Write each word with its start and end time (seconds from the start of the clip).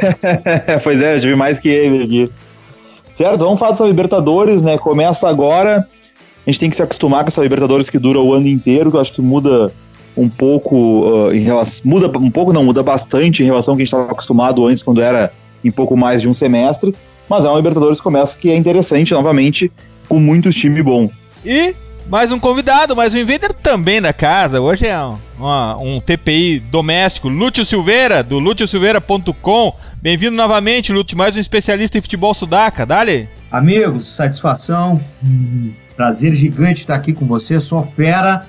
pois 0.83 1.01
é, 1.01 1.15
eu 1.15 1.19
tive 1.19 1.35
mais 1.35 1.59
que 1.59 1.67
ele 1.67 2.03
aqui. 2.03 2.31
Certo, 3.13 3.43
vamos 3.43 3.59
falar 3.59 3.71
dessa 3.71 3.85
Libertadores, 3.85 4.61
né? 4.61 4.77
Começa 4.77 5.27
agora. 5.27 5.87
A 6.45 6.51
gente 6.51 6.59
tem 6.59 6.69
que 6.69 6.75
se 6.75 6.83
acostumar 6.83 7.23
com 7.23 7.29
essa 7.29 7.41
Libertadores 7.41 7.89
que 7.89 7.97
dura 7.97 8.19
o 8.19 8.35
ano 8.35 8.47
inteiro, 8.47 8.91
que 8.91 8.97
eu 8.97 9.01
acho 9.01 9.13
que 9.13 9.21
muda 9.21 9.73
um 10.17 10.27
pouco 10.27 10.75
uh, 10.75 11.33
em 11.33 11.39
relação. 11.39 11.89
Muda 11.89 12.17
um 12.17 12.31
pouco, 12.31 12.51
não, 12.51 12.65
muda 12.65 12.81
bastante 12.81 13.43
em 13.43 13.45
relação 13.45 13.73
ao 13.73 13.77
que 13.77 13.83
a 13.83 13.85
gente 13.85 13.93
estava 13.93 14.11
acostumado 14.11 14.65
antes, 14.67 14.81
quando 14.81 15.01
era 15.01 15.31
em 15.63 15.71
pouco 15.71 15.95
mais 15.95 16.21
de 16.21 16.27
um 16.27 16.33
semestre. 16.33 16.93
Mas 17.29 17.45
é 17.45 17.47
uma 17.47 17.57
Libertadores 17.57 17.99
que 17.99 18.03
começa 18.03 18.37
que 18.37 18.49
é 18.49 18.55
interessante, 18.55 19.13
novamente, 19.13 19.71
com 20.09 20.19
muitos 20.19 20.55
times 20.55 20.83
bom. 20.83 21.09
E 21.45 21.75
mais 22.09 22.31
um 22.31 22.39
convidado, 22.39 22.95
mais 22.95 23.13
um 23.13 23.19
invader 23.19 23.53
também 23.53 24.01
da 24.01 24.13
casa. 24.13 24.61
Hoje 24.61 24.87
é 24.87 24.97
um, 24.99 25.17
uma, 25.37 25.77
um 25.77 25.99
TPI 25.99 26.59
doméstico, 26.59 27.27
Lúcio 27.27 27.65
Silveira, 27.65 28.23
do 28.23 28.39
lúciosilveira.com. 28.39 29.73
Bem-vindo 30.01 30.35
novamente, 30.35 30.93
Lúcio, 30.93 31.17
mais 31.17 31.35
um 31.35 31.39
especialista 31.39 31.97
em 31.97 32.01
futebol 32.01 32.33
sudaca. 32.33 32.85
Dale! 32.85 33.27
Amigos, 33.51 34.07
satisfação, 34.07 35.01
prazer 35.95 36.33
gigante 36.33 36.79
estar 36.79 36.95
aqui 36.95 37.11
com 37.11 37.27
você. 37.27 37.59
Sou 37.59 37.83
fera 37.83 38.47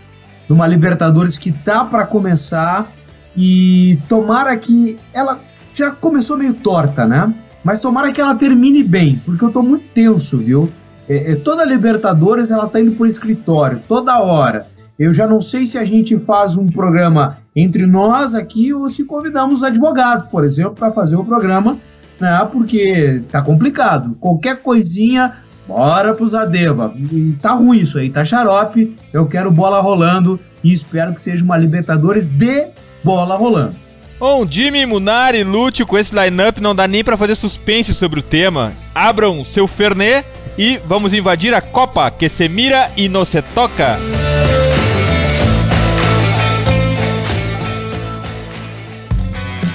numa 0.48 0.66
Libertadores 0.66 1.38
que 1.38 1.53
tá 1.53 1.84
para 1.84 2.06
começar 2.06 2.91
e 3.36 3.98
tomara 4.09 4.56
que 4.56 4.97
ela 5.12 5.41
já 5.72 5.91
começou 5.91 6.36
meio 6.36 6.54
torta, 6.54 7.06
né? 7.06 7.32
Mas 7.62 7.78
tomara 7.78 8.10
que 8.10 8.20
ela 8.20 8.34
termine 8.34 8.82
bem, 8.82 9.20
porque 9.25 9.44
eu 9.44 9.50
tô 9.50 9.62
muito 9.62 9.84
tenso, 9.92 10.38
viu? 10.38 10.70
É, 11.09 11.32
é, 11.32 11.36
toda 11.36 11.64
Libertadores 11.64 12.50
ela 12.50 12.66
tá 12.66 12.81
indo 12.81 12.92
por 12.92 13.06
escritório, 13.06 13.81
toda 13.86 14.20
hora. 14.20 14.66
Eu 14.98 15.12
já 15.12 15.26
não 15.26 15.41
sei 15.41 15.64
se 15.64 15.78
a 15.78 15.84
gente 15.84 16.19
faz 16.19 16.56
um 16.56 16.66
programa 16.66 17.38
entre 17.54 17.86
nós 17.86 18.34
aqui 18.34 18.75
ou 18.75 18.88
se 18.88 19.04
convidamos 19.04 19.62
advogados, 19.62 20.26
por 20.26 20.44
exemplo, 20.44 20.75
para 20.75 20.91
fazer 20.91 21.16
o 21.16 21.25
programa, 21.25 21.78
né? 22.20 22.48
Porque 22.50 23.22
tá 23.30 23.41
complicado. 23.41 24.16
Qualquer 24.19 24.60
coisinha, 24.60 25.34
bora 25.68 26.14
pro 26.14 26.26
Zadeva. 26.26 26.94
E 27.12 27.36
tá 27.42 27.52
ruim 27.52 27.80
isso 27.80 27.98
aí, 27.98 28.08
tá 28.08 28.24
xarope. 28.24 28.96
Eu 29.12 29.26
quero 29.26 29.52
bola 29.52 29.80
rolando 29.80 30.40
e 30.64 30.72
espero 30.72 31.12
que 31.12 31.20
seja 31.20 31.44
uma 31.44 31.58
Libertadores 31.58 32.30
de 32.30 32.68
bola 33.04 33.36
rolando. 33.36 33.76
Bom, 34.18 34.44
Jimmy, 34.50 34.84
Munari, 34.84 35.44
Lúcio, 35.44 35.86
com 35.86 35.96
esse 35.96 36.12
lineup 36.12 36.58
não 36.58 36.74
dá 36.74 36.88
nem 36.88 37.04
para 37.04 37.16
fazer 37.16 37.36
suspense 37.36 37.94
sobre 37.94 38.18
o 38.18 38.22
tema. 38.22 38.72
Abram 38.92 39.44
seu 39.44 39.68
Fernet 39.68 40.26
e 40.56 40.80
vamos 40.86 41.14
invadir 41.14 41.54
a 41.54 41.60
Copa 41.60 42.10
que 42.10 42.28
se 42.28 42.48
mira 42.48 42.90
e 42.96 43.08
não 43.08 43.24
se 43.24 43.40
toca. 43.42 43.98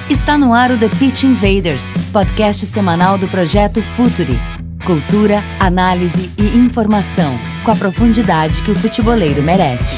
Está 0.10 0.38
no 0.38 0.54
ar 0.54 0.72
o 0.72 0.78
The 0.78 0.90
Pitch 0.90 1.24
Invaders, 1.24 1.94
podcast 2.12 2.66
semanal 2.66 3.18
do 3.18 3.28
projeto 3.28 3.82
Futuri. 3.82 4.53
Cultura, 4.86 5.42
análise 5.62 6.30
e 6.38 6.58
informação, 6.58 7.40
com 7.64 7.72
a 7.72 7.76
profundidade 7.76 8.62
que 8.64 8.70
o 8.70 8.76
futeboleiro 8.76 9.42
merece. 9.42 9.96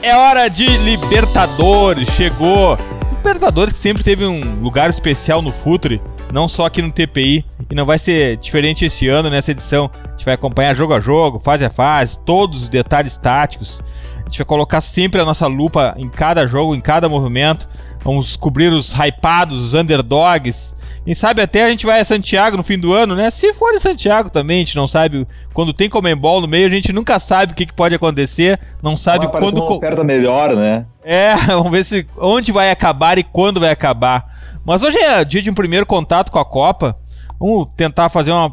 É 0.00 0.16
hora 0.16 0.48
de 0.48 0.64
Libertadores, 0.78 2.08
chegou! 2.08 2.78
Libertadores 3.18 3.74
que 3.74 3.78
sempre 3.78 4.02
teve 4.02 4.24
um 4.24 4.62
lugar 4.62 4.88
especial 4.88 5.42
no 5.42 5.52
Futre, 5.52 6.00
não 6.32 6.48
só 6.48 6.66
aqui 6.66 6.80
no 6.82 6.92
TPI, 6.92 7.44
e 7.70 7.74
não 7.74 7.86
vai 7.86 7.98
ser 7.98 8.36
diferente 8.36 8.84
esse 8.84 9.08
ano 9.08 9.30
nessa 9.30 9.50
edição. 9.50 9.90
A 10.06 10.10
gente 10.10 10.24
vai 10.24 10.34
acompanhar 10.34 10.74
jogo 10.74 10.94
a 10.94 11.00
jogo, 11.00 11.40
fase 11.40 11.64
a 11.64 11.70
fase, 11.70 12.18
todos 12.20 12.62
os 12.62 12.68
detalhes 12.68 13.16
táticos. 13.16 13.80
A 14.16 14.24
gente 14.24 14.38
vai 14.38 14.46
colocar 14.46 14.80
sempre 14.80 15.20
a 15.20 15.24
nossa 15.24 15.46
lupa 15.46 15.94
em 15.96 16.08
cada 16.08 16.46
jogo, 16.46 16.74
em 16.74 16.80
cada 16.80 17.08
movimento. 17.08 17.68
Vamos 18.04 18.36
cobrir 18.36 18.72
os 18.72 18.92
hypados, 18.92 19.58
os 19.58 19.74
underdogs, 19.74 20.74
quem 21.10 21.14
sabe 21.14 21.40
até 21.40 21.64
a 21.64 21.70
gente 21.70 21.86
vai 21.86 21.98
a 21.98 22.04
Santiago 22.04 22.56
no 22.56 22.62
fim 22.62 22.78
do 22.78 22.92
ano, 22.92 23.16
né? 23.16 23.30
Se 23.30 23.54
for 23.54 23.74
em 23.74 23.80
Santiago 23.80 24.28
também, 24.28 24.58
a 24.58 24.60
gente 24.60 24.76
não 24.76 24.86
sabe. 24.86 25.26
Quando 25.52 25.72
tem 25.72 25.88
Comembol 25.88 26.40
no 26.40 26.46
meio, 26.46 26.66
a 26.66 26.70
gente 26.70 26.92
nunca 26.92 27.18
sabe 27.18 27.52
o 27.52 27.56
que, 27.56 27.66
que 27.66 27.72
pode 27.72 27.94
acontecer, 27.94 28.60
não 28.82 28.96
sabe 28.96 29.26
vai 29.26 29.40
quando. 29.40 29.58
Uma 29.58 29.76
oferta 29.76 30.04
melhor, 30.04 30.54
né? 30.54 30.84
É, 31.02 31.34
vamos 31.48 31.72
ver 31.72 31.84
se 31.84 32.06
onde 32.18 32.52
vai 32.52 32.70
acabar 32.70 33.18
e 33.18 33.24
quando 33.24 33.58
vai 33.58 33.70
acabar. 33.70 34.24
Mas 34.64 34.82
hoje 34.82 34.98
é 34.98 35.24
dia 35.24 35.42
de 35.42 35.50
um 35.50 35.54
primeiro 35.54 35.86
contato 35.86 36.30
com 36.30 36.38
a 36.38 36.44
Copa. 36.44 36.96
Vamos 37.38 37.68
tentar 37.76 38.10
fazer 38.10 38.32
uma, 38.32 38.52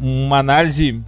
uma 0.00 0.38
análise 0.38 1.00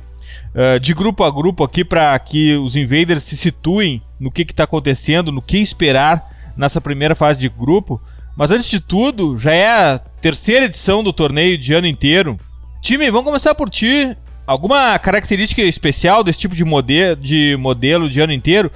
uh, 0.55 0.79
de 0.81 0.95
grupo 0.95 1.25
a 1.25 1.31
grupo 1.31 1.65
aqui 1.65 1.85
para 1.85 2.17
que 2.19 2.55
os 2.55 2.77
invaders 2.77 3.25
se 3.25 3.37
situem 3.37 4.01
no 4.19 4.31
que 4.31 4.43
está 4.43 4.65
acontecendo, 4.65 5.33
no 5.33 5.43
que 5.43 5.59
esperar 5.59 6.31
nessa 6.57 6.81
primeira 6.81 7.17
fase 7.17 7.39
de 7.39 7.49
grupo. 7.49 8.01
Mas 8.37 8.53
antes 8.53 8.71
de 8.71 8.81
tudo, 8.81 9.37
já 9.37 9.53
é 9.53 9.67
a 9.69 9.99
terceira 9.99 10.67
edição 10.67 11.03
do 11.03 11.13
torneio 11.13 11.59
de 11.59 11.75
ano 11.75 11.87
inteiro. 11.87 12.39
Time, 12.81 13.11
vamos 13.11 13.27
começar 13.27 13.55
por 13.55 13.69
ti. 13.69 14.17
Alguma 14.47 14.99
característica 14.99 15.63
especial 15.63 16.25
desse 16.25 16.39
tipo 16.39 16.55
de, 16.55 16.65
mode 16.65 17.17
de 17.17 17.57
modelo 17.57 18.09
de 18.09 18.21
ano 18.21 18.33
inteiro? 18.33 18.71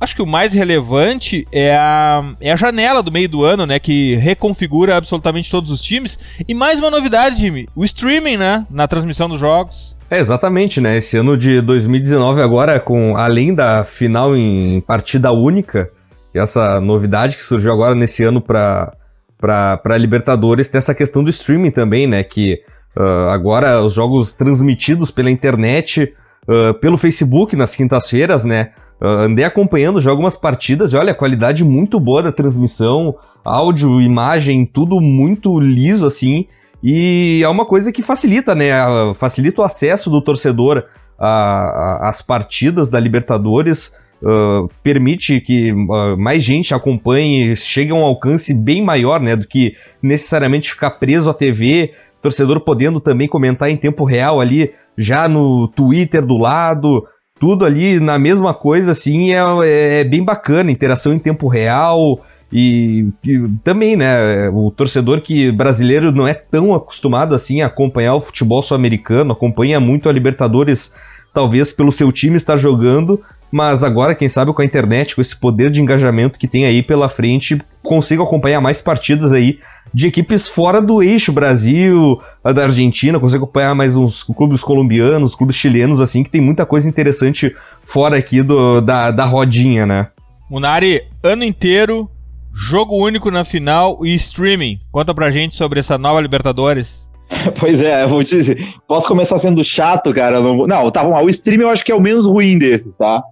Acho 0.00 0.16
que 0.16 0.22
o 0.22 0.26
mais 0.26 0.52
relevante 0.52 1.46
é 1.52 1.74
a, 1.76 2.34
é 2.40 2.52
a 2.52 2.56
janela 2.56 3.02
do 3.02 3.12
meio 3.12 3.28
do 3.28 3.44
ano, 3.44 3.64
né? 3.66 3.78
Que 3.78 4.16
reconfigura 4.16 4.96
absolutamente 4.96 5.50
todos 5.50 5.70
os 5.70 5.80
times. 5.80 6.18
E 6.46 6.54
mais 6.54 6.78
uma 6.78 6.90
novidade, 6.90 7.36
Jimmy: 7.36 7.68
o 7.74 7.84
streaming, 7.84 8.36
né? 8.36 8.66
Na 8.70 8.86
transmissão 8.86 9.28
dos 9.28 9.40
jogos. 9.40 9.96
É, 10.10 10.18
exatamente, 10.18 10.80
né? 10.80 10.98
Esse 10.98 11.16
ano 11.16 11.36
de 11.36 11.60
2019 11.60 12.40
agora, 12.40 12.78
com 12.78 13.16
além 13.16 13.54
da 13.54 13.84
final 13.84 14.36
em 14.36 14.80
partida 14.80 15.32
única, 15.32 15.90
essa 16.34 16.80
novidade 16.80 17.36
que 17.36 17.44
surgiu 17.44 17.72
agora 17.72 17.94
nesse 17.94 18.24
ano 18.24 18.40
para 18.40 18.92
para 19.38 19.98
Libertadores, 19.98 20.70
tem 20.70 20.78
essa 20.78 20.94
questão 20.94 21.22
do 21.22 21.28
streaming 21.28 21.70
também, 21.70 22.06
né? 22.06 22.24
Que 22.24 22.60
uh, 22.96 23.28
agora 23.28 23.82
os 23.82 23.92
jogos 23.92 24.32
transmitidos 24.32 25.10
pela 25.10 25.30
internet, 25.30 26.14
uh, 26.48 26.72
pelo 26.74 26.96
Facebook 26.96 27.54
nas 27.54 27.76
quintas-feiras, 27.76 28.44
né? 28.44 28.70
Andei 29.00 29.44
acompanhando 29.44 30.00
já 30.00 30.10
algumas 30.10 30.36
partidas 30.36 30.92
e 30.92 30.96
olha, 30.96 31.14
qualidade 31.14 31.64
muito 31.64 32.00
boa 32.00 32.22
da 32.22 32.32
transmissão, 32.32 33.14
áudio, 33.44 34.00
imagem, 34.00 34.64
tudo 34.64 35.00
muito 35.00 35.58
liso 35.60 36.06
assim. 36.06 36.46
E 36.82 37.40
é 37.42 37.48
uma 37.48 37.64
coisa 37.64 37.90
que 37.90 38.02
facilita, 38.02 38.54
né? 38.54 38.70
Facilita 39.14 39.62
o 39.62 39.64
acesso 39.64 40.10
do 40.10 40.22
torcedor 40.22 40.84
às 41.18 42.22
partidas 42.22 42.90
da 42.90 43.00
Libertadores. 43.00 43.96
Uh, 44.22 44.68
permite 44.82 45.38
que 45.40 45.70
uh, 45.72 46.16
mais 46.16 46.42
gente 46.42 46.72
acompanhe, 46.72 47.54
chegue 47.56 47.92
a 47.92 47.94
um 47.94 48.04
alcance 48.04 48.54
bem 48.54 48.82
maior, 48.82 49.20
né, 49.20 49.36
do 49.36 49.46
que 49.46 49.76
necessariamente 50.00 50.70
ficar 50.70 50.92
preso 50.92 51.28
à 51.28 51.34
TV, 51.34 51.92
torcedor 52.22 52.60
podendo 52.60 53.00
também 53.00 53.28
comentar 53.28 53.68
em 53.68 53.76
tempo 53.76 54.02
real 54.02 54.40
ali, 54.40 54.72
já 54.96 55.28
no 55.28 55.68
Twitter 55.68 56.24
do 56.24 56.38
lado, 56.38 57.06
tudo 57.44 57.66
ali 57.66 58.00
na 58.00 58.18
mesma 58.18 58.54
coisa, 58.54 58.92
assim, 58.92 59.34
é, 59.34 60.00
é 60.00 60.02
bem 60.02 60.24
bacana, 60.24 60.70
interação 60.70 61.12
em 61.12 61.18
tempo 61.18 61.46
real, 61.46 62.24
e, 62.50 63.08
e, 63.22 63.42
também, 63.62 63.96
né, 63.96 64.48
o 64.48 64.70
torcedor 64.70 65.20
que 65.20 65.52
brasileiro 65.52 66.10
não 66.10 66.26
é 66.26 66.32
tão 66.32 66.72
acostumado 66.72 67.34
assim 67.34 67.60
a 67.60 67.66
acompanhar 67.66 68.14
o 68.14 68.20
futebol 68.22 68.62
sul-americano, 68.62 69.32
acompanha 69.32 69.78
muito 69.78 70.08
a 70.08 70.12
Libertadores, 70.12 70.96
talvez 71.34 71.70
pelo 71.70 71.92
seu 71.92 72.10
time 72.10 72.36
estar 72.36 72.56
jogando, 72.56 73.20
mas 73.54 73.84
agora, 73.84 74.16
quem 74.16 74.28
sabe, 74.28 74.52
com 74.52 74.62
a 74.62 74.64
internet, 74.64 75.14
com 75.14 75.20
esse 75.20 75.36
poder 75.36 75.70
de 75.70 75.80
engajamento 75.80 76.40
que 76.40 76.48
tem 76.48 76.66
aí 76.66 76.82
pela 76.82 77.08
frente, 77.08 77.62
consigo 77.84 78.24
acompanhar 78.24 78.60
mais 78.60 78.82
partidas 78.82 79.30
aí 79.32 79.60
de 79.92 80.08
equipes 80.08 80.48
fora 80.48 80.82
do 80.82 81.00
eixo 81.00 81.32
Brasil, 81.32 82.20
da 82.42 82.64
Argentina, 82.64 83.20
consigo 83.20 83.44
acompanhar 83.44 83.72
mais 83.72 83.96
uns 83.96 84.24
clubes 84.24 84.60
colombianos, 84.60 85.36
clubes 85.36 85.54
chilenos, 85.54 86.00
assim, 86.00 86.24
que 86.24 86.30
tem 86.30 86.40
muita 86.40 86.66
coisa 86.66 86.88
interessante 86.88 87.54
fora 87.80 88.18
aqui 88.18 88.42
do, 88.42 88.80
da, 88.80 89.12
da 89.12 89.24
rodinha, 89.24 89.86
né? 89.86 90.08
Munari, 90.50 91.02
ano 91.22 91.44
inteiro, 91.44 92.10
jogo 92.52 92.96
único 92.96 93.30
na 93.30 93.44
final 93.44 94.04
e 94.04 94.16
streaming. 94.16 94.80
Conta 94.90 95.14
pra 95.14 95.30
gente 95.30 95.54
sobre 95.54 95.78
essa 95.78 95.96
nova 95.96 96.20
Libertadores. 96.20 97.08
Pois 97.60 97.80
é, 97.80 98.02
eu 98.02 98.08
vou 98.08 98.24
te 98.24 98.36
dizer. 98.36 98.58
Posso 98.88 99.06
começar 99.06 99.38
sendo 99.38 99.62
chato, 99.62 100.12
cara? 100.12 100.40
Não, 100.40 100.66
não 100.66 100.90
tá 100.90 101.04
bom. 101.04 101.22
O 101.22 101.30
streaming 101.30 101.62
eu 101.62 101.70
acho 101.70 101.84
que 101.84 101.92
é 101.92 101.94
o 101.94 102.00
menos 102.00 102.26
ruim 102.26 102.58
desses, 102.58 102.96
tá? 102.96 103.22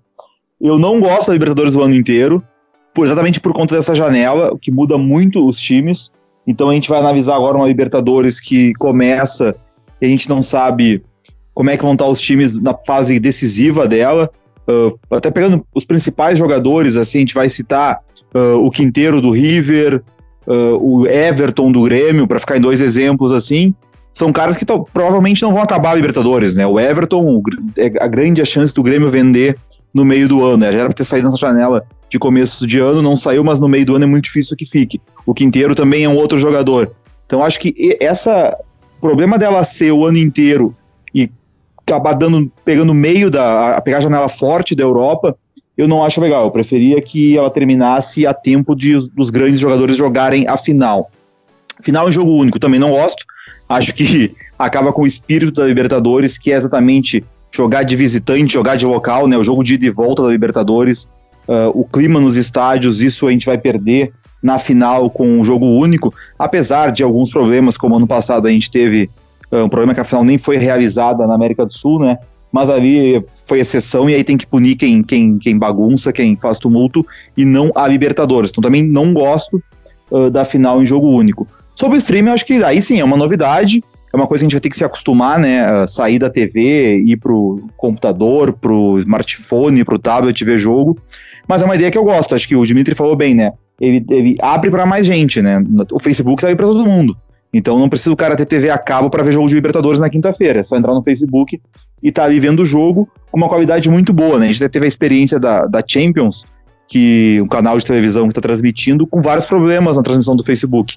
Eu 0.63 0.79
não 0.79 1.01
gosto 1.01 1.27
da 1.27 1.33
Libertadores 1.33 1.75
o 1.75 1.83
ano 1.83 1.95
inteiro, 1.95 2.41
por, 2.95 3.05
exatamente 3.05 3.41
por 3.41 3.53
conta 3.53 3.75
dessa 3.75 3.97
janela, 3.97 4.57
que 4.61 4.71
muda 4.71 4.97
muito 4.97 5.45
os 5.45 5.61
times. 5.61 6.11
Então 6.47 6.71
a 6.71 6.75
gente 6.75 6.89
vai 6.89 7.01
analisar 7.01 7.35
agora 7.35 7.57
uma 7.57 7.67
Libertadores 7.67 8.39
que 8.39 8.73
começa 8.75 9.57
e 10.01 10.07
a 10.07 10.09
gente 10.09 10.29
não 10.29 10.41
sabe 10.41 11.03
como 11.53 11.69
é 11.69 11.77
que 11.77 11.83
vão 11.83 11.95
estar 11.95 12.07
os 12.07 12.21
times 12.21 12.57
na 12.61 12.75
fase 12.87 13.19
decisiva 13.19 13.89
dela. 13.89 14.31
Uh, 14.69 14.97
até 15.11 15.33
pegando 15.33 15.67
os 15.75 15.85
principais 15.85 16.39
jogadores, 16.39 16.97
assim, 16.97 17.19
a 17.19 17.21
gente 17.23 17.35
vai 17.35 17.49
citar 17.49 17.99
uh, 18.33 18.65
o 18.65 18.71
Quinteiro 18.71 19.21
do 19.21 19.33
River, 19.33 20.01
uh, 20.47 20.77
o 20.81 21.09
Everton 21.09 21.73
do 21.73 21.83
Grêmio, 21.83 22.29
para 22.29 22.39
ficar 22.39 22.57
em 22.57 22.61
dois 22.61 22.81
exemplos 22.81 23.33
assim. 23.33 23.75
São 24.13 24.33
caras 24.33 24.57
que 24.57 24.65
provavelmente 24.93 25.43
não 25.43 25.53
vão 25.53 25.63
acabar 25.63 25.91
a 25.91 25.95
Libertadores, 25.95 26.55
né? 26.55 26.65
O 26.67 26.79
Everton, 26.79 27.23
o, 27.23 27.43
é 27.77 27.87
a 27.99 28.07
grande 28.07 28.45
chance 28.47 28.73
do 28.73 28.83
Grêmio 28.83 29.11
vender 29.11 29.57
no 29.93 30.05
meio 30.05 30.29
do 30.29 30.45
ano. 30.45 30.59
Né? 30.59 30.73
Já 30.73 30.79
era 30.79 30.89
para 30.89 30.97
ter 30.97 31.05
saído 31.05 31.29
nessa 31.29 31.47
janela 31.47 31.85
de 32.11 32.19
começo 32.19 32.67
de 32.67 32.79
ano, 32.79 33.01
não 33.01 33.17
saiu, 33.17 33.43
mas 33.43 33.59
no 33.59 33.69
meio 33.69 33.87
do 33.87 33.97
ano 33.97 34.05
é 34.05 34.09
muito 34.09 34.25
difícil 34.25 34.57
que 34.57 34.67
fique. 34.67 35.01
O 35.25 35.33
Quinteiro 35.33 35.75
também 35.75 36.05
é 36.05 36.09
um 36.09 36.17
outro 36.17 36.39
jogador. 36.39 36.93
Então 37.27 37.43
acho 37.43 37.59
que 37.59 37.97
essa 38.01 38.57
o 38.99 39.01
problema 39.01 39.37
dela 39.37 39.65
ser 39.65 39.91
o 39.91 40.07
ano 40.07 40.19
inteiro 40.19 40.77
e 41.13 41.29
acabar 41.85 42.13
dando, 42.13 42.51
pegando 42.65 42.95
meio 42.95 43.31
da. 43.31 43.77
A 43.77 43.81
pegar 43.81 43.99
a 43.99 44.01
janela 44.01 44.29
forte 44.29 44.77
da 44.77 44.85
Europa, 44.85 45.37
eu 45.77 45.89
não 45.89 46.05
acho 46.05 46.21
legal. 46.21 46.45
Eu 46.45 46.51
preferia 46.51 47.03
que 47.03 47.37
ela 47.37 47.51
terminasse 47.51 48.27
a 48.27 48.33
tempo 48.33 48.77
de 48.77 49.09
dos 49.11 49.31
grandes 49.31 49.59
jogadores 49.59 49.97
jogarem 49.97 50.47
a 50.47 50.57
final. 50.57 51.11
Final 51.83 52.09
em 52.09 52.13
jogo 52.13 52.31
único, 52.31 52.61
também 52.61 52.79
não 52.79 52.91
gosto. 52.91 53.25
Acho 53.69 53.93
que 53.93 54.37
acaba 54.57 54.93
com 54.93 55.03
o 55.03 55.07
espírito 55.07 55.61
da 55.61 55.67
Libertadores, 55.67 56.39
que 56.39 56.53
é 56.53 56.57
exatamente 56.57 57.25
jogar 57.53 57.83
de 57.83 57.95
visitante, 57.95 58.55
jogar 58.55 58.77
de 58.77 58.87
local, 58.87 59.29
né? 59.29 59.37
O 59.37 59.45
jogo 59.45 59.63
de 59.63 59.75
ida 59.75 59.87
e 59.87 59.91
volta 59.91 60.23
da 60.23 60.29
Libertadores, 60.29 61.05
uh, 61.47 61.69
o 61.75 61.85
clima 61.85 62.19
nos 62.19 62.37
estádios, 62.37 63.03
isso 63.03 63.29
a 63.29 63.31
gente 63.31 63.47
vai 63.47 63.59
perder 63.59 64.13
na 64.43 64.59
final 64.59 65.09
com 65.09 65.39
um 65.39 65.45
jogo 65.45 65.67
único, 65.67 66.13
apesar 66.39 66.91
de 66.91 67.05
alguns 67.05 67.31
problemas, 67.31 67.77
como 67.77 67.97
ano 67.97 68.07
passado 68.07 68.49
a 68.49 68.51
gente 68.51 68.71
teve 68.71 69.09
uh, 69.53 69.59
um 69.59 69.69
problema 69.69 69.95
que 69.95 70.01
a 70.01 70.05
final 70.05 70.25
nem 70.25 70.39
foi 70.39 70.57
realizada 70.57 71.27
na 71.27 71.35
América 71.35 71.65
do 71.65 71.73
Sul, 71.73 72.01
né? 72.01 72.19
Mas 72.51 72.69
ali 72.69 73.25
foi 73.47 73.61
exceção 73.61 74.11
e 74.11 74.15
aí 74.15 74.25
tem 74.25 74.37
que 74.37 74.47
punir 74.47 74.77
quem, 74.77 75.03
quem, 75.03 75.39
quem 75.39 75.59
bagunça, 75.59 76.13
quem 76.13 76.37
faz 76.37 76.59
tumulto 76.59 77.07
e 77.37 77.45
não 77.45 77.71
a 77.75 77.87
Libertadores. 77.87 78.51
Então 78.51 78.63
também 78.63 78.83
não 78.83 79.15
gosto 79.15 79.63
uh, 80.11 80.31
da 80.31 80.45
final 80.45 80.83
em 80.83 80.87
jogo 80.87 81.09
único. 81.09 81.47
Sobre 81.75 81.97
o 81.97 81.99
streaming, 81.99 82.31
acho 82.31 82.45
que 82.45 82.63
aí 82.65 82.83
sim 82.83 83.01
é 83.01 83.05
uma 83.05 83.17
novidade 83.17 83.83
é 84.13 84.17
uma 84.17 84.27
coisa 84.27 84.43
que 84.43 84.45
a 84.45 84.49
gente 84.49 84.55
vai 84.55 84.61
ter 84.61 84.69
que 84.69 84.77
se 84.77 84.85
acostumar, 84.85 85.39
né? 85.39 85.87
Sair 85.87 86.19
da 86.19 86.29
TV, 86.29 87.03
ir 87.07 87.17
pro 87.17 87.65
computador, 87.77 88.53
pro 88.53 88.99
smartphone, 88.99 89.85
pro 89.85 89.99
tablet 89.99 90.45
ver 90.45 90.59
jogo. 90.59 90.99
Mas 91.49 91.63
é 91.63 91.65
uma 91.65 91.75
ideia 91.75 91.91
que 91.91 91.97
eu 91.97 92.05
gosto. 92.05 92.35
Acho 92.35 92.47
que 92.47 92.55
o 92.55 92.65
Dimitri 92.65 92.95
falou 92.95 93.17
bem, 93.17 93.35
né? 93.35 93.53
Ele, 93.81 94.05
ele 94.11 94.37
abre 94.41 94.71
para 94.71 94.85
mais 94.85 95.07
gente, 95.07 95.41
né? 95.41 95.63
O 95.91 95.99
Facebook 95.99 96.43
tá 96.43 96.49
aí 96.49 96.57
para 96.57 96.67
todo 96.67 96.85
mundo. 96.85 97.17
Então 97.55 97.79
não 97.79 97.89
precisa 97.89 98.13
o 98.13 98.17
cara 98.17 98.37
ter 98.37 98.47
TV 98.47 98.71
a 98.71 98.79
cabo 98.79 99.11
para 99.11 99.23
ver 99.23 99.33
jogo 99.33 99.49
de 99.49 99.55
Libertadores 99.55 99.99
na 99.99 100.11
quinta-feira. 100.11 100.61
É 100.61 100.65
só 100.65 100.77
entrar 100.77 100.95
no 100.95 101.03
Facebook 101.03 101.61
e 102.03 102.13
tá 102.13 102.25
ali 102.25 102.39
vendo 102.39 102.61
o 102.61 102.67
jogo 102.67 103.09
com 103.31 103.39
uma 103.39 103.49
qualidade 103.49 103.89
muito 103.91 104.13
boa, 104.13 104.39
né? 104.39 104.49
A 104.49 104.53
gente 104.53 104.69
teve 104.69 104.85
a 104.85 104.89
experiência 104.89 105.39
da, 105.39 105.67
da 105.67 105.83
Champions, 105.87 106.47
que 106.87 107.41
um 107.41 107.49
canal 107.49 107.79
de 107.79 107.85
televisão 107.85 108.25
que 108.25 108.33
está 108.33 108.41
transmitindo, 108.41 109.07
com 109.07 109.23
vários 109.23 109.47
problemas 109.47 109.97
na 109.97 110.03
transmissão 110.03 110.37
do 110.37 110.45
Facebook 110.45 110.97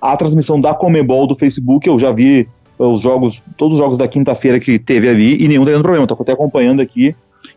a 0.00 0.16
transmissão 0.16 0.60
da 0.60 0.74
Comebol 0.74 1.26
do 1.26 1.34
Facebook, 1.34 1.88
eu 1.88 1.98
já 1.98 2.12
vi 2.12 2.48
os 2.78 3.02
jogos, 3.02 3.42
todos 3.56 3.74
os 3.74 3.78
jogos 3.78 3.98
da 3.98 4.08
quinta-feira 4.08 4.58
que 4.58 4.78
teve 4.78 5.08
ali 5.08 5.42
e 5.42 5.46
nenhum 5.46 5.64
tá 5.64 5.72
tendo 5.72 5.82
problema. 5.82 6.06
Tô 6.06 6.16
até 6.20 6.32
acompanhando 6.32 6.80
aqui 6.80 7.14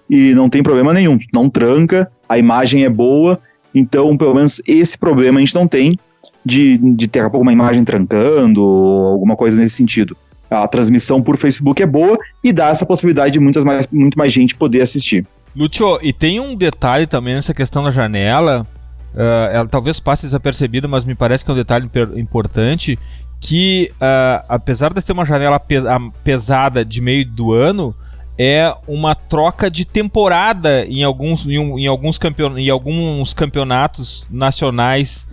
e 0.09 0.33
não 0.33 0.50
tem 0.50 0.62
problema 0.62 0.93
nenhum. 0.93 1.17
Não 1.33 1.50
tranca, 1.50 2.12
a 2.27 2.38
imagem 2.38 2.83
é 2.83 2.89
boa, 2.89 3.39
então 3.73 4.17
pelo 4.17 4.33
menos 4.33 4.62
esse 4.67 4.97
problema 4.97 5.38
a 5.38 5.39
gente 5.39 5.55
não 5.55 5.67
tem 5.67 5.97
de, 6.45 6.77
de 6.77 7.07
ter 7.07 7.25
uma 7.25 7.53
imagem 7.53 7.85
trancando 7.85 8.62
alguma 8.62 9.35
coisa 9.35 9.62
nesse 9.62 9.75
sentido. 9.75 10.17
A 10.50 10.67
transmissão 10.67 11.21
por 11.21 11.38
Facebook 11.38 11.81
é 11.81 11.85
boa 11.85 12.17
e 12.43 12.51
dá 12.51 12.67
essa 12.67 12.85
possibilidade 12.85 13.33
de 13.33 13.39
muitas 13.39 13.63
mais, 13.63 13.88
muito 13.91 14.17
mais 14.17 14.31
gente 14.31 14.55
poder 14.55 14.81
assistir. 14.81 15.25
Lúcio, 15.55 16.00
e 16.01 16.12
tem 16.12 16.39
um 16.39 16.55
detalhe 16.55 17.07
também 17.07 17.35
nessa 17.35 17.53
questão 17.53 17.83
da 17.83 17.91
janela, 17.91 18.67
uh, 19.13 19.51
ela 19.51 19.67
talvez 19.67 20.00
passe 20.00 20.25
desapercebida, 20.25 20.88
mas 20.88 21.05
me 21.05 21.15
parece 21.15 21.43
que 21.43 21.51
é 21.51 21.53
um 21.53 21.58
detalhe 21.58 21.89
importante, 22.15 22.98
que 23.39 23.91
uh, 23.96 24.46
apesar 24.48 24.93
de 24.93 25.01
ter 25.01 25.13
uma 25.13 25.25
janela 25.25 25.60
pe 25.60 25.75
pesada 26.24 26.84
de 26.86 27.01
meio 27.01 27.25
do 27.25 27.53
ano, 27.53 27.96
é 28.38 28.74
uma 28.88 29.13
troca 29.13 29.70
de 29.70 29.86
temporada 29.86 30.86
em 30.86 31.03
alguns, 31.03 31.46
em, 31.46 31.58
em 31.58 31.88
alguns, 31.88 32.17
campeon 32.17 32.58
em 32.58 32.70
alguns 32.70 33.34
campeonatos 33.34 34.27
nacionais, 34.29 35.27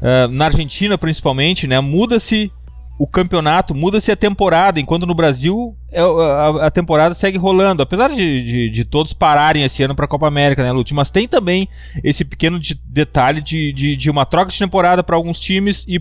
uh, 0.00 0.28
na 0.28 0.46
Argentina 0.46 0.96
principalmente, 0.96 1.66
né? 1.66 1.80
Muda-se 1.80 2.50
o 2.98 3.06
campeonato, 3.06 3.74
muda-se 3.74 4.10
a 4.10 4.16
temporada, 4.16 4.80
enquanto 4.80 5.06
no 5.06 5.14
Brasil 5.14 5.76
é, 5.92 6.00
a, 6.00 6.66
a, 6.66 6.70
temporada 6.70 7.14
segue 7.14 7.36
rolando, 7.36 7.82
apesar 7.82 8.08
de, 8.08 8.44
de, 8.44 8.70
de 8.70 8.84
todos 8.84 9.12
pararem 9.12 9.64
esse 9.64 9.82
ano 9.82 9.94
para 9.94 10.06
a 10.06 10.08
Copa 10.08 10.26
América, 10.26 10.62
né, 10.62 10.72
Lute? 10.72 10.94
Mas 10.94 11.10
tem 11.10 11.28
também 11.28 11.68
esse 12.02 12.24
pequeno 12.24 12.58
de, 12.58 12.74
detalhe 12.86 13.40
de, 13.40 13.96
de, 13.96 14.10
uma 14.10 14.24
troca 14.24 14.50
de 14.50 14.58
temporada 14.58 15.04
para 15.04 15.14
alguns 15.14 15.38
times 15.38 15.84
e 15.86 16.00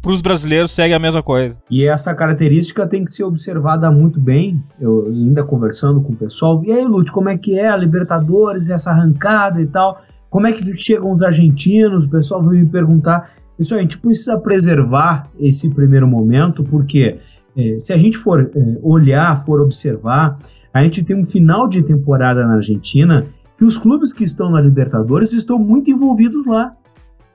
para 0.00 0.10
os 0.10 0.20
brasileiros 0.20 0.72
segue 0.72 0.94
a 0.94 0.98
mesma 0.98 1.22
coisa. 1.22 1.56
E 1.70 1.86
essa 1.86 2.12
característica 2.12 2.86
tem 2.88 3.04
que 3.04 3.10
ser 3.10 3.22
observada 3.22 3.88
muito 3.90 4.20
bem, 4.20 4.60
eu 4.80 5.06
ainda 5.06 5.44
conversando 5.44 6.02
com 6.02 6.12
o 6.12 6.16
pessoal. 6.16 6.60
E 6.64 6.72
aí, 6.72 6.84
Lute, 6.84 7.12
como 7.12 7.28
é 7.28 7.38
que 7.38 7.56
é 7.58 7.68
a 7.68 7.76
Libertadores, 7.76 8.68
essa 8.68 8.90
arrancada 8.90 9.60
e 9.60 9.66
tal? 9.66 10.00
Como 10.28 10.46
é 10.46 10.52
que 10.52 10.62
chegam 10.78 11.10
os 11.10 11.22
argentinos? 11.22 12.06
O 12.06 12.10
pessoal 12.10 12.42
veio 12.42 12.64
me 12.64 12.70
perguntar. 12.70 13.28
Isso 13.62 13.74
a 13.76 13.78
gente 13.78 13.98
precisa 13.98 14.36
preservar 14.38 15.30
esse 15.38 15.70
primeiro 15.70 16.06
momento, 16.06 16.64
porque 16.64 17.16
é, 17.56 17.76
se 17.78 17.92
a 17.92 17.96
gente 17.96 18.18
for 18.18 18.40
é, 18.40 18.78
olhar, 18.82 19.36
for 19.44 19.60
observar, 19.60 20.36
a 20.74 20.82
gente 20.82 21.02
tem 21.02 21.16
um 21.16 21.24
final 21.24 21.68
de 21.68 21.80
temporada 21.82 22.44
na 22.44 22.56
Argentina 22.56 23.24
que 23.56 23.64
os 23.64 23.78
clubes 23.78 24.12
que 24.12 24.24
estão 24.24 24.50
na 24.50 24.60
Libertadores 24.60 25.32
estão 25.32 25.58
muito 25.58 25.90
envolvidos 25.90 26.44
lá. 26.44 26.72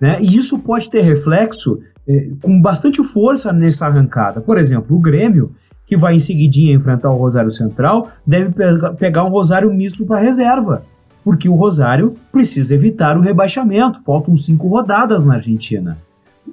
Né? 0.02 0.18
E 0.22 0.36
isso 0.36 0.60
pode 0.60 0.90
ter 0.90 1.02
reflexo 1.02 1.80
é, 2.06 2.30
com 2.42 2.62
bastante 2.62 3.02
força 3.02 3.54
nessa 3.54 3.88
arrancada. 3.88 4.42
Por 4.42 4.58
exemplo, 4.58 4.98
o 4.98 5.00
Grêmio, 5.00 5.52
que 5.86 5.96
vai 5.96 6.16
em 6.16 6.20
seguidinha 6.20 6.76
enfrentar 6.76 7.10
o 7.10 7.18
Rosário 7.18 7.52
Central, 7.52 8.10
deve 8.26 8.52
pega, 8.52 8.94
pegar 8.96 9.24
um 9.24 9.30
Rosário 9.30 9.74
misto 9.74 10.06
para 10.06 10.20
reserva, 10.20 10.84
porque 11.24 11.48
o 11.48 11.56
Rosário 11.56 12.16
precisa 12.32 12.76
evitar 12.76 13.18
o 13.18 13.22
rebaixamento. 13.22 14.04
Faltam 14.04 14.36
cinco 14.36 14.68
rodadas 14.68 15.26
na 15.26 15.36
Argentina. 15.36 15.98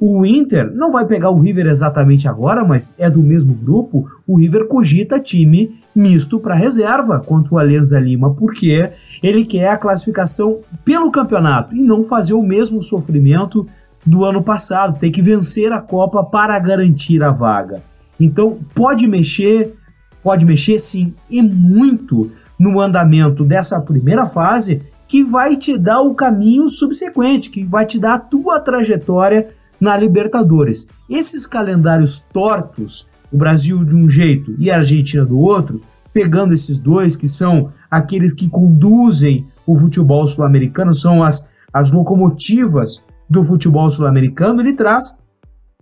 O 0.01 0.27
Inter 0.27 0.73
não 0.75 0.91
vai 0.91 1.07
pegar 1.07 1.31
o 1.31 1.39
River 1.39 1.67
exatamente 1.67 2.29
agora, 2.29 2.65
mas 2.65 2.95
é 2.99 3.09
do 3.09 3.23
mesmo 3.23 3.55
grupo. 3.55 4.07
O 4.27 4.39
River 4.39 4.67
cogita 4.67 5.21
time 5.21 5.81
misto 5.95 6.41
para 6.41 6.55
reserva 6.55 7.21
contra 7.21 7.55
o 7.55 7.59
Alianza 7.59 7.99
Lima, 7.99 8.35
porque 8.35 8.91
ele 9.23 9.45
quer 9.45 9.69
a 9.69 9.77
classificação 9.77 10.61
pelo 10.85 11.11
campeonato 11.11 11.75
e 11.75 11.83
não 11.83 12.03
fazer 12.03 12.35
o 12.35 12.43
mesmo 12.43 12.81
sofrimento 12.81 13.67
do 14.05 14.25
ano 14.25 14.43
passado, 14.43 14.99
ter 14.99 15.11
que 15.11 15.23
vencer 15.23 15.73
a 15.73 15.81
Copa 15.81 16.23
para 16.23 16.59
garantir 16.59 17.23
a 17.23 17.31
vaga. 17.31 17.83
Então, 18.19 18.59
pode 18.75 19.07
mexer, 19.07 19.75
pode 20.23 20.45
mexer 20.45 20.79
sim, 20.79 21.15
e 21.31 21.41
muito 21.41 22.31
no 22.59 22.81
andamento 22.81 23.45
dessa 23.45 23.81
primeira 23.81 24.27
fase, 24.27 24.83
que 25.09 25.23
vai 25.23 25.57
te 25.57 25.79
dar 25.79 26.01
o 26.03 26.15
caminho 26.15 26.69
subsequente, 26.69 27.51
que 27.51 27.65
vai 27.65 27.87
te 27.87 27.99
dar 27.99 28.15
a 28.15 28.19
tua 28.19 28.61
trajetória 28.61 29.49
na 29.85 29.95
Libertadores. 29.99 30.89
Esses 31.11 31.47
calendários 31.47 32.19
tortos, 32.33 33.07
o 33.31 33.37
Brasil 33.37 33.85
de 33.85 33.95
um 33.95 34.09
jeito 34.09 34.55
e 34.59 34.71
a 34.71 34.79
Argentina 34.79 35.27
do 35.27 35.39
outro, 35.39 35.83
pegando 36.11 36.55
esses 36.55 36.81
dois 36.81 37.15
que 37.15 37.29
são 37.29 37.71
aqueles 37.91 38.33
que 38.33 38.49
conduzem 38.49 39.47
o 39.67 39.79
futebol 39.79 40.27
sul-americano, 40.27 40.95
são 40.95 41.23
as, 41.23 41.47
as 41.71 41.91
locomotivas 41.91 43.05
do 43.29 43.45
futebol 43.45 43.91
sul-americano, 43.91 44.63
ele 44.63 44.73
traz 44.73 45.19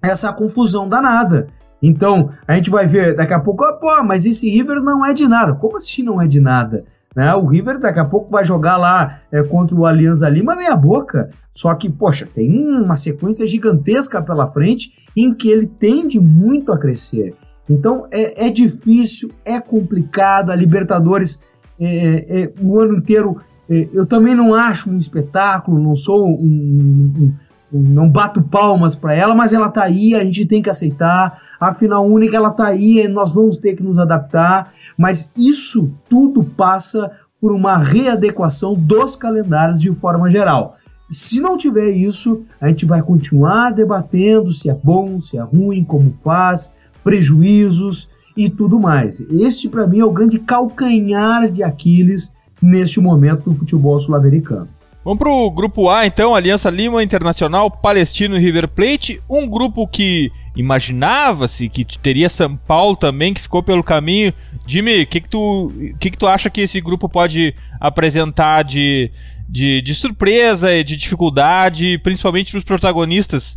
essa 0.02 0.32
confusão 0.32 0.88
danada. 0.88 1.46
Então, 1.80 2.30
a 2.46 2.56
gente 2.56 2.70
vai 2.70 2.88
ver 2.88 3.14
daqui 3.14 3.32
a 3.32 3.40
pouco, 3.40 3.64
oh, 3.64 3.78
pô, 3.78 4.02
mas 4.02 4.26
esse 4.26 4.50
River 4.50 4.80
não 4.82 5.06
é 5.06 5.14
de 5.14 5.28
nada. 5.28 5.54
Como 5.54 5.76
assim 5.76 6.02
não 6.02 6.20
é 6.20 6.26
de 6.26 6.40
nada? 6.40 6.84
Né? 7.14 7.34
O 7.34 7.46
River 7.46 7.78
daqui 7.78 8.00
a 8.00 8.04
pouco 8.04 8.30
vai 8.30 8.44
jogar 8.44 8.76
lá 8.76 9.20
é, 9.30 9.42
contra 9.42 9.76
o 9.76 9.86
Alianza 9.86 10.28
Lima 10.28 10.56
meia 10.56 10.76
boca. 10.76 11.30
Só 11.52 11.74
que, 11.74 11.90
poxa, 11.90 12.26
tem 12.26 12.50
uma 12.50 12.96
sequência 12.96 13.46
gigantesca 13.46 14.22
pela 14.22 14.46
frente 14.46 14.90
em 15.16 15.34
que 15.34 15.50
ele 15.50 15.66
tende 15.66 16.18
muito 16.18 16.72
a 16.72 16.78
crescer. 16.78 17.34
Então 17.68 18.06
é, 18.10 18.46
é 18.46 18.50
difícil, 18.50 19.30
é 19.44 19.60
complicado. 19.60 20.50
A 20.50 20.56
Libertadores 20.56 21.40
é, 21.78 21.86
é, 21.86 22.42
é 22.42 22.52
o 22.60 22.78
ano 22.78 22.96
inteiro 22.96 23.40
é, 23.72 23.88
eu 23.92 24.04
também 24.04 24.34
não 24.34 24.54
acho 24.54 24.90
um 24.90 24.98
espetáculo, 24.98 25.80
não 25.80 25.94
sou 25.94 26.26
um, 26.26 26.32
um, 26.32 27.24
um 27.24 27.34
não 27.72 28.08
bato 28.08 28.42
palmas 28.42 28.94
para 28.94 29.14
ela, 29.14 29.34
mas 29.34 29.52
ela 29.52 29.70
tá 29.70 29.84
aí, 29.84 30.14
a 30.14 30.22
gente 30.22 30.44
tem 30.44 30.60
que 30.60 30.68
aceitar. 30.68 31.38
A 31.58 31.72
final 31.72 32.06
única 32.06 32.36
ela 32.36 32.50
tá 32.50 32.66
aí, 32.66 33.08
nós 33.08 33.34
vamos 33.34 33.58
ter 33.58 33.74
que 33.74 33.82
nos 33.82 33.98
adaptar, 33.98 34.72
mas 34.96 35.32
isso 35.36 35.90
tudo 36.08 36.44
passa 36.44 37.10
por 37.40 37.50
uma 37.50 37.76
readequação 37.76 38.74
dos 38.74 39.16
calendários 39.16 39.80
de 39.80 39.92
forma 39.92 40.30
geral. 40.30 40.76
Se 41.10 41.40
não 41.40 41.56
tiver 41.56 41.90
isso, 41.90 42.42
a 42.60 42.68
gente 42.68 42.86
vai 42.86 43.02
continuar 43.02 43.70
debatendo 43.70 44.50
se 44.52 44.70
é 44.70 44.74
bom, 44.74 45.18
se 45.18 45.36
é 45.36 45.42
ruim, 45.42 45.84
como 45.84 46.12
faz, 46.12 46.74
prejuízos 47.02 48.08
e 48.36 48.48
tudo 48.48 48.78
mais. 48.78 49.20
Este 49.20 49.68
para 49.68 49.86
mim 49.86 50.00
é 50.00 50.04
o 50.04 50.12
grande 50.12 50.38
calcanhar 50.38 51.50
de 51.50 51.62
Aquiles 51.62 52.32
neste 52.62 53.00
momento 53.00 53.50
do 53.50 53.54
futebol 53.54 53.98
sul-americano. 53.98 54.68
Vamos 55.04 55.18
para 55.18 55.30
o 55.30 55.50
grupo 55.50 55.90
A, 55.90 56.06
então, 56.06 56.32
Aliança 56.32 56.70
Lima 56.70 57.02
Internacional, 57.02 57.68
Palestino 57.68 58.36
e 58.36 58.40
River 58.40 58.68
Plate. 58.68 59.20
Um 59.28 59.48
grupo 59.48 59.86
que 59.86 60.30
imaginava-se 60.54 61.68
que 61.68 61.84
teria 61.98 62.28
São 62.28 62.56
Paulo 62.56 62.94
também, 62.94 63.34
que 63.34 63.40
ficou 63.40 63.64
pelo 63.64 63.82
caminho. 63.82 64.32
Jimmy, 64.64 65.02
o 65.02 65.06
que, 65.06 65.20
que, 65.20 65.28
tu, 65.28 65.72
que, 65.98 66.10
que 66.10 66.16
tu 66.16 66.28
acha 66.28 66.48
que 66.48 66.60
esse 66.60 66.80
grupo 66.80 67.08
pode 67.08 67.52
apresentar 67.80 68.62
de, 68.62 69.10
de, 69.48 69.82
de 69.82 69.94
surpresa 69.94 70.72
e 70.72 70.84
de 70.84 70.94
dificuldade, 70.94 71.98
principalmente 71.98 72.52
para 72.52 72.58
os 72.58 72.64
protagonistas, 72.64 73.56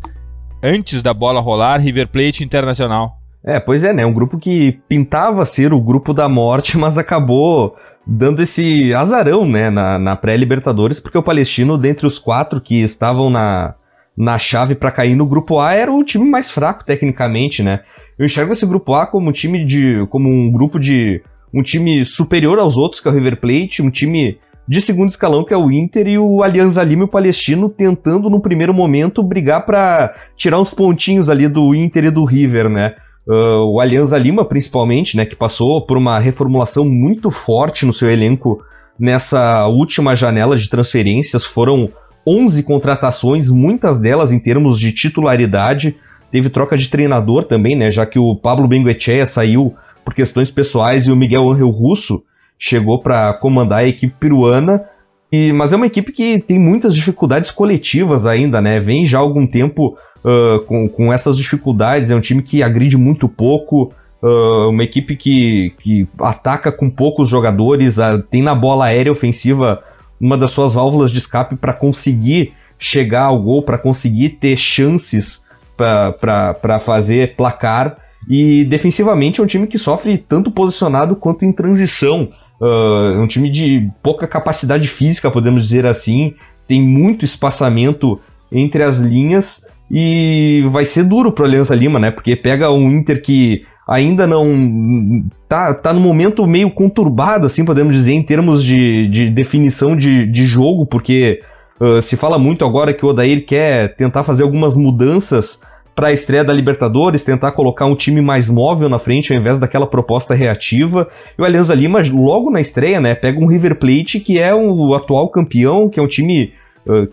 antes 0.64 1.04
da 1.04 1.14
bola 1.14 1.40
rolar, 1.40 1.80
River 1.80 2.08
Plate 2.08 2.44
Internacional? 2.44 3.20
É, 3.44 3.60
pois 3.60 3.84
é, 3.84 3.94
né? 3.94 4.04
Um 4.04 4.14
grupo 4.14 4.40
que 4.40 4.80
pintava 4.90 5.46
ser 5.46 5.72
o 5.72 5.80
grupo 5.80 6.12
da 6.12 6.28
morte, 6.28 6.76
mas 6.80 6.98
acabou 6.98 7.76
dando 8.06 8.42
esse 8.42 8.94
azarão, 8.94 9.46
né, 9.46 9.70
na, 9.70 9.98
na 9.98 10.16
pré-Libertadores, 10.16 11.00
porque 11.00 11.18
o 11.18 11.24
Palestino, 11.24 11.78
dentre 11.78 12.06
os 12.06 12.20
quatro 12.20 12.62
que 12.62 12.82
estavam 12.82 13.30
na, 13.30 13.74
na 14.16 14.38
chave 14.38 14.76
para 14.76 14.92
cair 14.92 15.16
no 15.16 15.26
grupo 15.26 15.60
A, 15.60 15.74
era 15.74 15.92
o 15.92 16.04
time 16.04 16.26
mais 16.26 16.52
fraco 16.52 16.86
tecnicamente, 16.86 17.64
né? 17.64 17.82
Eu 18.18 18.26
enxergo 18.26 18.54
esse 18.54 18.66
grupo 18.66 18.94
A 18.94 19.06
como 19.06 19.30
um 19.30 19.34
time 19.34 19.66
de. 19.66 20.06
como 20.10 20.30
um 20.30 20.52
grupo 20.52 20.80
de. 20.80 21.22
um 21.54 21.62
time 21.62 22.06
superior 22.06 22.60
aos 22.60 22.78
outros, 22.78 23.02
que 23.02 23.08
é 23.08 23.12
o 23.12 23.14
River 23.14 23.40
Plate, 23.40 23.82
um 23.82 23.90
time 23.90 24.38
de 24.68 24.82
segundo 24.82 25.10
escalão, 25.10 25.44
que 25.44 25.54
é 25.54 25.58
o 25.58 25.72
Inter, 25.72 26.08
e 26.08 26.18
o 26.18 26.42
Alianza 26.42 26.84
Lima 26.84 27.04
e 27.04 27.06
o 27.06 27.10
Palestino 27.10 27.70
tentando, 27.70 28.30
no 28.30 28.42
primeiro 28.42 28.74
momento, 28.74 29.22
brigar 29.22 29.66
para 29.66 30.16
tirar 30.36 30.60
uns 30.60 30.74
pontinhos 30.74 31.30
ali 31.30 31.48
do 31.48 31.76
Inter 31.76 32.06
e 32.06 32.12
do 32.12 32.24
River, 32.24 32.70
né? 32.70 32.96
Uh, 33.28 33.74
o 33.74 33.80
Alianza 33.80 34.18
Lima, 34.18 34.46
principalmente, 34.46 35.18
né, 35.18 35.26
que 35.26 35.36
passou 35.36 35.84
por 35.86 35.98
uma 35.98 36.20
reformulação 36.20 36.86
muito 36.86 37.32
forte 37.32 37.86
no 37.86 37.94
seu 37.94 38.10
elenco 38.10 38.64
nessa 39.00 39.68
última 39.68 40.16
janela 40.16 40.56
de 40.56 40.70
transferências. 40.70 41.44
Foram 41.44 41.90
11 42.26 42.64
contratações, 42.64 43.50
muitas 43.50 44.00
delas 44.00 44.32
em 44.32 44.40
termos 44.40 44.80
de 44.80 44.92
titularidade. 44.92 45.96
Teve 46.32 46.50
troca 46.50 46.78
de 46.78 46.90
treinador 46.90 47.46
também, 47.46 47.76
né, 47.76 47.90
já 47.90 48.06
que 48.06 48.20
o 48.20 48.36
Pablo 48.36 48.68
Benguechea 48.68 49.26
saiu 49.26 49.76
por 50.04 50.14
questões 50.14 50.52
pessoais 50.52 51.08
e 51.08 51.12
o 51.12 51.16
Miguel 51.16 51.50
Angel 51.50 51.70
Russo 51.70 52.24
chegou 52.60 53.02
para 53.02 53.34
comandar 53.34 53.80
a 53.80 53.88
equipe 53.88 54.14
peruana. 54.20 54.84
E, 55.32 55.52
mas 55.52 55.74
é 55.74 55.76
uma 55.76 55.88
equipe 55.88 56.12
que 56.12 56.40
tem 56.40 56.60
muitas 56.60 56.94
dificuldades 56.96 57.52
coletivas 57.52 58.26
ainda, 58.26 58.62
né? 58.62 58.80
Vem 58.80 59.06
já 59.06 59.18
há 59.18 59.22
algum 59.22 59.48
tempo 59.48 59.98
uh, 60.26 60.60
com, 60.66 60.90
com 60.90 61.14
essas 61.14 61.38
dificuldades. 61.38 62.10
É 62.10 62.16
um 62.16 62.22
time 62.22 62.42
que 62.42 62.64
agride 62.64 62.98
muito 62.98 63.30
pouco, 63.30 63.94
uh, 64.22 64.70
uma 64.70 64.84
equipe 64.84 65.16
que, 65.16 65.74
que 65.80 66.08
ataca 66.20 66.72
com 66.72 66.90
poucos 66.90 67.30
jogadores, 67.30 68.00
uh, 68.00 68.22
tem 68.30 68.42
na 68.42 68.56
bola 68.56 68.86
aérea 68.86 69.12
ofensiva 69.12 69.84
uma 70.20 70.38
das 70.38 70.52
suas 70.52 70.74
válvulas 70.74 71.12
de 71.12 71.20
escape 71.20 71.56
para 71.56 71.74
conseguir 71.74 72.54
chegar 72.80 73.24
ao 73.24 73.42
gol, 73.42 73.62
para 73.62 73.78
conseguir 73.78 74.30
ter 74.30 74.58
chances 74.58 75.48
para 75.78 76.80
fazer 76.80 77.36
placar. 77.36 77.98
E 78.28 78.64
defensivamente 78.66 79.40
é 79.40 79.44
um 79.44 79.48
time 79.48 79.68
que 79.68 79.78
sofre 79.78 80.18
tanto 80.18 80.50
posicionado 80.50 81.16
quanto 81.16 81.46
em 81.46 81.52
transição. 81.52 82.30
Uh, 82.60 83.14
é 83.14 83.20
um 83.20 83.28
time 83.28 83.50
de 83.50 83.90
pouca 84.02 84.26
capacidade 84.26 84.88
física, 84.88 85.30
podemos 85.30 85.62
dizer 85.64 85.86
assim. 85.86 86.34
Tem 86.68 86.82
muito 86.82 87.24
espaçamento 87.24 88.20
entre 88.52 88.82
as 88.82 89.00
linhas 89.00 89.68
e 89.90 90.64
vai 90.72 90.86
ser 90.86 91.04
duro 91.04 91.32
pro 91.32 91.46
Aliança 91.46 91.76
Lima, 91.76 92.00
né? 92.00 92.12
Porque 92.12 92.36
pega 92.36 92.72
um 92.72 92.90
Inter 92.90 93.22
que 93.22 93.64
ainda 93.88 94.26
não. 94.26 95.24
tá, 95.48 95.74
tá 95.74 95.94
no 95.94 96.00
momento 96.00 96.46
meio 96.48 96.70
conturbado, 96.72 97.46
assim, 97.46 97.64
podemos 97.64 97.96
dizer, 97.96 98.14
em 98.14 98.24
termos 98.24 98.64
de, 98.64 99.08
de 99.10 99.30
definição 99.30 99.96
de, 99.96 100.26
de 100.26 100.46
jogo, 100.46 100.86
porque 100.86 101.42
uh, 101.80 102.02
se 102.02 102.18
fala 102.18 102.40
muito 102.40 102.66
agora 102.66 102.94
que 102.94 103.06
o 103.06 103.10
Odair 103.10 103.46
quer 103.46 103.96
tentar 103.96 104.24
fazer 104.24 104.44
algumas 104.44 104.76
mudanças 104.76 105.62
para 105.96 106.08
a 106.08 106.12
estreia 106.12 106.44
da 106.44 106.52
Libertadores, 106.52 107.24
tentar 107.24 107.54
colocar 107.54 107.86
um 107.86 107.96
time 107.96 108.20
mais 108.22 108.50
móvel 108.50 108.90
na 108.90 109.00
frente 109.00 109.32
ao 109.32 109.40
invés 109.40 109.62
daquela 109.62 109.88
proposta 109.88 110.34
reativa. 110.34 111.08
E 111.38 111.42
o 111.42 111.46
Alianza 111.46 111.74
Lima, 111.74 112.02
logo 112.12 112.52
na 112.52 112.60
estreia, 112.60 113.00
né, 113.00 113.16
pega 113.16 113.40
um 113.40 113.48
River 113.48 113.76
Plate 113.76 114.20
que 114.20 114.38
é 114.38 114.54
o 114.54 114.94
atual 114.94 115.30
campeão, 115.30 115.88
que 115.88 115.98
é 115.98 116.04
um 116.04 116.08
time 116.08 116.52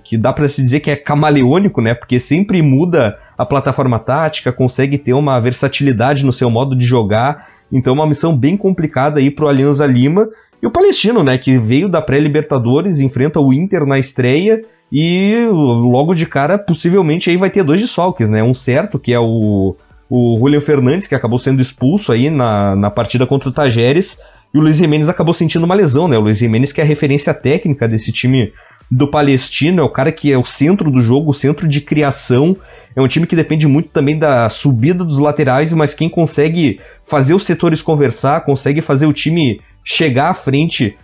que 0.05 0.17
dá 0.17 0.33
para 0.33 0.49
se 0.49 0.63
dizer 0.63 0.81
que 0.81 0.91
é 0.91 0.97
camaleônico, 0.97 1.81
né? 1.81 1.95
Porque 1.95 2.21
sempre 2.21 2.61
muda 2.61 3.19
a 3.37 3.45
plataforma 3.47 3.99
tática, 3.99 4.53
consegue 4.53 4.99
ter 4.99 5.15
uma 5.15 5.41
versatilidade 5.41 6.25
no 6.25 6.33
seu 6.33 6.51
modo 6.51 6.77
de 6.77 6.85
jogar. 6.85 7.49
Então, 7.71 7.95
uma 7.95 8.07
missão 8.07 8.37
bem 8.37 8.57
complicada 8.57 9.19
aí 9.19 9.31
pro 9.31 9.49
Alianza 9.49 9.87
Lima. 9.87 10.29
E 10.63 10.67
o 10.67 10.71
Palestino, 10.71 11.23
né? 11.23 11.39
Que 11.39 11.57
veio 11.57 11.89
da 11.89 12.03
pré-Libertadores, 12.03 13.01
enfrenta 13.01 13.41
o 13.41 13.53
Inter 13.53 13.87
na 13.87 13.99
estreia. 13.99 14.63
E 14.93 15.47
logo 15.51 16.15
de 16.15 16.27
cara, 16.27 16.59
possivelmente 16.59 17.31
aí 17.31 17.37
vai 17.39 17.49
ter 17.49 17.65
dois 17.65 17.81
desfalques, 17.81 18.29
né? 18.29 18.43
Um 18.43 18.53
certo, 18.53 18.99
que 18.99 19.15
é 19.15 19.19
o, 19.19 19.75
o 20.09 20.37
Julian 20.39 20.61
Fernandes, 20.61 21.07
que 21.07 21.15
acabou 21.15 21.39
sendo 21.39 21.63
expulso 21.63 22.13
aí 22.13 22.29
na, 22.29 22.77
na 22.77 22.91
partida 22.91 23.27
contra 23.27 23.49
o 23.49 23.53
Tajeres. 23.53 24.21
E 24.53 24.59
o 24.59 24.61
Luiz 24.61 24.77
Jimenez 24.77 25.09
acabou 25.09 25.33
sentindo 25.33 25.65
uma 25.65 25.75
lesão, 25.75 26.07
né? 26.07 26.19
O 26.19 26.21
Luiz 26.21 26.37
Jimenez, 26.37 26.73
que 26.73 26.81
é 26.83 26.85
a 26.85 26.87
referência 26.87 27.33
técnica 27.33 27.89
desse 27.89 28.13
time 28.13 28.53
do 28.91 29.09
Palestino, 29.09 29.81
é 29.81 29.85
o 29.85 29.89
cara 29.89 30.13
que 30.13 30.33
é 30.33 30.39
o 30.39 30.45
centro 30.45 30.91
do 30.91 31.01
jogo, 31.01 31.31
o 31.31 31.35
centro 31.35 31.69
de 31.69 31.81
criação. 31.81 32.57
É 32.95 33.01
um 33.01 33.09
time 33.09 33.27
que 33.27 33.37
depende 33.37 33.67
muito 33.67 33.89
também 33.89 34.19
da 34.19 34.49
subida 34.49 35.05
dos 35.05 35.19
laterais, 35.19 35.73
mas 35.73 35.95
quem 35.95 36.09
consegue 36.09 36.79
fazer 37.05 37.35
os 37.35 37.45
setores 37.45 37.81
conversar, 37.81 38.45
consegue 38.45 38.83
fazer 38.83 39.07
o 39.07 39.13
time 39.13 39.61
chegar 39.85 40.31
à 40.31 40.35
frente 40.35 40.97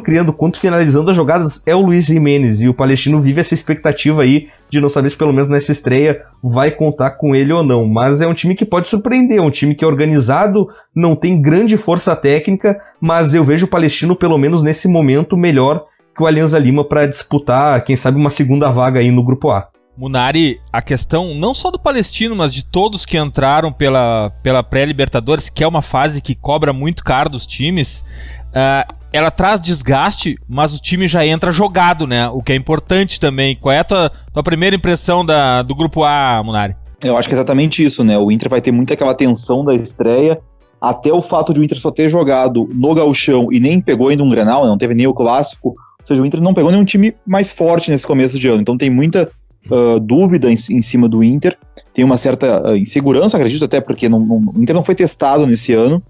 criando 0.00 0.32
quanto 0.32 0.58
finalizando 0.58 1.10
as 1.10 1.16
jogadas 1.16 1.66
é 1.66 1.74
o 1.74 1.80
Luiz 1.80 2.06
Jimenez. 2.06 2.62
E 2.62 2.68
o 2.68 2.74
Palestino 2.74 3.20
vive 3.20 3.40
essa 3.40 3.54
expectativa 3.54 4.22
aí 4.22 4.48
de 4.70 4.80
não 4.80 4.88
saber 4.88 5.10
se 5.10 5.16
pelo 5.16 5.32
menos 5.32 5.48
nessa 5.48 5.72
estreia 5.72 6.22
vai 6.42 6.70
contar 6.70 7.12
com 7.12 7.34
ele 7.34 7.52
ou 7.52 7.62
não. 7.62 7.86
Mas 7.86 8.20
é 8.20 8.26
um 8.26 8.34
time 8.34 8.54
que 8.54 8.64
pode 8.64 8.88
surpreender, 8.88 9.38
é 9.38 9.42
um 9.42 9.50
time 9.50 9.74
que 9.74 9.84
é 9.84 9.86
organizado, 9.86 10.68
não 10.94 11.14
tem 11.14 11.40
grande 11.40 11.76
força 11.76 12.14
técnica, 12.16 12.78
mas 13.00 13.34
eu 13.34 13.44
vejo 13.44 13.66
o 13.66 13.70
Palestino 13.70 14.16
pelo 14.16 14.38
menos 14.38 14.62
nesse 14.62 14.88
momento 14.88 15.36
melhor 15.36 15.84
que 16.16 16.22
o 16.22 16.26
Alianza 16.26 16.58
Lima 16.58 16.82
para 16.82 17.06
disputar, 17.06 17.84
quem 17.84 17.94
sabe, 17.94 18.16
uma 18.16 18.30
segunda 18.30 18.70
vaga 18.70 19.00
aí 19.00 19.10
no 19.10 19.22
grupo 19.22 19.50
A. 19.50 19.68
Munari, 19.96 20.58
a 20.72 20.82
questão 20.82 21.34
não 21.34 21.54
só 21.54 21.70
do 21.70 21.78
Palestino, 21.78 22.34
mas 22.34 22.52
de 22.52 22.64
todos 22.64 23.04
que 23.04 23.18
entraram 23.18 23.72
pela, 23.72 24.30
pela 24.42 24.62
pré-Libertadores, 24.62 25.48
que 25.48 25.64
é 25.64 25.68
uma 25.68 25.80
fase 25.80 26.20
que 26.20 26.34
cobra 26.34 26.72
muito 26.72 27.02
caro 27.02 27.30
dos 27.30 27.46
times, 27.46 28.04
uh, 28.48 28.94
ela 29.12 29.30
traz 29.30 29.58
desgaste, 29.60 30.36
mas 30.46 30.74
o 30.74 30.82
time 30.82 31.08
já 31.08 31.24
entra 31.26 31.50
jogado, 31.50 32.06
né? 32.06 32.28
O 32.28 32.42
que 32.42 32.52
é 32.52 32.56
importante 32.56 33.18
também. 33.18 33.54
Qual 33.54 33.72
é 33.72 33.78
a 33.78 33.84
tua, 33.84 34.12
tua 34.32 34.42
primeira 34.42 34.76
impressão 34.76 35.24
da, 35.24 35.62
do 35.62 35.74
grupo 35.74 36.04
A, 36.04 36.42
Munari? 36.44 36.76
Eu 37.02 37.16
acho 37.16 37.28
que 37.28 37.34
é 37.34 37.36
exatamente 37.38 37.82
isso, 37.82 38.04
né? 38.04 38.18
O 38.18 38.30
Inter 38.30 38.50
vai 38.50 38.60
ter 38.60 38.72
muito 38.72 38.92
aquela 38.92 39.14
tensão 39.14 39.64
da 39.64 39.74
estreia, 39.74 40.38
até 40.78 41.10
o 41.10 41.22
fato 41.22 41.54
de 41.54 41.60
o 41.60 41.64
Inter 41.64 41.78
só 41.78 41.90
ter 41.90 42.08
jogado 42.10 42.68
no 42.74 42.94
gauchão 42.94 43.50
e 43.50 43.58
nem 43.58 43.80
pegou 43.80 44.08
ainda 44.08 44.22
um 44.22 44.30
Grenal, 44.30 44.64
né? 44.64 44.68
não 44.68 44.78
teve 44.78 44.94
nem 44.94 45.06
o 45.06 45.14
clássico, 45.14 45.74
ou 46.06 46.08
seja, 46.08 46.22
o 46.22 46.26
Inter 46.26 46.40
não 46.40 46.54
pegou 46.54 46.70
nenhum 46.70 46.84
time 46.84 47.16
mais 47.26 47.52
forte 47.52 47.90
nesse 47.90 48.06
começo 48.06 48.38
de 48.38 48.46
ano, 48.46 48.60
então 48.60 48.78
tem 48.78 48.88
muita 48.88 49.28
uh, 49.68 49.98
dúvida 49.98 50.48
em, 50.48 50.54
em, 50.54 50.82
cima 50.82 51.08
do 51.08 51.24
Inter, 51.24 51.58
tem 51.92 52.04
uma 52.04 52.16
certa 52.16 52.62
uh, 52.62 52.76
insegurança, 52.76 53.36
acredito 53.36 53.64
até, 53.64 53.80
porque 53.80 54.08
não, 54.08 54.20
não, 54.20 54.52
o 54.54 54.62
Inter 54.62 54.74
não 54.74 54.84
foi 54.84 54.94
testado 54.94 55.44
nesse 55.44 55.72
ano. 55.74 56.00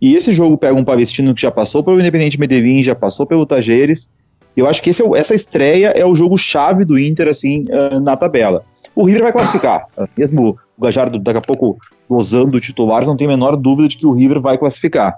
E 0.00 0.14
esse 0.14 0.32
jogo 0.32 0.58
pega 0.58 0.74
um 0.74 0.84
Palestino 0.84 1.34
que 1.34 1.40
já 1.40 1.50
passou 1.50 1.82
pelo 1.82 1.98
Independente 1.98 2.38
Medellín, 2.38 2.82
já 2.82 2.94
passou 2.94 3.26
pelo 3.26 3.46
Tajeres. 3.46 4.08
Eu 4.54 4.68
acho 4.68 4.82
que 4.82 4.90
é, 4.90 5.18
essa 5.18 5.34
estreia 5.34 5.88
é 5.88 6.04
o 6.04 6.14
jogo 6.14 6.36
chave 6.36 6.84
do 6.84 6.98
Inter, 6.98 7.26
assim, 7.28 7.64
uh, 7.70 7.98
na 7.98 8.16
tabela. 8.16 8.64
O 8.94 9.04
River 9.06 9.22
vai 9.22 9.32
classificar. 9.32 9.86
Mesmo 10.16 10.58
o 10.76 10.82
Gajardo 10.82 11.18
daqui 11.18 11.38
a 11.38 11.42
pouco 11.42 11.78
gozando 12.08 12.60
titulares, 12.60 13.08
não 13.08 13.16
tem 13.16 13.26
a 13.26 13.30
menor 13.30 13.56
dúvida 13.56 13.88
de 13.88 13.96
que 13.96 14.06
o 14.06 14.12
River 14.12 14.40
vai 14.40 14.58
classificar. 14.58 15.14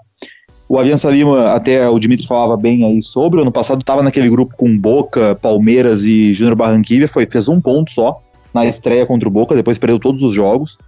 O 0.70 0.78
Aviança 0.78 1.10
Lima, 1.10 1.50
até 1.50 1.88
o 1.88 1.98
Dimitri 1.98 2.28
falava 2.28 2.56
bem 2.56 2.84
aí 2.84 3.02
sobre, 3.02 3.40
ano 3.40 3.50
passado 3.50 3.80
estava 3.80 4.04
naquele 4.04 4.30
grupo 4.30 4.54
com 4.56 4.78
Boca, 4.78 5.34
Palmeiras 5.34 6.04
e 6.04 6.32
Júnior 6.32 6.54
Barranquilla, 6.54 7.08
foi, 7.08 7.26
fez 7.26 7.48
um 7.48 7.60
ponto 7.60 7.90
só 7.90 8.22
na 8.54 8.64
estreia 8.64 9.04
contra 9.04 9.28
o 9.28 9.32
Boca, 9.32 9.52
depois 9.52 9.80
perdeu 9.80 9.98
todos 9.98 10.22
os 10.22 10.32
jogos. 10.32 10.78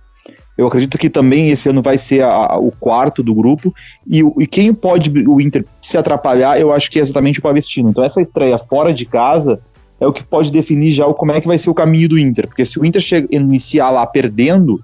Eu 0.56 0.68
acredito 0.68 0.96
que 0.96 1.10
também 1.10 1.50
esse 1.50 1.68
ano 1.68 1.82
vai 1.82 1.98
ser 1.98 2.22
a, 2.22 2.28
a, 2.28 2.58
o 2.60 2.70
quarto 2.70 3.24
do 3.24 3.34
grupo. 3.34 3.74
E, 4.08 4.20
e, 4.38 4.46
quem 4.46 4.72
pode 4.72 5.10
o 5.26 5.40
Inter 5.40 5.64
se 5.82 5.98
atrapalhar, 5.98 6.60
eu 6.60 6.72
acho 6.72 6.88
que 6.88 7.00
é 7.00 7.02
exatamente 7.02 7.40
o 7.40 7.42
Palestino. 7.42 7.90
Então 7.90 8.04
essa 8.04 8.20
estreia 8.20 8.60
fora 8.60 8.94
de 8.94 9.04
casa 9.04 9.58
é 9.98 10.06
o 10.06 10.12
que 10.12 10.22
pode 10.22 10.52
definir 10.52 10.92
já 10.92 11.08
o, 11.08 11.12
como 11.14 11.32
é 11.32 11.40
que 11.40 11.48
vai 11.48 11.58
ser 11.58 11.70
o 11.70 11.74
caminho 11.74 12.08
do 12.08 12.18
Inter. 12.20 12.46
Porque 12.46 12.64
se 12.64 12.78
o 12.78 12.84
Inter 12.84 13.00
chega, 13.02 13.26
iniciar 13.32 13.90
lá 13.90 14.06
perdendo, 14.06 14.78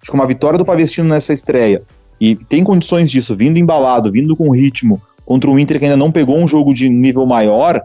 acho 0.00 0.12
que 0.12 0.16
uma 0.16 0.24
vitória 0.24 0.56
do 0.56 0.64
Palestino 0.64 1.08
nessa 1.08 1.32
estreia 1.32 1.82
e 2.20 2.34
tem 2.34 2.64
condições 2.64 3.10
disso, 3.10 3.36
vindo 3.36 3.58
embalado, 3.58 4.10
vindo 4.10 4.36
com 4.36 4.50
ritmo, 4.50 5.00
contra 5.24 5.50
o 5.50 5.58
Inter 5.58 5.78
que 5.78 5.84
ainda 5.84 5.96
não 5.96 6.10
pegou 6.10 6.38
um 6.38 6.48
jogo 6.48 6.72
de 6.72 6.88
nível 6.88 7.26
maior, 7.26 7.80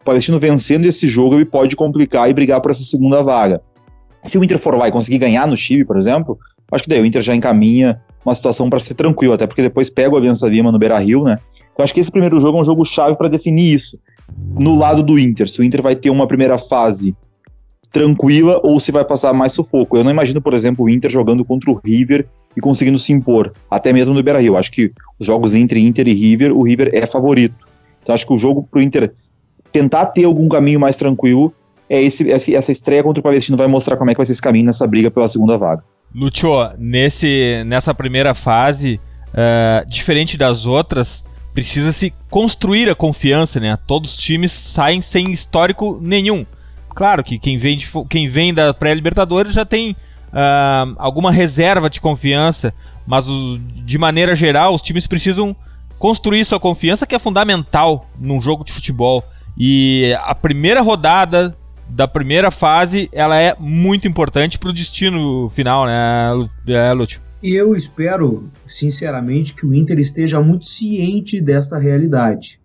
o 0.00 0.04
Palestino 0.04 0.38
vencendo 0.38 0.84
esse 0.84 1.06
jogo 1.08 1.34
ele 1.34 1.44
pode 1.44 1.74
complicar 1.76 2.28
e 2.28 2.34
brigar 2.34 2.60
por 2.60 2.70
essa 2.70 2.82
segunda 2.82 3.22
vaga. 3.22 3.60
Se 4.24 4.38
o 4.38 4.44
Inter 4.44 4.58
for 4.58 4.76
lá 4.76 4.88
e 4.88 4.92
conseguir 4.92 5.18
ganhar 5.18 5.46
no 5.46 5.56
Chile, 5.56 5.84
por 5.84 5.96
exemplo, 5.96 6.38
acho 6.70 6.84
que 6.84 6.90
daí 6.90 7.00
o 7.00 7.06
Inter 7.06 7.22
já 7.22 7.34
encaminha 7.34 8.00
uma 8.24 8.34
situação 8.34 8.70
para 8.70 8.78
ser 8.78 8.94
tranquilo, 8.94 9.34
até 9.34 9.46
porque 9.46 9.62
depois 9.62 9.90
pega 9.90 10.14
o 10.14 10.16
Aliança 10.16 10.46
Lima 10.46 10.70
no 10.70 10.78
Beira-Rio, 10.78 11.24
né? 11.24 11.36
Então 11.72 11.82
acho 11.82 11.92
que 11.92 12.00
esse 12.00 12.10
primeiro 12.10 12.40
jogo 12.40 12.58
é 12.58 12.60
um 12.62 12.64
jogo 12.64 12.84
chave 12.84 13.16
para 13.16 13.28
definir 13.28 13.74
isso. 13.74 13.98
No 14.58 14.78
lado 14.78 15.02
do 15.02 15.18
Inter, 15.18 15.48
se 15.48 15.60
o 15.60 15.64
Inter 15.64 15.82
vai 15.82 15.96
ter 15.96 16.10
uma 16.10 16.26
primeira 16.26 16.56
fase 16.56 17.16
tranquila 17.92 18.58
ou 18.62 18.80
se 18.80 18.90
vai 18.90 19.04
passar 19.04 19.32
mais 19.32 19.52
sufoco. 19.52 19.96
Eu 19.96 20.04
não 20.04 20.10
imagino, 20.10 20.40
por 20.40 20.54
exemplo, 20.54 20.84
o 20.84 20.88
Inter 20.88 21.10
jogando 21.10 21.44
contra 21.44 21.70
o 21.70 21.80
River 21.84 22.26
e 22.56 22.60
conseguindo 22.60 22.98
se 22.98 23.12
impor, 23.12 23.52
até 23.70 23.92
mesmo 23.92 24.14
no 24.14 24.22
Beira-Rio. 24.22 24.56
Acho 24.56 24.72
que 24.72 24.92
os 25.18 25.26
jogos 25.26 25.54
entre 25.54 25.80
Inter 25.80 26.08
e 26.08 26.14
River, 26.14 26.56
o 26.56 26.62
River 26.62 26.90
é 26.92 27.06
favorito. 27.06 27.54
Então 28.02 28.14
acho 28.14 28.26
que 28.26 28.32
o 28.32 28.38
jogo 28.38 28.66
pro 28.70 28.80
Inter 28.80 29.12
tentar 29.70 30.06
ter 30.06 30.24
algum 30.24 30.48
caminho 30.48 30.80
mais 30.80 30.96
tranquilo, 30.96 31.52
é 31.88 32.00
esse, 32.00 32.30
essa 32.30 32.72
estreia 32.72 33.02
contra 33.02 33.20
o 33.20 33.22
Palestino 33.22 33.56
vai 33.56 33.66
mostrar 33.66 33.96
como 33.96 34.10
é 34.10 34.14
que 34.14 34.18
vai 34.18 34.26
ser 34.26 34.32
esse 34.32 34.42
caminho 34.42 34.66
nessa 34.66 34.86
briga 34.86 35.10
pela 35.10 35.28
segunda 35.28 35.56
vaga. 35.56 35.82
Lúcio, 36.14 36.50
nesse, 36.78 37.62
nessa 37.66 37.94
primeira 37.94 38.34
fase, 38.34 39.00
uh, 39.28 39.88
diferente 39.88 40.36
das 40.36 40.66
outras, 40.66 41.24
precisa-se 41.54 42.12
construir 42.30 42.88
a 42.90 42.94
confiança, 42.94 43.60
né? 43.60 43.78
Todos 43.86 44.12
os 44.12 44.18
times 44.18 44.52
saem 44.52 45.00
sem 45.00 45.30
histórico 45.30 45.98
nenhum. 46.02 46.44
Claro 46.94 47.24
que 47.24 47.38
quem 47.38 47.58
vem, 47.58 47.76
de, 47.76 47.90
quem 48.08 48.28
vem 48.28 48.52
da 48.52 48.72
pré-Libertadores 48.74 49.54
já 49.54 49.64
tem 49.64 49.92
uh, 49.92 50.94
alguma 50.98 51.30
reserva 51.30 51.88
de 51.88 52.00
confiança, 52.00 52.74
mas 53.06 53.28
o, 53.28 53.58
de 53.58 53.98
maneira 53.98 54.34
geral 54.34 54.74
os 54.74 54.82
times 54.82 55.06
precisam 55.06 55.56
construir 55.98 56.44
sua 56.44 56.58
confiança, 56.58 57.06
que 57.06 57.14
é 57.14 57.18
fundamental 57.18 58.10
num 58.18 58.40
jogo 58.40 58.64
de 58.64 58.72
futebol. 58.72 59.24
E 59.56 60.16
a 60.22 60.34
primeira 60.34 60.80
rodada 60.80 61.56
da 61.88 62.08
primeira 62.08 62.50
fase 62.50 63.08
ela 63.12 63.38
é 63.38 63.54
muito 63.58 64.08
importante 64.08 64.58
para 64.58 64.70
o 64.70 64.72
destino 64.72 65.50
final, 65.50 65.86
né, 65.86 66.48
é, 66.68 66.92
Lúcio? 66.92 67.20
Eu 67.42 67.74
espero, 67.74 68.48
sinceramente, 68.64 69.54
que 69.54 69.66
o 69.66 69.74
Inter 69.74 69.98
esteja 69.98 70.40
muito 70.40 70.64
ciente 70.64 71.40
desta 71.40 71.78
realidade. 71.78 72.61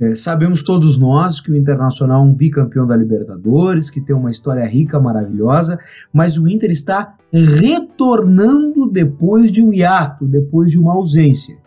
É, 0.00 0.14
sabemos 0.14 0.62
todos 0.62 0.96
nós 0.96 1.40
que 1.40 1.50
o 1.50 1.56
Internacional 1.56 2.22
é 2.22 2.24
um 2.24 2.32
bicampeão 2.32 2.86
da 2.86 2.96
Libertadores, 2.96 3.90
que 3.90 4.00
tem 4.00 4.14
uma 4.14 4.30
história 4.30 4.64
rica, 4.64 5.00
maravilhosa, 5.00 5.76
mas 6.12 6.38
o 6.38 6.46
Inter 6.46 6.70
está 6.70 7.16
retornando 7.32 8.88
depois 8.88 9.50
de 9.50 9.60
um 9.60 9.72
hiato, 9.72 10.24
depois 10.24 10.70
de 10.70 10.78
uma 10.78 10.92
ausência. 10.92 11.58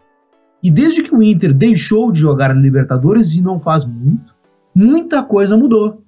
E 0.64 0.72
desde 0.72 1.04
que 1.04 1.14
o 1.14 1.22
Inter 1.22 1.54
deixou 1.54 2.10
de 2.10 2.22
jogar 2.22 2.56
Libertadores, 2.56 3.36
e 3.36 3.42
não 3.42 3.60
faz 3.60 3.86
muito, 3.86 4.34
muita 4.74 5.22
coisa 5.24 5.58
mudou. 5.58 6.02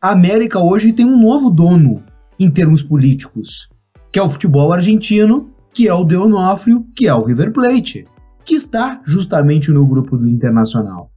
A 0.00 0.12
América 0.12 0.60
hoje 0.60 0.92
tem 0.92 1.04
um 1.04 1.20
novo 1.20 1.50
dono 1.50 2.04
em 2.38 2.48
termos 2.50 2.82
políticos, 2.82 3.68
que 4.12 4.18
é 4.20 4.22
o 4.22 4.30
futebol 4.30 4.72
argentino, 4.72 5.50
que 5.72 5.88
é 5.88 5.94
o 5.94 6.04
De 6.04 6.14
Onofrio, 6.14 6.86
que 6.94 7.08
é 7.08 7.14
o 7.14 7.24
River 7.24 7.52
Plate, 7.52 8.06
que 8.44 8.54
está 8.54 9.00
justamente 9.04 9.72
no 9.72 9.84
grupo 9.84 10.16
do 10.16 10.28
Internacional 10.28 11.10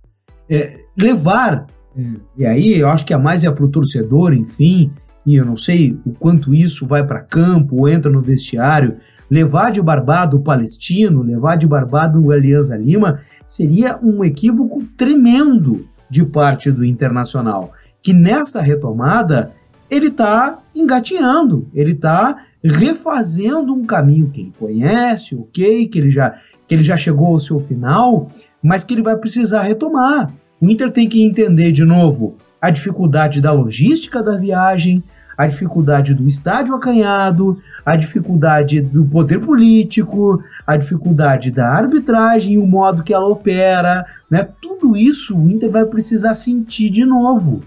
é, 0.49 0.77
levar, 0.97 1.67
é, 1.95 2.01
e 2.37 2.45
aí 2.45 2.79
eu 2.79 2.89
acho 2.89 3.05
que 3.05 3.13
a 3.13 3.19
mais 3.19 3.43
é 3.43 3.51
para 3.51 3.63
o 3.63 3.69
torcedor, 3.69 4.33
enfim, 4.33 4.91
e 5.25 5.35
eu 5.35 5.43
não 5.43 5.57
sei 5.57 5.99
o 6.05 6.11
quanto 6.11 6.55
isso 6.55 6.87
vai 6.87 7.05
para 7.05 7.19
campo 7.19 7.75
ou 7.75 7.89
entra 7.89 8.09
no 8.09 8.21
vestiário, 8.21 8.95
levar 9.29 9.71
de 9.71 9.81
barbado 9.81 10.37
o 10.37 10.41
palestino, 10.41 11.21
levar 11.21 11.57
de 11.57 11.67
barbado 11.67 12.23
o 12.23 12.31
Alianza 12.31 12.77
Lima, 12.77 13.19
seria 13.45 13.99
um 14.01 14.23
equívoco 14.23 14.85
tremendo 14.97 15.85
de 16.09 16.25
parte 16.25 16.71
do 16.71 16.85
Internacional, 16.85 17.73
que 18.01 18.13
nessa 18.13 18.61
retomada 18.61 19.51
ele 19.89 20.07
está 20.07 20.59
engatinhando, 20.73 21.67
ele 21.73 21.91
está 21.91 22.45
refazendo 22.63 23.73
um 23.73 23.85
caminho 23.85 24.29
que 24.29 24.41
ele 24.41 24.53
conhece, 24.57 25.35
ok, 25.35 25.87
que 25.87 25.99
ele 25.99 26.09
já 26.09 26.35
que 26.67 26.75
ele 26.75 26.83
já 26.83 26.97
chegou 26.97 27.27
ao 27.27 27.39
seu 27.39 27.61
final, 27.61 28.29
mas 28.67 28.83
que 28.83 28.93
ele 28.93 29.01
vai 29.01 29.15
precisar 29.15 29.61
retomar. 29.61 30.29
O 30.59 30.69
Inter 30.69 30.91
tem 30.91 31.07
que 31.07 31.23
entender 31.23 31.71
de 31.71 31.85
novo 31.85 32.35
a 32.61 32.69
dificuldade 32.69 33.39
da 33.39 33.51
logística 33.51 34.21
da 34.21 34.35
viagem, 34.35 35.01
a 35.37 35.47
dificuldade 35.47 36.13
do 36.13 36.27
estádio 36.27 36.75
acanhado, 36.75 37.57
a 37.85 37.95
dificuldade 37.95 38.81
do 38.81 39.05
poder 39.05 39.39
político, 39.39 40.41
a 40.65 40.75
dificuldade 40.75 41.49
da 41.49 41.69
arbitragem 41.69 42.57
o 42.57 42.67
modo 42.67 43.03
que 43.03 43.13
ela 43.13 43.27
opera, 43.27 44.05
né? 44.29 44.45
Tudo 44.61 44.97
isso 44.97 45.39
o 45.39 45.49
Inter 45.49 45.69
vai 45.69 45.85
precisar 45.85 46.33
sentir 46.33 46.89
de 46.89 47.05
novo, 47.05 47.61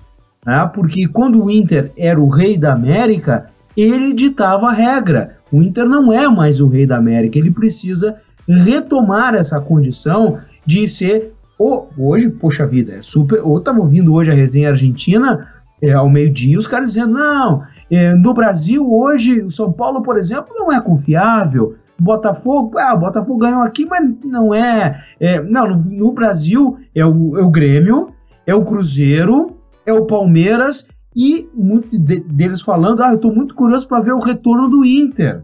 né? 0.44 0.68
Porque 0.74 1.06
quando 1.06 1.42
o 1.42 1.50
Inter 1.50 1.92
era 1.96 2.20
o 2.20 2.28
rei 2.28 2.58
da 2.58 2.74
América, 2.74 3.46
ele 3.74 4.12
ditava 4.12 4.66
a 4.66 4.72
regra. 4.72 5.38
O 5.50 5.62
Inter 5.62 5.86
não 5.86 6.12
é 6.12 6.28
mais 6.28 6.60
o 6.60 6.68
rei 6.68 6.84
da 6.86 6.98
América, 6.98 7.38
ele 7.38 7.52
precisa 7.52 8.16
retomar 8.58 9.34
essa 9.34 9.60
condição 9.60 10.36
de 10.70 10.86
ser 10.86 11.32
o, 11.58 11.86
hoje, 11.98 12.30
poxa 12.30 12.64
vida, 12.64 12.94
é 12.94 13.00
super. 13.00 13.42
Ou 13.42 13.58
estava 13.58 13.80
ouvindo 13.80 14.14
hoje 14.14 14.30
a 14.30 14.34
resenha 14.34 14.70
argentina 14.70 15.48
é, 15.82 15.92
ao 15.92 16.08
meio-dia, 16.08 16.56
os 16.56 16.66
caras 16.68 16.92
dizendo: 16.92 17.14
não, 17.14 17.62
é, 17.90 18.14
no 18.14 18.32
Brasil 18.32 18.88
hoje, 18.88 19.42
o 19.42 19.50
São 19.50 19.72
Paulo, 19.72 20.00
por 20.00 20.16
exemplo, 20.16 20.54
não 20.54 20.72
é 20.72 20.80
confiável. 20.80 21.74
Botafogo, 21.98 22.78
ah, 22.78 22.94
o 22.94 23.00
Botafogo 23.00 23.40
ganhou 23.40 23.62
aqui, 23.62 23.84
mas 23.84 24.08
não 24.24 24.54
é. 24.54 25.02
é 25.18 25.42
não, 25.42 25.68
no, 25.68 25.90
no, 25.90 26.12
Brasil 26.12 26.78
é 26.94 27.04
o, 27.04 27.36
é 27.36 27.42
o 27.42 27.50
Grêmio, 27.50 28.10
é 28.46 28.54
o 28.54 28.62
Cruzeiro, 28.62 29.56
é 29.84 29.92
o 29.92 30.06
Palmeiras 30.06 30.86
e 31.16 31.48
muitos 31.52 31.98
de, 31.98 32.20
deles 32.20 32.62
falando: 32.62 33.02
ah, 33.02 33.10
eu 33.10 33.16
estou 33.16 33.34
muito 33.34 33.56
curioso 33.56 33.88
para 33.88 34.00
ver 34.00 34.12
o 34.12 34.20
retorno 34.20 34.68
do 34.68 34.84
Inter 34.84 35.42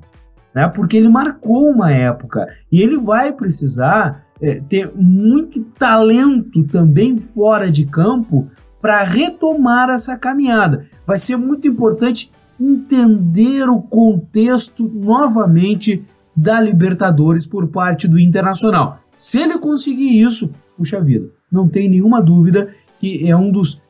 né? 0.56 0.66
Porque 0.66 0.96
ele 0.96 1.10
marcou 1.10 1.68
uma 1.68 1.92
época 1.92 2.46
e 2.72 2.80
ele 2.80 2.96
vai 2.96 3.30
precisar 3.30 4.24
é, 4.40 4.60
ter 4.60 4.92
muito 4.94 5.60
talento 5.78 6.64
também 6.64 7.16
fora 7.16 7.70
de 7.70 7.86
campo 7.86 8.48
para 8.80 9.02
retomar 9.02 9.90
essa 9.90 10.16
caminhada. 10.16 10.86
Vai 11.06 11.18
ser 11.18 11.36
muito 11.36 11.66
importante 11.66 12.30
entender 12.58 13.68
o 13.68 13.80
contexto 13.82 14.88
novamente 14.88 16.04
da 16.34 16.60
Libertadores 16.60 17.46
por 17.46 17.68
parte 17.68 18.06
do 18.06 18.18
Internacional. 18.18 18.98
Se 19.14 19.38
ele 19.38 19.58
conseguir 19.58 20.20
isso, 20.20 20.50
puxa 20.76 21.00
vida, 21.00 21.30
não 21.50 21.68
tem 21.68 21.88
nenhuma 21.88 22.20
dúvida 22.20 22.68
que 23.00 23.28
é 23.28 23.36
um 23.36 23.50
dos 23.50 23.80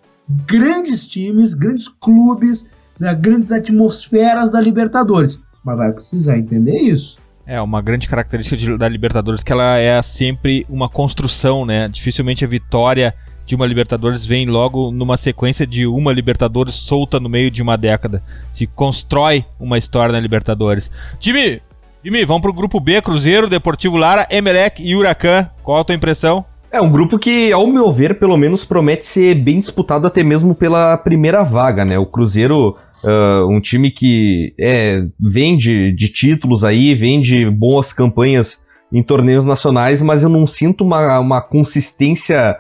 grandes 0.46 1.06
times, 1.06 1.54
grandes 1.54 1.88
clubes, 1.88 2.68
né, 2.98 3.14
grandes 3.14 3.52
atmosferas 3.52 4.52
da 4.52 4.61
Libertadores. 4.61 5.40
Mas 5.64 5.76
vai 5.76 5.92
precisar 5.92 6.38
entender 6.38 6.76
isso. 6.76 7.18
É, 7.46 7.61
uma 7.61 7.80
grande 7.80 8.09
característica 8.09 8.56
de, 8.56 8.76
da 8.76 8.88
Libertadores 8.88 9.44
que 9.44 9.52
ela 9.52 9.78
é 9.78 10.02
sempre 10.02 10.66
uma 10.68 10.88
construção, 10.88 11.64
né? 11.64 11.87
Dificilmente 11.88 12.44
a 12.44 12.48
vitória 12.48 13.14
de 13.46 13.54
uma 13.54 13.64
Libertadores 13.64 14.26
vem 14.26 14.46
logo 14.46 14.90
numa 14.90 15.16
sequência 15.16 15.64
de 15.64 15.87
uma 15.87 16.12
Libertadores 16.12 16.74
solta 16.74 17.20
no 17.20 17.28
meio 17.28 17.48
de 17.48 17.62
uma 17.62 17.76
década. 17.76 18.20
Se 18.50 18.66
constrói 18.66 19.44
uma 19.61 19.78
história 19.78 20.12
na 20.12 20.18
Libertadores. 20.18 20.90
Time, 21.20 21.62
time, 22.02 22.24
vamos 22.24 22.42
pro 22.42 22.52
grupo 22.52 22.80
B, 22.80 23.00
Cruzeiro, 23.00 23.48
Deportivo 23.48 23.96
Lara, 23.96 24.26
Emelec 24.28 24.82
e 24.82 24.96
Huracan. 24.96 25.48
Qual 25.62 25.78
a 25.78 25.85
tua 25.85 25.94
impressão? 25.94 26.44
É 26.72 26.80
um 26.80 26.90
grupo 26.90 27.16
que, 27.16 27.52
ao 27.52 27.66
meu 27.68 27.92
ver, 27.92 28.18
pelo 28.18 28.37
menos 28.37 28.64
promete 28.64 29.06
ser 29.06 29.37
bem 29.37 29.61
disputado 29.61 30.04
até 30.04 30.24
mesmo 30.24 30.52
pela 30.52 30.96
primeira 30.96 31.44
vaga, 31.44 31.85
né? 31.85 31.96
O 31.96 32.04
Cruzeiro 32.04 32.76
Uh, 33.04 33.46
um 33.48 33.61
time 33.61 33.90
que 33.90 34.54
é, 34.59 35.02
vem 35.20 35.56
de, 35.56 35.92
de, 35.92 36.09
títulos 36.09 36.64
aí, 36.64 36.94
vem 36.94 37.20
de 37.20 37.48
boas 37.48 37.92
campanhas 37.92 38.64
em 38.92 39.02
torneios 39.02 39.44
nacionais, 39.44 40.00
mas 40.00 40.22
eu 40.22 40.28
não 40.28 40.46
sinto 40.46 40.82
uma, 40.82 41.20
uma 41.20 41.40
consistência 41.40 42.56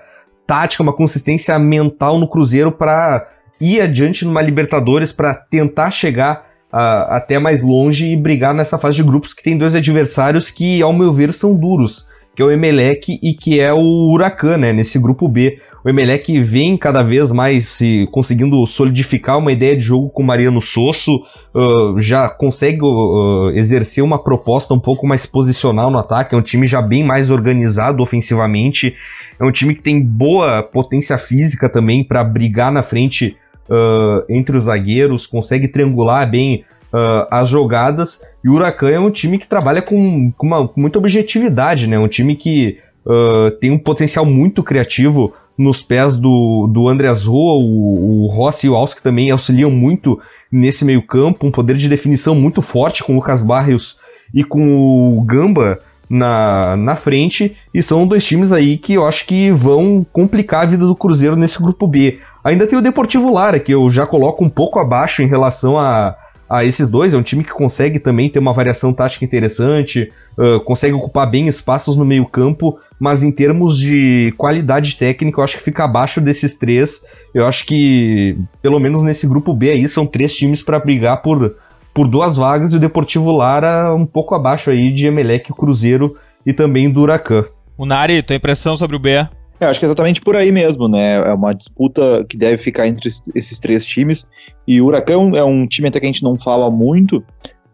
tática, 0.46 0.82
uma 0.82 0.92
consistência 0.92 1.58
mental 1.58 2.18
no 2.18 2.28
Cruzeiro 2.28 2.70
para 2.70 3.28
ir 3.60 3.80
adiante 3.80 4.24
numa 4.24 4.42
Libertadores, 4.42 5.12
para 5.12 5.34
tentar 5.34 5.90
chegar 5.90 6.46
até 6.70 7.38
mais 7.38 7.62
longe 7.62 8.12
e 8.12 8.16
brigar 8.16 8.52
nessa 8.52 8.76
fase 8.76 8.96
de 8.96 9.02
grupos 9.02 9.32
que 9.32 9.42
tem 9.42 9.56
dois 9.56 9.74
adversários 9.74 10.50
que, 10.50 10.82
ao 10.82 10.92
meu 10.92 11.12
ver, 11.12 11.32
são 11.32 11.54
duros, 11.56 12.08
que 12.34 12.42
é 12.42 12.44
o 12.44 12.50
Emelec 12.50 13.18
e 13.22 13.32
que 13.32 13.58
é 13.58 13.72
o 13.72 14.10
Huracan, 14.10 14.58
né, 14.58 14.72
nesse 14.72 14.98
grupo 14.98 15.26
B. 15.26 15.58
O 15.86 15.88
Emelec 15.88 16.40
vem 16.42 16.76
cada 16.76 17.00
vez 17.00 17.30
mais 17.30 17.68
se 17.68 18.08
conseguindo 18.10 18.66
solidificar 18.66 19.38
uma 19.38 19.52
ideia 19.52 19.76
de 19.76 19.84
jogo 19.84 20.10
com 20.10 20.20
o 20.20 20.26
Mariano 20.26 20.60
Sosso, 20.60 21.14
uh, 21.54 22.00
já 22.00 22.28
consegue 22.28 22.80
uh, 22.82 23.50
exercer 23.50 24.02
uma 24.02 24.20
proposta 24.20 24.74
um 24.74 24.80
pouco 24.80 25.06
mais 25.06 25.26
posicional 25.26 25.88
no 25.88 25.98
ataque, 25.98 26.34
é 26.34 26.38
um 26.38 26.42
time 26.42 26.66
já 26.66 26.82
bem 26.82 27.04
mais 27.04 27.30
organizado 27.30 28.02
ofensivamente, 28.02 28.96
é 29.38 29.44
um 29.44 29.52
time 29.52 29.76
que 29.76 29.80
tem 29.80 30.02
boa 30.02 30.60
potência 30.60 31.16
física 31.18 31.68
também 31.68 32.02
para 32.02 32.24
brigar 32.24 32.72
na 32.72 32.82
frente 32.82 33.36
uh, 33.70 34.24
entre 34.28 34.56
os 34.56 34.64
zagueiros, 34.64 35.24
consegue 35.24 35.68
triangular 35.68 36.28
bem 36.28 36.64
Uh, 36.86 37.26
as 37.30 37.48
jogadas. 37.48 38.22
E 38.42 38.48
o 38.48 38.54
Huracan 38.54 38.88
é 38.88 38.98
um 38.98 39.10
time 39.10 39.38
que 39.38 39.46
trabalha 39.46 39.82
com, 39.82 40.30
com, 40.30 40.46
uma, 40.46 40.68
com 40.68 40.80
muita 40.80 40.98
objetividade, 40.98 41.88
né? 41.88 41.98
Um 41.98 42.06
time 42.06 42.36
que 42.36 42.78
uh, 43.04 43.50
tem 43.60 43.72
um 43.72 43.78
potencial 43.78 44.24
muito 44.24 44.62
criativo 44.62 45.34
nos 45.56 45.82
pés 45.82 46.16
do, 46.16 46.68
do 46.70 46.88
Andreas 46.88 47.24
Roa, 47.24 47.62
o, 47.62 48.24
o 48.24 48.26
Rossi 48.26 48.66
e 48.66 48.70
o 48.70 48.74
Alski 48.74 49.02
também 49.02 49.30
auxiliam 49.30 49.70
muito 49.70 50.20
nesse 50.50 50.84
meio 50.84 51.02
campo, 51.02 51.46
um 51.46 51.50
poder 51.50 51.76
de 51.76 51.88
definição 51.88 52.34
muito 52.34 52.62
forte 52.62 53.02
com 53.02 53.12
o 53.12 53.16
Lucas 53.16 53.42
Barrios 53.42 53.98
e 54.34 54.44
com 54.44 55.18
o 55.18 55.22
Gamba 55.22 55.80
na, 56.08 56.76
na 56.76 56.94
frente, 56.94 57.56
e 57.74 57.82
são 57.82 58.06
dois 58.06 58.24
times 58.24 58.52
aí 58.52 58.78
que 58.78 58.94
eu 58.94 59.06
acho 59.06 59.26
que 59.26 59.50
vão 59.50 60.06
complicar 60.12 60.62
a 60.62 60.66
vida 60.66 60.86
do 60.86 60.94
Cruzeiro 60.94 61.36
nesse 61.36 61.60
grupo 61.60 61.86
B. 61.86 62.20
Ainda 62.44 62.66
tem 62.66 62.78
o 62.78 62.82
Deportivo 62.82 63.32
Lara, 63.32 63.58
que 63.58 63.72
eu 63.72 63.90
já 63.90 64.06
coloco 64.06 64.44
um 64.44 64.48
pouco 64.48 64.78
abaixo 64.78 65.22
em 65.22 65.26
relação 65.26 65.78
a, 65.78 66.16
a 66.48 66.64
esses 66.64 66.88
dois. 66.88 67.12
É 67.12 67.16
um 67.16 67.22
time 67.22 67.44
que 67.44 67.50
consegue 67.50 67.98
também 67.98 68.30
ter 68.30 68.38
uma 68.38 68.52
variação 68.52 68.92
tática 68.92 69.24
interessante, 69.24 70.12
uh, 70.38 70.60
consegue 70.60 70.94
ocupar 70.94 71.30
bem 71.30 71.48
espaços 71.48 71.96
no 71.96 72.04
meio-campo, 72.04 72.78
mas 72.98 73.22
em 73.22 73.30
termos 73.30 73.78
de 73.78 74.32
qualidade 74.36 74.96
técnica, 74.96 75.40
eu 75.40 75.44
acho 75.44 75.58
que 75.58 75.64
fica 75.64 75.84
abaixo 75.84 76.20
desses 76.20 76.56
três. 76.56 77.04
Eu 77.34 77.46
acho 77.46 77.66
que, 77.66 78.38
pelo 78.62 78.80
menos 78.80 79.02
nesse 79.02 79.26
grupo 79.26 79.52
B 79.52 79.70
aí, 79.70 79.88
são 79.88 80.06
três 80.06 80.34
times 80.34 80.62
para 80.62 80.78
brigar 80.78 81.22
por, 81.22 81.56
por 81.92 82.08
duas 82.08 82.36
vagas 82.36 82.72
e 82.72 82.76
o 82.76 82.80
Deportivo 82.80 83.30
Lara 83.32 83.94
um 83.94 84.06
pouco 84.06 84.34
abaixo 84.34 84.70
aí 84.70 84.92
de 84.92 85.06
Emelec, 85.06 85.52
Cruzeiro 85.52 86.16
e 86.44 86.52
também 86.52 86.90
do 86.90 87.00
Huracan. 87.00 87.44
O 87.76 87.84
Nari, 87.84 88.22
tua 88.22 88.36
impressão 88.36 88.76
sobre 88.76 88.96
o 88.96 88.98
B? 88.98 89.26
É, 89.58 89.66
acho 89.66 89.80
que 89.80 89.86
é 89.86 89.88
exatamente 89.88 90.20
por 90.20 90.36
aí 90.36 90.52
mesmo, 90.52 90.86
né? 90.86 91.14
É 91.14 91.32
uma 91.32 91.54
disputa 91.54 92.24
que 92.28 92.36
deve 92.36 92.58
ficar 92.58 92.86
entre 92.86 93.08
esses 93.34 93.58
três 93.58 93.86
times. 93.86 94.26
E 94.66 94.80
o 94.80 94.86
Huracão 94.86 95.34
é 95.34 95.42
um 95.42 95.66
time 95.66 95.88
até 95.88 95.98
que 95.98 96.06
a 96.06 96.08
gente 96.08 96.22
não 96.22 96.38
fala 96.38 96.70
muito, 96.70 97.24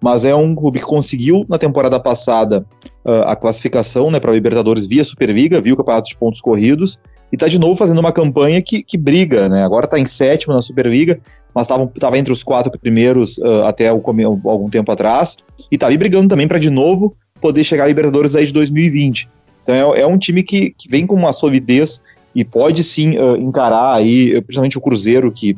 mas 0.01 0.25
é 0.25 0.35
um 0.35 0.55
clube 0.55 0.79
que 0.79 0.85
conseguiu 0.85 1.45
na 1.49 1.59
temporada 1.59 1.99
passada 1.99 2.64
uh, 3.05 3.23
a 3.27 3.35
classificação 3.35 4.11
né, 4.11 4.21
para 4.21 4.31
a 4.31 4.35
Libertadores 4.35 4.87
via 4.87 5.05
Superliga, 5.05 5.61
viu 5.61 5.75
o 5.75 5.77
campeonato 5.77 6.11
de 6.11 6.16
pontos 6.16 6.40
corridos, 6.40 6.99
e 7.33 7.37
está 7.37 7.49
de 7.49 7.59
novo 7.59 7.75
fazendo 7.75 7.99
uma 7.99 8.12
campanha 8.12 8.61
que, 8.61 8.83
que 8.83 8.99
briga, 8.99 9.49
né? 9.49 9.64
Agora 9.64 9.87
está 9.87 9.99
em 9.99 10.05
sétimo 10.05 10.55
na 10.55 10.61
Superliga, 10.61 11.18
mas 11.55 11.68
estava 11.68 12.18
entre 12.18 12.33
os 12.33 12.42
quatro 12.42 12.71
primeiros 12.79 13.38
uh, 13.38 13.64
até 13.64 13.92
o, 13.92 14.03
algum 14.45 14.68
tempo 14.68 14.92
atrás, 14.92 15.37
e 15.71 15.77
está 15.77 15.87
ali 15.87 15.97
brigando 15.97 16.29
também 16.29 16.47
para 16.47 16.59
de 16.59 16.71
novo 16.71 17.16
poder 17.40 17.64
chegar 17.64 17.85
à 17.85 17.87
Libertadores 17.88 18.37
aí 18.37 18.45
de 18.45 18.53
2020. 18.53 19.29
Então 19.62 19.94
é, 19.94 20.01
é 20.01 20.07
um 20.07 20.18
time 20.18 20.42
que, 20.42 20.70
que, 20.70 20.88
vem 20.88 21.07
com 21.07 21.14
uma 21.14 21.33
solidez 21.33 22.01
e 22.35 22.44
pode 22.44 22.83
sim 22.83 23.18
uh, 23.18 23.37
encarar 23.37 23.94
aí, 23.94 24.40
principalmente 24.42 24.79
o 24.79 24.81
Cruzeiro, 24.81 25.31
que 25.31 25.57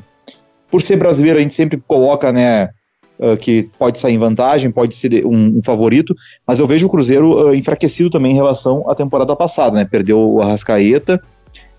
por 0.70 0.82
ser 0.82 0.96
brasileiro 0.96 1.38
a 1.38 1.42
gente 1.42 1.54
sempre 1.54 1.80
coloca, 1.86 2.32
né, 2.32 2.70
uh, 3.18 3.36
que 3.36 3.70
pode 3.78 3.98
sair 3.98 4.14
em 4.14 4.18
vantagem, 4.18 4.70
pode 4.70 4.94
ser 4.96 5.24
um, 5.24 5.58
um 5.58 5.62
favorito, 5.62 6.14
mas 6.46 6.58
eu 6.58 6.66
vejo 6.66 6.86
o 6.86 6.90
Cruzeiro 6.90 7.48
uh, 7.48 7.54
enfraquecido 7.54 8.10
também 8.10 8.32
em 8.32 8.36
relação 8.36 8.88
à 8.90 8.94
temporada 8.94 9.34
passada, 9.36 9.76
né, 9.76 9.84
perdeu 9.84 10.18
o 10.18 10.42
Arrascaeta, 10.42 11.20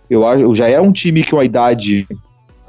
eu, 0.09 0.23
eu 0.23 0.55
já 0.55 0.69
era 0.69 0.81
um 0.81 0.91
time 0.91 1.23
que 1.23 1.35
a 1.35 1.43
idade 1.43 2.07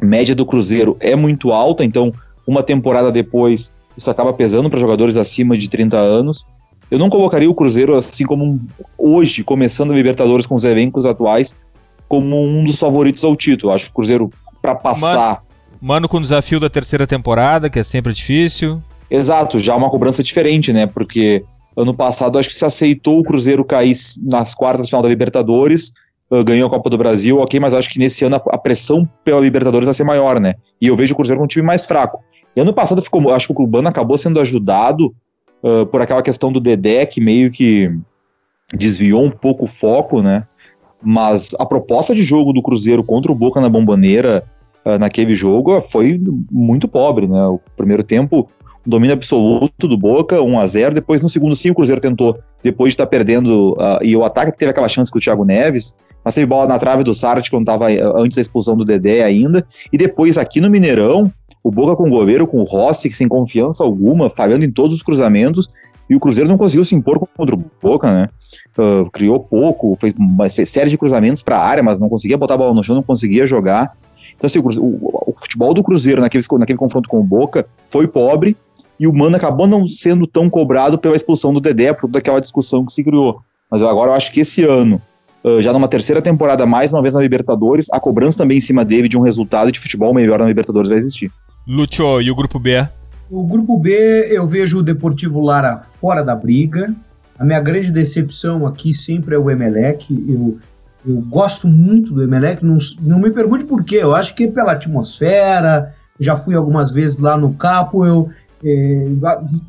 média 0.02 0.34
do 0.34 0.46
Cruzeiro 0.46 0.96
é 1.00 1.14
muito 1.14 1.52
alta, 1.52 1.84
então 1.84 2.12
uma 2.46 2.62
temporada 2.62 3.10
depois 3.12 3.72
isso 3.96 4.10
acaba 4.10 4.32
pesando 4.32 4.68
para 4.68 4.78
jogadores 4.78 5.16
acima 5.16 5.56
de 5.56 5.70
30 5.70 5.96
anos, 5.96 6.44
eu 6.90 6.98
não 6.98 7.10
colocaria 7.10 7.50
o 7.50 7.54
Cruzeiro, 7.54 7.96
assim 7.96 8.24
como 8.24 8.60
hoje, 8.96 9.42
começando 9.42 9.92
a 9.92 9.94
Libertadores 9.94 10.46
com 10.46 10.54
os 10.54 10.64
elencos 10.64 11.04
atuais, 11.04 11.54
como 12.08 12.40
um 12.40 12.64
dos 12.64 12.78
favoritos 12.78 13.24
ao 13.24 13.34
título. 13.34 13.72
Acho 13.72 13.86
que 13.86 13.90
o 13.90 13.94
Cruzeiro, 13.94 14.30
para 14.62 14.74
passar. 14.74 15.16
Mano, 15.16 15.38
mano, 15.80 16.08
com 16.08 16.18
o 16.18 16.20
desafio 16.20 16.60
da 16.60 16.70
terceira 16.70 17.06
temporada, 17.06 17.68
que 17.68 17.78
é 17.78 17.84
sempre 17.84 18.12
difícil. 18.12 18.80
Exato, 19.10 19.58
já 19.58 19.74
uma 19.74 19.90
cobrança 19.90 20.22
diferente, 20.22 20.72
né? 20.72 20.86
Porque 20.86 21.44
ano 21.76 21.92
passado 21.92 22.38
acho 22.38 22.48
que 22.48 22.54
se 22.54 22.64
aceitou 22.64 23.18
o 23.18 23.24
Cruzeiro 23.24 23.64
cair 23.64 23.94
nas 24.22 24.54
quartas 24.54 24.86
de 24.86 24.90
final 24.90 25.02
da 25.02 25.08
Libertadores, 25.08 25.92
uh, 26.30 26.42
ganhou 26.44 26.68
a 26.68 26.70
Copa 26.70 26.88
do 26.88 26.98
Brasil, 26.98 27.38
ok, 27.38 27.60
mas 27.60 27.74
acho 27.74 27.90
que 27.90 27.98
nesse 27.98 28.24
ano 28.24 28.36
a, 28.36 28.54
a, 28.54 28.58
pressão 28.58 29.08
pela 29.24 29.40
Libertadores 29.40 29.84
vai 29.86 29.94
ser 29.94 30.04
maior, 30.04 30.40
né? 30.40 30.54
E 30.80 30.86
eu 30.86 30.96
vejo 30.96 31.12
o 31.12 31.16
Cruzeiro 31.16 31.38
com 31.38 31.44
um 31.44 31.48
time 31.48 31.66
mais 31.66 31.84
fraco. 31.84 32.20
E 32.54 32.60
ano 32.60 32.72
passado 32.72 33.02
ficou, 33.02 33.32
acho 33.32 33.48
que 33.48 33.52
o 33.52 33.56
Cubano 33.56 33.88
acabou 33.88 34.16
sendo 34.16 34.40
ajudado 34.40 35.14
uh, 35.66 35.84
por 35.86 36.00
aquela 36.00 36.22
questão 36.22 36.52
do 36.52 36.60
Dedé, 36.60 37.04
que 37.04 37.20
meio 37.20 37.50
que 37.50 37.90
desviou 38.72 39.24
um 39.24 39.30
pouco 39.30 39.64
o 39.64 39.68
foco, 39.68 40.22
né? 40.22 40.46
Mas 41.02 41.54
a 41.58 41.66
proposta 41.66 42.14
de 42.14 42.22
jogo 42.22 42.52
do 42.52 42.62
Cruzeiro 42.62 43.02
contra 43.02 43.30
o 43.30 43.34
Boca 43.34 43.60
na 43.60 43.68
Bombaneira 43.68 44.44
uh, 44.84 44.98
naquele 44.98 45.34
jogo 45.34 45.80
foi 45.80 46.20
muito 46.50 46.86
pobre, 46.86 47.26
né? 47.26 47.46
O 47.46 47.60
primeiro 47.76 48.02
tempo, 48.02 48.48
domínio 48.84 49.14
absoluto 49.14 49.88
do 49.88 49.98
Boca, 49.98 50.40
1 50.40 50.60
a 50.60 50.66
0 50.66 50.94
Depois, 50.94 51.20
no 51.20 51.28
segundo, 51.28 51.56
sim, 51.56 51.70
o 51.70 51.74
Cruzeiro 51.74 52.00
tentou, 52.00 52.38
depois 52.62 52.90
de 52.90 52.94
estar 52.94 53.06
perdendo, 53.06 53.72
uh, 53.72 54.02
e 54.02 54.16
o 54.16 54.24
ataque 54.24 54.56
teve 54.56 54.70
aquela 54.70 54.88
chance 54.88 55.10
com 55.10 55.18
o 55.18 55.20
Thiago 55.20 55.44
Neves, 55.44 55.94
mas 56.24 56.34
teve 56.34 56.46
bola 56.46 56.66
na 56.66 56.78
trave 56.78 57.04
do 57.04 57.14
Sart 57.14 57.48
quando 57.50 57.62
estava 57.62 57.86
antes 58.20 58.34
da 58.34 58.42
expulsão 58.42 58.76
do 58.76 58.84
Dedé 58.84 59.22
ainda. 59.22 59.64
E 59.92 59.98
depois, 59.98 60.36
aqui 60.36 60.60
no 60.60 60.68
Mineirão, 60.68 61.30
o 61.66 61.70
Boca 61.70 61.96
com 61.96 62.06
o 62.06 62.10
goleiro, 62.10 62.46
com 62.46 62.58
o 62.58 62.62
Rossi, 62.62 63.10
sem 63.10 63.26
confiança 63.26 63.82
alguma, 63.82 64.30
falhando 64.30 64.64
em 64.64 64.70
todos 64.70 64.94
os 64.94 65.02
cruzamentos, 65.02 65.68
e 66.08 66.14
o 66.14 66.20
Cruzeiro 66.20 66.48
não 66.48 66.56
conseguiu 66.56 66.84
se 66.84 66.94
impor 66.94 67.18
contra 67.18 67.56
o 67.56 67.64
Boca, 67.82 68.08
né? 68.08 68.28
Uh, 68.78 69.10
criou 69.10 69.40
pouco, 69.40 69.98
fez 70.00 70.14
uma 70.16 70.48
série 70.48 70.88
de 70.88 70.96
cruzamentos 70.96 71.42
para 71.42 71.58
a 71.58 71.64
área, 71.64 71.82
mas 71.82 71.98
não 71.98 72.08
conseguia 72.08 72.38
botar 72.38 72.54
a 72.54 72.58
bola 72.58 72.72
no 72.72 72.84
chão, 72.84 72.94
não 72.94 73.02
conseguia 73.02 73.48
jogar. 73.48 73.96
Então, 74.36 74.46
assim, 74.46 74.60
o, 74.60 74.62
o, 74.62 75.24
o, 75.26 75.34
futebol 75.36 75.74
do 75.74 75.82
Cruzeiro 75.82 76.20
naquele, 76.20 76.44
naquele 76.52 76.78
confronto 76.78 77.08
com 77.08 77.18
o 77.18 77.24
Boca 77.24 77.66
foi 77.88 78.06
pobre, 78.06 78.56
e 79.00 79.08
o 79.08 79.12
Mano 79.12 79.34
acabou 79.34 79.66
não 79.66 79.88
sendo 79.88 80.24
tão 80.24 80.48
cobrado 80.48 80.96
pela 80.96 81.16
expulsão 81.16 81.52
do 81.52 81.60
Dedé, 81.60 81.92
por 81.92 82.08
daquela 82.08 82.40
discussão 82.40 82.86
que 82.86 82.92
se 82.92 83.02
criou. 83.02 83.40
Mas 83.68 83.82
agora 83.82 84.12
eu 84.12 84.14
acho 84.14 84.30
que 84.30 84.42
esse 84.42 84.62
ano, 84.62 85.02
uh, 85.42 85.60
já 85.60 85.72
numa 85.72 85.88
terceira 85.88 86.22
temporada, 86.22 86.64
mais 86.64 86.92
uma 86.92 87.02
vez 87.02 87.12
na 87.12 87.20
Libertadores, 87.20 87.88
a 87.90 87.98
cobrança 87.98 88.38
também 88.38 88.58
em 88.58 88.60
cima 88.60 88.84
dele 88.84 89.08
de 89.08 89.18
um 89.18 89.22
resultado 89.22 89.72
de 89.72 89.80
futebol 89.80 90.14
melhor 90.14 90.38
na 90.38 90.46
Libertadores 90.46 90.90
vai 90.90 90.98
existir. 90.98 91.32
Lúcio, 91.66 92.20
e 92.20 92.30
o 92.30 92.34
grupo 92.34 92.58
B? 92.58 92.88
O 93.30 93.44
grupo 93.44 93.76
B 93.76 94.28
eu 94.30 94.46
vejo 94.46 94.78
o 94.78 94.82
Deportivo 94.82 95.40
Lara 95.40 95.78
fora 95.78 96.22
da 96.22 96.34
briga. 96.34 96.94
A 97.38 97.44
minha 97.44 97.60
grande 97.60 97.90
decepção 97.90 98.66
aqui 98.66 98.94
sempre 98.94 99.34
é 99.34 99.38
o 99.38 99.50
Emelec. 99.50 100.06
Eu, 100.28 100.58
eu 101.04 101.20
gosto 101.22 101.66
muito 101.66 102.14
do 102.14 102.22
Emelec, 102.22 102.64
não, 102.64 102.78
não 103.00 103.18
me 103.18 103.30
pergunte 103.30 103.64
por 103.64 103.82
quê. 103.82 103.96
Eu 103.96 104.14
acho 104.14 104.34
que 104.34 104.44
é 104.44 104.48
pela 104.48 104.72
atmosfera. 104.72 105.92
Já 106.20 106.36
fui 106.36 106.54
algumas 106.54 106.92
vezes 106.92 107.18
lá 107.18 107.36
no 107.36 107.52
Capo. 107.54 108.06
Eu 108.06 108.28
é, 108.64 109.12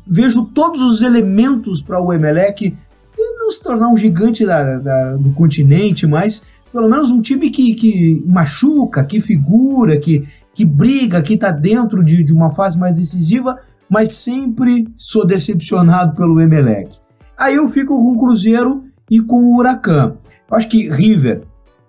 vejo 0.06 0.44
todos 0.46 0.80
os 0.80 1.02
elementos 1.02 1.82
para 1.82 2.00
o 2.00 2.12
Emelec 2.12 2.74
não 3.48 3.50
se 3.50 3.62
tornar 3.62 3.88
um 3.88 3.96
gigante 3.96 4.44
da, 4.44 4.78
da, 4.78 5.16
do 5.16 5.30
continente, 5.30 6.06
mas 6.06 6.42
pelo 6.72 6.88
menos 6.88 7.10
um 7.10 7.20
time 7.20 7.50
que, 7.50 7.74
que 7.74 8.22
machuca, 8.26 9.02
que 9.02 9.20
figura, 9.20 9.98
que, 9.98 10.22
que 10.58 10.64
briga, 10.64 11.22
que 11.22 11.34
está 11.34 11.52
dentro 11.52 12.02
de, 12.02 12.20
de 12.20 12.34
uma 12.34 12.50
fase 12.50 12.80
mais 12.80 12.96
decisiva, 12.96 13.58
mas 13.88 14.10
sempre 14.10 14.88
sou 14.96 15.24
decepcionado 15.24 16.16
pelo 16.16 16.40
Emelec. 16.40 16.96
Aí 17.38 17.54
eu 17.54 17.68
fico 17.68 17.96
com 17.96 18.10
o 18.10 18.18
Cruzeiro 18.18 18.82
e 19.08 19.20
com 19.20 19.36
o 19.36 19.56
Huracan. 19.56 20.16
Eu 20.50 20.56
acho 20.56 20.68
que 20.68 20.90
River, 20.90 21.42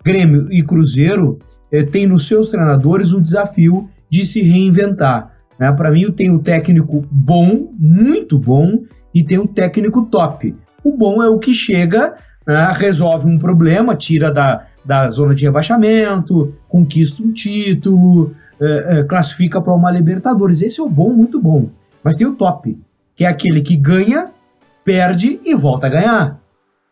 Grêmio 0.05 0.51
e 0.51 0.61
Cruzeiro 0.61 1.39
eh, 1.71 1.81
têm 1.81 2.05
nos 2.05 2.27
seus 2.27 2.51
treinadores 2.51 3.11
o 3.11 3.19
desafio 3.19 3.89
de 4.07 4.23
se 4.23 4.43
reinventar. 4.43 5.33
Né? 5.57 5.71
Para 5.71 5.89
mim, 5.89 6.11
tem 6.11 6.29
um 6.29 6.37
técnico 6.37 7.03
bom, 7.09 7.73
muito 7.75 8.37
bom, 8.37 8.83
e 9.11 9.23
tem 9.23 9.39
um 9.39 9.47
técnico 9.47 10.05
top. 10.05 10.55
O 10.83 10.95
bom 10.95 11.23
é 11.23 11.27
o 11.27 11.39
que 11.39 11.55
chega, 11.55 12.15
né, 12.45 12.71
resolve 12.75 13.25
um 13.25 13.39
problema, 13.39 13.95
tira 13.95 14.31
da, 14.31 14.67
da 14.85 15.09
zona 15.09 15.33
de 15.33 15.45
rebaixamento, 15.45 16.53
conquista 16.67 17.23
um 17.23 17.33
título, 17.33 18.35
é, 18.61 19.03
classifica 19.03 19.61
para 19.61 19.73
uma 19.73 19.91
Libertadores. 19.91 20.61
Esse 20.61 20.79
é 20.79 20.83
o 20.83 20.89
bom, 20.89 21.13
muito 21.13 21.41
bom. 21.41 21.69
Mas 22.03 22.17
tem 22.17 22.27
o 22.27 22.35
top, 22.35 22.77
que 23.15 23.25
é 23.25 23.27
aquele 23.27 23.61
que 23.61 23.75
ganha, 23.75 24.31
perde 24.83 25.39
e 25.43 25.55
volta 25.55 25.87
a 25.87 25.89
ganhar. 25.89 26.39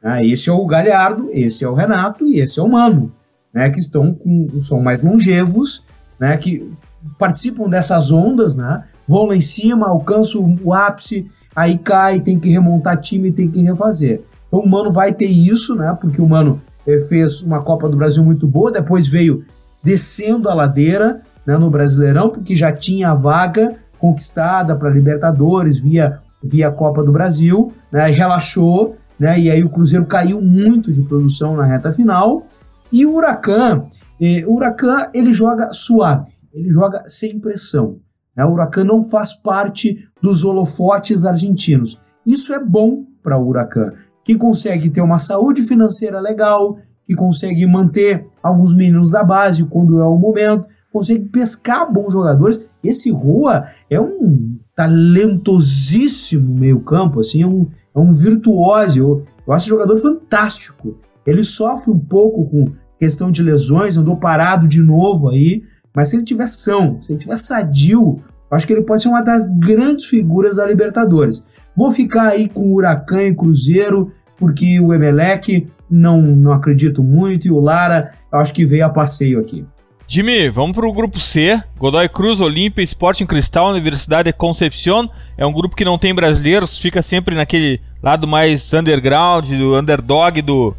Ah, 0.03 0.23
esse 0.23 0.49
é 0.49 0.53
o 0.53 0.65
Galhardo, 0.65 1.29
esse 1.31 1.63
é 1.63 1.69
o 1.69 1.73
Renato 1.73 2.25
e 2.25 2.39
esse 2.39 2.59
é 2.59 2.63
o 2.63 2.69
Mano, 2.69 3.11
né, 3.53 3.69
que 3.69 3.79
estão 3.79 4.13
com, 4.13 4.61
são 4.61 4.79
mais 4.79 5.03
longevos, 5.03 5.83
né, 6.19 6.37
que 6.37 6.71
participam 7.17 7.67
dessas 7.67 8.11
ondas, 8.11 8.55
né, 8.55 8.83
vão 9.07 9.25
lá 9.25 9.35
em 9.35 9.41
cima, 9.41 9.87
alcançam 9.87 10.55
o 10.63 10.73
ápice, 10.73 11.27
aí 11.55 11.77
cai, 11.77 12.19
tem 12.19 12.39
que 12.39 12.49
remontar 12.49 12.99
time, 12.99 13.31
tem 13.31 13.49
que 13.49 13.63
refazer. 13.63 14.21
Então 14.47 14.59
o 14.59 14.69
Mano 14.69 14.91
vai 14.91 15.13
ter 15.13 15.25
isso, 15.25 15.75
né? 15.75 15.97
Porque 15.99 16.21
o 16.21 16.27
Mano 16.27 16.61
eh, 16.85 16.99
fez 16.99 17.41
uma 17.41 17.61
Copa 17.61 17.89
do 17.89 17.97
Brasil 17.97 18.23
muito 18.23 18.47
boa, 18.47 18.71
depois 18.71 19.07
veio 19.07 19.45
descendo 19.83 20.49
a 20.49 20.53
ladeira 20.53 21.21
né, 21.47 21.57
no 21.57 21.71
Brasileirão, 21.71 22.29
porque 22.29 22.55
já 22.55 22.73
tinha 22.73 23.11
a 23.11 23.15
vaga 23.15 23.73
conquistada 23.97 24.75
para 24.75 24.89
Libertadores 24.89 25.79
via, 25.79 26.17
via 26.43 26.69
Copa 26.69 27.01
do 27.01 27.11
Brasil, 27.11 27.71
né, 27.89 28.07
relaxou, 28.07 28.97
né, 29.17 29.39
e 29.39 29.49
aí 29.49 29.63
o 29.63 29.69
Cruzeiro 29.69 30.05
caiu 30.05 30.41
muito 30.41 30.91
de 30.91 31.01
produção 31.01 31.55
na 31.55 31.63
reta 31.63 31.91
final. 31.91 32.45
E 32.91 33.05
o 33.05 33.15
Huracan, 33.15 33.85
eh, 34.21 34.43
o 34.45 34.55
Huracan 34.55 35.09
ele 35.13 35.33
joga 35.33 35.71
suave, 35.73 36.29
ele 36.53 36.69
joga 36.69 37.03
sem 37.07 37.39
pressão. 37.39 37.97
Né? 38.35 38.45
O 38.45 38.51
Huracan 38.51 38.83
não 38.83 39.03
faz 39.03 39.33
parte 39.33 39.97
dos 40.21 40.43
holofotes 40.43 41.25
argentinos. 41.25 42.17
Isso 42.25 42.53
é 42.53 42.63
bom 42.63 43.03
para 43.23 43.37
o 43.37 43.47
Huracan, 43.47 43.93
que 44.23 44.35
consegue 44.35 44.89
ter 44.89 45.01
uma 45.01 45.17
saúde 45.17 45.63
financeira 45.63 46.19
legal, 46.19 46.77
que 47.05 47.15
consegue 47.15 47.65
manter 47.65 48.25
alguns 48.43 48.75
meninos 48.75 49.11
da 49.11 49.23
base 49.23 49.65
quando 49.65 49.99
é 49.99 50.05
o 50.05 50.17
momento, 50.17 50.67
consegue 50.91 51.25
pescar 51.25 51.91
bons 51.91 52.13
jogadores. 52.13 52.69
Esse 52.83 53.11
Rua 53.11 53.67
é 53.89 53.99
um 53.99 54.57
talentosíssimo 54.75 56.57
meio-campo, 56.57 57.19
assim, 57.19 57.41
é 57.41 57.47
um, 57.47 57.67
é 57.95 57.99
um 57.99 58.13
virtuoso. 58.13 58.99
Eu, 58.99 59.23
eu 59.45 59.53
acho 59.53 59.67
jogador 59.67 59.97
fantástico. 59.97 60.97
Ele 61.25 61.43
sofre 61.43 61.91
um 61.91 61.99
pouco 61.99 62.49
com 62.49 62.71
questão 62.99 63.31
de 63.31 63.43
lesões, 63.43 63.97
andou 63.97 64.17
parado 64.17 64.67
de 64.67 64.81
novo 64.81 65.29
aí, 65.29 65.63
mas 65.95 66.09
se 66.09 66.15
ele 66.15 66.23
tiver 66.23 66.47
são, 66.47 67.01
se 67.01 67.13
ele 67.13 67.19
tiver 67.19 67.37
sadio, 67.37 68.19
acho 68.49 68.65
que 68.65 68.73
ele 68.73 68.83
pode 68.83 69.03
ser 69.03 69.09
uma 69.09 69.21
das 69.21 69.47
grandes 69.47 70.05
figuras 70.05 70.57
da 70.57 70.65
Libertadores. 70.65 71.43
Vou 71.75 71.91
ficar 71.91 72.29
aí 72.29 72.47
com 72.47 72.61
o 72.61 72.75
Huracan 72.75 73.23
e 73.23 73.35
Cruzeiro, 73.35 74.11
porque 74.37 74.79
o 74.79 74.93
Emelec 74.93 75.67
não, 75.89 76.21
não 76.21 76.51
acredito 76.51 77.03
muito 77.03 77.47
e 77.47 77.51
o 77.51 77.59
Lara 77.59 78.13
acho 78.31 78.53
que 78.53 78.65
veio 78.65 78.85
a 78.85 78.89
passeio 78.89 79.39
aqui. 79.39 79.65
Jimmy, 80.07 80.49
vamos 80.49 80.75
para 80.75 80.87
o 80.87 80.93
grupo 80.93 81.19
C. 81.19 81.61
Godoy 81.77 82.07
Cruz, 82.07 82.39
Olímpia, 82.39 82.81
Sporting 82.83 83.25
Cristal, 83.25 83.71
Universidade 83.71 84.31
de 84.31 84.33
Concepción. 84.33 85.09
É 85.37 85.45
um 85.45 85.51
grupo 85.51 85.75
que 85.75 85.83
não 85.83 85.97
tem 85.97 86.15
brasileiros, 86.15 86.77
fica 86.77 87.01
sempre 87.01 87.35
naquele 87.35 87.81
lado 88.01 88.25
mais 88.25 88.73
underground, 88.73 89.49
do 89.49 89.77
underdog 89.77 90.41
do, 90.41 90.73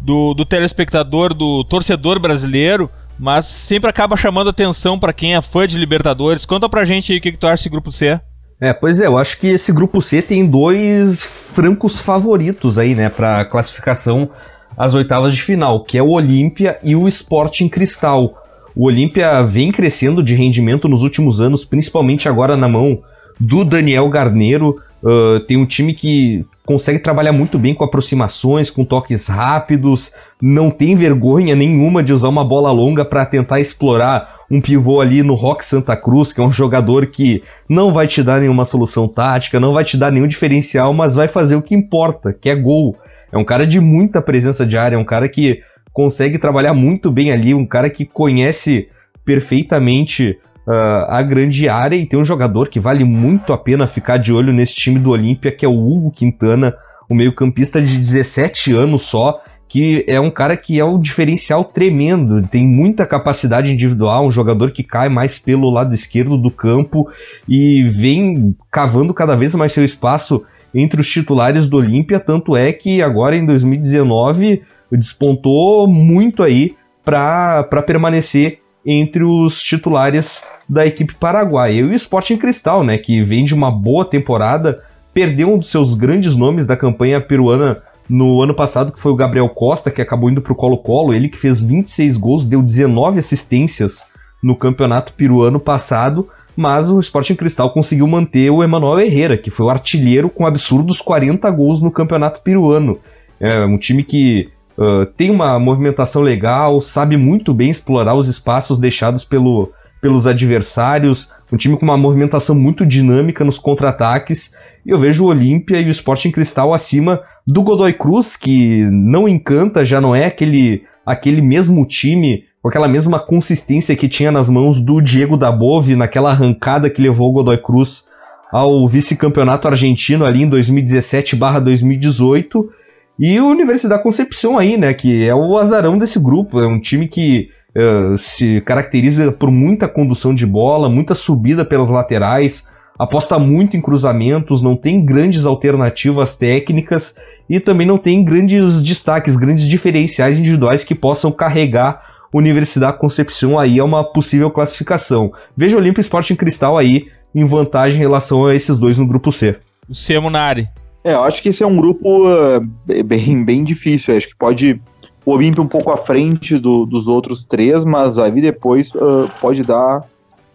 do, 0.00 0.34
do 0.34 0.44
telespectador, 0.44 1.32
do 1.32 1.62
torcedor 1.64 2.18
brasileiro 2.18 2.90
mas 3.18 3.46
sempre 3.46 3.88
acaba 3.88 4.16
chamando 4.16 4.50
atenção 4.50 4.98
para 4.98 5.12
quem 5.12 5.34
é 5.34 5.42
fã 5.42 5.66
de 5.66 5.78
Libertadores. 5.78 6.44
Conta 6.44 6.68
pra 6.68 6.84
gente 6.84 7.12
aí 7.12 7.18
o 7.18 7.20
que, 7.20 7.32
que 7.32 7.38
tu 7.38 7.46
acha 7.46 7.56
desse 7.56 7.68
grupo 7.68 7.92
C. 7.92 8.20
É, 8.60 8.72
pois 8.72 9.00
é, 9.00 9.06
eu 9.06 9.18
acho 9.18 9.38
que 9.38 9.48
esse 9.48 9.72
grupo 9.72 10.00
C 10.00 10.22
tem 10.22 10.46
dois 10.46 11.22
francos 11.24 12.00
favoritos 12.00 12.78
aí, 12.78 12.94
né, 12.94 13.08
para 13.08 13.44
classificação 13.44 14.30
às 14.76 14.94
oitavas 14.94 15.34
de 15.34 15.42
final, 15.42 15.84
que 15.84 15.98
é 15.98 16.02
o 16.02 16.10
Olímpia 16.10 16.78
e 16.82 16.96
o 16.96 17.06
Sporting 17.06 17.68
Cristal. 17.68 18.43
O 18.76 18.86
Olímpia 18.86 19.42
vem 19.42 19.70
crescendo 19.70 20.22
de 20.22 20.34
rendimento 20.34 20.88
nos 20.88 21.02
últimos 21.02 21.40
anos, 21.40 21.64
principalmente 21.64 22.28
agora 22.28 22.56
na 22.56 22.68
mão 22.68 23.00
do 23.38 23.64
Daniel 23.64 24.08
Garneiro. 24.08 24.76
Uh, 25.02 25.40
tem 25.40 25.56
um 25.56 25.66
time 25.66 25.94
que 25.94 26.44
consegue 26.64 26.98
trabalhar 26.98 27.32
muito 27.32 27.58
bem 27.58 27.74
com 27.74 27.84
aproximações, 27.84 28.70
com 28.70 28.84
toques 28.84 29.28
rápidos, 29.28 30.14
não 30.40 30.70
tem 30.70 30.96
vergonha 30.96 31.54
nenhuma 31.54 32.02
de 32.02 32.12
usar 32.12 32.28
uma 32.28 32.44
bola 32.44 32.72
longa 32.72 33.04
para 33.04 33.26
tentar 33.26 33.60
explorar 33.60 34.34
um 34.50 34.60
pivô 34.60 35.00
ali 35.00 35.22
no 35.22 35.34
Rock 35.34 35.64
Santa 35.64 35.96
Cruz, 35.96 36.32
que 36.32 36.40
é 36.40 36.44
um 36.44 36.52
jogador 36.52 37.06
que 37.06 37.42
não 37.68 37.92
vai 37.92 38.06
te 38.06 38.22
dar 38.22 38.40
nenhuma 38.40 38.64
solução 38.64 39.06
tática, 39.06 39.60
não 39.60 39.72
vai 39.72 39.84
te 39.84 39.96
dar 39.96 40.10
nenhum 40.10 40.26
diferencial, 40.26 40.94
mas 40.94 41.14
vai 41.14 41.28
fazer 41.28 41.54
o 41.54 41.62
que 41.62 41.74
importa, 41.74 42.32
que 42.32 42.48
é 42.48 42.54
gol. 42.54 42.96
É 43.30 43.36
um 43.36 43.44
cara 43.44 43.66
de 43.66 43.80
muita 43.80 44.22
presença 44.22 44.64
de 44.64 44.78
área, 44.78 44.96
é 44.96 44.98
um 44.98 45.04
cara 45.04 45.28
que 45.28 45.60
consegue 45.94 46.38
trabalhar 46.38 46.74
muito 46.74 47.10
bem 47.10 47.30
ali, 47.30 47.54
um 47.54 47.64
cara 47.64 47.88
que 47.88 48.04
conhece 48.04 48.88
perfeitamente 49.24 50.36
uh, 50.66 51.06
a 51.08 51.22
grande 51.22 51.68
área 51.68 51.94
e 51.96 52.04
tem 52.04 52.18
um 52.18 52.24
jogador 52.24 52.68
que 52.68 52.80
vale 52.80 53.04
muito 53.04 53.52
a 53.52 53.56
pena 53.56 53.86
ficar 53.86 54.18
de 54.18 54.32
olho 54.32 54.52
nesse 54.52 54.74
time 54.74 54.98
do 54.98 55.10
Olímpia, 55.10 55.52
que 55.52 55.64
é 55.64 55.68
o 55.68 55.72
Hugo 55.72 56.10
Quintana, 56.10 56.74
o 57.08 57.14
meio-campista 57.14 57.80
de 57.80 57.96
17 57.96 58.72
anos 58.72 59.06
só, 59.06 59.40
que 59.68 60.04
é 60.08 60.18
um 60.18 60.30
cara 60.30 60.56
que 60.56 60.80
é 60.80 60.84
um 60.84 60.98
diferencial 60.98 61.64
tremendo, 61.64 62.42
tem 62.48 62.66
muita 62.66 63.06
capacidade 63.06 63.72
individual, 63.72 64.26
um 64.26 64.32
jogador 64.32 64.72
que 64.72 64.82
cai 64.82 65.08
mais 65.08 65.38
pelo 65.38 65.70
lado 65.70 65.94
esquerdo 65.94 66.36
do 66.36 66.50
campo 66.50 67.08
e 67.48 67.84
vem 67.84 68.56
cavando 68.70 69.14
cada 69.14 69.36
vez 69.36 69.54
mais 69.54 69.72
seu 69.72 69.84
espaço 69.84 70.42
entre 70.74 71.00
os 71.00 71.08
titulares 71.08 71.68
do 71.68 71.76
Olímpia, 71.76 72.18
tanto 72.18 72.56
é 72.56 72.72
que 72.72 73.00
agora 73.00 73.36
em 73.36 73.46
2019 73.46 74.62
despontou 74.90 75.86
muito 75.86 76.42
aí 76.42 76.74
para 77.04 77.82
permanecer 77.86 78.60
entre 78.86 79.24
os 79.24 79.62
titulares 79.62 80.46
da 80.68 80.86
equipe 80.86 81.14
paraguaia. 81.14 81.80
E 81.80 81.82
o 81.82 81.94
Sporting 81.94 82.36
Cristal, 82.36 82.84
né, 82.84 82.98
que 82.98 83.22
vem 83.22 83.44
de 83.44 83.54
uma 83.54 83.70
boa 83.70 84.04
temporada, 84.04 84.82
perdeu 85.12 85.52
um 85.52 85.58
dos 85.58 85.70
seus 85.70 85.94
grandes 85.94 86.36
nomes 86.36 86.66
da 86.66 86.76
campanha 86.76 87.20
peruana 87.20 87.82
no 88.08 88.42
ano 88.42 88.54
passado, 88.54 88.92
que 88.92 89.00
foi 89.00 89.12
o 89.12 89.16
Gabriel 89.16 89.48
Costa, 89.48 89.90
que 89.90 90.02
acabou 90.02 90.30
indo 90.30 90.42
para 90.42 90.52
o 90.52 90.56
Colo-Colo, 90.56 91.14
ele 91.14 91.28
que 91.28 91.38
fez 91.38 91.60
26 91.60 92.16
gols, 92.18 92.46
deu 92.46 92.62
19 92.62 93.18
assistências 93.18 94.04
no 94.42 94.54
campeonato 94.54 95.14
peruano 95.14 95.58
passado, 95.58 96.28
mas 96.54 96.90
o 96.90 97.00
Sporting 97.00 97.34
Cristal 97.34 97.72
conseguiu 97.72 98.06
manter 98.06 98.50
o 98.50 98.62
Emanuel 98.62 99.00
Herrera, 99.00 99.38
que 99.38 99.50
foi 99.50 99.66
o 99.66 99.70
artilheiro 99.70 100.28
com 100.28 100.46
absurdos 100.46 101.00
40 101.00 101.50
gols 101.50 101.80
no 101.80 101.90
campeonato 101.90 102.42
peruano. 102.42 102.98
É 103.40 103.64
um 103.64 103.78
time 103.78 104.04
que 104.04 104.50
uh, 104.78 105.06
tem 105.16 105.30
uma 105.30 105.58
movimentação 105.58 106.22
legal, 106.22 106.80
sabe 106.80 107.16
muito 107.16 107.54
bem 107.54 107.70
explorar 107.70 108.14
os 108.14 108.28
espaços 108.28 108.78
deixados 108.78 109.24
pelo, 109.24 109.72
pelos 110.00 110.26
adversários, 110.26 111.32
um 111.52 111.56
time 111.56 111.76
com 111.76 111.84
uma 111.84 111.96
movimentação 111.96 112.54
muito 112.54 112.84
dinâmica 112.84 113.44
nos 113.44 113.58
contra-ataques. 113.58 114.56
E 114.84 114.90
eu 114.90 114.98
vejo 114.98 115.24
o 115.24 115.28
Olímpia 115.28 115.80
e 115.80 115.86
o 115.86 115.90
Sporting 115.90 116.30
Cristal 116.30 116.74
acima 116.74 117.22
do 117.46 117.62
Godoy 117.62 117.92
Cruz, 117.92 118.36
que 118.36 118.84
não 118.90 119.28
encanta, 119.28 119.84
já 119.84 120.00
não 120.00 120.14
é 120.14 120.26
aquele, 120.26 120.82
aquele 121.06 121.40
mesmo 121.40 121.86
time 121.86 122.44
com 122.64 122.68
aquela 122.68 122.88
mesma 122.88 123.20
consistência 123.20 123.94
que 123.94 124.08
tinha 124.08 124.32
nas 124.32 124.48
mãos 124.48 124.80
do 124.80 124.98
Diego 125.00 125.36
Dabove 125.36 125.94
naquela 125.94 126.30
arrancada 126.30 126.88
que 126.88 127.02
levou 127.02 127.28
o 127.28 127.32
Godoy 127.32 127.58
Cruz 127.58 128.08
ao 128.50 128.88
vice-campeonato 128.88 129.68
argentino 129.68 130.24
ali 130.24 130.44
em 130.44 130.48
2017/2018 130.48 132.70
e 133.18 133.40
o 133.40 133.46
Universidade 133.46 134.02
Concepção 134.02 134.58
aí, 134.58 134.76
né, 134.76 134.92
que 134.92 135.26
é 135.26 135.34
o 135.34 135.56
azarão 135.56 135.96
desse 135.98 136.22
grupo, 136.22 136.60
é 136.60 136.66
um 136.66 136.80
time 136.80 137.06
que 137.06 137.48
uh, 137.76 138.18
se 138.18 138.60
caracteriza 138.62 139.30
por 139.32 139.50
muita 139.50 139.88
condução 139.88 140.34
de 140.34 140.46
bola, 140.46 140.88
muita 140.88 141.14
subida 141.14 141.64
pelas 141.64 141.88
laterais, 141.88 142.68
aposta 142.98 143.38
muito 143.38 143.76
em 143.76 143.80
cruzamentos, 143.80 144.62
não 144.62 144.76
tem 144.76 145.04
grandes 145.04 145.46
alternativas 145.46 146.36
técnicas 146.36 147.16
e 147.48 147.60
também 147.60 147.86
não 147.86 147.98
tem 147.98 148.24
grandes 148.24 148.82
destaques, 148.82 149.36
grandes 149.36 149.66
diferenciais 149.66 150.38
individuais 150.38 150.84
que 150.84 150.94
possam 150.94 151.30
carregar 151.30 152.14
Universidade 152.32 152.98
Concepción 152.98 153.58
aí 153.60 153.78
é 153.78 153.84
uma 153.84 154.02
possível 154.02 154.50
classificação. 154.50 155.32
Veja 155.56 155.78
o 155.78 156.00
Sporting 156.00 156.34
Cristal 156.34 156.76
aí 156.76 157.06
em 157.32 157.44
vantagem 157.44 157.98
em 157.98 158.02
relação 158.02 158.46
a 158.46 158.54
esses 158.54 158.76
dois 158.76 158.98
no 158.98 159.06
grupo 159.06 159.30
C. 159.30 159.56
O 159.88 159.94
C 159.94 160.18
Munari. 160.18 160.68
É, 161.04 161.12
eu 161.12 161.22
acho 161.22 161.42
que 161.42 161.50
esse 161.50 161.62
é 161.62 161.66
um 161.66 161.76
grupo 161.76 162.26
uh, 162.26 162.60
bem, 163.04 163.44
bem 163.44 163.62
difícil. 163.62 164.14
Eu 164.14 164.18
acho 164.18 164.28
que 164.28 164.36
pode 164.36 164.80
o 165.26 165.32
Olímpio 165.32 165.62
um 165.62 165.68
pouco 165.68 165.90
à 165.90 165.98
frente 165.98 166.58
do, 166.58 166.86
dos 166.86 167.06
outros 167.06 167.44
três, 167.44 167.84
mas 167.84 168.18
aí 168.18 168.40
depois 168.40 168.90
uh, 168.94 169.30
pode 169.38 169.62
dar 169.62 170.00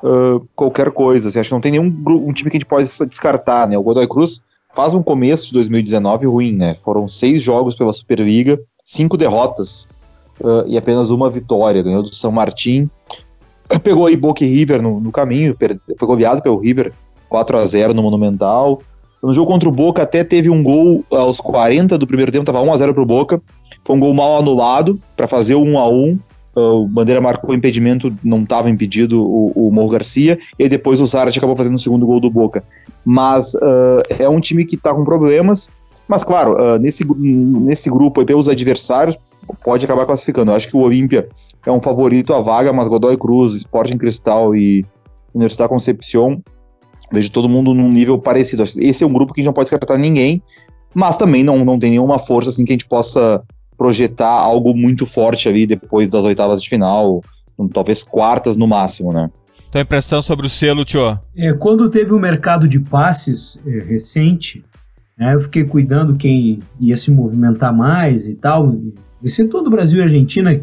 uh, 0.04 0.44
qualquer 0.56 0.90
coisa. 0.90 1.28
Assim, 1.30 1.40
acho 1.40 1.50
que 1.50 1.54
não 1.54 1.62
tem 1.62 1.74
nenhum 1.74 1.86
um 1.86 2.34
time 2.34 2.50
que 2.50 2.58
a 2.58 2.60
gente 2.60 2.66
pode 2.66 2.90
descartar, 3.08 3.68
né? 3.68 3.78
O 3.78 3.84
Godoy 3.84 4.08
Cruz 4.08 4.42
faz 4.74 4.96
um 4.96 5.04
começo 5.04 5.46
de 5.48 5.54
2019 5.54 6.26
ruim, 6.26 6.52
né? 6.52 6.76
Foram 6.84 7.08
seis 7.08 7.44
jogos 7.44 7.76
pela 7.76 7.94
Superliga, 7.94 8.60
cinco 8.84 9.18
derrotas 9.18 9.88
e 10.68 10.78
apenas 10.78 11.12
uma 11.12 11.30
vitória. 11.30 11.84
Ganhou 11.84 12.02
do 12.02 12.16
São 12.16 12.32
Martin. 12.32 12.90
Pegou 13.84 14.08
aí 14.08 14.16
Boca 14.16 14.44
e 14.44 14.48
River 14.48 14.82
no, 14.82 15.00
no 15.00 15.12
caminho, 15.12 15.56
foi 15.98 16.08
goleado 16.08 16.42
pelo 16.42 16.58
River 16.58 16.94
4 17.28 17.58
a 17.58 17.66
0 17.66 17.94
no 17.94 18.02
Monumental. 18.02 18.80
No 19.22 19.34
jogo 19.34 19.52
contra 19.52 19.68
o 19.68 19.72
Boca 19.72 20.04
até 20.04 20.24
teve 20.24 20.50
um 20.50 20.64
gol 20.64 21.04
aos 21.12 21.42
40 21.42 21.98
do 21.98 22.08
primeiro 22.08 22.32
tempo, 22.32 22.46
tava 22.46 22.62
1 22.62 22.74
a 22.74 22.78
0 22.78 22.94
pro 22.94 23.06
Boca. 23.06 23.42
Foi 23.84 23.96
um 23.96 24.00
gol 24.00 24.14
mal 24.14 24.38
anulado 24.38 25.00
para 25.16 25.28
fazer 25.28 25.56
o 25.56 25.64
1 25.64 25.80
a 25.80 25.90
1 25.90 26.20
o 26.56 26.88
Bandeira 26.88 27.22
marcou 27.22 27.54
impedimento, 27.54 28.14
não 28.24 28.44
estava 28.44 28.70
impedido 28.70 29.24
o, 29.24 29.52
o 29.56 29.72
Morro 29.72 29.90
Garcia, 29.90 30.40
e 30.58 30.68
depois 30.68 31.00
o 31.00 31.06
Zarat 31.06 31.38
acabou 31.38 31.56
fazendo 31.56 31.76
o 31.76 31.80
segundo 31.80 32.06
gol 32.06 32.20
do 32.20 32.30
Boca. 32.30 32.64
Mas 33.06 33.54
uh, 33.56 34.02
é 34.10 34.28
um 34.28 34.40
time 34.40 34.66
que 34.66 34.76
está 34.76 34.94
com 34.94 35.04
problemas, 35.04 35.70
mas 36.08 36.24
claro, 36.24 36.54
uh, 36.54 36.78
nesse, 36.78 37.06
nesse 37.18 37.90
grupo, 37.90 38.26
pelos 38.26 38.50
adversários, 38.50 39.18
pode 39.64 39.86
acabar 39.86 40.06
classificando. 40.06 40.52
Eu 40.52 40.56
acho 40.56 40.68
que 40.68 40.76
o 40.76 40.82
Olímpia 40.82 41.28
é 41.66 41.72
um 41.72 41.82
favorito 41.82 42.34
à 42.34 42.42
vaga, 42.42 42.74
mas 42.74 42.88
Godoy 42.88 43.18
Cruz, 43.18 43.54
Sporting 43.56 43.98
Cristal 43.98 44.56
e 44.56 44.86
Universidade 45.34 45.70
Concepción, 45.70 46.42
vejo 47.12 47.32
todo 47.32 47.50
mundo 47.50 47.74
num 47.74 47.92
nível 47.92 48.18
parecido. 48.18 48.64
Esse 48.64 49.04
é 49.04 49.08
um 49.08 49.14
grupo 49.14 49.34
que 49.34 49.40
a 49.40 49.42
gente 49.42 49.48
não 49.48 49.54
pode 49.54 49.70
descartar 49.70 49.98
ninguém, 49.98 50.42
mas 50.94 51.18
também 51.18 51.44
não, 51.44 51.64
não 51.64 51.80
tem 51.80 51.92
nenhuma 51.92 52.20
força 52.20 52.50
assim 52.50 52.66
que 52.66 52.72
a 52.72 52.76
gente 52.76 52.88
possa 52.88 53.42
projetar 53.78 54.30
algo 54.30 54.76
muito 54.76 55.06
forte 55.06 55.48
ali 55.48 55.66
depois 55.66 56.10
das 56.10 56.24
oitavas 56.24 56.62
de 56.62 56.70
final, 56.70 57.24
talvez 57.74 58.04
quartas 58.04 58.58
no 58.58 58.68
máximo, 58.68 59.14
né? 59.14 59.30
Tua 59.72 59.82
impressão 59.82 60.22
sobre 60.22 60.48
o 60.48 60.50
selo, 60.50 60.84
Tio? 60.84 61.20
É, 61.38 61.54
quando 61.54 61.90
teve 61.90 62.12
o 62.12 62.20
mercado 62.20 62.68
de 62.68 62.80
passes 62.80 63.62
é, 63.66 63.80
recente, 63.80 64.66
né, 65.18 65.36
eu 65.36 65.40
fiquei 65.40 65.64
cuidando 65.64 66.16
quem 66.16 66.60
ia 66.80 66.98
se 66.98 67.12
movimentar 67.12 67.76
mais 67.76 68.26
e 68.26 68.36
tal. 68.36 68.76
Esse 69.24 69.46
todo 69.46 69.68
o 69.68 69.70
Brasil 69.70 70.00
e 70.00 70.04
Argentina, 70.04 70.60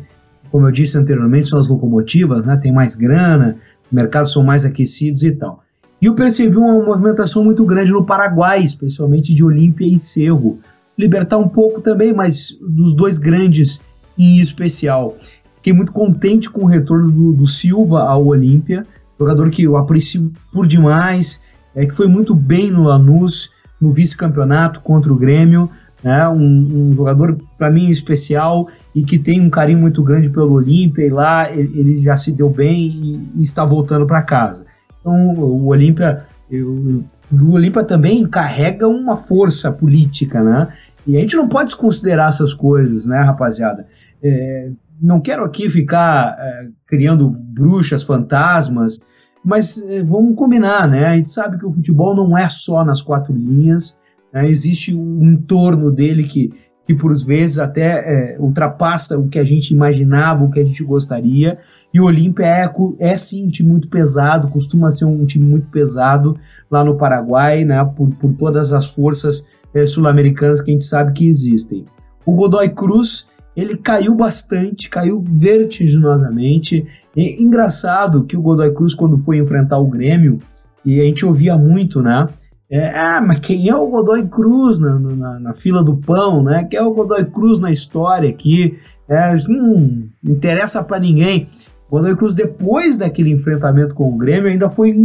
como 0.51 0.67
eu 0.67 0.73
disse 0.73 0.99
anteriormente, 0.99 1.49
são 1.49 1.59
as 1.59 1.69
locomotivas, 1.69 2.45
né? 2.45 2.57
Tem 2.57 2.73
mais 2.73 2.97
grana, 2.97 3.57
mercados 3.93 4.33
são 4.33 4.43
mais 4.43 4.65
aquecidos 4.65 5.23
e 5.23 5.33
tal. 5.33 5.63
E 6.01 6.07
eu 6.07 6.15
percebi 6.15 6.57
uma 6.57 6.85
movimentação 6.85 7.43
muito 7.43 7.65
grande 7.65 7.93
no 7.93 8.05
Paraguai, 8.05 8.63
especialmente 8.63 9.35
de 9.35 9.43
Olímpia 9.43 9.87
e 9.87 9.99
Cerro. 9.99 10.59
Libertar 10.97 11.39
um 11.39 11.49
pouco 11.49 11.81
também, 11.81 12.13
mas 12.13 12.57
dos 12.61 12.95
dois 12.95 13.19
grandes 13.19 13.81
em 14.19 14.39
especial. 14.39 15.17
Fiquei 15.57 15.73
muito 15.73 15.93
contente 15.93 16.51
com 16.51 16.63
o 16.63 16.67
retorno 16.67 17.11
do, 17.11 17.33
do 17.33 17.47
Silva 17.47 18.03
ao 18.03 18.27
Olímpia, 18.27 18.87
jogador 19.19 19.51
que 19.51 19.63
eu 19.63 19.77
aprecio 19.77 20.33
por 20.53 20.67
demais, 20.67 21.41
é, 21.75 21.85
que 21.85 21.95
foi 21.95 22.07
muito 22.07 22.35
bem 22.35 22.71
no 22.71 22.85
Lanús, 22.85 23.51
no 23.81 23.93
vice-campeonato 23.93 24.81
contra 24.81 25.13
o 25.13 25.17
Grêmio, 25.17 25.71
né, 26.03 26.29
um, 26.29 26.91
um 26.91 26.93
jogador 26.93 27.37
para 27.59 27.71
mim 27.71 27.89
especial 27.89 28.69
e 28.95 29.03
que 29.03 29.19
tem 29.19 29.41
um 29.41 29.51
carinho 29.51 29.81
muito 29.81 30.03
grande 30.03 30.31
pelo 30.31 30.53
Olímpia 30.53 31.05
e 31.05 31.11
lá 31.11 31.51
ele, 31.51 31.79
ele, 31.79 31.97
já 31.97 32.17
se 32.17 32.33
deu 32.33 32.49
bem 32.49 32.89
e, 32.89 33.41
e 33.41 33.43
está 33.43 33.65
voltando 33.65 34.07
para 34.07 34.23
casa. 34.23 34.67
Então 35.07 35.35
o 35.35 35.67
Olímpia, 35.67 36.27
o 36.51 37.53
Olímpia 37.53 37.85
também 37.85 38.27
carrega 38.27 38.89
uma 38.89 39.17
força 39.17 39.71
política, 39.71 40.43
né? 40.43 40.67
E 41.07 41.17
a 41.17 41.21
gente 41.21 41.37
não 41.37 41.49
pode 41.49 41.67
desconsiderar 41.67 42.29
essas 42.29 42.53
coisas, 42.53 43.07
né, 43.07 43.23
rapaziada? 43.23 43.87
É, 44.21 44.73
não 45.01 45.21
quero 45.21 45.45
aqui 45.45 45.71
ficar 45.71 46.35
é, 46.37 46.69
criando 46.85 47.31
bruxas, 47.31 48.03
fantasmas, 48.03 49.07
mas 49.45 49.81
é, 49.89 50.03
vamos 50.03 50.35
combinar, 50.35 50.89
né? 50.89 51.07
A 51.07 51.15
gente 51.15 51.29
sabe 51.29 51.57
que 51.57 51.67
o 51.67 51.71
futebol 51.71 52.17
não 52.17 52.37
é 52.37 52.49
só 52.49 52.85
nas 52.85 53.01
quatro 53.01 53.33
linhas, 53.33 53.97
né? 54.33 54.45
existe 54.45 54.93
um 54.93 55.23
entorno 55.23 55.93
dele 55.93 56.25
que, 56.25 56.51
que 56.87 56.95
por 56.95 57.13
vezes 57.13 57.59
até 57.59 58.35
é, 58.35 58.39
ultrapassa 58.39 59.19
o 59.19 59.29
que 59.29 59.39
a 59.39 59.45
gente 59.45 59.73
imaginava, 59.73 60.45
o 60.45 60.51
que 60.51 60.61
a 60.61 60.65
gente 60.65 60.85
gostaria. 60.85 61.59
E 61.93 62.01
o 62.01 62.05
Olímpia 62.05 62.47
é, 62.47 62.73
é 63.01 63.17
sim 63.17 63.47
um 63.47 63.51
time 63.51 63.69
muito 63.69 63.89
pesado, 63.89 64.49
costuma 64.49 64.91
ser 64.91 65.05
um 65.05 65.27
time 65.27 65.45
muito 65.45 65.69
pesado 65.69 66.37
lá 66.71 66.85
no 66.85 66.97
Paraguai, 66.97 67.65
né, 67.65 67.85
por, 67.97 68.11
por 68.15 68.33
todas 68.35 68.73
as 68.73 68.87
forças 68.87 69.47
é, 69.75 69.85
sul-americanas 69.85 70.61
que 70.61 70.71
a 70.71 70.73
gente 70.73 70.85
sabe 70.85 71.13
que 71.13 71.27
existem. 71.27 71.85
O 72.25 72.35
Godoy 72.35 72.69
Cruz 72.69 73.27
ele 73.57 73.77
caiu 73.77 74.15
bastante, 74.15 74.89
caiu 74.91 75.25
vertiginosamente. 75.27 76.85
É 77.17 77.43
engraçado 77.43 78.25
que 78.25 78.37
o 78.37 78.43
Godoy 78.43 78.73
Cruz, 78.73 78.95
quando 78.95 79.17
foi 79.17 79.39
enfrentar 79.39 79.79
o 79.79 79.87
Grêmio, 79.87 80.39
e 80.85 81.01
a 81.01 81.05
gente 81.05 81.25
ouvia 81.27 81.57
muito, 81.57 82.01
né? 82.03 82.29
É, 82.71 82.89
ah, 82.99 83.21
mas 83.21 83.39
quem 83.39 83.69
é 83.69 83.75
o 83.77 83.87
Godoy 83.87 84.27
Cruz 84.27 84.81
na, 84.81 84.99
na, 84.99 85.39
na, 85.39 85.53
fila 85.53 85.85
do 85.85 85.97
pão, 85.97 86.43
né? 86.43 86.65
Quem 86.65 86.81
é 86.81 86.83
o 86.83 86.93
Godoy 86.93 87.25
Cruz 87.25 87.61
na 87.61 87.71
história 87.71 88.29
aqui? 88.29 88.77
É, 89.09 89.35
não 89.49 90.09
interessa 90.25 90.83
para 90.83 90.99
ninguém. 90.99 91.47
O 91.89 91.97
Godoy 91.97 92.17
Cruz, 92.17 92.35
depois 92.35 92.99
daquele 92.99 93.31
enfrentamento 93.31 93.95
com 93.95 94.13
o 94.13 94.19
Grêmio, 94.19 94.51
ainda 94.51 94.69
foi, 94.69 94.97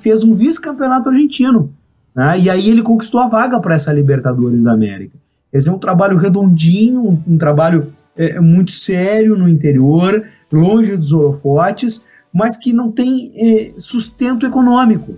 fez 0.00 0.24
um 0.24 0.34
vice-campeonato 0.34 1.10
argentino. 1.10 1.70
Né? 2.14 2.40
E 2.40 2.50
aí 2.50 2.70
ele 2.70 2.82
conquistou 2.82 3.20
a 3.20 3.28
vaga 3.28 3.60
para 3.60 3.74
essa 3.74 3.92
Libertadores 3.92 4.64
da 4.64 4.72
América. 4.72 5.18
Esse 5.52 5.68
é 5.68 5.72
um 5.72 5.78
trabalho 5.78 6.16
redondinho, 6.16 7.02
um, 7.02 7.22
um 7.34 7.36
trabalho 7.36 7.88
é, 8.16 8.40
muito 8.40 8.70
sério 8.70 9.36
no 9.36 9.48
interior, 9.48 10.24
longe 10.50 10.96
dos 10.96 11.12
holofotes, 11.12 12.02
mas 12.32 12.56
que 12.56 12.72
não 12.72 12.90
tem 12.90 13.30
é, 13.36 13.74
sustento 13.76 14.46
econômico. 14.46 15.16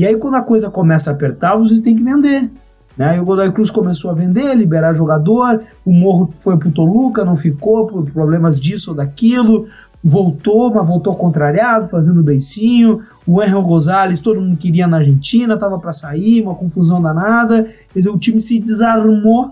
E 0.00 0.06
aí, 0.06 0.16
quando 0.16 0.36
a 0.36 0.42
coisa 0.42 0.70
começa 0.70 1.10
a 1.10 1.12
apertar, 1.12 1.56
vocês 1.56 1.82
têm 1.82 1.94
que 1.94 2.02
vender. 2.02 2.50
Né? 2.96 3.18
E 3.18 3.20
o 3.20 3.24
Godoy 3.26 3.52
Cruz 3.52 3.70
começou 3.70 4.10
a 4.10 4.14
vender, 4.14 4.54
liberar 4.54 4.94
jogador, 4.94 5.62
o 5.84 5.92
Morro 5.92 6.30
foi 6.34 6.56
pro 6.56 6.70
Toluca, 6.70 7.22
não 7.22 7.36
ficou 7.36 7.86
por 7.86 8.10
problemas 8.10 8.58
disso 8.58 8.92
ou 8.92 8.96
daquilo, 8.96 9.68
voltou, 10.02 10.72
mas 10.72 10.88
voltou 10.88 11.14
contrariado, 11.14 11.86
fazendo 11.86 12.22
beicinho. 12.22 13.00
O 13.26 13.42
Henry 13.42 13.60
Gonzalez, 13.60 14.20
todo 14.22 14.40
mundo 14.40 14.56
queria 14.56 14.86
na 14.86 14.96
Argentina, 14.96 15.58
tava 15.58 15.78
para 15.78 15.92
sair, 15.92 16.40
uma 16.40 16.54
confusão 16.54 17.02
danada. 17.02 17.64
Quer 17.64 17.98
dizer, 17.98 18.08
o 18.08 18.18
time 18.18 18.40
se 18.40 18.58
desarmou, 18.58 19.50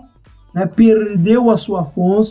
né? 0.54 0.64
perdeu 0.64 1.50
a 1.50 1.58
sua, 1.58 1.86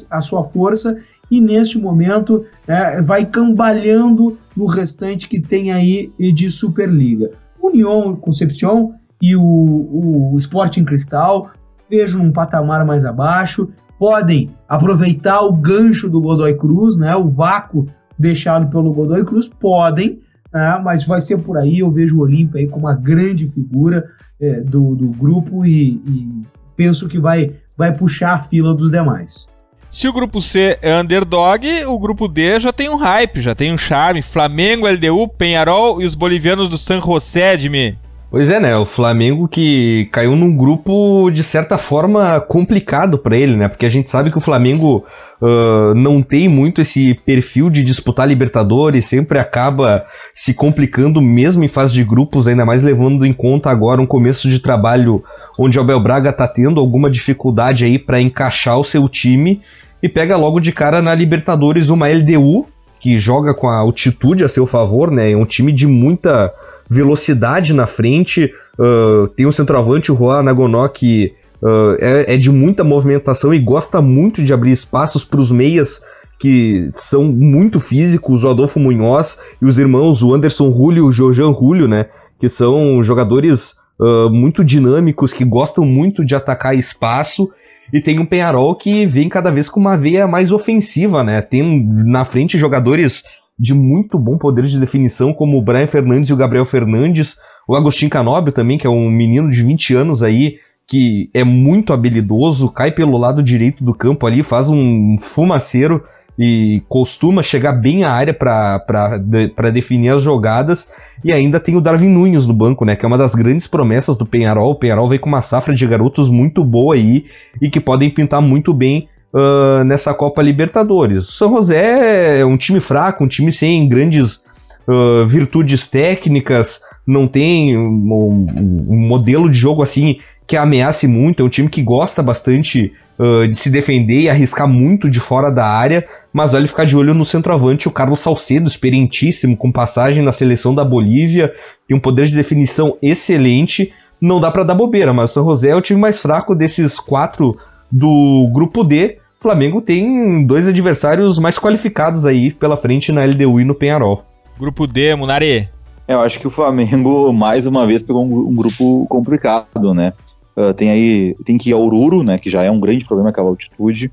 a 0.10 0.22
sua 0.22 0.44
força 0.44 0.98
e 1.30 1.40
neste 1.40 1.78
momento 1.78 2.44
né, 2.68 3.00
vai 3.00 3.26
cambalhando 3.26 4.40
no 4.56 4.66
restante 4.66 5.30
que 5.30 5.40
tem 5.40 5.72
aí 5.72 6.12
de 6.18 6.50
Superliga. 6.50 7.30
União 7.68 8.16
Concepción 8.16 8.94
e 9.22 9.36
o, 9.36 10.34
o 10.34 10.38
Sporting 10.38 10.84
Cristal, 10.84 11.50
vejo 11.90 12.22
um 12.22 12.32
patamar 12.32 12.86
mais 12.86 13.06
abaixo, 13.06 13.70
podem 13.98 14.50
aproveitar 14.68 15.42
o 15.42 15.54
gancho 15.54 16.10
do 16.10 16.22
Godoy 16.22 16.56
Cruz, 16.56 16.98
né, 16.98 17.16
o 17.16 17.30
vácuo 17.30 17.88
deixado 18.18 18.70
pelo 18.70 18.94
Godoy 18.94 19.26
Cruz, 19.26 19.48
podem, 19.48 20.20
né, 20.54 20.80
mas 20.84 21.06
vai 21.06 21.20
ser 21.20 21.38
por 21.40 21.58
aí, 21.58 21.80
eu 21.80 21.92
vejo 21.92 22.18
o 22.18 22.22
Olímpia 22.22 22.62
aí 22.62 22.68
como 22.68 22.86
uma 22.86 22.96
grande 22.96 23.48
figura 23.48 24.06
é, 24.40 24.62
do, 24.62 24.96
do 24.96 25.08
grupo 25.08 25.66
e, 25.66 26.02
e 26.08 26.42
penso 26.76 27.08
que 27.08 27.20
vai, 27.20 27.56
vai 27.76 27.96
puxar 27.96 28.34
a 28.34 28.40
fila 28.40 28.74
dos 28.76 28.92
demais. 28.92 29.57
Se 29.98 30.08
o 30.08 30.14
grupo 30.14 30.40
C 30.44 30.78
é 30.80 30.96
underdog, 31.02 31.66
o 31.88 31.98
grupo 31.98 32.28
D 32.28 32.60
já 32.60 32.72
tem 32.72 32.88
um 32.88 32.98
hype, 32.98 33.42
já 33.42 33.56
tem 33.56 33.74
um 33.74 33.78
charme. 33.80 34.22
Flamengo, 34.22 34.88
LDU, 34.88 35.28
Penharol 35.28 36.00
e 36.00 36.06
os 36.06 36.14
bolivianos 36.14 36.70
do 36.70 36.78
San 36.78 37.02
José, 37.02 37.58
Jimmy. 37.58 37.98
Pois 38.30 38.52
é, 38.52 38.60
né? 38.60 38.78
O 38.78 38.86
Flamengo 38.86 39.48
que 39.48 40.08
caiu 40.12 40.36
num 40.36 40.56
grupo 40.56 41.32
de 41.32 41.44
certa 41.44 41.80
forma 41.80 42.40
complicado 42.42 43.18
para 43.18 43.36
ele, 43.36 43.56
né? 43.56 43.68
Porque 43.68 43.88
a 43.88 43.90
gente 43.90 44.08
sabe 44.08 44.30
que 44.30 44.38
o 44.38 44.42
Flamengo 44.42 45.04
uh, 45.42 45.96
não 45.96 46.22
tem 46.22 46.48
muito 46.48 46.80
esse 46.80 47.16
perfil 47.26 47.68
de 47.68 47.82
disputar 47.82 48.28
Libertadores, 48.28 49.08
sempre 49.08 49.40
acaba 49.40 50.06
se 50.32 50.54
complicando 50.54 51.20
mesmo 51.24 51.64
em 51.64 51.68
fase 51.68 51.92
de 51.94 52.04
grupos, 52.04 52.48
ainda 52.48 52.68
mais 52.68 52.84
levando 52.84 53.26
em 53.26 53.34
conta 53.34 53.72
agora 53.72 54.00
um 54.00 54.06
começo 54.06 54.48
de 54.48 54.60
trabalho 54.60 55.24
onde 55.58 55.80
o 55.80 55.82
Abel 55.82 56.00
Braga 56.00 56.32
tá 56.32 56.48
tendo 56.48 56.80
alguma 56.80 57.10
dificuldade 57.10 57.84
aí 57.84 57.98
para 57.98 58.22
encaixar 58.22 58.78
o 58.78 58.84
seu 58.84 59.10
time 59.10 59.60
e 60.02 60.10
pega 60.10 60.38
logo 60.38 60.60
de 60.60 60.72
cara 60.72 61.02
na 61.02 61.14
Libertadores 61.14 61.90
uma 61.90 62.08
LDU 62.08 62.66
que 63.00 63.18
joga 63.18 63.54
com 63.54 63.68
a 63.68 63.78
altitude 63.78 64.44
a 64.44 64.50
seu 64.50 64.66
favor, 64.66 65.12
né? 65.12 65.32
É 65.32 65.38
um 65.38 65.46
time 65.46 65.72
de 65.72 65.88
muita 65.88 66.52
velocidade 66.90 67.74
na 67.74 67.88
frente. 67.88 68.52
Uh, 68.78 69.28
tem 69.30 69.46
o 69.46 69.52
centroavante, 69.52 70.12
o 70.12 70.16
Juan 70.16 70.44
Nagonó, 70.44 70.88
que 70.88 71.34
uh, 71.62 71.96
é, 72.00 72.34
é, 72.34 72.38
de 72.38 72.52
muita 72.52 72.84
movimentação 72.84 73.54
e 73.54 73.60
gosta 73.60 74.02
muito 74.02 74.44
de 74.44 74.54
abrir 74.54 74.72
espaços 74.72 75.24
para 75.24 75.40
os 75.40 75.52
meias 75.52 76.02
que 76.40 76.90
são 76.94 77.24
muito 77.24 77.80
físicos, 77.80 78.44
o 78.44 78.50
Adolfo 78.50 78.80
Munhoz 78.80 79.42
e 79.60 79.66
os 79.66 79.80
irmãos, 79.80 80.22
o 80.22 80.34
Anderson 80.34 80.72
Julio 80.72 81.06
e 81.06 81.08
o 81.08 81.12
Jojan 81.12 81.54
Julio, 81.54 81.88
né? 81.88 82.08
Que 82.40 82.48
são 82.48 83.02
jogadores 83.02 83.76
uh, 84.00 84.30
muito 84.30 84.64
dinâmicos, 84.64 85.34
que 85.34 85.44
gostam 85.44 85.84
muito 85.84 86.24
de 86.24 86.36
atacar 86.36 86.78
espaço. 86.78 87.50
E 87.92 88.02
tem 88.02 88.20
um 88.20 88.26
Penharol 88.26 88.76
que 88.76 89.06
vem 89.06 89.30
cada 89.30 89.50
vez 89.50 89.70
com 89.70 89.80
uma 89.80 89.98
veia 89.98 90.28
mais 90.28 90.52
ofensiva, 90.52 91.24
né? 91.24 91.42
Tem 91.42 91.86
na 92.06 92.26
frente 92.26 92.58
jogadores 92.58 93.24
de 93.58 93.74
muito 93.74 94.20
bom 94.20 94.38
poder 94.38 94.66
de 94.66 94.80
definição, 94.80 95.34
como 95.34 95.58
o 95.58 95.62
Brian 95.62 95.88
Fernandes 95.88 96.30
e 96.30 96.34
o 96.34 96.38
Gabriel 96.38 96.66
Fernandes, 96.66 97.38
o 97.68 97.76
Agostinho 97.76 98.12
Canóbio 98.12 98.54
também, 98.54 98.78
que 98.78 98.86
é 98.86 98.90
um 98.90 99.10
menino 99.10 99.50
de 99.50 99.64
20 99.64 99.96
anos 99.96 100.22
aí, 100.22 100.58
que 100.86 101.30
é 101.34 101.44
muito 101.44 101.92
habilidoso, 101.92 102.70
cai 102.70 102.92
pelo 102.92 103.18
lado 103.18 103.44
direito 103.44 103.84
do 103.84 103.94
campo 103.94 104.26
ali, 104.26 104.44
faz 104.44 104.70
um 104.70 105.18
fumaceiro 105.20 106.04
e 106.38 106.84
costuma 106.88 107.42
chegar 107.42 107.74
bem 107.74 108.04
à 108.04 108.12
área 108.12 108.34
para 108.34 109.70
definir 109.74 110.10
as 110.10 110.22
jogadas. 110.22 110.92
E 111.24 111.34
ainda 111.34 111.60
tem 111.60 111.76
o 111.76 111.82
Darwin 111.82 112.10
Nunes 112.10 112.46
no 112.46 112.54
banco, 112.54 112.86
né? 112.86 112.96
Que 112.96 113.04
é 113.04 113.08
uma 113.08 113.18
das 113.18 113.34
grandes 113.34 113.66
promessas 113.66 114.18
do 114.18 114.26
Penharol. 114.26 114.72
O 114.72 114.76
Penharol 114.76 115.10
vem 115.10 115.18
com 115.18 115.30
uma 115.30 115.42
safra 115.42 115.74
de 115.74 115.88
garotos 115.88 116.30
muito 116.30 116.64
boa 116.64 116.94
aí 116.94 117.26
e 117.60 117.70
que 117.70 117.80
podem 117.80 118.10
pintar 118.10 118.42
muito 118.42 118.72
bem 118.74 119.10
uh, 119.34 119.84
nessa 119.84 120.14
Copa 120.14 120.44
Libertadores. 120.44 121.28
O 121.28 121.32
São 121.32 121.56
José 121.56 122.40
é 122.40 122.46
um 122.46 122.56
time 122.56 122.80
fraco, 122.80 123.24
um 123.24 123.28
time 123.28 123.52
sem 123.52 123.90
grandes 123.90 124.46
uh, 124.88 125.26
virtudes 125.26 125.88
técnicas, 125.88 126.82
não 127.06 127.28
tem 127.28 127.76
um, 127.76 128.48
um 128.90 129.08
modelo 129.08 129.50
de 129.50 129.58
jogo 129.58 129.82
assim 129.82 130.18
que 130.48 130.56
ameace 130.56 131.08
muito, 131.08 131.44
é 131.44 131.46
um 131.46 131.50
time 131.50 131.68
que 131.68 131.84
gosta 131.84 132.24
bastante 132.24 132.94
uh, 133.20 133.48
de 133.48 133.56
se 133.56 133.70
defender 133.70 134.22
e 134.22 134.30
arriscar 134.30 134.68
muito 134.68 135.10
de 135.10 135.20
fora 135.20 135.52
da 135.52 135.66
área, 135.68 136.08
mas 136.32 136.54
vale 136.54 136.68
ficar 136.68 136.86
de 136.86 136.96
olho 136.96 137.14
no 137.14 137.26
centroavante, 137.26 137.90
o 137.90 137.92
Carlos 137.92 138.22
Salcedo, 138.22 138.66
experientíssimo, 138.66 139.58
com 139.58 139.72
passagem 139.72 140.24
na 140.24 140.32
seleção 140.32 140.74
da 140.74 140.86
Bolívia, 140.86 141.54
tem 141.86 141.98
um 141.98 142.00
poder 142.00 142.28
de 142.28 142.36
definição 142.36 142.98
excelente, 143.02 143.94
não 144.22 144.40
dá 144.40 144.50
para 144.50 144.64
dar 144.64 144.74
bobeira, 144.74 145.14
mas 145.14 145.32
o 145.32 145.34
San 145.34 145.44
José 145.44 145.70
é 145.72 145.76
o 145.76 145.82
time 145.82 146.00
mais 146.00 146.22
fraco 146.22 146.56
desses 146.56 146.98
quatro 146.98 147.58
do 147.92 148.50
grupo 148.54 148.84
D. 148.84 149.18
O 149.40 149.44
Flamengo 149.44 149.82
tem 149.82 150.46
dois 150.46 150.68
adversários 150.68 151.38
mais 151.38 151.60
qualificados 151.60 152.26
aí 152.26 152.52
pela 152.52 152.78
frente 152.78 153.12
na 153.12 153.24
LDU 153.24 153.60
e 153.60 153.66
no 153.66 153.76
Penharol. 153.76 154.24
Grupo 154.58 154.88
D, 154.88 155.14
Munari. 155.14 155.70
É, 156.08 156.14
eu 156.14 156.22
acho 156.22 156.40
que 156.40 156.48
o 156.48 156.50
Flamengo, 156.50 157.32
mais 157.36 157.68
uma 157.68 157.86
vez, 157.86 158.02
pegou 158.02 158.26
um, 158.26 158.50
um 158.50 158.56
grupo 158.56 159.06
complicado, 159.08 159.94
né? 159.94 160.14
Uh, 160.58 160.74
tem 160.74 160.90
aí, 160.90 161.36
tem 161.46 161.56
que 161.56 161.70
ir 161.70 161.74
ao 161.74 161.84
Oruro, 161.84 162.24
né, 162.24 162.40
que 162.40 162.50
já 162.50 162.64
é 162.64 162.72
um 162.72 162.80
grande 162.80 163.06
problema 163.06 163.30
aquela 163.30 163.50
altitude. 163.50 164.12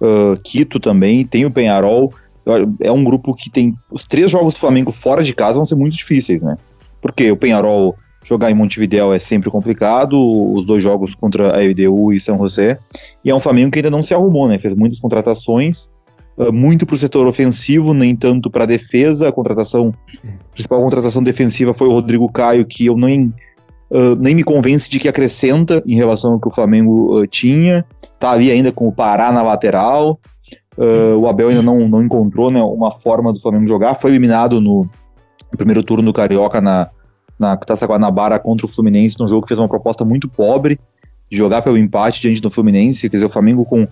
Uh, 0.00 0.34
Quito 0.42 0.80
também, 0.80 1.24
tem 1.24 1.46
o 1.46 1.50
Penharol. 1.50 2.12
É 2.80 2.90
um 2.90 3.04
grupo 3.04 3.32
que 3.32 3.48
tem. 3.48 3.74
Os 3.90 4.04
três 4.04 4.30
jogos 4.30 4.54
do 4.54 4.60
Flamengo 4.60 4.92
fora 4.92 5.22
de 5.22 5.32
casa 5.32 5.54
vão 5.54 5.64
ser 5.64 5.76
muito 5.76 5.96
difíceis, 5.96 6.42
né? 6.42 6.58
Porque 7.00 7.30
o 7.30 7.36
Penharol 7.36 7.94
jogar 8.24 8.50
em 8.50 8.54
Montevideo 8.54 9.12
é 9.12 9.18
sempre 9.18 9.50
complicado, 9.50 10.14
os 10.52 10.66
dois 10.66 10.82
jogos 10.82 11.14
contra 11.14 11.56
a 11.56 11.64
EDU 11.64 12.12
e 12.12 12.18
São 12.18 12.36
José. 12.38 12.78
E 13.24 13.30
é 13.30 13.34
um 13.34 13.40
Flamengo 13.40 13.70
que 13.70 13.78
ainda 13.78 13.90
não 13.90 14.02
se 14.02 14.12
arrumou, 14.12 14.48
né? 14.48 14.58
Fez 14.58 14.74
muitas 14.74 14.98
contratações, 14.98 15.88
uh, 16.36 16.52
muito 16.52 16.84
para 16.84 16.94
o 16.94 16.98
setor 16.98 17.26
ofensivo, 17.26 17.94
nem 17.94 18.16
tanto 18.16 18.50
para 18.50 18.64
a 18.64 18.66
defesa. 18.66 19.28
A 19.28 19.32
contratação, 19.32 19.94
a 20.22 20.52
principal 20.52 20.82
contratação 20.82 21.22
defensiva 21.22 21.72
foi 21.72 21.86
o 21.86 21.92
Rodrigo 21.92 22.30
Caio, 22.30 22.66
que 22.66 22.86
eu 22.86 22.96
nem 22.96 23.32
uh, 23.94 24.16
nem 24.18 24.34
me 24.34 24.42
convence 24.42 24.90
de 24.90 24.98
que 24.98 25.08
acrescenta 25.08 25.82
em 25.86 25.94
relação 25.94 26.32
ao 26.32 26.40
que 26.40 26.48
o 26.48 26.50
Flamengo 26.50 27.20
uh, 27.20 27.26
tinha. 27.26 27.84
Tá 28.18 28.32
ali 28.32 28.50
ainda 28.50 28.72
com 28.72 28.88
o 28.88 28.92
Pará 28.92 29.30
na 29.30 29.42
lateral. 29.42 30.18
Uh, 30.76 31.16
o 31.16 31.28
Abel 31.28 31.48
ainda 31.48 31.62
não, 31.62 31.88
não 31.88 32.02
encontrou 32.02 32.50
né, 32.50 32.60
uma 32.60 32.98
forma 32.98 33.32
do 33.32 33.40
Flamengo 33.40 33.68
jogar. 33.68 33.94
Foi 33.94 34.10
eliminado 34.10 34.60
no, 34.60 34.88
no 35.52 35.56
primeiro 35.56 35.82
turno 35.82 36.04
do 36.04 36.12
Carioca 36.12 36.60
na, 36.60 36.90
na 37.38 37.56
Taça 37.56 37.86
Guanabara 37.86 38.38
contra 38.40 38.66
o 38.66 38.68
Fluminense, 38.68 39.16
num 39.20 39.28
jogo 39.28 39.42
que 39.42 39.48
fez 39.48 39.58
uma 39.58 39.68
proposta 39.68 40.04
muito 40.04 40.28
pobre 40.28 40.78
de 41.30 41.38
jogar 41.38 41.62
pelo 41.62 41.78
empate 41.78 42.20
diante 42.20 42.40
do 42.40 42.50
Fluminense. 42.50 43.08
Quer 43.08 43.18
dizer, 43.18 43.26
o 43.26 43.30
Flamengo 43.30 43.64
com 43.64 43.86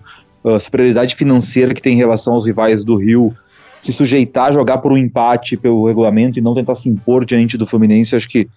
a 0.45 0.59
superioridade 0.59 1.15
financeira 1.15 1.73
que 1.73 1.81
tem 1.81 1.93
em 1.93 1.97
relação 1.97 2.33
aos 2.33 2.45
rivais 2.45 2.83
do 2.83 2.97
Rio, 2.97 3.33
se 3.81 3.93
sujeitar 3.93 4.47
a 4.47 4.51
jogar 4.51 4.79
por 4.79 4.91
um 4.91 4.97
empate 4.97 5.55
pelo 5.55 5.87
regulamento 5.87 6.37
e 6.37 6.41
não 6.41 6.53
tentar 6.53 6.75
se 6.75 6.89
impor 6.89 7.23
diante 7.23 7.57
do 7.57 7.65
Fluminense, 7.65 8.13
acho 8.13 8.27
que 8.27 8.49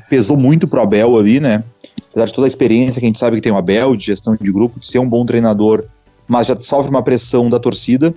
pesou 0.00 0.36
muito 0.36 0.66
pro 0.66 0.80
Abel 0.80 1.16
ali, 1.16 1.40
né? 1.40 1.62
Apesar 2.10 2.26
de 2.26 2.34
toda 2.34 2.46
a 2.46 2.48
experiência 2.48 3.00
que 3.00 3.06
a 3.06 3.08
gente 3.08 3.18
sabe 3.18 3.36
que 3.36 3.42
tem 3.42 3.52
o 3.52 3.56
Abel, 3.56 3.96
de 3.96 4.06
gestão 4.06 4.36
de 4.38 4.52
grupo, 4.52 4.78
de 4.78 4.86
ser 4.86 4.98
um 4.98 5.08
bom 5.08 5.24
treinador, 5.24 5.84
mas 6.28 6.46
já 6.46 6.58
sofre 6.58 6.90
uma 6.90 7.02
pressão 7.02 7.48
da 7.48 7.58
torcida. 7.58 8.14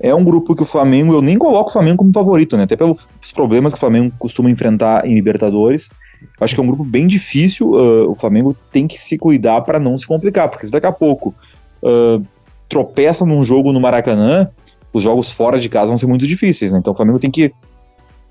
É 0.00 0.14
um 0.14 0.24
grupo 0.24 0.54
que 0.54 0.62
o 0.62 0.66
Flamengo, 0.66 1.12
eu 1.12 1.20
nem 1.20 1.36
coloco 1.36 1.70
o 1.70 1.72
Flamengo 1.72 1.98
como 1.98 2.12
favorito, 2.12 2.56
né? 2.56 2.64
Até 2.64 2.76
pelos 2.76 2.98
problemas 3.34 3.72
que 3.72 3.76
o 3.76 3.80
Flamengo 3.80 4.14
costuma 4.18 4.50
enfrentar 4.50 5.06
em 5.06 5.14
Libertadores. 5.14 5.90
Acho 6.40 6.54
que 6.54 6.60
é 6.60 6.64
um 6.64 6.66
grupo 6.66 6.84
bem 6.84 7.06
difícil. 7.06 7.72
Uh, 7.72 8.10
o 8.10 8.14
Flamengo 8.14 8.56
tem 8.72 8.86
que 8.86 8.98
se 8.98 9.18
cuidar 9.18 9.60
para 9.60 9.78
não 9.78 9.96
se 9.98 10.06
complicar, 10.06 10.48
porque 10.48 10.66
se 10.66 10.72
daqui 10.72 10.86
a 10.86 10.92
pouco 10.92 11.34
uh, 11.82 12.24
tropeça 12.68 13.26
num 13.26 13.44
jogo 13.44 13.72
no 13.72 13.80
Maracanã, 13.80 14.48
os 14.92 15.02
jogos 15.02 15.32
fora 15.32 15.58
de 15.58 15.68
casa 15.68 15.88
vão 15.88 15.98
ser 15.98 16.06
muito 16.06 16.26
difíceis, 16.26 16.72
né? 16.72 16.78
Então 16.78 16.92
o 16.92 16.96
Flamengo 16.96 17.18
tem 17.18 17.30
que 17.30 17.52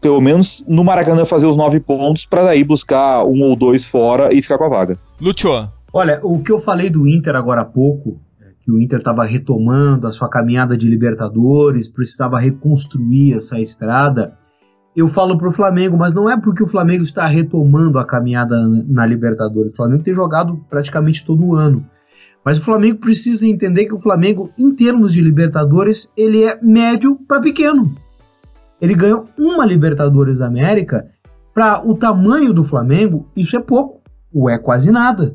pelo 0.02 0.22
menos 0.22 0.64
no 0.68 0.84
Maracanã 0.84 1.26
fazer 1.26 1.46
os 1.46 1.58
nove 1.58 1.80
pontos 1.80 2.26
para 2.26 2.44
daí 2.44 2.64
buscar 2.64 3.24
um 3.26 3.42
ou 3.44 3.56
dois 3.56 3.86
fora 3.86 4.34
e 4.34 4.42
ficar 4.42 4.58
com 4.58 4.66
a 4.66 4.70
vaga. 4.70 4.98
Lúcio. 5.20 5.70
Olha, 5.92 6.20
o 6.24 6.40
que 6.42 6.52
eu 6.52 6.60
falei 6.60 6.90
do 6.90 7.08
Inter 7.08 7.36
agora 7.36 7.62
há 7.62 7.66
pouco, 7.66 8.20
é 8.40 8.52
que 8.64 8.72
o 8.72 8.80
Inter 8.80 9.00
estava 9.00 9.26
retomando 9.26 10.08
a 10.08 10.12
sua 10.12 10.30
caminhada 10.30 10.78
de 10.78 10.88
Libertadores, 10.88 11.90
precisava 11.90 12.40
reconstruir 12.40 13.34
essa 13.34 13.60
estrada. 13.60 14.34
Eu 14.96 15.08
falo 15.08 15.38
para 15.38 15.48
o 15.48 15.52
Flamengo, 15.52 15.98
mas 15.98 16.14
não 16.14 16.30
é 16.30 16.40
porque 16.40 16.64
o 16.64 16.68
Flamengo 16.68 17.04
está 17.04 17.26
retomando 17.26 17.98
a 18.00 18.06
caminhada 18.06 18.56
na 18.88 19.06
Libertadores. 19.06 19.74
O 19.74 19.76
Flamengo 19.76 20.04
tem 20.04 20.14
jogado 20.14 20.64
praticamente 20.70 21.26
todo 21.26 21.44
o 21.44 21.56
ano. 21.56 21.86
Mas 22.44 22.58
o 22.58 22.64
Flamengo 22.64 23.00
precisa 23.00 23.48
entender 23.48 23.86
que 23.86 23.94
o 23.94 24.00
Flamengo, 24.00 24.52
em 24.58 24.72
termos 24.72 25.14
de 25.14 25.22
Libertadores, 25.22 26.12
ele 26.18 26.44
é 26.44 26.58
médio 26.62 27.16
para 27.28 27.42
pequeno. 27.42 27.94
Ele 28.82 28.96
ganhou 28.96 29.28
uma 29.38 29.66
Libertadores 29.66 30.38
da 30.38 30.48
América. 30.48 31.10
Para 31.54 31.86
o 31.86 31.96
tamanho 31.96 32.54
do 32.54 32.64
Flamengo, 32.64 33.28
isso 33.36 33.58
é 33.58 33.62
pouco, 33.62 34.02
ou 34.34 34.50
é 34.50 34.58
quase 34.58 34.92
nada. 34.92 35.34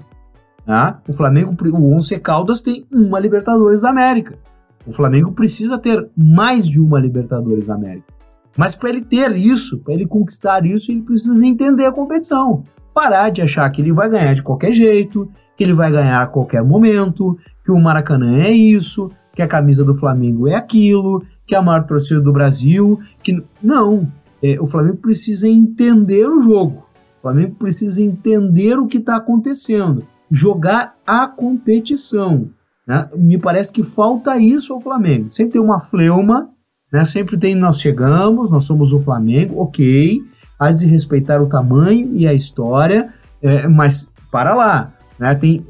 Tá? 0.64 1.02
O 1.06 1.12
Flamengo, 1.12 1.54
o 1.54 1.94
Once 1.94 2.18
Caldas 2.18 2.62
tem 2.62 2.86
uma 2.90 3.20
Libertadores 3.20 3.82
da 3.82 3.90
América. 3.90 4.38
O 4.86 4.92
Flamengo 4.92 5.32
precisa 5.32 5.78
ter 5.78 6.08
mais 6.16 6.68
de 6.68 6.80
uma 6.80 6.98
Libertadores 6.98 7.66
da 7.66 7.74
América. 7.74 8.14
Mas 8.56 8.74
para 8.74 8.90
ele 8.90 9.02
ter 9.02 9.32
isso, 9.32 9.80
para 9.80 9.94
ele 9.94 10.06
conquistar 10.06 10.64
isso, 10.64 10.90
ele 10.90 11.02
precisa 11.02 11.44
entender 11.44 11.86
a 11.86 11.92
competição. 11.92 12.64
Parar 12.94 13.30
de 13.30 13.42
achar 13.42 13.68
que 13.70 13.82
ele 13.82 13.92
vai 13.92 14.08
ganhar 14.08 14.34
de 14.34 14.42
qualquer 14.42 14.72
jeito, 14.72 15.28
que 15.56 15.64
ele 15.64 15.72
vai 15.72 15.90
ganhar 15.90 16.22
a 16.22 16.26
qualquer 16.26 16.62
momento, 16.62 17.36
que 17.64 17.72
o 17.72 17.80
Maracanã 17.80 18.44
é 18.44 18.50
isso, 18.50 19.10
que 19.34 19.42
a 19.42 19.48
camisa 19.48 19.84
do 19.84 19.94
Flamengo 19.94 20.46
é 20.46 20.54
aquilo, 20.54 21.22
que 21.46 21.54
é 21.54 21.58
a 21.58 21.62
maior 21.62 21.86
torcida 21.86 22.20
do 22.20 22.32
Brasil, 22.32 22.98
que 23.22 23.42
não, 23.62 24.10
é, 24.42 24.60
o 24.60 24.66
Flamengo 24.66 24.98
precisa 24.98 25.48
entender 25.48 26.26
o 26.26 26.42
jogo. 26.42 26.86
O 27.18 27.22
Flamengo 27.22 27.56
precisa 27.56 28.02
entender 28.02 28.78
o 28.78 28.86
que 28.86 28.98
está 28.98 29.16
acontecendo, 29.16 30.06
jogar 30.30 30.96
a 31.06 31.26
competição. 31.26 32.50
Né? 32.86 33.08
Me 33.16 33.38
parece 33.38 33.72
que 33.72 33.82
falta 33.82 34.36
isso 34.36 34.72
ao 34.72 34.80
Flamengo. 34.80 35.30
Sempre 35.30 35.54
tem 35.54 35.62
uma 35.62 35.80
fleuma, 35.80 36.50
né? 36.92 37.04
sempre 37.04 37.38
tem 37.38 37.54
nós 37.54 37.80
chegamos, 37.80 38.50
nós 38.50 38.64
somos 38.64 38.92
o 38.92 38.98
Flamengo, 38.98 39.60
ok, 39.60 40.20
há 40.58 40.70
de 40.70 40.86
respeitar 40.86 41.42
o 41.42 41.48
tamanho 41.48 42.14
e 42.14 42.26
a 42.26 42.34
história, 42.34 43.12
é, 43.42 43.66
mas 43.68 44.10
para 44.30 44.54
lá, 44.54 44.92
né? 45.18 45.34
tem, 45.34 45.66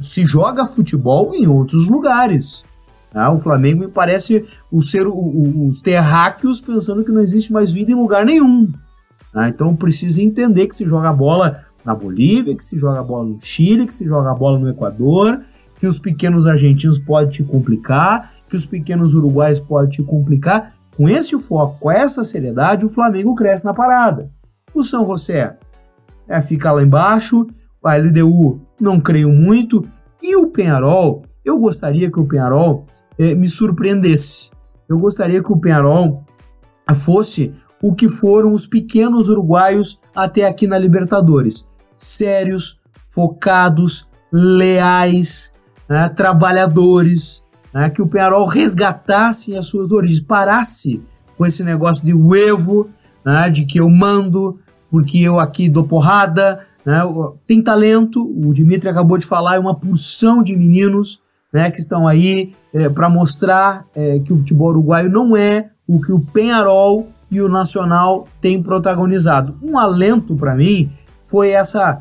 se 0.00 0.24
joga 0.24 0.66
futebol 0.66 1.34
em 1.34 1.46
outros 1.46 1.88
lugares. 1.88 2.64
Ah, 3.14 3.30
o 3.30 3.38
Flamengo 3.38 3.80
me 3.80 3.88
parece 3.88 4.44
o 4.70 4.80
ser, 4.80 5.06
o, 5.06 5.12
o, 5.12 5.68
os 5.68 5.80
terráqueos 5.80 6.60
pensando 6.60 7.04
que 7.04 7.12
não 7.12 7.20
existe 7.20 7.52
mais 7.52 7.72
vida 7.72 7.92
em 7.92 7.94
lugar 7.94 8.24
nenhum. 8.24 8.70
Ah, 9.34 9.48
então 9.48 9.74
precisa 9.76 10.22
entender 10.22 10.66
que 10.66 10.74
se 10.74 10.86
joga 10.86 11.12
bola 11.12 11.64
na 11.84 11.94
Bolívia, 11.94 12.56
que 12.56 12.64
se 12.64 12.78
joga 12.78 13.02
bola 13.02 13.24
no 13.24 13.38
Chile, 13.40 13.86
que 13.86 13.94
se 13.94 14.06
joga 14.06 14.34
bola 14.34 14.58
no 14.58 14.68
Equador, 14.68 15.40
que 15.78 15.86
os 15.86 15.98
pequenos 15.98 16.46
argentinos 16.46 16.98
podem 16.98 17.30
te 17.30 17.42
complicar, 17.42 18.32
que 18.48 18.56
os 18.56 18.64
pequenos 18.64 19.14
uruguais 19.14 19.60
podem 19.60 19.90
te 19.90 20.02
complicar. 20.02 20.74
Com 20.96 21.08
esse 21.08 21.38
foco, 21.38 21.78
com 21.80 21.90
essa 21.90 22.22
seriedade, 22.22 22.84
o 22.84 22.88
Flamengo 22.88 23.34
cresce 23.34 23.64
na 23.64 23.74
parada. 23.74 24.30
O 24.74 24.82
São 24.82 25.06
José 25.06 25.56
é, 26.28 26.40
fica 26.40 26.70
lá 26.70 26.82
embaixo, 26.82 27.46
a 27.84 27.96
LDU 27.96 28.60
não 28.80 29.00
creio 29.00 29.30
muito, 29.30 29.84
e 30.22 30.36
o 30.36 30.46
Penharol, 30.46 31.22
eu 31.44 31.58
gostaria 31.58 32.10
que 32.10 32.20
o 32.20 32.26
Penharol 32.26 32.86
eh, 33.22 33.36
me 33.36 33.46
surpreendesse. 33.46 34.50
Eu 34.88 34.98
gostaria 34.98 35.40
que 35.40 35.52
o 35.52 35.56
Penharol 35.56 36.24
fosse 37.04 37.54
o 37.80 37.94
que 37.94 38.08
foram 38.08 38.52
os 38.52 38.66
pequenos 38.66 39.28
uruguaios 39.28 40.00
até 40.12 40.44
aqui 40.44 40.66
na 40.66 40.76
Libertadores. 40.76 41.70
Sérios, 41.96 42.80
focados, 43.08 44.08
leais, 44.32 45.54
né, 45.88 46.08
trabalhadores, 46.08 47.46
né, 47.72 47.90
que 47.90 48.02
o 48.02 48.08
Penharol 48.08 48.44
resgatasse 48.44 49.56
as 49.56 49.66
suas 49.66 49.92
origens, 49.92 50.20
parasse 50.20 51.00
com 51.38 51.46
esse 51.46 51.62
negócio 51.62 52.04
de 52.04 52.12
uevo, 52.12 52.90
né, 53.24 53.48
de 53.50 53.64
que 53.64 53.78
eu 53.78 53.88
mando 53.88 54.58
porque 54.90 55.18
eu 55.18 55.38
aqui 55.38 55.68
dou 55.68 55.84
porrada, 55.84 56.66
né, 56.84 57.00
tem 57.46 57.62
talento, 57.62 58.20
o 58.22 58.52
Dimitri 58.52 58.88
acabou 58.88 59.16
de 59.16 59.26
falar, 59.26 59.56
é 59.56 59.60
uma 59.60 59.78
porção 59.78 60.42
de 60.42 60.56
meninos 60.56 61.22
né, 61.52 61.70
que 61.70 61.78
estão 61.78 62.08
aí 62.08 62.54
é, 62.72 62.88
para 62.88 63.08
mostrar 63.10 63.84
é, 63.94 64.18
que 64.20 64.32
o 64.32 64.38
futebol 64.38 64.70
uruguaio 64.70 65.10
não 65.10 65.36
é 65.36 65.70
o 65.86 66.00
que 66.00 66.12
o 66.12 66.20
Penharol 66.20 67.08
e 67.30 67.40
o 67.40 67.48
Nacional 67.48 68.26
têm 68.40 68.62
protagonizado. 68.62 69.56
Um 69.62 69.78
alento 69.78 70.34
para 70.34 70.54
mim 70.54 70.90
foi 71.24 71.50
essa 71.50 72.00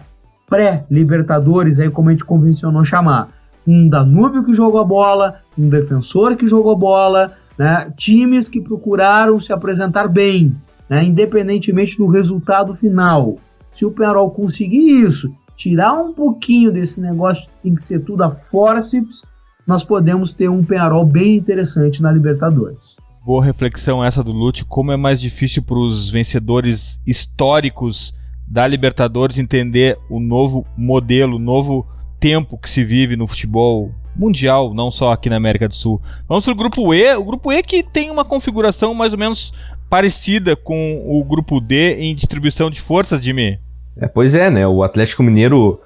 pré-Libertadores, 0.49 1.80
aí 1.80 1.89
como 1.89 2.10
a 2.10 2.12
gente 2.12 2.26
convencionou 2.26 2.84
chamar. 2.84 3.30
Um 3.66 3.88
Danúbio 3.88 4.43
que 4.43 4.54
jogou 4.54 4.82
a 4.82 4.84
bola, 4.84 5.39
um 5.58 5.70
defensor 5.70 6.36
que 6.36 6.47
jogou 6.47 6.74
a 6.74 6.76
bola, 6.76 7.34
né, 7.58 7.91
times 7.95 8.49
que 8.49 8.60
procuraram 8.60 9.39
se 9.39 9.54
apresentar 9.54 10.08
bem, 10.08 10.56
né, 10.89 11.04
independentemente 11.04 11.97
do 11.97 12.08
resultado 12.08 12.74
final. 12.74 13.38
Se 13.72 13.86
o 13.86 13.91
Penharol 13.91 14.32
conseguir 14.32 15.04
isso, 15.04 15.34
tirar 15.56 15.93
um 15.93 16.12
pouquinho 16.12 16.72
desse 16.72 16.99
negócio, 16.99 17.47
tem 17.64 17.74
que 17.74 17.82
ser 17.82 17.99
tudo 17.99 18.24
a 18.24 18.30
forceps, 18.30 19.24
nós 19.72 19.86
podemos 19.86 20.34
ter 20.34 20.49
um 20.49 20.61
Penharol 20.61 21.05
bem 21.05 21.38
interessante 21.38 22.01
na 22.01 22.11
Libertadores. 22.11 22.97
Boa 23.26 23.41
reflexão 23.41 24.03
essa 24.03 24.22
do 24.22 24.34
Lute, 24.34 24.65
como 24.65 24.91
é 24.91 24.97
mais 24.97 25.22
difícil 25.22 25.63
para 25.63 25.80
os 25.80 26.09
vencedores 26.09 26.99
históricos 27.07 28.13
da 28.45 28.67
Libertadores 28.67 29.39
entender 29.39 29.97
o 30.09 30.19
novo 30.19 30.65
modelo, 30.78 31.38
o 31.38 31.39
novo 31.39 31.88
tempo 32.19 32.57
que 32.57 32.69
se 32.69 32.84
vive 32.84 33.15
no 33.15 33.26
futebol 33.26 33.95
mundial, 34.13 34.74
não 34.74 34.91
só 34.91 35.13
aqui 35.13 35.30
na 35.30 35.38
América 35.38 35.69
do 35.69 35.76
Sul. 35.76 36.01
Vamos 36.28 36.43
para 36.43 36.51
o 36.51 36.57
grupo 36.57 36.93
E, 36.93 37.15
o 37.15 37.24
grupo 37.24 37.49
E 37.49 37.63
que 37.63 37.82
tem 37.82 38.11
uma 38.11 38.26
configuração 38.26 38.93
mais 38.93 39.13
ou 39.13 39.19
menos 39.19 39.53
parecida 39.89 40.53
com 40.53 41.01
o 41.07 41.24
grupo 41.24 41.61
D 41.61 41.95
em 41.95 42.13
distribuição 42.13 42.69
de 42.69 42.82
forças, 42.82 43.24
Jimmy. 43.24 43.57
É, 43.95 44.05
pois 44.05 44.36
é, 44.36 44.49
né? 44.49 44.67
O 44.67 44.84
Atlético 44.84 45.24
Mineiro 45.24 45.80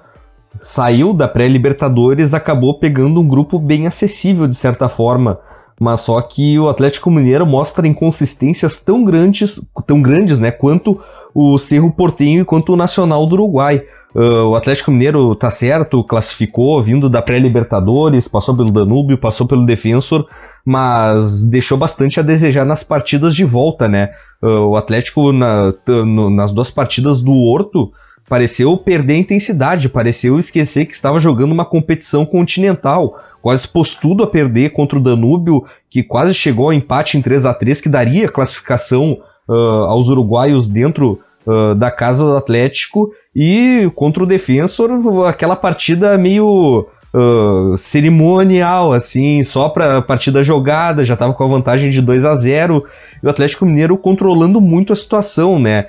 saiu 0.62 1.12
da 1.12 1.28
pré-Libertadores, 1.28 2.34
acabou 2.34 2.78
pegando 2.78 3.20
um 3.20 3.28
grupo 3.28 3.58
bem 3.58 3.86
acessível 3.86 4.46
de 4.46 4.56
certa 4.56 4.88
forma. 4.88 5.38
Mas 5.78 6.00
só 6.00 6.20
que 6.22 6.58
o 6.58 6.68
Atlético 6.68 7.10
Mineiro 7.10 7.46
mostra 7.46 7.86
inconsistências 7.86 8.80
tão 8.80 9.04
grandes, 9.04 9.60
tão 9.86 10.00
grandes, 10.00 10.40
né, 10.40 10.50
quanto 10.50 10.98
o 11.34 11.58
Cerro 11.58 11.92
Portenho 11.92 12.40
e 12.40 12.44
quanto 12.44 12.72
o 12.72 12.76
Nacional 12.76 13.26
do 13.26 13.34
Uruguai. 13.34 13.82
Uh, 14.14 14.46
o 14.46 14.56
Atlético 14.56 14.90
Mineiro 14.90 15.34
tá 15.34 15.50
certo, 15.50 16.02
classificou, 16.02 16.82
vindo 16.82 17.10
da 17.10 17.20
pré-Libertadores, 17.20 18.26
passou 18.26 18.56
pelo 18.56 18.72
Danúbio, 18.72 19.18
passou 19.18 19.46
pelo 19.46 19.66
Defensor, 19.66 20.26
mas 20.64 21.44
deixou 21.44 21.76
bastante 21.76 22.18
a 22.18 22.22
desejar 22.22 22.64
nas 22.64 22.82
partidas 22.82 23.34
de 23.34 23.44
volta, 23.44 23.86
né? 23.86 24.08
Uh, 24.42 24.68
o 24.68 24.76
Atlético, 24.76 25.30
na, 25.32 25.74
no, 25.86 26.30
nas 26.30 26.50
duas 26.50 26.70
partidas 26.70 27.20
do 27.20 27.32
Horto, 27.32 27.92
pareceu 28.28 28.76
perder 28.76 29.14
a 29.14 29.18
intensidade, 29.18 29.88
pareceu 29.88 30.38
esquecer 30.38 30.86
que 30.86 30.94
estava 30.94 31.20
jogando 31.20 31.52
uma 31.52 31.64
competição 31.64 32.26
continental, 32.26 33.18
quase 33.40 33.68
pôs 33.68 33.94
tudo 33.94 34.24
a 34.24 34.26
perder 34.26 34.70
contra 34.70 34.98
o 34.98 35.02
Danúbio, 35.02 35.64
que 35.88 36.02
quase 36.02 36.34
chegou 36.34 36.66
ao 36.66 36.72
empate 36.72 37.16
em 37.16 37.22
3 37.22 37.46
a 37.46 37.54
3 37.54 37.80
que 37.80 37.88
daria 37.88 38.28
classificação 38.28 39.18
uh, 39.48 39.52
aos 39.52 40.08
uruguaios 40.08 40.68
dentro 40.68 41.20
uh, 41.46 41.74
da 41.74 41.90
casa 41.90 42.24
do 42.24 42.36
Atlético, 42.36 43.12
e 43.34 43.90
contra 43.94 44.24
o 44.24 44.26
Defensor, 44.26 44.90
aquela 45.26 45.54
partida 45.54 46.18
meio 46.18 46.86
uh, 47.14 47.76
cerimonial, 47.76 48.92
assim, 48.92 49.44
só 49.44 49.68
para 49.68 50.02
partida 50.02 50.42
jogada, 50.42 51.04
já 51.04 51.14
estava 51.14 51.32
com 51.32 51.44
a 51.44 51.48
vantagem 51.48 51.90
de 51.90 52.02
2 52.02 52.24
a 52.24 52.34
0 52.34 52.84
e 53.22 53.26
o 53.26 53.30
Atlético 53.30 53.66
Mineiro 53.66 53.96
controlando 53.96 54.60
muito 54.60 54.92
a 54.92 54.96
situação, 54.96 55.58
né? 55.58 55.86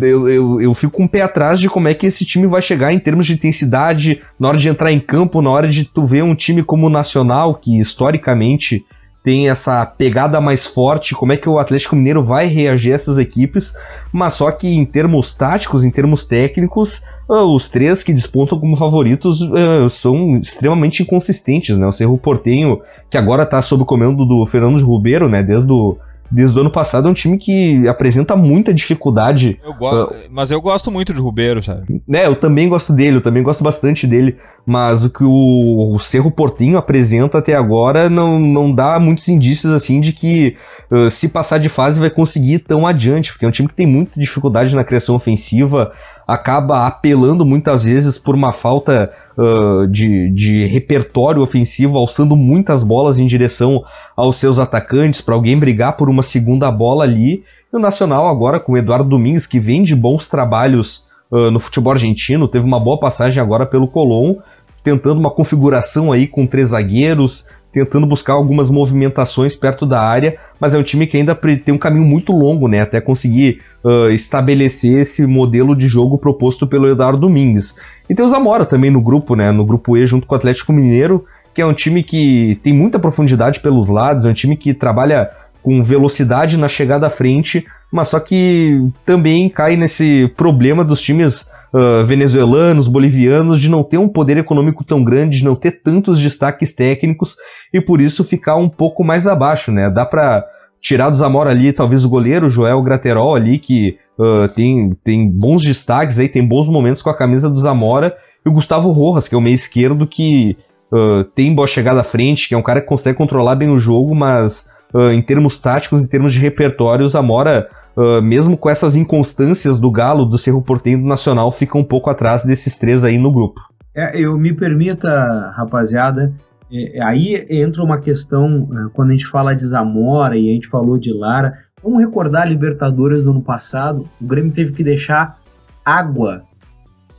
Eu, 0.00 0.28
eu, 0.28 0.60
eu, 0.60 0.74
fico 0.74 0.92
com 0.92 1.04
um 1.04 1.08
pé 1.08 1.22
atrás 1.22 1.60
de 1.60 1.68
como 1.68 1.86
é 1.86 1.94
que 1.94 2.06
esse 2.06 2.24
time 2.24 2.46
vai 2.46 2.60
chegar 2.60 2.92
em 2.92 2.98
termos 2.98 3.26
de 3.26 3.34
intensidade 3.34 4.20
na 4.38 4.48
hora 4.48 4.58
de 4.58 4.68
entrar 4.68 4.90
em 4.92 4.98
campo, 4.98 5.40
na 5.40 5.50
hora 5.50 5.68
de 5.68 5.84
tu 5.84 6.04
ver 6.04 6.24
um 6.24 6.34
time 6.34 6.62
como 6.62 6.86
o 6.86 6.90
Nacional, 6.90 7.54
que 7.54 7.78
historicamente 7.78 8.84
tem 9.22 9.48
essa 9.48 9.84
pegada 9.84 10.40
mais 10.40 10.68
forte, 10.68 11.12
como 11.12 11.32
é 11.32 11.36
que 11.36 11.48
o 11.48 11.58
Atlético 11.58 11.96
Mineiro 11.96 12.22
vai 12.22 12.46
reagir 12.46 12.92
a 12.92 12.94
essas 12.94 13.18
equipes, 13.18 13.74
mas 14.12 14.34
só 14.34 14.52
que 14.52 14.68
em 14.68 14.84
termos 14.84 15.34
táticos, 15.34 15.82
em 15.82 15.90
termos 15.90 16.24
técnicos, 16.24 17.02
uh, 17.28 17.42
os 17.52 17.68
três 17.68 18.04
que 18.04 18.12
despontam 18.12 18.60
como 18.60 18.76
favoritos 18.76 19.40
uh, 19.40 19.90
são 19.90 20.36
extremamente 20.36 21.02
inconsistentes, 21.02 21.76
né? 21.76 21.84
O 21.88 21.92
Cerro 21.92 22.16
Portenho, 22.16 22.80
que 23.10 23.18
agora 23.18 23.42
está 23.42 23.60
sob 23.60 23.82
o 23.82 23.86
comando 23.86 24.24
do 24.24 24.46
Fernando 24.46 24.78
Ribeiro, 24.78 25.28
né? 25.28 25.42
Desde 25.42 25.72
o 25.72 25.98
desde 26.30 26.56
o 26.56 26.60
ano 26.60 26.70
passado 26.70 27.08
é 27.08 27.10
um 27.10 27.14
time 27.14 27.38
que 27.38 27.86
apresenta 27.88 28.34
muita 28.36 28.72
dificuldade. 28.72 29.60
Eu 29.64 29.72
uh, 29.72 30.14
mas 30.30 30.50
eu 30.50 30.60
gosto 30.60 30.90
muito 30.90 31.12
de 31.12 31.20
Rubeiro, 31.20 31.62
sabe? 31.62 32.02
Né, 32.06 32.26
eu 32.26 32.36
também 32.36 32.68
gosto 32.68 32.92
dele, 32.92 33.16
eu 33.16 33.20
também 33.20 33.42
gosto 33.42 33.62
bastante 33.62 34.06
dele, 34.06 34.36
mas 34.64 35.04
o 35.04 35.10
que 35.10 35.24
o, 35.24 35.94
o 35.94 35.98
Cerro 35.98 36.30
Portinho 36.30 36.78
apresenta 36.78 37.38
até 37.38 37.54
agora 37.54 38.10
não, 38.10 38.38
não 38.38 38.74
dá 38.74 38.98
muitos 38.98 39.28
indícios 39.28 39.72
assim 39.72 40.00
de 40.00 40.12
que 40.12 40.56
uh, 40.90 41.10
se 41.10 41.28
passar 41.28 41.58
de 41.58 41.68
fase 41.68 42.00
vai 42.00 42.10
conseguir 42.10 42.54
ir 42.54 42.58
tão 42.60 42.86
adiante, 42.86 43.32
porque 43.32 43.44
é 43.44 43.48
um 43.48 43.52
time 43.52 43.68
que 43.68 43.74
tem 43.74 43.86
muita 43.86 44.20
dificuldade 44.20 44.74
na 44.74 44.84
criação 44.84 45.14
ofensiva, 45.14 45.92
acaba 46.26 46.86
apelando 46.86 47.46
muitas 47.46 47.84
vezes 47.84 48.18
por 48.18 48.34
uma 48.34 48.52
falta 48.52 49.12
uh, 49.38 49.86
de, 49.86 50.30
de 50.30 50.66
repertório 50.66 51.40
ofensivo, 51.40 51.96
alçando 51.96 52.34
muitas 52.34 52.82
bolas 52.82 53.18
em 53.18 53.26
direção 53.26 53.84
aos 54.16 54.36
seus 54.36 54.58
atacantes 54.58 55.20
para 55.20 55.34
alguém 55.34 55.58
brigar 55.58 55.96
por 55.96 56.08
uma 56.10 56.22
segunda 56.22 56.70
bola 56.70 57.04
ali. 57.04 57.44
E 57.72 57.76
o 57.76 57.78
Nacional 57.78 58.26
agora 58.28 58.58
com 58.58 58.72
o 58.72 58.76
Eduardo 58.76 59.08
Domingues, 59.08 59.46
que 59.46 59.60
vem 59.60 59.84
de 59.84 59.94
bons 59.94 60.28
trabalhos 60.28 61.06
uh, 61.30 61.50
no 61.50 61.60
futebol 61.60 61.92
argentino, 61.92 62.48
teve 62.48 62.64
uma 62.64 62.80
boa 62.80 62.98
passagem 62.98 63.40
agora 63.40 63.64
pelo 63.64 63.86
Colón, 63.86 64.36
tentando 64.82 65.20
uma 65.20 65.30
configuração 65.30 66.10
aí 66.10 66.26
com 66.26 66.46
três 66.46 66.70
zagueiros, 66.70 67.48
tentando 67.76 68.06
buscar 68.06 68.32
algumas 68.32 68.70
movimentações 68.70 69.54
perto 69.54 69.84
da 69.84 70.00
área, 70.00 70.38
mas 70.58 70.74
é 70.74 70.78
um 70.78 70.82
time 70.82 71.06
que 71.06 71.18
ainda 71.18 71.34
tem 71.34 71.74
um 71.74 71.78
caminho 71.78 72.06
muito 72.06 72.32
longo, 72.32 72.68
né, 72.68 72.80
até 72.80 73.02
conseguir 73.02 73.60
uh, 73.84 74.08
estabelecer 74.10 74.98
esse 74.98 75.26
modelo 75.26 75.76
de 75.76 75.86
jogo 75.86 76.16
proposto 76.16 76.66
pelo 76.66 76.88
Eduardo 76.88 77.18
Domingues. 77.18 77.76
E 78.08 78.14
tem 78.14 78.24
o 78.24 78.28
Zamora 78.28 78.64
também 78.64 78.90
no 78.90 79.02
grupo, 79.02 79.36
né, 79.36 79.52
no 79.52 79.66
grupo 79.66 79.94
E 79.94 80.06
junto 80.06 80.26
com 80.26 80.34
o 80.34 80.38
Atlético 80.38 80.72
Mineiro, 80.72 81.26
que 81.52 81.60
é 81.60 81.66
um 81.66 81.74
time 81.74 82.02
que 82.02 82.58
tem 82.62 82.72
muita 82.72 82.98
profundidade 82.98 83.60
pelos 83.60 83.90
lados, 83.90 84.24
é 84.24 84.30
um 84.30 84.34
time 84.34 84.56
que 84.56 84.72
trabalha 84.72 85.28
com 85.62 85.82
velocidade 85.82 86.56
na 86.56 86.68
chegada 86.68 87.08
à 87.08 87.10
frente, 87.10 87.66
mas 87.92 88.08
só 88.08 88.20
que 88.20 88.88
também 89.04 89.50
cai 89.50 89.76
nesse 89.76 90.32
problema 90.34 90.82
dos 90.82 91.02
times 91.02 91.50
uh, 91.76 92.04
venezuelanos, 92.06 92.88
bolivianos, 92.88 93.60
de 93.60 93.68
não 93.68 93.84
ter 93.84 93.98
um 93.98 94.08
poder 94.08 94.38
econômico 94.38 94.82
tão 94.82 95.04
grande, 95.04 95.38
de 95.38 95.44
não 95.44 95.54
ter 95.54 95.82
tantos 95.82 96.18
destaques 96.18 96.74
técnicos 96.74 97.36
e 97.72 97.80
por 97.80 98.00
isso 98.00 98.24
ficar 98.24 98.56
um 98.56 98.68
pouco 98.68 99.04
mais 99.04 99.26
abaixo, 99.26 99.70
né? 99.70 99.90
Dá 99.90 100.06
para 100.06 100.44
tirar 100.80 101.10
do 101.10 101.16
Zamora 101.16 101.50
ali, 101.50 101.72
talvez 101.72 102.04
o 102.04 102.08
goleiro 102.08 102.48
Joel 102.48 102.82
Graterol 102.82 103.34
ali, 103.34 103.58
que 103.58 103.98
uh, 104.18 104.48
tem, 104.54 104.96
tem 105.04 105.28
bons 105.28 105.62
destaques 105.62 106.18
aí, 106.18 106.28
tem 106.28 106.46
bons 106.46 106.66
momentos 106.66 107.02
com 107.02 107.10
a 107.10 107.16
camisa 107.16 107.50
do 107.50 107.58
Zamora, 107.58 108.16
e 108.44 108.48
o 108.48 108.52
Gustavo 108.52 108.90
Rojas, 108.90 109.28
que 109.28 109.34
é 109.34 109.38
o 109.38 109.40
meio 109.40 109.54
esquerdo 109.54 110.06
que 110.06 110.56
uh, 110.92 111.24
tem 111.34 111.54
boa 111.54 111.66
chegada 111.66 112.00
à 112.00 112.04
frente, 112.04 112.48
que 112.48 112.54
é 112.54 112.58
um 112.58 112.62
cara 112.62 112.80
que 112.80 112.86
consegue 112.86 113.18
controlar 113.18 113.56
bem 113.56 113.68
o 113.68 113.78
jogo, 113.78 114.14
mas 114.14 114.70
uh, 114.94 115.10
em 115.10 115.20
termos 115.20 115.58
táticos, 115.58 116.04
em 116.04 116.08
termos 116.08 116.32
de 116.32 116.38
repertório, 116.38 117.04
o 117.04 117.08
Zamora 117.08 117.68
uh, 117.96 118.22
mesmo 118.22 118.56
com 118.56 118.68
essas 118.68 118.94
inconstâncias 118.94 119.78
do 119.78 119.90
Galo, 119.90 120.26
do 120.26 120.38
Cerro 120.38 120.62
Porteño 120.62 121.00
do 121.00 121.08
Nacional, 121.08 121.50
fica 121.50 121.78
um 121.78 121.84
pouco 121.84 122.10
atrás 122.10 122.44
desses 122.44 122.78
três 122.78 123.02
aí 123.02 123.18
no 123.18 123.32
grupo. 123.32 123.60
É, 123.94 124.20
eu 124.20 124.36
me 124.38 124.52
permita, 124.52 125.52
rapaziada, 125.56 126.34
é, 126.70 127.02
aí 127.02 127.46
entra 127.48 127.82
uma 127.82 127.98
questão, 127.98 128.68
é, 128.72 128.90
quando 128.92 129.10
a 129.10 129.12
gente 129.12 129.26
fala 129.26 129.54
de 129.54 129.64
Zamora 129.64 130.36
e 130.36 130.50
a 130.50 130.52
gente 130.52 130.68
falou 130.68 130.98
de 130.98 131.12
Lara, 131.12 131.54
vamos 131.82 132.00
recordar 132.00 132.42
a 132.42 132.46
Libertadores 132.46 133.24
do 133.24 133.30
ano 133.30 133.42
passado, 133.42 134.06
o 134.20 134.26
Grêmio 134.26 134.52
teve 134.52 134.72
que 134.72 134.84
deixar 134.84 135.38
água 135.84 136.42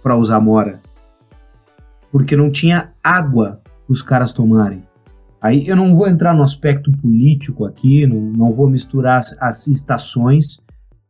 para 0.04 0.16
o 0.16 0.24
Zamora, 0.24 0.80
porque 2.12 2.36
não 2.36 2.52
tinha 2.52 2.92
água 3.04 3.60
os 3.90 4.02
caras 4.02 4.34
tomarem. 4.34 4.84
Aí 5.42 5.68
eu 5.68 5.76
não 5.76 5.96
vou 5.96 6.08
entrar 6.08 6.34
no 6.34 6.44
aspecto 6.44 6.92
político 6.92 7.66
aqui, 7.66 8.06
não, 8.06 8.20
não 8.20 8.52
vou 8.52 8.70
misturar 8.70 9.20
as, 9.20 9.38
as 9.42 9.68
estações, 9.68 10.60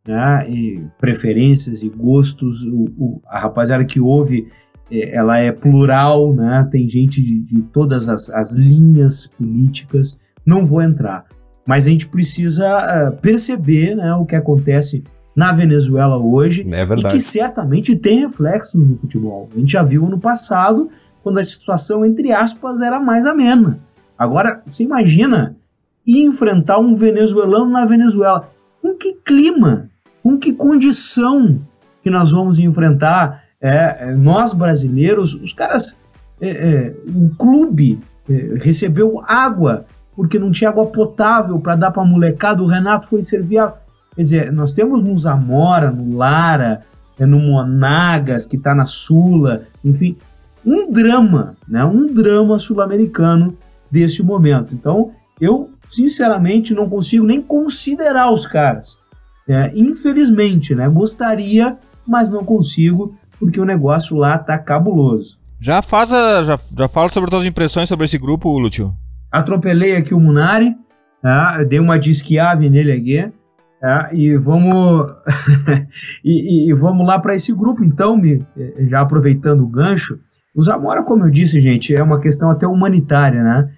né, 0.07 0.49
e 0.49 0.81
preferências 0.97 1.83
e 1.83 1.89
gostos. 1.89 2.63
O, 2.63 2.85
o, 2.97 3.21
a 3.27 3.39
rapaziada 3.39 3.83
que 3.83 3.99
ouve, 3.99 4.47
é, 4.89 5.15
ela 5.15 5.37
é 5.37 5.51
plural, 5.51 6.33
né, 6.33 6.67
tem 6.71 6.87
gente 6.87 7.21
de, 7.21 7.41
de 7.41 7.61
todas 7.63 8.07
as, 8.07 8.29
as, 8.29 8.55
linhas 8.55 9.27
políticas. 9.27 10.33
Não 10.45 10.65
vou 10.65 10.81
entrar, 10.81 11.25
mas 11.65 11.85
a 11.85 11.89
gente 11.89 12.07
precisa 12.07 12.65
uh, 13.11 13.21
perceber 13.21 13.95
né, 13.95 14.13
o 14.15 14.25
que 14.25 14.35
acontece 14.35 15.03
na 15.35 15.51
Venezuela 15.51 16.17
hoje 16.17 16.65
é 16.71 16.83
e 16.83 17.03
que 17.03 17.19
certamente 17.19 17.95
tem 17.95 18.21
reflexos 18.21 18.87
no 18.87 18.95
futebol. 18.95 19.49
A 19.53 19.59
gente 19.59 19.73
já 19.73 19.83
viu 19.83 20.07
no 20.07 20.17
passado 20.17 20.89
quando 21.21 21.39
a 21.39 21.45
situação, 21.45 22.05
entre 22.05 22.31
aspas, 22.31 22.81
era 22.81 22.99
mais 22.99 23.25
amena. 23.25 23.79
Agora, 24.17 24.63
você 24.65 24.83
imagina 24.83 25.55
enfrentar 26.07 26.79
um 26.79 26.95
venezuelano 26.95 27.69
na 27.69 27.85
Venezuela. 27.85 28.49
Com 28.81 28.95
que 28.95 29.13
clima, 29.13 29.86
com 30.27 30.37
que 30.37 30.51
condição 30.51 31.57
que 32.03 32.09
nós 32.09 32.31
vamos 32.31 32.59
enfrentar 32.59 33.43
é, 33.61 34.09
é 34.09 34.15
nós 34.15 34.53
brasileiros? 34.53 35.33
Os 35.35 35.53
caras, 35.53 35.97
é, 36.41 36.49
é, 36.49 36.95
o 37.07 37.29
clube 37.37 38.01
é, 38.29 38.57
recebeu 38.59 39.23
água 39.25 39.85
porque 40.13 40.37
não 40.37 40.51
tinha 40.51 40.69
água 40.69 40.85
potável 40.87 41.57
para 41.61 41.75
dar 41.75 41.91
para 41.91 42.03
a 42.03 42.05
molecada. 42.05 42.61
O 42.61 42.67
Renato 42.67 43.07
foi 43.07 43.21
servir 43.21 43.59
água. 43.59 43.79
Quer 44.17 44.23
dizer, 44.23 44.51
nós 44.51 44.73
temos 44.73 45.01
no 45.01 45.15
Zamora, 45.15 45.91
no 45.91 46.17
Lara, 46.17 46.81
é, 47.17 47.25
no 47.25 47.39
Monagas, 47.39 48.45
que 48.45 48.57
está 48.57 48.75
na 48.75 48.85
Sula, 48.85 49.63
enfim, 49.81 50.17
um 50.65 50.91
drama, 50.91 51.55
né? 51.65 51.85
um 51.85 52.13
drama 52.13 52.59
sul-americano 52.59 53.57
desse 53.89 54.21
momento. 54.21 54.75
Então, 54.75 55.11
eu, 55.39 55.69
sinceramente, 55.87 56.73
não 56.73 56.89
consigo 56.89 57.25
nem 57.25 57.41
considerar 57.41 58.29
os 58.29 58.45
caras. 58.45 58.99
É, 59.47 59.71
infelizmente, 59.75 60.75
né? 60.75 60.87
Gostaria, 60.89 61.77
mas 62.05 62.31
não 62.31 62.43
consigo, 62.43 63.15
porque 63.39 63.59
o 63.59 63.65
negócio 63.65 64.17
lá 64.17 64.37
tá 64.37 64.57
cabuloso. 64.57 65.39
Já 65.59 65.81
faz 65.81 66.11
a, 66.11 66.43
já, 66.43 66.59
já 66.77 66.87
fala 66.87 67.09
sobre 67.09 67.27
as 67.27 67.31
tuas 67.31 67.45
impressões 67.45 67.89
sobre 67.89 68.05
esse 68.05 68.17
grupo, 68.17 68.59
Lúcio. 68.59 68.93
Atropelei 69.31 69.95
aqui 69.95 70.13
o 70.13 70.19
Munari, 70.19 70.75
tá? 71.21 71.63
dei 71.63 71.79
uma 71.79 71.97
disquiave 71.97 72.69
nele 72.69 72.91
aqui. 72.91 73.31
Tá? 73.79 74.09
E 74.11 74.35
vamos 74.37 75.05
e, 76.25 76.67
e, 76.67 76.71
e, 76.71 76.73
vamos 76.73 77.05
lá 77.05 77.19
para 77.19 77.35
esse 77.35 77.53
grupo 77.53 77.83
então, 77.83 78.17
me, 78.17 78.43
já 78.89 79.01
aproveitando 79.01 79.61
o 79.61 79.67
gancho. 79.67 80.17
O 80.55 80.63
Zamora, 80.63 81.03
como 81.03 81.25
eu 81.25 81.29
disse, 81.29 81.61
gente, 81.61 81.93
é 81.95 82.01
uma 82.01 82.19
questão 82.19 82.49
até 82.49 82.65
humanitária, 82.65 83.43
né? 83.43 83.69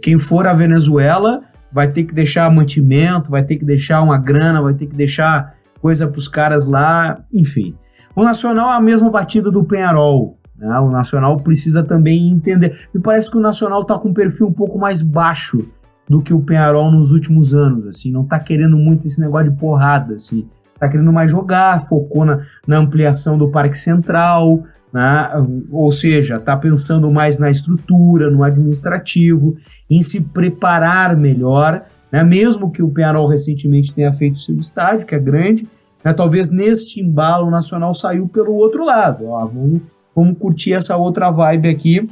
Quem 0.00 0.18
for 0.18 0.46
à 0.46 0.54
Venezuela 0.54 1.42
vai 1.72 1.90
ter 1.90 2.04
que 2.04 2.14
deixar 2.14 2.50
mantimento, 2.50 3.30
vai 3.30 3.42
ter 3.42 3.56
que 3.56 3.64
deixar 3.64 4.02
uma 4.02 4.18
grana, 4.18 4.60
vai 4.60 4.74
ter 4.74 4.86
que 4.86 4.94
deixar 4.94 5.54
coisa 5.80 6.06
para 6.06 6.18
os 6.18 6.28
caras 6.28 6.66
lá, 6.66 7.24
enfim. 7.32 7.74
O 8.14 8.22
Nacional 8.22 8.72
é 8.72 8.76
a 8.76 8.80
mesma 8.80 9.10
batida 9.10 9.50
do 9.50 9.64
Penharol. 9.64 10.38
Né? 10.56 10.78
O 10.78 10.90
Nacional 10.90 11.36
precisa 11.38 11.82
também 11.82 12.30
entender. 12.30 12.86
Me 12.94 13.00
parece 13.00 13.30
que 13.30 13.36
o 13.36 13.40
Nacional 13.40 13.82
está 13.82 13.98
com 13.98 14.10
um 14.10 14.14
perfil 14.14 14.46
um 14.46 14.52
pouco 14.52 14.78
mais 14.78 15.02
baixo 15.02 15.66
do 16.08 16.20
que 16.20 16.34
o 16.34 16.42
Penharol 16.42 16.90
nos 16.90 17.12
últimos 17.12 17.54
anos, 17.54 17.86
assim, 17.86 18.12
não 18.12 18.22
está 18.22 18.38
querendo 18.38 18.76
muito 18.76 19.06
esse 19.06 19.20
negócio 19.20 19.50
de 19.50 19.56
porrada, 19.56 20.16
assim, 20.16 20.46
tá 20.78 20.88
querendo 20.88 21.12
mais 21.12 21.30
jogar, 21.30 21.84
focou 21.84 22.24
na, 22.24 22.40
na 22.66 22.76
ampliação 22.76 23.38
do 23.38 23.50
Parque 23.50 23.78
Central, 23.78 24.64
né? 24.92 25.30
ou 25.70 25.90
seja, 25.90 26.36
está 26.36 26.56
pensando 26.56 27.10
mais 27.10 27.38
na 27.38 27.50
estrutura, 27.50 28.30
no 28.30 28.44
administrativo, 28.44 29.56
em 29.88 30.02
se 30.02 30.20
preparar 30.20 31.16
melhor, 31.16 31.84
né? 32.10 32.22
mesmo 32.22 32.70
que 32.70 32.82
o 32.82 32.90
Penarol 32.90 33.26
recentemente 33.26 33.94
tenha 33.94 34.12
feito 34.12 34.38
seu 34.38 34.56
estádio, 34.56 35.06
que 35.06 35.14
é 35.14 35.18
grande, 35.18 35.66
né? 36.04 36.12
talvez 36.12 36.50
neste 36.50 37.00
embalo 37.00 37.50
nacional 37.50 37.94
saiu 37.94 38.28
pelo 38.28 38.54
outro 38.54 38.84
lado. 38.84 39.26
Ó, 39.26 39.46
vamos, 39.46 39.80
vamos 40.14 40.36
curtir 40.38 40.74
essa 40.74 40.96
outra 40.96 41.30
vibe 41.30 41.68
aqui, 41.68 42.08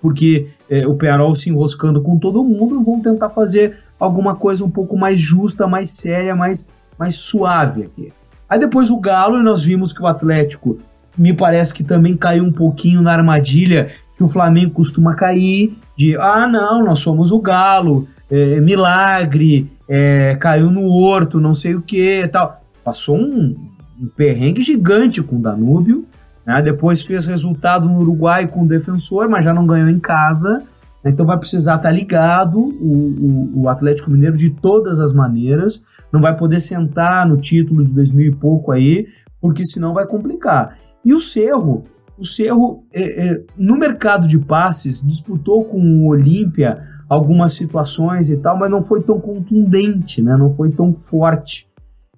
porque 0.00 0.48
é, 0.68 0.84
o 0.86 0.94
Penarol 0.94 1.36
se 1.36 1.48
enroscando 1.48 2.02
com 2.02 2.18
todo 2.18 2.42
mundo, 2.42 2.82
vão 2.82 3.00
tentar 3.00 3.30
fazer 3.30 3.78
alguma 3.98 4.34
coisa 4.34 4.64
um 4.64 4.70
pouco 4.70 4.98
mais 4.98 5.20
justa, 5.20 5.68
mais 5.68 5.92
séria, 5.92 6.34
mais, 6.34 6.72
mais 6.98 7.14
suave 7.14 7.84
aqui. 7.84 8.12
Aí 8.48 8.58
depois 8.58 8.90
o 8.90 8.98
Galo, 8.98 9.38
e 9.38 9.42
nós 9.44 9.62
vimos 9.62 9.92
que 9.92 10.02
o 10.02 10.06
Atlético 10.06 10.78
me 11.16 11.32
parece 11.32 11.74
que 11.74 11.84
também 11.84 12.16
caiu 12.16 12.44
um 12.44 12.52
pouquinho 12.52 13.02
na 13.02 13.12
armadilha 13.12 13.88
que 14.16 14.24
o 14.24 14.28
Flamengo 14.28 14.72
costuma 14.72 15.14
cair, 15.14 15.76
de 15.96 16.16
ah, 16.16 16.48
não, 16.48 16.84
nós 16.84 17.00
somos 17.00 17.30
o 17.30 17.40
Galo, 17.40 18.08
é, 18.30 18.60
milagre, 18.60 19.70
é, 19.88 20.34
caiu 20.36 20.70
no 20.70 20.88
horto, 20.88 21.40
não 21.40 21.52
sei 21.52 21.74
o 21.74 21.82
que 21.82 22.26
tal. 22.28 22.62
Passou 22.82 23.18
um, 23.18 23.54
um 24.00 24.08
perrengue 24.16 24.62
gigante 24.62 25.22
com 25.22 25.36
o 25.36 25.42
Danúbio, 25.42 26.06
né? 26.46 26.62
depois 26.62 27.02
fez 27.02 27.26
resultado 27.26 27.88
no 27.88 28.00
Uruguai 28.00 28.46
com 28.46 28.62
o 28.62 28.66
defensor, 28.66 29.28
mas 29.28 29.44
já 29.44 29.52
não 29.52 29.66
ganhou 29.66 29.88
em 29.88 30.00
casa. 30.00 30.62
Então 31.04 31.26
vai 31.26 31.36
precisar 31.36 31.76
estar 31.76 31.88
tá 31.88 31.94
ligado 31.94 32.58
o, 32.58 33.52
o, 33.54 33.62
o, 33.62 33.68
Atlético 33.68 34.10
Mineiro 34.10 34.36
de 34.36 34.50
todas 34.50 34.98
as 35.00 35.12
maneiras. 35.12 35.84
Não 36.12 36.20
vai 36.20 36.36
poder 36.36 36.60
sentar 36.60 37.28
no 37.28 37.36
título 37.36 37.84
de 37.84 37.92
2000 37.92 38.26
e 38.26 38.34
pouco 38.34 38.70
aí, 38.70 39.08
porque 39.40 39.64
senão 39.64 39.92
vai 39.92 40.06
complicar. 40.06 40.78
E 41.04 41.12
o 41.12 41.18
Cerro, 41.18 41.84
o 42.18 42.24
Cerro, 42.24 42.84
é, 42.92 43.26
é, 43.26 43.42
no 43.56 43.76
mercado 43.76 44.26
de 44.26 44.38
passes, 44.38 45.02
disputou 45.02 45.64
com 45.64 45.80
o 45.80 46.06
Olímpia 46.08 46.78
algumas 47.08 47.52
situações 47.54 48.30
e 48.30 48.36
tal, 48.36 48.58
mas 48.58 48.70
não 48.70 48.80
foi 48.80 49.02
tão 49.02 49.20
contundente, 49.20 50.22
né? 50.22 50.34
não 50.38 50.50
foi 50.50 50.70
tão 50.70 50.92
forte. 50.92 51.68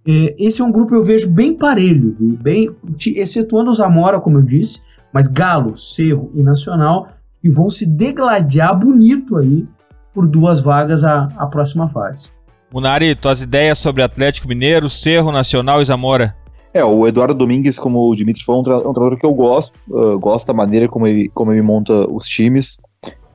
É, 0.07 0.35
esse 0.39 0.61
é 0.61 0.65
um 0.65 0.71
grupo 0.71 0.95
eu 0.95 1.03
vejo 1.03 1.31
bem 1.31 1.55
parelho, 1.55 2.15
viu? 2.15 2.37
Bem, 2.41 2.71
excetuando 3.17 3.71
o 3.71 3.75
Zamora, 3.75 4.21
como 4.21 4.39
eu 4.39 4.43
disse, 4.43 4.83
mas 5.13 5.27
Galo, 5.27 5.77
Cerro 5.77 6.31
e 6.35 6.43
Nacional, 6.43 7.09
e 7.43 7.51
vão 7.51 7.71
se 7.71 7.87
degladiar 7.87 8.79
bonito 8.79 9.37
aí 9.37 9.67
por 10.13 10.27
duas 10.29 10.61
vagas 10.61 11.03
a 11.03 11.47
próxima 11.51 11.89
fase. 11.89 12.31
Munari, 12.73 13.15
tuas 13.15 13.41
ideias 13.41 13.79
sobre 13.79 14.03
Atlético 14.03 14.49
Mineiro, 14.49 14.91
Cerro, 14.91 15.33
Nacional 15.33 15.81
e 15.81 15.85
Zamora? 15.85 16.37
É, 16.75 16.85
o 16.85 17.07
Eduardo 17.07 17.35
Domingues, 17.35 17.79
como 17.79 18.11
o 18.11 18.17
Dimitri 18.17 18.43
falou, 18.43 18.61
é 18.67 18.77
um, 18.77 18.93
treinador 18.93 19.17
que 19.17 19.25
eu 19.25 19.33
gosto, 19.33 19.73
uh, 19.89 20.19
gosto 20.19 20.45
da 20.45 20.53
maneira 20.53 20.89
como 20.89 21.07
ele, 21.07 21.31
como 21.33 21.53
ele 21.53 21.63
monta 21.63 21.93
os 22.11 22.27
times. 22.27 22.77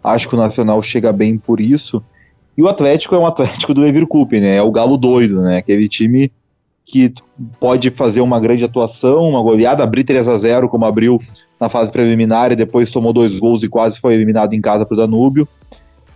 Acho 0.04 0.28
que 0.28 0.36
o 0.36 0.38
Nacional 0.38 0.82
chega 0.82 1.14
bem 1.14 1.38
por 1.38 1.62
isso. 1.62 2.04
E 2.58 2.62
o 2.62 2.68
Atlético 2.68 3.16
é 3.16 3.18
um 3.18 3.26
Atlético 3.26 3.74
do 3.74 3.86
Evir 3.88 4.06
Coupe, 4.06 4.42
né? 4.42 4.58
É 4.58 4.62
o 4.62 4.70
galo 4.70 4.98
doido, 4.98 5.42
né? 5.42 5.58
Aquele 5.58 5.88
time 5.88 6.30
que 6.84 7.14
pode 7.62 7.90
fazer 7.92 8.20
uma 8.20 8.42
grande 8.42 8.66
atuação, 8.66 9.24
uma 9.24 9.42
goleada, 9.42 9.84
abrir 9.84 10.04
3 10.04 10.28
a 10.28 10.36
0 10.36 10.68
como 10.68 10.86
abriu 10.86 11.22
na 11.58 11.70
fase 11.70 11.94
preliminar 11.94 12.52
e 12.52 12.58
depois 12.58 12.92
tomou 12.92 13.14
dois 13.14 13.40
gols 13.40 13.64
e 13.64 13.70
quase 13.70 14.02
foi 14.02 14.16
eliminado 14.16 14.54
em 14.54 14.60
casa 14.60 14.86
para 14.86 14.96
o 14.96 14.98
Danúbio. 14.98 15.48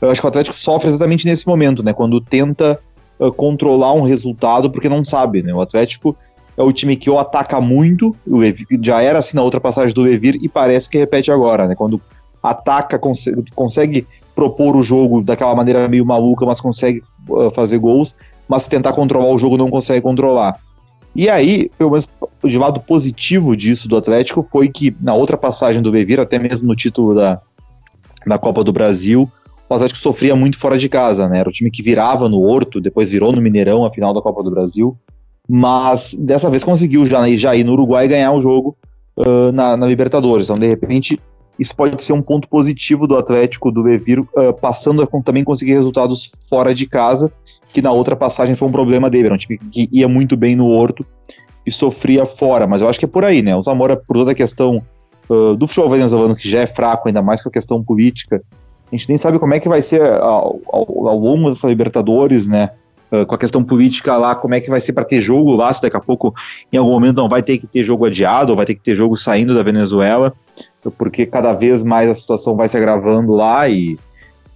Eu 0.01 0.09
acho 0.09 0.19
que 0.19 0.27
o 0.27 0.29
Atlético 0.29 0.57
sofre 0.57 0.89
exatamente 0.89 1.25
nesse 1.25 1.47
momento, 1.47 1.81
né? 1.81 1.93
Quando 1.93 2.19
tenta 2.19 2.77
uh, 3.17 3.31
controlar 3.31 3.93
um 3.93 4.01
resultado 4.01 4.69
porque 4.69 4.89
não 4.89 5.05
sabe, 5.05 5.41
né? 5.41 5.53
O 5.53 5.61
Atlético 5.61 6.17
é 6.57 6.63
o 6.63 6.71
time 6.71 6.95
que 6.95 7.09
ou 7.09 7.17
ataca 7.17 7.59
muito, 7.59 8.15
o 8.27 8.43
Evir, 8.43 8.67
já 8.81 9.01
era 9.01 9.19
assim 9.19 9.35
na 9.35 9.43
outra 9.43 9.59
passagem 9.59 9.93
do 9.93 10.07
Evir 10.07 10.37
e 10.41 10.47
parece 10.47 10.89
que 10.89 10.97
repete 10.97 11.31
agora, 11.31 11.67
né? 11.67 11.75
Quando 11.75 11.99
ataca, 12.41 12.99
consegue, 13.55 14.07
propor 14.35 14.75
o 14.75 14.83
jogo 14.83 15.21
daquela 15.21 15.55
maneira 15.55 15.87
meio 15.87 16.05
maluca, 16.05 16.45
mas 16.45 16.59
consegue 16.59 17.03
uh, 17.29 17.51
fazer 17.51 17.77
gols, 17.77 18.15
mas 18.47 18.67
tentar 18.67 18.93
controlar 18.93 19.29
o 19.29 19.37
jogo 19.37 19.57
não 19.57 19.69
consegue 19.69 20.01
controlar. 20.01 20.59
E 21.15 21.29
aí, 21.29 21.69
pelo 21.77 21.91
menos 21.91 22.09
de 22.43 22.57
lado 22.57 22.79
positivo 22.79 23.55
disso 23.55 23.87
do 23.87 23.95
Atlético 23.95 24.45
foi 24.51 24.69
que 24.69 24.95
na 24.99 25.13
outra 25.13 25.37
passagem 25.37 25.81
do 25.81 25.95
Evir, 25.95 26.19
até 26.19 26.39
mesmo 26.39 26.67
no 26.67 26.75
título 26.75 27.13
da, 27.13 27.39
da 28.25 28.37
Copa 28.39 28.63
do 28.63 28.73
Brasil, 28.73 29.31
o 29.69 29.73
Atlético 29.73 29.99
sofria 29.99 30.35
muito 30.35 30.57
fora 30.57 30.77
de 30.77 30.89
casa, 30.89 31.29
né? 31.29 31.39
Era 31.39 31.49
o 31.49 31.53
time 31.53 31.69
que 31.69 31.83
virava 31.83 32.27
no 32.27 32.41
Horto, 32.41 32.81
depois 32.81 33.09
virou 33.09 33.31
no 33.31 33.41
Mineirão 33.41 33.85
a 33.85 33.91
final 33.91 34.13
da 34.13 34.21
Copa 34.21 34.43
do 34.43 34.51
Brasil 34.51 34.97
mas 35.49 36.13
dessa 36.13 36.49
vez 36.49 36.63
conseguiu 36.63 37.05
já, 37.05 37.27
já 37.35 37.55
ir 37.55 37.63
no 37.63 37.73
Uruguai 37.73 38.07
ganhar 38.07 38.31
o 38.31 38.41
jogo 38.41 38.77
uh, 39.17 39.51
na, 39.51 39.75
na, 39.75 39.85
Libertadores. 39.85 40.47
Então, 40.47 40.57
de 40.57 40.67
repente, 40.67 41.19
isso 41.59 41.75
pode 41.75 42.01
ser 42.03 42.13
um 42.13 42.21
ponto 42.21 42.47
positivo 42.47 43.05
do 43.07 43.17
Atlético 43.17 43.71
do 43.71 43.81
Levir, 43.81 44.19
uh, 44.19 44.53
passando 44.59 45.03
a 45.03 45.21
também 45.21 45.43
conseguir 45.43 45.73
resultados 45.73 46.31
fora 46.49 46.73
de 46.73 46.87
casa, 46.87 47.31
que 47.73 47.81
na 47.81 47.91
outra 47.91 48.15
passagem 48.15 48.55
foi 48.55 48.67
um 48.67 48.71
problema 48.71 49.09
dele. 49.09 49.25
Era 49.25 49.35
um 49.35 49.37
time 49.37 49.57
que 49.57 49.89
ia 49.91 50.07
muito 50.07 50.37
bem 50.37 50.55
no 50.55 50.67
Horto 50.67 51.05
e 51.65 51.71
sofria 51.71 52.25
fora, 52.25 52.67
mas 52.67 52.81
eu 52.81 52.87
acho 52.87 52.99
que 52.99 53.05
é 53.05 53.07
por 53.07 53.23
aí, 53.23 53.41
né? 53.41 53.55
O 53.55 53.61
Zamora, 53.61 53.97
por 53.97 54.15
toda 54.15 54.31
a 54.31 54.35
questão 54.35 54.81
uh, 55.29 55.55
do 55.55 55.67
futebol 55.67 55.89
venezuelano, 55.89 56.35
que 56.35 56.49
já 56.49 56.61
é 56.61 56.67
fraco, 56.67 57.07
ainda 57.07 57.21
mais 57.21 57.41
com 57.41 57.49
a 57.49 57.51
questão 57.51 57.83
política, 57.83 58.41
a 58.91 58.95
gente 58.95 59.09
nem 59.09 59.17
sabe 59.17 59.39
como 59.39 59.53
é 59.53 59.59
que 59.59 59.67
vai 59.67 59.81
ser 59.81 60.01
ao, 60.01 60.59
ao, 60.71 61.07
ao 61.07 61.17
longo 61.17 61.49
dessa 61.49 61.67
Libertadores, 61.67 62.47
né? 62.47 62.69
Ah, 63.13 63.25
com 63.27 63.35
a 63.35 63.37
questão 63.37 63.63
política 63.63 64.17
lá, 64.17 64.33
como 64.33 64.55
é 64.55 64.59
que 64.59 64.71
vai 64.71 64.81
ser 64.81 64.91
para 64.91 65.05
ter 65.05 65.19
jogo 65.19 65.55
lá, 65.55 65.71
se 65.71 65.79
daqui 65.79 65.95
a 65.95 65.99
pouco, 65.99 66.33
em 66.71 66.77
algum 66.77 66.89
momento, 66.89 67.17
não 67.17 67.29
vai 67.29 67.43
ter 67.43 67.59
que 67.59 67.67
ter 67.67 67.83
jogo 67.83 68.07
adiado, 68.07 68.49
ou 68.49 68.55
vai 68.55 68.65
ter 68.65 68.73
que 68.73 68.81
ter 68.81 68.95
jogo 68.95 69.15
saindo 69.15 69.53
da 69.53 69.61
Venezuela, 69.61 70.33
porque 70.97 71.27
cada 71.27 71.53
vez 71.53 71.83
mais 71.83 72.09
a 72.09 72.15
situação 72.15 72.55
vai 72.55 72.67
se 72.67 72.75
agravando 72.75 73.33
lá 73.33 73.69
e, 73.69 73.99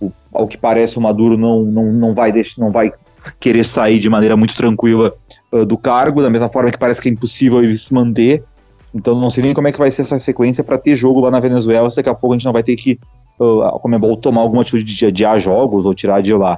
o, 0.01 0.11
ao 0.33 0.47
que 0.47 0.57
parece, 0.57 0.97
o 0.97 1.01
Maduro 1.01 1.37
não, 1.37 1.61
não, 1.63 1.93
não, 1.93 2.15
vai, 2.15 2.31
deixar, 2.31 2.59
não 2.59 2.71
vai 2.71 2.91
querer 3.39 3.63
sair 3.63 3.99
de 3.99 4.09
maneira 4.09 4.35
muito 4.35 4.55
tranquila 4.55 5.13
uh, 5.51 5.63
do 5.63 5.77
cargo, 5.77 6.23
da 6.23 6.29
mesma 6.29 6.49
forma 6.49 6.71
que 6.71 6.79
parece 6.79 6.99
que 6.99 7.09
é 7.09 7.11
impossível 7.11 7.63
ele 7.63 7.77
se 7.77 7.93
manter. 7.93 8.43
Então 8.91 9.13
não 9.19 9.29
sei 9.29 9.43
nem 9.43 9.53
como 9.53 9.67
é 9.67 9.71
que 9.71 9.77
vai 9.77 9.91
ser 9.91 10.01
essa 10.01 10.17
sequência 10.17 10.63
para 10.63 10.79
ter 10.79 10.95
jogo 10.95 11.19
lá 11.19 11.29
na 11.29 11.39
Venezuela, 11.39 11.91
se 11.91 11.97
daqui 11.97 12.09
a 12.09 12.15
pouco 12.15 12.33
a 12.33 12.37
gente 12.37 12.45
não 12.45 12.53
vai 12.53 12.63
ter 12.63 12.75
que 12.75 12.99
uh, 13.39 13.61
a 13.61 13.79
Comebol 13.79 14.17
tomar 14.17 14.41
alguma 14.41 14.63
atitude 14.63 14.83
de 14.83 15.05
adiar 15.05 15.39
jogos 15.39 15.85
ou 15.85 15.93
tirar 15.93 16.23
de 16.23 16.33
lá. 16.33 16.57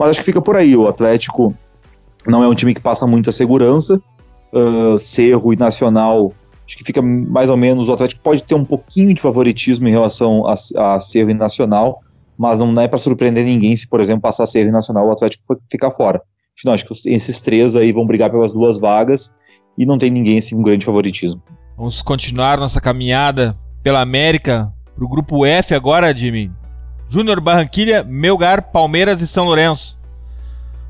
Mas 0.00 0.10
acho 0.10 0.20
que 0.20 0.26
fica 0.26 0.40
por 0.40 0.56
aí. 0.56 0.74
O 0.76 0.88
Atlético 0.88 1.54
não 2.26 2.42
é 2.42 2.48
um 2.48 2.54
time 2.54 2.74
que 2.74 2.80
passa 2.80 3.06
muita 3.06 3.30
segurança. 3.30 4.00
Uh, 4.52 4.98
Cerro 4.98 5.52
e 5.52 5.56
Nacional 5.56 6.32
Acho 6.70 6.78
que 6.78 6.84
fica 6.84 7.02
mais 7.02 7.48
ou 7.48 7.56
menos. 7.56 7.88
O 7.88 7.92
Atlético 7.92 8.22
pode 8.22 8.44
ter 8.44 8.54
um 8.54 8.64
pouquinho 8.64 9.12
de 9.12 9.20
favoritismo 9.20 9.88
em 9.88 9.90
relação 9.90 10.46
a, 10.46 10.54
a 10.94 11.00
Cerro 11.00 11.28
e 11.28 11.34
Nacional, 11.34 11.98
mas 12.38 12.60
não 12.60 12.80
é 12.80 12.86
para 12.86 12.96
surpreender 12.96 13.44
ninguém 13.44 13.74
se, 13.76 13.88
por 13.88 14.00
exemplo, 14.00 14.22
passar 14.22 14.46
Cerro 14.46 14.68
e 14.68 14.70
Nacional 14.70 15.08
o 15.08 15.10
Atlético 15.10 15.60
ficar 15.68 15.90
fora. 15.90 16.22
Não, 16.64 16.72
acho 16.72 16.86
que 16.86 17.10
esses 17.10 17.40
três 17.40 17.74
aí 17.74 17.90
vão 17.90 18.06
brigar 18.06 18.30
pelas 18.30 18.52
duas 18.52 18.78
vagas 18.78 19.32
e 19.76 19.84
não 19.84 19.98
tem 19.98 20.10
ninguém 20.12 20.38
assim 20.38 20.54
com 20.54 20.62
grande 20.62 20.84
favoritismo. 20.84 21.42
Vamos 21.76 22.02
continuar 22.02 22.56
nossa 22.56 22.80
caminhada 22.80 23.58
pela 23.82 24.00
América 24.00 24.72
para 24.94 25.04
o 25.04 25.08
grupo 25.08 25.44
F 25.44 25.74
agora, 25.74 26.16
Jimmy. 26.16 26.52
Júnior 27.10 27.40
Barranquilha, 27.40 28.04
Melgar, 28.04 28.70
Palmeiras 28.70 29.20
e 29.20 29.26
São 29.26 29.44
Lourenço. 29.44 29.98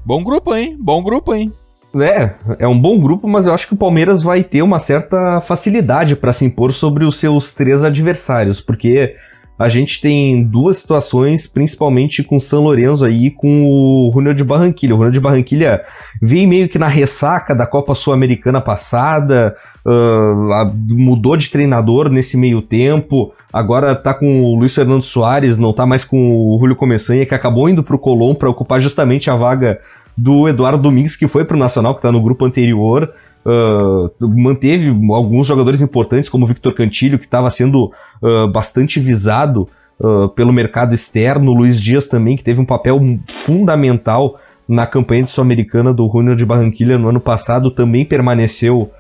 Bom 0.05 0.23
grupo, 0.23 0.55
hein? 0.55 0.77
Bom 0.79 1.03
grupo, 1.03 1.35
hein? 1.35 1.51
É, 1.95 2.35
é 2.59 2.69
um 2.69 2.79
bom 2.79 3.01
grupo, 3.01 3.27
mas 3.27 3.47
eu 3.47 3.55
acho 3.55 3.67
que 3.67 3.73
o 3.73 3.79
Palmeiras 3.79 4.23
vai 4.23 4.45
ter 4.45 4.61
uma 4.61 4.79
certa 4.79 5.41
facilidade 5.41 6.15
para 6.15 6.35
se 6.35 6.45
impor 6.45 6.75
sobre 6.75 7.07
os 7.07 7.19
seus 7.19 7.55
três 7.55 7.83
adversários, 7.83 8.61
porque 8.61 9.17
a 9.61 9.69
gente 9.69 10.01
tem 10.01 10.43
duas 10.43 10.79
situações, 10.79 11.47
principalmente 11.47 12.25
com 12.25 12.39
o 12.39 12.41
São 12.41 12.63
Lourenço 12.63 13.05
aí 13.05 13.31
com 13.31 13.67
o 13.67 14.11
Júnior 14.11 14.35
de 14.35 14.43
Barranquilha. 14.43 14.95
O 14.95 14.97
Júnior 14.97 15.13
de 15.13 15.21
Barranquilha 15.21 15.83
vem 16.23 16.47
meio 16.47 16.67
que 16.67 16.79
na 16.79 16.89
ressaca 16.89 17.55
da 17.55 17.67
Copa 17.67 17.95
Sul-Americana 17.95 18.63
passada, 18.63 19.55
uh, 19.85 20.73
mudou 20.89 21.37
de 21.37 21.51
treinador 21.51 22.09
nesse 22.09 22.39
meio 22.39 22.63
tempo, 22.63 23.35
agora 23.53 23.95
tá 23.95 24.15
com 24.15 24.45
o 24.45 24.59
Luiz 24.59 24.75
Fernando 24.75 25.03
Soares, 25.03 25.59
não 25.59 25.75
tá 25.75 25.85
mais 25.85 26.07
com 26.07 26.35
o 26.35 26.59
Julio 26.59 26.75
Começanha, 26.75 27.27
que 27.27 27.35
acabou 27.35 27.69
indo 27.69 27.83
pro 27.83 27.99
Colom 27.99 28.35
para 28.35 28.49
ocupar 28.49 28.81
justamente 28.81 29.31
a 29.31 29.37
vaga 29.37 29.79
do 30.17 30.49
Eduardo 30.49 30.83
Domingues, 30.83 31.17
que 31.17 31.29
foi 31.29 31.45
pro 31.45 31.59
Nacional, 31.59 31.95
que 31.95 32.01
tá 32.01 32.11
no 32.11 32.23
grupo 32.23 32.47
anterior. 32.47 33.13
Uh, 33.45 34.11
manteve 34.21 34.89
alguns 35.13 35.47
jogadores 35.47 35.81
importantes, 35.81 36.29
como 36.29 36.45
o 36.45 36.49
Victor 36.49 36.75
Cantilho, 36.75 37.19
que 37.19 37.25
estava 37.25 37.51
sendo 37.51 37.91
uh, 38.23 38.49
bastante 38.49 39.01
visado 39.01 39.69
uh, 39.99 40.29
pelo 40.31 40.53
mercado 40.53 40.95
externo, 40.95 41.53
o 41.53 41.55
Luiz 41.55 41.81
Dias 41.81 42.07
também, 42.07 42.37
que 42.37 42.45
teve 42.45 42.61
um 42.61 42.67
papel 42.67 43.01
fundamental 43.45 44.39
na 44.69 44.87
campanha 44.87 45.27
Sul-Americana 45.27 45.93
do 45.93 46.09
Júnior 46.09 46.37
de 46.37 46.45
Barranquilha 46.45 46.99
no 46.99 47.09
ano 47.09 47.21
passado, 47.21 47.71
também 47.71 48.05
permaneceu 48.05 48.91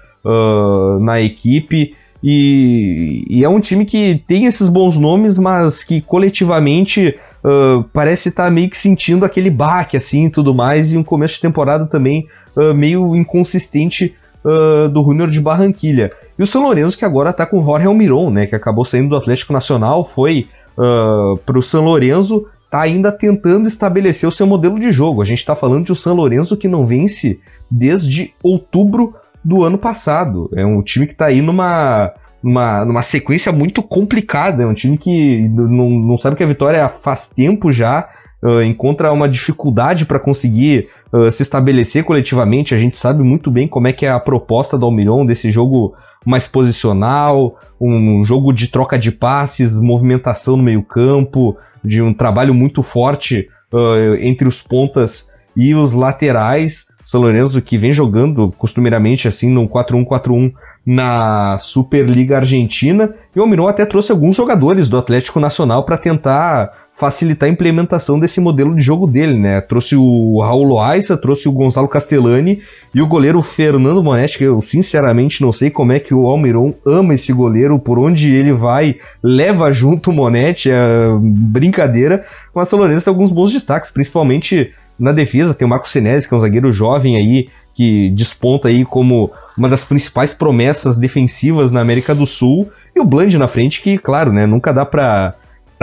na 1.01 1.19
equipe. 1.19 1.95
E, 2.23 3.25
e, 3.29 3.45
é 3.45 3.49
um 3.49 3.61
time 3.61 3.87
que 3.87 4.23
tem 4.27 4.45
esses 4.45 4.69
bons 4.69 4.99
nomes, 4.99 5.39
mas 5.39 5.83
que 5.83 6.03
coletivamente 6.03 7.17
uh, 7.45 7.83
parece 7.93 8.29
estar 8.29 8.45
tá 8.45 8.51
meio 8.51 8.69
que 8.69 8.79
sentindo 8.79 9.25
aquele 9.25 9.51
baque 9.51 9.97
assim 9.97 10.27
e 10.27 10.31
tudo 10.31 10.55
mais, 10.55 10.93
e 10.93 10.99
um 10.99 11.03
começo 11.03 11.37
de 11.37 11.41
temporada 11.41 11.87
também 11.87 12.27
uh, 12.55 12.75
meio 12.75 13.17
inconsistente 13.17 14.15
uh, 14.45 14.89
do 14.89 15.03
Júnior 15.03 15.31
de 15.31 15.41
Barranquilha. 15.41 16.13
E 16.39 16.43
o 16.43 16.47
São 16.47 16.63
Lourenço 16.63 16.99
que 16.99 17.05
agora 17.05 17.31
está 17.31 17.47
com 17.47 17.61
o 17.61 17.65
Jorge 17.65 17.87
Almiron, 17.87 18.31
né, 18.31 18.47
que 18.47 18.55
acabou 18.55 18.85
saindo 18.85 19.11
do 19.11 19.17
Atlético 19.17 19.53
Nacional, 19.53 20.09
foi 20.15 20.49
uh, 20.77 21.37
para 21.39 21.61
São 21.63 21.85
Lourenço, 21.85 22.47
está 22.65 22.81
ainda 22.81 23.11
tentando 23.11 23.67
estabelecer 23.67 24.29
o 24.29 24.33
seu 24.33 24.47
modelo 24.47 24.79
de 24.79 24.93
jogo. 24.93 25.23
A 25.23 25.25
gente 25.25 25.39
está 25.39 25.57
falando 25.57 25.87
de 25.87 25.93
um 25.93 25.97
São 25.97 26.15
Lourenço 26.15 26.57
que 26.57 26.69
não 26.69 26.87
vence 26.87 27.41
desde 27.71 28.33
outubro 28.43 29.15
do 29.45 29.65
ano 29.65 29.79
passado. 29.79 30.49
É 30.55 30.65
um 30.65 30.83
time 30.83 31.07
que 31.07 31.13
está 31.13 31.27
aí 31.27 31.43
numa, 31.43 32.13
numa, 32.43 33.03
sequência 33.03 33.51
muito 33.51 33.83
complicada. 33.83 34.63
É 34.63 34.67
um 34.67 34.75
time 34.75 34.97
que 34.97 35.49
não, 35.49 35.91
não 35.91 36.19
sabe 36.19 36.37
que 36.37 36.45
a 36.45 36.49
vitória 36.49 36.89
faz 36.89 37.29
tempo 37.29 37.73
já, 37.73 38.09
uh, 38.43 38.63
encontra 38.63 39.13
uma 39.13 39.29
dificuldade 39.29 40.07
para 40.07 40.21
conseguir 40.21 40.89
se 41.31 41.43
estabelecer 41.43 42.05
coletivamente. 42.05 42.75
A 42.75 42.79
gente 42.79 42.97
sabe 42.97 43.23
muito 43.23 43.51
bem 43.51 43.67
como 43.67 43.89
é 43.89 43.93
que 43.93 44.07
é 44.07 44.11
a 44.11 44.21
proposta 44.21 44.79
do 44.79 44.87
Almiron 44.87 45.27
desse 45.27 45.51
jogo 45.51 45.95
mais 46.25 46.47
posicional, 46.47 47.59
um 47.81 48.25
jogo 48.25 48.53
de 48.53 48.69
troca 48.69 48.99
de 48.99 49.11
passes, 49.11 49.81
movimentação 49.81 50.57
no 50.57 50.63
meio 50.63 50.83
campo, 50.83 51.57
de 51.85 52.03
um 52.03 52.13
trabalho 52.13 52.55
muito 52.55 52.83
forte 52.83 53.49
uh, 53.73 54.15
entre 54.21 54.47
os 54.47 54.63
pontas 54.63 55.33
e 55.57 55.75
os 55.75 55.95
laterais. 55.95 56.89
O 57.05 57.09
São 57.09 57.23
Lourenço 57.23 57.61
que 57.63 57.79
vem 57.79 57.93
jogando 57.93 58.53
costumeiramente 58.57 59.27
assim 59.27 59.51
no 59.51 59.69
4-1-4-1 59.69 60.53
na 60.91 61.57
Superliga 61.61 62.39
Argentina. 62.39 63.15
E 63.35 63.39
o 63.39 63.43
Almiron 63.43 63.69
até 63.69 63.87
trouxe 63.87 64.11
alguns 64.11 64.35
jogadores 64.35 64.89
do 64.89 64.99
Atlético 64.99 65.39
Nacional 65.39 65.85
para 65.85 65.97
tentar 65.97 66.89
facilitar 66.93 67.49
a 67.49 67.53
implementação 67.53 68.19
desse 68.19 68.41
modelo 68.41 68.75
de 68.75 68.83
jogo 68.83 69.07
dele, 69.07 69.39
né? 69.39 69.61
Trouxe 69.61 69.95
o 69.95 70.43
Raul 70.43 70.65
Loaiza, 70.65 71.17
trouxe 71.17 71.49
o 71.49 71.53
Gonzalo 71.53 71.87
Castellani 71.87 72.61
e 72.93 73.01
o 73.01 73.07
goleiro 73.07 73.41
Fernando 73.41 74.03
Monetti, 74.03 74.39
que 74.39 74.45
eu 74.45 74.61
sinceramente 74.61 75.41
não 75.43 75.53
sei 75.53 75.71
como 75.71 75.93
é 75.93 76.01
que 76.01 76.13
o 76.13 76.27
Almiron 76.27 76.75
ama 76.85 77.15
esse 77.15 77.33
goleiro, 77.33 77.79
por 77.79 77.97
onde 77.97 78.35
ele 78.35 78.53
vai, 78.53 78.97
leva 79.23 79.71
junto 79.71 80.11
o 80.11 80.13
Monetti, 80.13 80.71
é 80.73 81.07
brincadeira. 81.23 82.25
Mas 82.53 82.69
São 82.69 82.81
Lourenço 82.81 83.05
tem 83.05 83.13
alguns 83.13 83.31
bons 83.31 83.53
destaques, 83.53 83.93
principalmente 83.93 84.73
na 84.99 85.13
defesa, 85.13 85.55
tem 85.55 85.65
o 85.65 85.69
Marco 85.71 85.89
Senesi, 85.89 86.29
que 86.29 86.35
é 86.35 86.37
um 86.37 86.41
zagueiro 86.41 86.73
jovem 86.73 87.17
aí, 87.17 87.49
que 87.81 88.11
desponta 88.11 88.69
aí 88.69 88.85
como 88.85 89.31
uma 89.57 89.67
das 89.67 89.83
principais 89.83 90.35
promessas 90.35 90.99
defensivas 90.99 91.73
na 91.73 91.81
América 91.81 92.15
do 92.15 92.27
Sul, 92.27 92.71
e 92.95 93.01
o 93.01 93.07
Bland 93.07 93.39
na 93.39 93.49
frente, 93.49 93.81
que, 93.81 93.97
claro, 93.97 94.31
né, 94.31 94.47
nunca 94.47 94.71
dá 94.71 94.85
para 94.85 95.35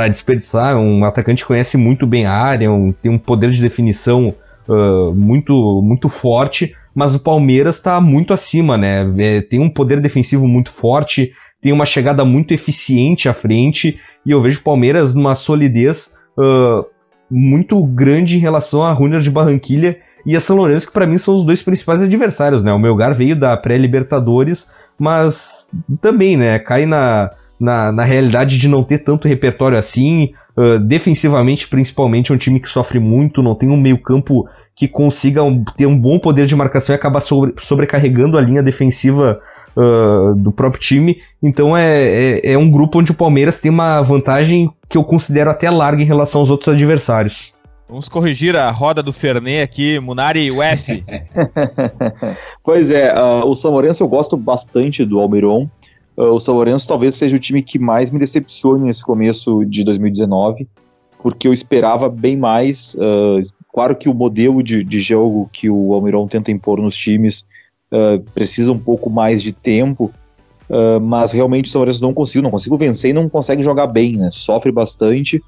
desperdiçar. 0.07 0.77
Um 0.77 1.03
atacante 1.03 1.41
que 1.41 1.47
conhece 1.47 1.75
muito 1.75 2.05
bem 2.05 2.27
a 2.27 2.33
área, 2.33 2.71
um, 2.71 2.91
tem 2.91 3.11
um 3.11 3.17
poder 3.17 3.49
de 3.49 3.59
definição 3.59 4.31
uh, 4.67 5.11
muito, 5.15 5.81
muito 5.81 6.07
forte, 6.07 6.75
mas 6.93 7.15
o 7.15 7.19
Palmeiras 7.19 7.77
está 7.77 7.99
muito 7.99 8.31
acima, 8.31 8.77
né? 8.77 9.11
É, 9.17 9.41
tem 9.41 9.59
um 9.59 9.69
poder 9.69 9.99
defensivo 9.99 10.47
muito 10.47 10.71
forte, 10.71 11.31
tem 11.59 11.73
uma 11.73 11.85
chegada 11.87 12.23
muito 12.23 12.53
eficiente 12.53 13.27
à 13.27 13.33
frente, 13.33 13.99
e 14.23 14.29
eu 14.29 14.39
vejo 14.39 14.59
o 14.59 14.63
Palmeiras 14.63 15.15
numa 15.15 15.33
solidez 15.33 16.15
uh, 16.37 16.85
muito 17.27 17.83
grande 17.87 18.37
em 18.37 18.39
relação 18.39 18.83
a 18.83 18.93
Runner 18.93 19.19
de 19.19 19.31
Barranquilha 19.31 19.97
e 20.27 20.35
a 20.35 20.41
São 20.41 20.57
Lourenço, 20.57 20.87
que 20.87 20.93
para 20.93 21.05
mim 21.05 21.17
são 21.17 21.37
os 21.37 21.45
dois 21.45 21.63
principais 21.63 22.01
adversários, 22.01 22.61
né? 22.61 22.73
O 22.73 22.77
Melgar 22.77 23.15
veio 23.15 23.33
da 23.33 23.55
pré-Libertadores, 23.55 24.69
mas 24.99 25.65
também, 26.01 26.35
né, 26.35 26.59
cai 26.59 26.85
na, 26.85 27.31
na, 27.57 27.93
na 27.93 28.03
realidade 28.03 28.57
de 28.57 28.67
não 28.67 28.83
ter 28.83 28.99
tanto 28.99 29.25
repertório 29.25 29.77
assim. 29.77 30.33
Uh, 30.57 30.79
defensivamente, 30.79 31.69
principalmente, 31.69 32.31
é 32.31 32.35
um 32.35 32.37
time 32.37 32.59
que 32.59 32.67
sofre 32.67 32.99
muito, 32.99 33.41
não 33.41 33.55
tem 33.55 33.69
um 33.69 33.79
meio-campo 33.79 34.45
que 34.75 34.87
consiga 34.87 35.43
um, 35.43 35.63
ter 35.63 35.85
um 35.85 35.97
bom 35.97 36.19
poder 36.19 36.45
de 36.45 36.55
marcação 36.55 36.93
e 36.93 36.97
acabar 36.97 37.21
sobre, 37.21 37.53
sobrecarregando 37.59 38.37
a 38.37 38.41
linha 38.41 38.61
defensiva 38.61 39.39
uh, 39.77 40.35
do 40.35 40.51
próprio 40.51 40.81
time. 40.81 41.19
Então 41.41 41.77
é, 41.77 42.41
é, 42.41 42.51
é, 42.51 42.57
um 42.57 42.69
grupo 42.69 42.99
onde 42.99 43.11
o 43.11 43.15
Palmeiras 43.15 43.61
tem 43.61 43.71
uma 43.71 44.01
vantagem 44.01 44.69
que 44.89 44.97
eu 44.97 45.03
considero 45.03 45.49
até 45.49 45.69
larga 45.69 46.01
em 46.01 46.05
relação 46.05 46.41
aos 46.41 46.49
outros 46.49 46.73
adversários. 46.73 47.53
Vamos 47.89 48.09
corrigir 48.09 48.53
a 48.57 48.69
roda 48.69 49.01
do 49.01 49.13
Fernet 49.13 49.61
aqui, 49.61 49.97
Munari 49.97 50.51
UF. 50.51 51.05
pois 52.61 52.91
é, 52.91 53.13
uh, 53.13 53.45
o 53.45 53.55
São 53.55 53.71
Lourenço 53.71 54.03
eu 54.03 54.09
gosto 54.09 54.35
bastante 54.35 55.05
do 55.05 55.17
Almiron. 55.17 55.69
Uh, 56.17 56.23
o 56.23 56.39
São 56.39 56.55
Lourenço 56.55 56.85
talvez 56.85 57.15
seja 57.15 57.37
o 57.37 57.39
time 57.39 57.63
que 57.63 57.79
mais 57.79 58.11
me 58.11 58.19
decepcione 58.19 58.83
nesse 58.83 59.05
começo 59.05 59.63
de 59.63 59.85
2019, 59.85 60.67
porque 61.23 61.47
eu 61.47 61.53
esperava 61.53 62.09
bem 62.09 62.35
mais. 62.35 62.93
Uh, 62.95 63.49
claro 63.71 63.95
que 63.95 64.09
o 64.09 64.13
modelo 64.13 64.61
de, 64.61 64.83
de, 64.83 64.99
jogo 64.99 65.49
que 65.53 65.69
o 65.69 65.93
Almiron 65.93 66.27
tenta 66.27 66.51
impor 66.51 66.81
nos 66.81 66.97
times 66.97 67.45
precisa 68.33 68.69
um 68.69 68.77
pouco 68.77 69.09
mais 69.09 69.41
de 69.41 69.53
tempo, 69.53 70.11
mas 71.01 71.31
realmente 71.31 71.67
o 71.67 71.69
São 71.69 71.79
Lourenço 71.79 72.03
não 72.03 72.13
conseguiu, 72.13 72.41
não 72.41 72.51
consigo 72.51 72.77
vencer 72.77 73.11
e 73.11 73.13
não 73.13 73.29
consegue 73.29 73.63
jogar 73.63 73.87
bem, 73.87 74.17
né? 74.17 74.29
Sofre 74.33 74.73
bastante. 74.73 75.41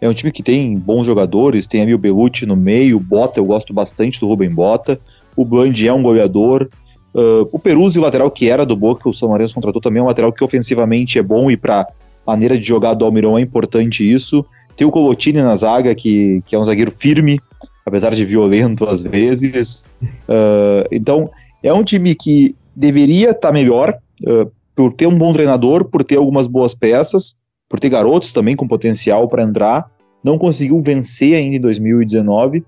É 0.00 0.08
um 0.08 0.14
time 0.14 0.32
que 0.32 0.42
tem 0.42 0.76
bons 0.76 1.06
jogadores, 1.06 1.66
tem 1.66 1.92
o 1.92 1.98
Belucci 1.98 2.46
no 2.46 2.56
meio, 2.56 2.98
Bota, 2.98 3.38
eu 3.38 3.44
gosto 3.44 3.72
bastante 3.72 4.18
do 4.18 4.26
Rubem 4.26 4.50
Bota. 4.50 4.98
O 5.36 5.44
Bland 5.44 5.86
é 5.86 5.92
um 5.92 6.02
goleador, 6.02 6.68
Uh, 7.12 7.42
o 7.50 7.58
Peruzzi, 7.58 7.98
o 7.98 8.02
lateral 8.02 8.30
que 8.30 8.48
era 8.48 8.64
do 8.64 8.76
Boca, 8.76 9.08
o 9.08 9.14
São 9.14 9.28
Lourenço 9.28 9.54
contratou 9.54 9.82
também, 9.82 10.00
é 10.00 10.02
um 10.02 10.06
lateral 10.06 10.32
que 10.32 10.44
ofensivamente 10.44 11.18
é 11.18 11.22
bom 11.22 11.50
e 11.50 11.56
para 11.56 11.86
maneira 12.26 12.56
de 12.56 12.64
jogar 12.64 12.94
do 12.94 13.04
Almirão 13.04 13.36
é 13.36 13.40
importante 13.40 14.08
isso. 14.08 14.44
Tem 14.76 14.86
o 14.86 14.90
Colotini 14.90 15.42
na 15.42 15.56
zaga, 15.56 15.94
que, 15.94 16.42
que 16.46 16.54
é 16.54 16.58
um 16.58 16.64
zagueiro 16.64 16.92
firme, 16.92 17.40
apesar 17.84 18.14
de 18.14 18.24
violento 18.24 18.88
às 18.88 19.02
vezes. 19.02 19.84
Uh, 20.02 20.86
então, 20.92 21.28
é 21.62 21.72
um 21.72 21.82
time 21.82 22.14
que 22.14 22.54
deveria 22.76 23.30
estar 23.30 23.48
tá 23.48 23.52
melhor 23.52 23.98
uh, 24.22 24.50
por 24.76 24.92
ter 24.92 25.06
um 25.06 25.18
bom 25.18 25.32
treinador, 25.32 25.84
por 25.84 26.04
ter 26.04 26.16
algumas 26.16 26.46
boas 26.46 26.74
peças, 26.74 27.34
por 27.70 27.80
ter 27.80 27.88
garotos 27.88 28.32
também 28.32 28.54
com 28.54 28.68
potencial 28.68 29.28
para 29.28 29.44
entrar. 29.44 29.88
Não 30.22 30.36
conseguiu 30.36 30.78
vencer 30.84 31.34
ainda 31.36 31.56
em 31.56 31.60
2019 31.60 32.62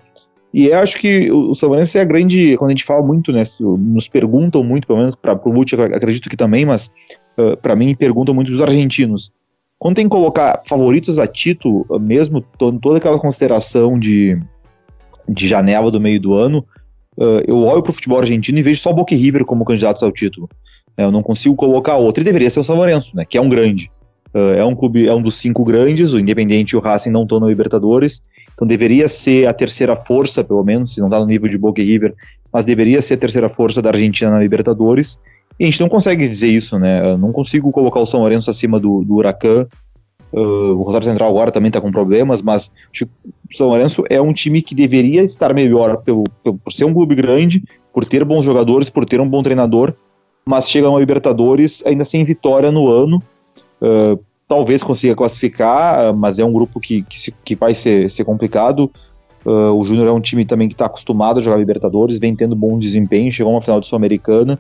e 0.52 0.66
eu 0.66 0.78
acho 0.78 0.98
que 0.98 1.30
o 1.32 1.54
Salvarense 1.54 1.96
é 1.96 2.02
a 2.02 2.04
grande. 2.04 2.56
Quando 2.58 2.70
a 2.70 2.74
gente 2.74 2.84
fala 2.84 3.02
muito, 3.02 3.32
né? 3.32 3.42
Nos 3.60 4.06
perguntam 4.06 4.62
muito, 4.62 4.86
pelo 4.86 4.98
menos 4.98 5.16
para 5.16 5.40
o 5.44 5.50
Lute, 5.50 5.74
acredito 5.74 6.28
que 6.28 6.36
também, 6.36 6.66
mas 6.66 6.90
uh, 7.38 7.56
para 7.56 7.74
mim 7.74 7.94
perguntam 7.94 8.34
muito 8.34 8.50
dos 8.50 8.60
argentinos. 8.60 9.32
Quando 9.78 9.96
tem 9.96 10.04
que 10.04 10.10
colocar 10.10 10.62
favoritos 10.66 11.18
a 11.18 11.26
título, 11.26 11.86
mesmo 12.00 12.42
toda 12.80 12.98
aquela 12.98 13.18
consideração 13.18 13.98
de, 13.98 14.38
de 15.28 15.48
janela 15.48 15.90
do 15.90 16.00
meio 16.00 16.20
do 16.20 16.34
ano, 16.34 16.64
uh, 17.16 17.42
eu 17.46 17.56
olho 17.64 17.82
para 17.82 17.90
o 17.90 17.94
futebol 17.94 18.18
argentino 18.18 18.58
e 18.58 18.62
vejo 18.62 18.80
só 18.80 18.90
o 18.90 18.94
Boca 18.94 19.14
e 19.14 19.16
River 19.16 19.44
como 19.46 19.64
candidatos 19.64 20.02
ao 20.02 20.12
título. 20.12 20.48
Eu 20.98 21.10
não 21.10 21.22
consigo 21.22 21.56
colocar 21.56 21.96
outro. 21.96 22.22
E 22.22 22.24
deveria 22.24 22.50
ser 22.50 22.60
o 22.60 22.64
São 22.64 22.76
Lourenço, 22.76 23.16
né? 23.16 23.24
Que 23.24 23.38
é 23.38 23.40
um 23.40 23.48
grande. 23.48 23.90
Uh, 24.34 24.54
é 24.54 24.64
um 24.64 24.74
clube, 24.74 25.06
é 25.06 25.14
um 25.14 25.22
dos 25.22 25.36
cinco 25.36 25.64
grandes. 25.64 26.12
O 26.12 26.18
Independente 26.18 26.72
e 26.72 26.76
o 26.76 26.80
Racing 26.80 27.10
não 27.10 27.22
estão 27.22 27.38
na 27.38 27.46
Libertadores. 27.46 28.22
Então 28.54 28.66
deveria 28.66 29.08
ser 29.08 29.46
a 29.46 29.52
terceira 29.52 29.96
força, 29.96 30.44
pelo 30.44 30.62
menos, 30.62 30.94
se 30.94 31.00
não 31.00 31.08
está 31.08 31.18
no 31.18 31.26
nível 31.26 31.48
de 31.48 31.58
Boca 31.58 31.80
e 31.80 31.84
River, 31.84 32.14
mas 32.52 32.64
deveria 32.64 33.00
ser 33.00 33.14
a 33.14 33.18
terceira 33.18 33.48
força 33.48 33.80
da 33.80 33.90
Argentina 33.90 34.30
na 34.30 34.38
Libertadores. 34.38 35.18
E 35.58 35.64
a 35.64 35.66
gente 35.66 35.80
não 35.80 35.88
consegue 35.88 36.28
dizer 36.28 36.48
isso, 36.48 36.78
né? 36.78 37.12
Eu 37.12 37.18
não 37.18 37.32
consigo 37.32 37.70
colocar 37.70 38.00
o 38.00 38.06
São 38.06 38.20
Lourenço 38.20 38.50
acima 38.50 38.78
do, 38.78 39.04
do 39.04 39.14
Huracan. 39.14 39.66
Uh, 40.32 40.72
o 40.72 40.82
Rosário 40.82 41.06
Central 41.06 41.28
agora 41.28 41.50
também 41.50 41.68
está 41.68 41.80
com 41.80 41.92
problemas, 41.92 42.40
mas 42.40 42.72
o 43.00 43.54
São 43.56 43.68
Lourenço 43.68 44.02
é 44.08 44.20
um 44.20 44.32
time 44.32 44.62
que 44.62 44.74
deveria 44.74 45.22
estar 45.22 45.52
melhor 45.52 45.98
pelo, 45.98 46.24
pelo, 46.42 46.56
por 46.56 46.72
ser 46.72 46.86
um 46.86 46.94
clube 46.94 47.14
grande, 47.14 47.62
por 47.92 48.04
ter 48.04 48.24
bons 48.24 48.44
jogadores, 48.44 48.88
por 48.88 49.04
ter 49.04 49.20
um 49.20 49.28
bom 49.28 49.42
treinador, 49.42 49.92
mas 50.44 50.70
chega 50.70 50.88
a 50.88 50.98
Libertadores 50.98 51.84
ainda 51.84 52.04
sem 52.04 52.24
vitória 52.24 52.72
no 52.72 52.88
ano. 52.88 53.22
Uh, 53.82 54.22
talvez 54.46 54.82
consiga 54.82 55.16
classificar, 55.16 56.14
mas 56.14 56.38
é 56.38 56.44
um 56.44 56.52
grupo 56.52 56.78
que, 56.78 57.02
que, 57.02 57.20
se, 57.20 57.34
que 57.44 57.56
vai 57.56 57.74
ser, 57.74 58.08
ser 58.10 58.24
complicado. 58.24 58.90
Uh, 59.44 59.72
o 59.74 59.84
Júnior 59.84 60.06
é 60.06 60.12
um 60.12 60.20
time 60.20 60.44
também 60.44 60.68
que 60.68 60.74
está 60.74 60.86
acostumado 60.86 61.40
a 61.40 61.42
jogar 61.42 61.56
Libertadores, 61.56 62.18
vem 62.18 62.36
tendo 62.36 62.54
bom 62.54 62.78
desempenho, 62.78 63.32
chegou 63.32 63.52
uma 63.52 63.62
final 63.62 63.80
de 63.80 63.88
Sul-Americana. 63.88 64.58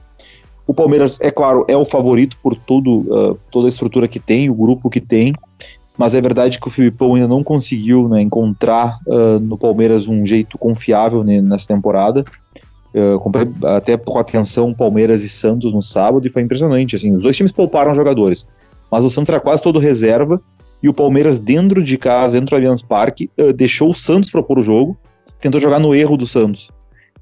O 0.66 0.74
Palmeiras, 0.74 1.20
é 1.20 1.30
claro, 1.30 1.64
é 1.68 1.76
o 1.76 1.84
favorito 1.84 2.36
por 2.42 2.56
tudo, 2.56 3.00
uh, 3.00 3.38
toda 3.50 3.68
a 3.68 3.70
estrutura 3.70 4.08
que 4.08 4.18
tem, 4.18 4.50
o 4.50 4.54
grupo 4.54 4.90
que 4.90 5.00
tem, 5.00 5.32
mas 5.96 6.14
é 6.14 6.20
verdade 6.20 6.58
que 6.58 6.66
o 6.66 6.70
Filipão 6.70 7.14
ainda 7.14 7.28
não 7.28 7.44
conseguiu 7.44 8.08
né, 8.08 8.20
encontrar 8.22 8.98
uh, 9.06 9.38
no 9.38 9.58
Palmeiras 9.58 10.08
um 10.08 10.26
jeito 10.26 10.56
confiável 10.56 11.22
né, 11.22 11.40
nessa 11.40 11.68
temporada. 11.68 12.24
Uh, 12.94 13.18
comprei 13.20 13.48
até 13.76 13.96
com 13.96 14.18
atenção 14.18 14.74
Palmeiras 14.74 15.24
e 15.24 15.28
Santos 15.28 15.72
no 15.72 15.82
sábado 15.82 16.26
e 16.26 16.30
foi 16.30 16.42
impressionante. 16.42 16.96
Assim, 16.96 17.14
os 17.14 17.22
dois 17.22 17.36
times 17.36 17.52
pouparam 17.52 17.94
jogadores, 17.94 18.46
mas 18.92 19.02
o 19.02 19.10
Santos 19.10 19.30
era 19.30 19.40
quase 19.40 19.62
todo 19.62 19.78
reserva 19.78 20.38
e 20.82 20.88
o 20.88 20.92
Palmeiras, 20.92 21.40
dentro 21.40 21.82
de 21.82 21.96
casa, 21.96 22.38
dentro 22.38 22.50
do 22.50 22.56
Allianz 22.56 22.82
Parque, 22.82 23.30
uh, 23.40 23.52
deixou 23.52 23.90
o 23.90 23.94
Santos 23.94 24.30
propor 24.30 24.58
o 24.58 24.62
jogo, 24.62 24.98
tentou 25.40 25.58
jogar 25.58 25.78
no 25.78 25.94
erro 25.94 26.16
do 26.16 26.26
Santos, 26.26 26.70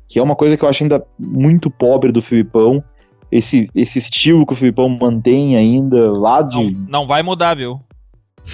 que 0.09 0.19
é 0.19 0.23
uma 0.23 0.35
coisa 0.35 0.57
que 0.57 0.65
eu 0.65 0.69
acho 0.69 0.83
ainda 0.83 1.05
muito 1.17 1.71
pobre 1.71 2.11
do 2.11 2.21
Filipão 2.21 2.83
esse, 3.31 3.71
esse 3.75 4.01
estilo 4.01 4.45
que 4.45 4.55
o 4.55 4.57
Filipão 4.57 4.89
mantém 4.89 5.57
ainda 5.57 6.11
lá 6.19 6.43
de. 6.43 6.57
Não, 6.57 6.87
não 6.89 7.07
vai 7.07 7.23
mudar, 7.23 7.55
viu? 7.55 7.81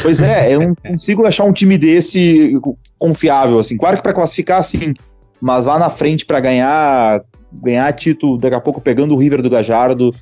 Pois 0.02 0.20
é, 0.20 0.54
eu 0.54 0.60
não 0.60 0.74
consigo 0.84 1.26
achar 1.26 1.44
um 1.44 1.52
time 1.52 1.78
desse 1.78 2.60
confiável, 2.98 3.58
assim. 3.58 3.78
Claro 3.78 3.96
que 3.96 4.02
para 4.02 4.12
classificar, 4.12 4.62
sim, 4.62 4.92
mas 5.40 5.64
lá 5.64 5.78
na 5.78 5.88
frente 5.88 6.26
para 6.26 6.40
ganhar 6.40 7.22
ganhar 7.52 7.90
título, 7.92 8.36
daqui 8.36 8.54
a 8.54 8.60
pouco 8.60 8.80
pegando 8.80 9.14
o 9.14 9.18
River 9.18 9.40
do 9.40 9.48
Gajardo, 9.48 10.14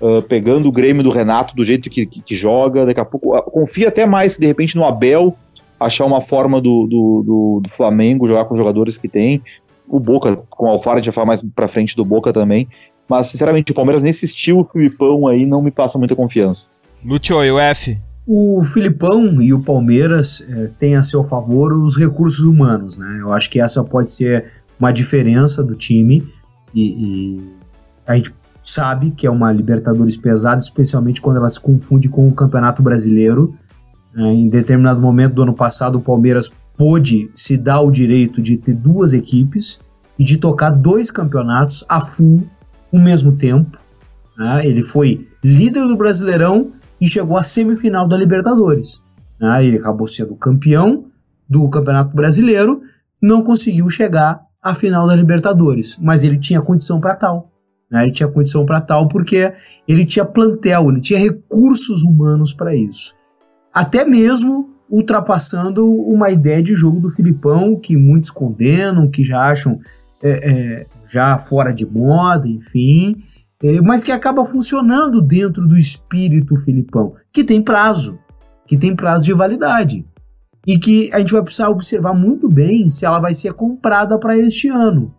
uh, 0.00 0.22
pegando 0.22 0.68
o 0.68 0.72
Grêmio 0.72 1.02
do 1.02 1.10
Renato 1.10 1.54
do 1.54 1.64
jeito 1.64 1.90
que, 1.90 2.06
que, 2.06 2.22
que, 2.22 2.34
joga, 2.34 2.86
daqui 2.86 3.00
a 3.00 3.04
pouco. 3.04 3.36
Uh, 3.36 3.42
confia 3.42 3.88
até 3.88 4.06
mais, 4.06 4.36
de 4.36 4.46
repente, 4.46 4.76
no 4.76 4.84
Abel, 4.84 5.36
achar 5.78 6.04
uma 6.04 6.20
forma 6.20 6.60
do, 6.60 6.86
do, 6.86 7.22
do, 7.22 7.60
do 7.62 7.70
Flamengo 7.70 8.26
jogar 8.26 8.44
com 8.44 8.54
os 8.54 8.58
jogadores 8.58 8.98
que 8.98 9.08
tem. 9.08 9.42
O 9.88 9.98
Boca, 9.98 10.36
com 10.48 10.66
o 10.66 10.68
Alfaro, 10.68 10.98
a 10.98 11.00
gente 11.00 11.06
vai 11.06 11.14
falar 11.14 11.26
mais 11.26 11.44
pra 11.54 11.68
frente 11.68 11.96
do 11.96 12.04
Boca 12.04 12.32
também. 12.32 12.68
Mas, 13.08 13.26
sinceramente, 13.26 13.72
o 13.72 13.74
Palmeiras 13.74 14.02
nesse 14.02 14.24
estilo 14.24 14.62
Filipão 14.64 15.26
aí 15.26 15.44
não 15.44 15.60
me 15.60 15.70
passa 15.70 15.98
muita 15.98 16.14
confiança. 16.14 16.68
Lúcio 17.04 17.42
e 17.44 17.50
o 17.50 17.58
F. 17.58 17.98
O 18.26 18.62
Filipão 18.62 19.42
e 19.42 19.52
o 19.52 19.60
Palmeiras 19.60 20.46
é, 20.48 20.70
têm 20.78 20.94
a 20.94 21.02
seu 21.02 21.24
favor 21.24 21.72
os 21.72 21.96
recursos 21.96 22.44
humanos, 22.44 22.98
né? 22.98 23.18
Eu 23.20 23.32
acho 23.32 23.50
que 23.50 23.60
essa 23.60 23.82
pode 23.82 24.12
ser 24.12 24.44
uma 24.78 24.92
diferença 24.92 25.64
do 25.64 25.74
time 25.74 26.22
e, 26.72 26.82
e 26.82 27.40
a 28.06 28.14
gente 28.14 28.32
sabe 28.62 29.10
que 29.10 29.26
é 29.26 29.30
uma 29.30 29.52
Libertadores 29.52 30.16
pesada, 30.16 30.60
especialmente 30.60 31.20
quando 31.20 31.38
ela 31.38 31.48
se 31.48 31.60
confunde 31.60 32.08
com 32.08 32.28
o 32.28 32.32
Campeonato 32.32 32.82
Brasileiro. 32.82 33.54
É, 34.16 34.32
em 34.32 34.48
determinado 34.48 35.00
momento 35.00 35.34
do 35.34 35.42
ano 35.42 35.54
passado, 35.54 35.98
o 35.98 36.00
Palmeiras 36.00 36.52
pôde 36.76 37.30
se 37.34 37.56
dar 37.56 37.80
o 37.80 37.90
direito 37.90 38.40
de 38.40 38.56
ter 38.56 38.74
duas 38.74 39.12
equipes 39.12 39.80
e 40.18 40.24
de 40.24 40.38
tocar 40.38 40.70
dois 40.70 41.10
campeonatos 41.10 41.84
a 41.88 42.00
full 42.00 42.46
ao 42.92 43.00
mesmo 43.00 43.32
tempo. 43.32 43.78
Né? 44.36 44.66
Ele 44.66 44.82
foi 44.82 45.28
líder 45.42 45.86
do 45.86 45.96
Brasileirão 45.96 46.72
e 47.00 47.08
chegou 47.08 47.36
à 47.36 47.42
semifinal 47.42 48.08
da 48.08 48.16
Libertadores. 48.16 49.02
Né? 49.40 49.66
Ele 49.66 49.78
acabou 49.78 50.06
sendo 50.06 50.34
campeão 50.34 51.06
do 51.48 51.68
Campeonato 51.68 52.14
Brasileiro, 52.14 52.82
não 53.20 53.42
conseguiu 53.42 53.88
chegar 53.90 54.40
à 54.62 54.74
final 54.74 55.06
da 55.06 55.16
Libertadores, 55.16 55.98
mas 56.00 56.22
ele 56.22 56.38
tinha 56.38 56.62
condição 56.62 57.00
para 57.00 57.16
tal. 57.16 57.49
Né? 57.90 58.04
Ele 58.04 58.12
tinha 58.12 58.28
condição 58.28 58.64
para 58.64 58.80
tal 58.80 59.08
porque 59.08 59.52
ele 59.88 60.06
tinha 60.06 60.24
plantel, 60.24 60.90
ele 60.90 61.00
tinha 61.00 61.18
recursos 61.18 62.02
humanos 62.02 62.52
para 62.52 62.74
isso. 62.74 63.14
Até 63.72 64.04
mesmo 64.04 64.70
ultrapassando 64.88 65.88
uma 65.88 66.30
ideia 66.30 66.62
de 66.62 66.74
jogo 66.74 67.00
do 67.00 67.10
Filipão 67.10 67.78
que 67.78 67.96
muitos 67.96 68.30
condenam, 68.30 69.08
que 69.08 69.24
já 69.24 69.50
acham 69.50 69.78
é, 70.22 70.50
é, 70.50 70.86
já 71.10 71.38
fora 71.38 71.72
de 71.72 71.86
moda, 71.86 72.48
enfim, 72.48 73.16
é, 73.62 73.80
mas 73.80 74.02
que 74.02 74.10
acaba 74.10 74.44
funcionando 74.44 75.22
dentro 75.22 75.66
do 75.66 75.76
espírito 75.76 76.56
Filipão, 76.56 77.14
que 77.32 77.44
tem 77.44 77.62
prazo, 77.62 78.18
que 78.66 78.76
tem 78.76 78.94
prazo 78.94 79.26
de 79.26 79.32
validade. 79.32 80.04
E 80.66 80.78
que 80.78 81.10
a 81.14 81.18
gente 81.18 81.32
vai 81.32 81.42
precisar 81.42 81.70
observar 81.70 82.12
muito 82.12 82.46
bem 82.46 82.90
se 82.90 83.06
ela 83.06 83.18
vai 83.18 83.32
ser 83.32 83.54
comprada 83.54 84.18
para 84.18 84.36
este 84.36 84.68
ano. 84.68 85.14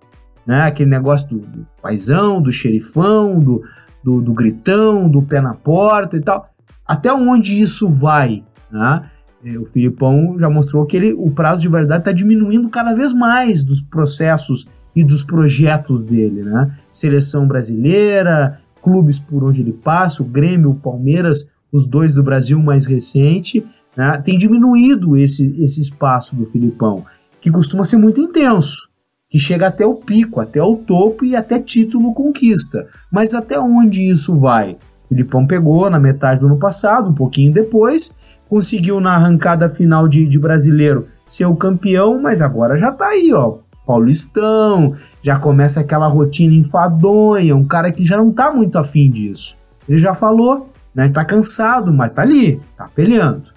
Né? 0.45 0.61
Aquele 0.63 0.89
negócio 0.89 1.29
do, 1.29 1.39
do 1.39 1.67
paizão, 1.81 2.41
do 2.41 2.51
xerifão, 2.51 3.39
do, 3.39 3.63
do, 4.03 4.21
do, 4.21 4.33
gritão, 4.33 5.09
do 5.09 5.21
pé 5.21 5.41
na 5.41 5.53
porta 5.53 6.17
e 6.17 6.21
tal. 6.21 6.49
Até 6.85 7.13
onde 7.13 7.59
isso 7.59 7.89
vai? 7.89 8.43
Né? 8.71 9.09
É, 9.43 9.57
o 9.57 9.65
Filipão 9.65 10.37
já 10.39 10.49
mostrou 10.49 10.85
que 10.85 10.97
ele, 10.97 11.13
o 11.13 11.31
prazo 11.31 11.61
de 11.61 11.67
validade 11.67 12.01
está 12.01 12.11
diminuindo 12.11 12.69
cada 12.69 12.93
vez 12.93 13.13
mais 13.13 13.63
dos 13.63 13.81
processos 13.81 14.67
e 14.95 15.03
dos 15.03 15.23
projetos 15.23 16.05
dele, 16.05 16.43
né? 16.43 16.75
Seleção 16.91 17.47
brasileira, 17.47 18.59
clubes 18.81 19.19
por 19.19 19.43
onde 19.43 19.61
ele 19.61 19.71
passa, 19.71 20.21
o 20.21 20.25
Grêmio, 20.25 20.71
o 20.71 20.75
Palmeiras, 20.75 21.47
os 21.71 21.87
dois 21.87 22.15
do 22.15 22.23
Brasil 22.23 22.59
mais 22.59 22.85
recente, 22.85 23.65
né? 23.95 24.21
tem 24.23 24.37
diminuído 24.37 25.15
esse, 25.15 25.63
esse 25.63 25.79
espaço 25.79 26.35
do 26.35 26.45
Filipão, 26.45 27.05
que 27.39 27.49
costuma 27.49 27.85
ser 27.85 27.97
muito 27.97 28.19
intenso, 28.19 28.89
que 29.31 29.39
chega 29.39 29.67
até 29.67 29.85
o 29.85 29.95
pico, 29.95 30.41
até 30.41 30.61
o 30.61 30.75
topo 30.75 31.23
e 31.23 31.37
até 31.37 31.57
título 31.57 32.13
conquista. 32.13 32.85
Mas 33.09 33.33
até 33.33 33.57
onde 33.57 34.01
isso 34.01 34.35
vai? 34.35 34.77
Filipão 35.07 35.47
pegou 35.47 35.89
na 35.89 35.97
metade 35.97 36.41
do 36.41 36.47
ano 36.47 36.59
passado, 36.59 37.09
um 37.09 37.13
pouquinho 37.13 37.53
depois, 37.53 38.13
conseguiu 38.49 38.99
na 38.99 39.15
arrancada 39.15 39.69
final 39.69 40.07
de, 40.07 40.27
de 40.27 40.37
brasileiro 40.37 41.07
ser 41.25 41.45
o 41.45 41.55
campeão, 41.55 42.21
mas 42.21 42.41
agora 42.41 42.77
já 42.77 42.91
tá 42.91 43.07
aí, 43.07 43.31
ó, 43.33 43.59
Paulistão, 43.87 44.95
já 45.23 45.39
começa 45.39 45.79
aquela 45.79 46.07
rotina 46.07 46.53
enfadonha, 46.53 47.55
um 47.55 47.65
cara 47.65 47.89
que 47.91 48.05
já 48.05 48.17
não 48.17 48.31
tá 48.31 48.51
muito 48.51 48.77
afim 48.77 49.09
disso. 49.09 49.57
Ele 49.87 49.97
já 49.97 50.13
falou, 50.13 50.69
né? 50.93 51.09
Tá 51.09 51.23
cansado, 51.23 51.91
mas 51.91 52.11
tá 52.11 52.21
ali, 52.21 52.59
tá 52.75 52.89
peleando. 52.93 53.49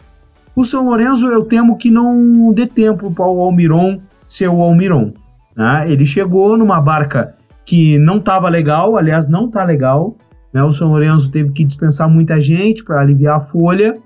O 0.55 0.65
São 0.65 0.85
Lourenço 0.85 1.27
eu 1.27 1.45
temo 1.45 1.77
que 1.77 1.91
não 1.91 2.53
dê 2.53 2.67
tempo 2.67 3.11
para 3.11 3.27
o 3.27 3.41
Almiron 3.41 4.01
ser 4.27 4.49
o 4.49 4.63
Almiron. 4.63 5.13
Né? 5.57 5.91
Ele 5.91 6.05
chegou 6.05 6.57
numa 6.57 6.81
barca 6.81 7.35
que 7.65 7.99
não 7.99 8.19
estava 8.19 8.49
legal, 8.49 8.97
aliás, 8.97 9.29
não 9.29 9.51
tá 9.51 9.65
legal. 9.65 10.17
Né? 10.53 10.63
O 10.63 10.73
São 10.73 10.89
Lourenço 10.89 11.31
teve 11.31 11.51
que 11.53 11.65
dispensar 11.65 12.09
muita 12.09 12.41
gente 12.41 12.85
para 12.85 13.01
aliviar 13.01 13.37
a 13.37 13.41
folha. 13.41 13.99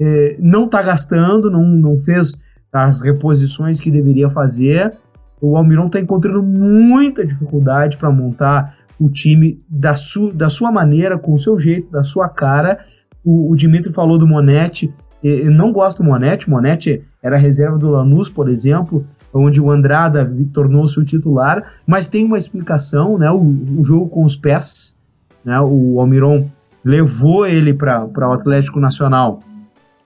É, 0.00 0.36
não 0.38 0.68
tá 0.68 0.82
gastando, 0.82 1.50
não, 1.50 1.64
não 1.64 1.96
fez 1.98 2.32
as 2.72 3.02
reposições 3.02 3.80
que 3.80 3.90
deveria 3.90 4.30
fazer 4.30 4.96
o 5.40 5.56
Almiron 5.56 5.86
está 5.86 5.98
encontrando 5.98 6.42
muita 6.42 7.24
dificuldade 7.24 7.96
para 7.96 8.10
montar 8.10 8.76
o 8.98 9.08
time 9.08 9.62
da, 9.68 9.94
su, 9.94 10.30
da 10.32 10.50
sua 10.50 10.70
maneira, 10.70 11.18
com 11.18 11.32
o 11.32 11.38
seu 11.38 11.58
jeito, 11.58 11.90
da 11.90 12.02
sua 12.02 12.28
cara. 12.28 12.78
O, 13.24 13.50
o 13.50 13.56
Dimitri 13.56 13.92
falou 13.92 14.18
do 14.18 14.26
Monetti. 14.26 14.92
Eu 15.22 15.50
não 15.50 15.72
gosto 15.72 16.02
do 16.02 16.08
Monetti. 16.08 16.46
O 16.46 16.50
Monetti 16.50 17.02
era 17.22 17.36
reserva 17.36 17.78
do 17.78 17.88
Lanús, 17.88 18.28
por 18.28 18.50
exemplo, 18.50 19.06
onde 19.32 19.60
o 19.60 19.70
Andrada 19.70 20.30
tornou-se 20.52 20.98
o 20.98 21.04
titular. 21.04 21.74
Mas 21.86 22.08
tem 22.08 22.24
uma 22.24 22.38
explicação, 22.38 23.18
né? 23.18 23.30
O, 23.30 23.40
o 23.78 23.84
jogo 23.84 24.08
com 24.08 24.24
os 24.24 24.36
pés. 24.36 24.98
Né? 25.44 25.58
O 25.60 26.00
Almiron 26.00 26.48
levou 26.84 27.46
ele 27.46 27.74
para 27.74 28.06
o 28.06 28.32
Atlético 28.32 28.80
Nacional 28.80 29.40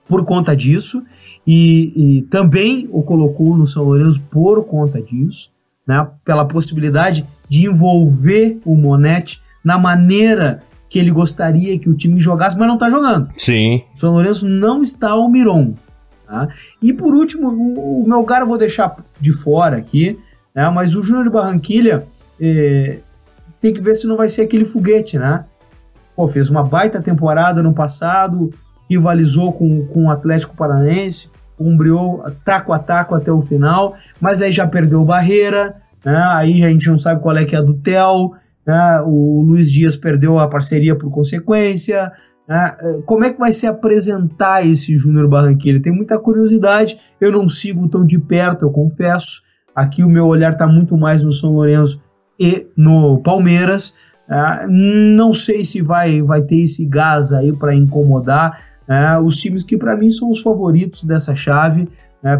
por 0.07 0.23
conta 0.23 0.55
disso 0.55 1.03
e, 1.47 2.19
e, 2.19 2.21
também 2.23 2.87
o 2.91 3.01
colocou 3.01 3.57
no 3.57 3.65
São 3.65 3.83
Lourenço 3.83 4.21
por 4.29 4.63
conta 4.65 5.01
disso, 5.01 5.51
né, 5.87 6.07
pela 6.23 6.45
possibilidade 6.45 7.25
de 7.47 7.65
envolver 7.65 8.59
o 8.65 8.75
Monetti 8.75 9.41
na 9.63 9.77
maneira 9.77 10.61
que 10.87 10.99
ele 10.99 11.11
gostaria 11.11 11.77
que 11.77 11.89
o 11.89 11.95
time 11.95 12.19
jogasse, 12.19 12.57
mas 12.57 12.67
não 12.67 12.75
está 12.75 12.89
jogando. 12.89 13.29
Sim. 13.37 13.83
O 13.95 13.99
São 13.99 14.13
Lourenço 14.13 14.47
não 14.47 14.81
está 14.81 15.11
ao 15.11 15.29
Miron. 15.29 15.73
Tá? 16.27 16.47
E 16.81 16.91
por 16.93 17.13
último, 17.13 17.49
o, 17.49 18.03
o 18.03 18.07
meu 18.07 18.23
cara 18.23 18.43
eu 18.43 18.47
vou 18.47 18.57
deixar 18.57 18.95
de 19.19 19.31
fora 19.31 19.77
aqui, 19.77 20.19
né, 20.53 20.69
mas 20.69 20.95
o 20.95 21.03
Júnior 21.03 21.29
Barranquilha 21.29 22.05
é, 22.39 22.99
tem 23.59 23.73
que 23.73 23.81
ver 23.81 23.95
se 23.95 24.07
não 24.07 24.17
vai 24.17 24.29
ser 24.29 24.43
aquele 24.43 24.65
foguete, 24.65 25.17
né? 25.17 25.45
pô, 26.15 26.27
fez 26.27 26.49
uma 26.49 26.63
baita 26.63 27.01
temporada 27.01 27.61
no 27.61 27.73
passado, 27.73 28.51
rivalizou 28.89 29.51
com, 29.51 29.85
com 29.87 30.05
o 30.05 30.11
Atlético 30.11 30.55
Paranaense, 30.55 31.29
umbriou 31.59 32.23
taco 32.43 32.71
a 32.71 32.79
taco 32.79 33.15
até 33.15 33.31
o 33.31 33.41
final, 33.41 33.95
mas 34.19 34.41
aí 34.41 34.51
já 34.51 34.65
perdeu 34.65 35.03
barreira, 35.03 35.75
né? 36.03 36.17
aí 36.31 36.63
a 36.63 36.69
gente 36.69 36.89
não 36.89 36.97
sabe 36.97 37.21
qual 37.21 37.35
é 37.35 37.45
que 37.45 37.55
é 37.55 37.59
a 37.59 37.61
do 37.61 37.73
Tel, 37.73 38.31
né? 38.65 39.01
o 39.05 39.41
Luiz 39.41 39.71
Dias 39.71 39.97
perdeu 39.97 40.39
a 40.39 40.47
parceria 40.47 40.95
por 40.95 41.09
consequência, 41.11 42.11
né? 42.47 42.75
É, 42.79 43.01
como 43.05 43.25
é 43.25 43.31
que 43.31 43.39
vai 43.39 43.51
se 43.51 43.67
apresentar 43.67 44.65
esse 44.65 44.95
Júnior 44.95 45.27
Barranquilla? 45.27 45.81
Tem 45.81 45.93
muita 45.93 46.19
curiosidade, 46.19 46.97
eu 47.19 47.31
não 47.31 47.49
sigo 47.49 47.87
tão 47.87 48.05
de 48.05 48.19
perto, 48.19 48.65
eu 48.65 48.71
confesso, 48.71 49.41
aqui 49.75 50.03
o 50.03 50.09
meu 50.09 50.25
olhar 50.25 50.53
está 50.53 50.67
muito 50.67 50.97
mais 50.97 51.23
no 51.23 51.31
São 51.31 51.53
Lourenço 51.53 52.01
e 52.39 52.67
no 52.77 53.21
Palmeiras, 53.21 53.95
né? 54.27 54.67
não 54.69 55.33
sei 55.33 55.63
se 55.63 55.81
vai, 55.81 56.21
vai 56.21 56.41
ter 56.41 56.59
esse 56.59 56.85
gás 56.85 57.31
aí 57.31 57.51
para 57.51 57.73
incomodar, 57.73 58.59
é, 58.87 59.17
os 59.17 59.37
times 59.37 59.63
que 59.63 59.77
para 59.77 59.97
mim 59.97 60.09
são 60.09 60.29
os 60.29 60.41
favoritos 60.41 61.05
dessa 61.05 61.33
chave. 61.33 61.87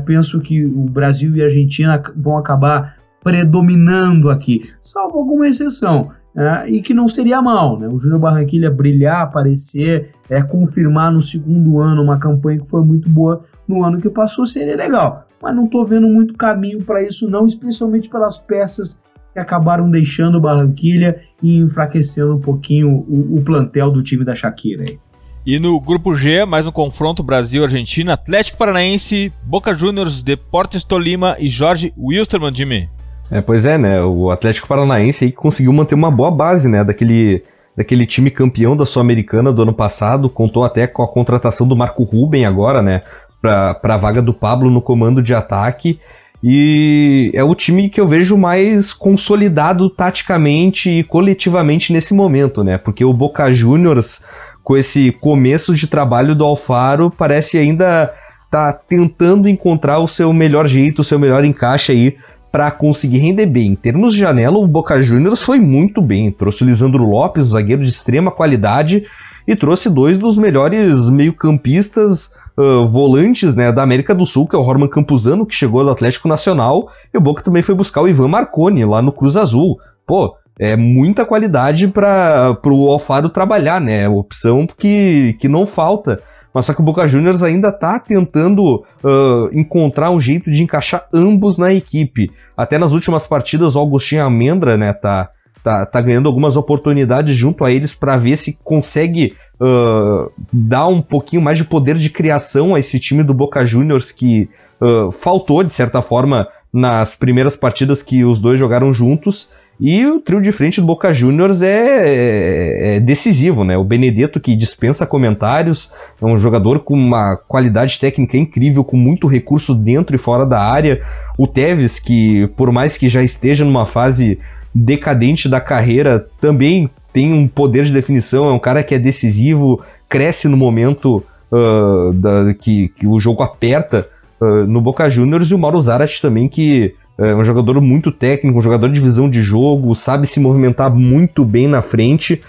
Penso 0.04 0.40
que 0.40 0.66
o 0.66 0.82
Brasil 0.82 1.36
e 1.36 1.42
a 1.44 1.46
Argentina 1.46 2.02
vão 2.16 2.38
acabar 2.38 2.98
predominando 3.24 4.32
aqui, 4.32 4.68
salvo 4.82 5.20
alguma 5.20 5.48
exceção. 5.48 6.12
É, 6.38 6.70
e 6.70 6.82
que 6.82 6.94
não 6.94 7.08
seria 7.08 7.42
mal, 7.42 7.80
né? 7.80 7.88
O 7.88 7.98
Júnior 7.98 8.20
Barranquilla 8.20 8.70
brilhar, 8.70 9.22
aparecer, 9.22 10.10
é, 10.30 10.42
confirmar 10.42 11.12
no 11.12 11.22
segundo 11.22 11.80
ano 11.80 12.04
uma 12.04 12.20
campanha 12.20 12.60
que 12.60 12.70
foi 12.70 12.84
muito 12.84 13.10
boa 13.10 13.46
no 13.66 13.84
ano 13.84 14.02
que 14.02 14.10
passou 14.10 14.46
seria 14.46 14.76
legal. 14.76 15.26
Mas 15.42 15.56
não 15.56 15.66
estou 15.66 15.86
vendo 15.86 16.08
muito 16.08 16.34
caminho 16.34 16.84
para 16.84 17.02
isso, 17.02 17.30
não, 17.30 17.46
especialmente 17.46 18.10
pelas 18.10 18.38
peças 18.38 19.06
que 19.32 19.40
acabaram 19.40 19.90
deixando 19.90 20.38
o 20.38 20.42
Barranquilla 20.42 21.16
e 21.42 21.58
enfraquecendo 21.58 22.36
um 22.36 22.42
pouquinho 22.42 23.06
o, 23.08 23.36
o 23.36 23.42
plantel 23.42 23.92
do 23.92 24.04
time 24.04 24.26
da 24.26 24.36
Shakira. 24.36 24.84
Aí. 24.84 25.00
E 25.46 25.60
no 25.60 25.80
grupo 25.80 26.16
G, 26.16 26.44
mais 26.44 26.66
um 26.66 26.72
confronto 26.72 27.22
Brasil-Argentina, 27.22 28.14
Atlético 28.14 28.58
Paranaense, 28.58 29.32
Boca 29.44 29.74
Juniors, 29.76 30.24
Deportes 30.24 30.84
Tolima 30.84 31.36
e 31.40 31.48
Jorge 31.48 31.94
Wilstermann, 31.98 32.56
Jimmy. 32.56 32.90
É, 33.32 33.42
pois 33.42 33.66
é, 33.66 33.78
né? 33.78 34.02
O 34.02 34.30
Atlético 34.30 34.68
Paranaense 34.68 35.26
aí 35.26 35.32
conseguiu 35.32 35.74
manter 35.74 35.96
uma 35.96 36.12
boa 36.12 36.30
base, 36.30 36.70
né? 36.70 36.84
Daquele, 36.84 37.44
daquele 37.76 38.06
time 38.06 38.30
campeão 38.30 38.78
da 38.78 38.86
Sul-Americana 38.86 39.52
do 39.52 39.64
ano 39.64 39.74
passado, 39.74 40.30
contou 40.30 40.64
até 40.64 40.86
com 40.88 41.02
a 41.02 41.08
contratação 41.08 41.68
do 41.68 41.76
Marco 41.76 42.04
Ruben 42.04 42.46
agora, 42.46 42.82
né? 42.82 43.02
Para 43.42 43.78
a 43.84 43.98
vaga 43.98 44.22
do 44.22 44.34
Pablo 44.34 44.70
no 44.70 44.82
comando 44.82 45.22
de 45.22 45.34
ataque. 45.34 46.00
E 46.44 47.32
é 47.34 47.44
o 47.44 47.56
time 47.56 47.90
que 47.90 48.00
eu 48.00 48.08
vejo 48.08 48.38
mais 48.38 48.94
consolidado 48.94 49.90
taticamente 49.90 50.90
e 50.90 51.04
coletivamente 51.04 51.92
nesse 51.92 52.14
momento, 52.14 52.64
né? 52.64 52.78
Porque 52.78 53.04
o 53.04 53.14
Boca 53.14 53.52
Juniors 53.52 54.24
com 54.66 54.76
esse 54.76 55.12
começo 55.12 55.76
de 55.76 55.86
trabalho 55.86 56.34
do 56.34 56.44
Alfaro, 56.44 57.12
parece 57.12 57.56
ainda 57.60 58.12
tá 58.50 58.74
tentando 58.74 59.48
encontrar 59.48 60.00
o 60.00 60.08
seu 60.08 60.34
melhor 60.34 60.66
jeito, 60.66 61.00
o 61.00 61.04
seu 61.04 61.20
melhor 61.20 61.46
encaixe 61.46 61.92
aí 61.92 62.18
para 62.56 62.72
conseguir 62.72 63.18
render 63.18 63.48
bem. 63.48 63.74
Em 63.74 63.76
termos 63.76 64.14
de 64.14 64.20
janela, 64.20 64.58
o 64.58 64.66
Boca 64.66 65.04
Juniors 65.04 65.44
foi 65.44 65.60
muito 65.60 66.02
bem. 66.02 66.32
Trouxe 66.32 66.64
o 66.64 66.66
Lisandro 66.66 67.04
Lopes, 67.04 67.48
um 67.48 67.50
zagueiro 67.50 67.84
de 67.84 67.90
extrema 67.90 68.32
qualidade, 68.32 69.06
e 69.46 69.58
trouxe 69.58 69.90
dois 69.90 70.18
dos 70.18 70.38
melhores 70.38 71.10
meio-campistas 71.10 72.32
uh, 72.58 72.88
volantes 72.88 73.58
né, 73.58 73.74
da 73.74 73.84
América 73.84 74.16
do 74.16 74.26
Sul, 74.26 74.48
que 74.48 74.56
é 74.56 74.58
o 74.58 74.62
Roman 74.62 74.88
Campuzano, 74.88 75.46
que 75.46 75.54
chegou 75.54 75.84
do 75.84 75.90
Atlético 75.90 76.30
Nacional, 76.30 76.88
e 77.14 77.18
o 77.18 77.22
Boca 77.22 77.44
também 77.44 77.62
foi 77.62 77.76
buscar 77.76 78.02
o 78.02 78.08
Ivan 78.08 78.30
Marconi 78.30 78.86
lá 78.86 79.02
no 79.02 79.12
Cruz 79.12 79.36
Azul. 79.36 79.78
Pô, 80.08 80.38
é 80.58 80.78
muita 80.78 81.26
qualidade 81.26 81.90
para 81.90 82.58
o 82.68 82.90
Alfaro 82.90 83.28
trabalhar, 83.28 83.82
né? 83.82 84.08
Opção 84.08 84.66
que, 84.66 85.36
que 85.42 85.50
não 85.50 85.68
falta. 85.68 86.22
Mas 86.56 86.68
só 86.68 86.74
que 86.74 86.80
o 86.80 86.86
Boca 86.86 87.06
Juniors 87.06 87.44
ainda 87.44 87.68
está 87.68 88.00
tentando 88.00 88.86
uh, 89.04 89.50
encontrar 89.52 90.10
um 90.12 90.22
jeito 90.22 90.50
de 90.50 90.64
encaixar 90.64 91.06
ambos 91.14 91.58
na 91.58 91.74
equipe. 91.74 92.32
Até 92.56 92.78
nas 92.78 92.94
últimas 92.94 93.28
partidas, 93.28 93.76
o 93.76 93.80
Augustinho 93.80 94.24
Amendra, 94.24 94.78
né, 94.78 94.94
tá, 94.94 95.32
tá, 95.62 95.86
tá 95.86 96.00
ganhando 96.00 96.30
algumas 96.30 96.56
oportunidades 96.56 97.36
junto 97.36 97.66
a 97.66 97.72
eles 97.74 97.94
para 97.94 98.16
ver 98.16 98.38
se 98.38 98.58
consegue 98.64 99.36
uh, 99.60 100.32
dar 100.54 100.88
um 100.88 101.02
pouquinho 101.02 101.42
mais 101.42 101.58
de 101.58 101.66
poder 101.66 101.98
de 101.98 102.10
criação 102.10 102.74
a 102.74 102.80
esse 102.80 103.02
time 103.02 103.22
do 103.22 103.34
Boca 103.34 103.66
Juniors 103.66 104.14
que 104.14 104.50
uh, 104.80 105.12
faltou, 105.12 105.62
de 105.62 105.74
certa 105.74 106.02
forma, 106.02 106.48
nas 106.72 107.18
primeiras 107.18 107.58
partidas 107.58 108.02
que 108.02 108.24
os 108.24 108.40
dois 108.40 108.58
jogaram 108.58 108.94
juntos. 108.94 109.52
E 109.80 110.06
o 110.06 110.22
trio 110.22 110.42
de 110.42 110.52
frente 110.52 110.80
do 110.80 110.88
Boca 110.88 111.14
Juniors 111.14 111.62
é, 111.62 111.68
é, 111.68 112.96
é, 112.96 113.00
decisivo, 113.00 113.66
né? 113.66 113.78
O 113.78 113.84
Benedetto, 113.84 114.40
que 114.40 114.56
dispensa 114.56 115.06
comentários, 115.06 115.92
é 116.22 116.26
um 116.26 116.38
jogador 116.38 116.80
com 116.80 116.94
uma 116.94 117.36
qualidade 117.36 118.00
técnica 118.00 118.38
incrível, 118.38 118.86
com 118.86 118.96
muito 118.96 119.28
recurso 119.28 119.76
dentro 119.76 120.16
e 120.16 120.20
fora 120.20 120.46
da 120.46 120.62
área. 120.62 121.02
O 121.38 121.46
Tevez, 121.46 122.00
que 122.00 122.48
por 122.56 122.72
mais 122.72 122.98
que 122.98 123.10
já 123.10 123.22
esteja 123.22 123.66
numa 123.66 123.86
fase 123.86 124.40
decadente 124.74 125.50
da 125.50 125.60
carreira, 125.60 126.26
também 126.40 126.90
tem 127.12 127.34
um 127.34 127.48
poder 127.48 127.86
de 127.86 127.94
definição, 127.94 128.50
é 128.50 128.52
um 128.52 128.60
cara 128.60 128.84
que 128.84 128.94
é 128.96 129.00
decisivo, 129.00 129.82
cresce 130.10 130.48
no 130.50 130.58
momento 130.58 131.24
uh, 131.52 132.14
da, 132.14 132.54
que, 132.54 132.90
que, 132.90 133.08
o 133.08 133.18
jogo 133.18 133.42
aperta 133.42 134.08
uh, 134.40 134.68
no 134.68 134.82
Boca 134.82 135.10
Juniors, 135.10 135.50
e 135.50 135.56
o 135.56 135.58
Mauro 135.58 135.82
Zarat 135.82 136.22
também, 136.22 136.50
que 136.50 136.94
é 137.18 137.34
um 137.34 137.44
jogador 137.44 137.80
muito 137.80 138.12
técnico, 138.12 138.58
um 138.58 138.62
jogador 138.62 138.90
de 138.90 139.00
visão 139.00 139.30
de 139.30 139.42
jogo, 139.42 139.96
sabe 139.96 140.28
se 140.28 140.40
movimentar 140.40 140.94
muito 140.94 141.46
bem 141.46 141.68
na 141.68 141.82
frente. 141.82 142.42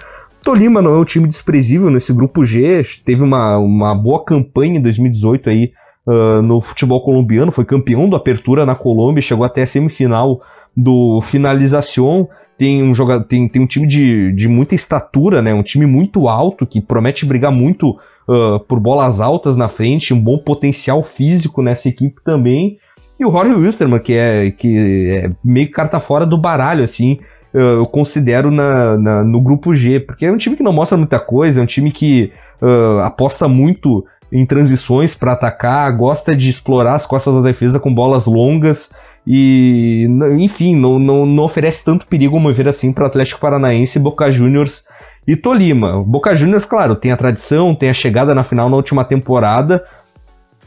Tolima 0.42 0.82
não 0.82 0.94
é 0.94 0.98
um 0.98 1.04
time 1.04 1.28
desprezível 1.28 1.90
nesse 1.90 2.12
grupo 2.12 2.44
G, 2.44 2.82
teve 3.04 3.22
uma, 3.22 3.58
uma 3.58 3.94
boa 3.94 4.24
campanha 4.24 4.78
em 4.78 4.82
2018 4.82 5.50
aí 5.50 5.72
uh, 6.06 6.42
no 6.42 6.60
futebol 6.60 7.00
colombiano, 7.02 7.52
foi 7.52 7.64
campeão 7.64 8.08
do 8.08 8.16
Apertura 8.16 8.66
na 8.66 8.74
Colômbia, 8.74 9.22
chegou 9.22 9.44
até 9.44 9.62
a 9.62 9.66
semifinal 9.66 10.40
do 10.76 11.20
Finalização. 11.20 12.28
Tem 12.58 12.82
um, 12.82 12.94
jogador, 12.94 13.24
tem, 13.24 13.46
tem 13.48 13.60
um 13.60 13.66
time 13.66 13.86
de, 13.86 14.32
de 14.32 14.48
muita 14.48 14.74
estatura, 14.74 15.42
né? 15.42 15.52
um 15.52 15.62
time 15.62 15.84
muito 15.84 16.26
alto 16.26 16.66
que 16.66 16.80
promete 16.80 17.26
brigar 17.26 17.52
muito 17.52 17.90
uh, 18.26 18.58
por 18.66 18.80
bolas 18.80 19.20
altas 19.20 19.58
na 19.58 19.68
frente, 19.68 20.14
um 20.14 20.20
bom 20.20 20.38
potencial 20.38 21.02
físico 21.02 21.60
nessa 21.60 21.88
equipe 21.88 22.22
também. 22.24 22.78
E 23.18 23.24
o 23.24 23.28
Rory 23.28 23.54
Wilstermann, 23.54 24.00
que 24.00 24.12
é, 24.12 24.50
que 24.50 25.10
é 25.10 25.30
meio 25.42 25.70
carta 25.70 25.98
fora 25.98 26.26
do 26.26 26.36
baralho, 26.36 26.84
assim, 26.84 27.18
eu 27.52 27.86
considero 27.86 28.50
na, 28.50 28.96
na, 28.98 29.24
no 29.24 29.40
grupo 29.40 29.74
G, 29.74 30.00
porque 30.00 30.26
é 30.26 30.32
um 30.32 30.36
time 30.36 30.56
que 30.56 30.62
não 30.62 30.72
mostra 30.72 30.98
muita 30.98 31.18
coisa, 31.18 31.60
é 31.60 31.62
um 31.62 31.66
time 31.66 31.90
que 31.90 32.30
uh, 32.60 32.98
aposta 33.00 33.48
muito 33.48 34.04
em 34.30 34.44
transições 34.44 35.14
para 35.14 35.32
atacar, 35.32 35.90
gosta 35.96 36.36
de 36.36 36.50
explorar 36.50 36.94
as 36.94 37.06
costas 37.06 37.34
da 37.34 37.40
defesa 37.40 37.80
com 37.80 37.94
bolas 37.94 38.26
longas 38.26 38.94
e, 39.26 40.06
enfim, 40.38 40.76
não, 40.76 40.98
não, 40.98 41.24
não 41.24 41.44
oferece 41.44 41.84
tanto 41.84 42.06
perigo, 42.06 42.38
mover 42.38 42.68
assim, 42.68 42.92
para 42.92 43.06
Atlético 43.06 43.40
Paranaense, 43.40 43.98
Boca 43.98 44.30
Juniors 44.30 44.86
e 45.26 45.34
Tolima. 45.34 46.02
Boca 46.04 46.36
Juniors, 46.36 46.64
claro, 46.64 46.94
tem 46.94 47.10
a 47.10 47.16
tradição, 47.16 47.74
tem 47.74 47.88
a 47.88 47.94
chegada 47.94 48.34
na 48.34 48.44
final 48.44 48.68
na 48.68 48.76
última 48.76 49.04
temporada, 49.04 49.82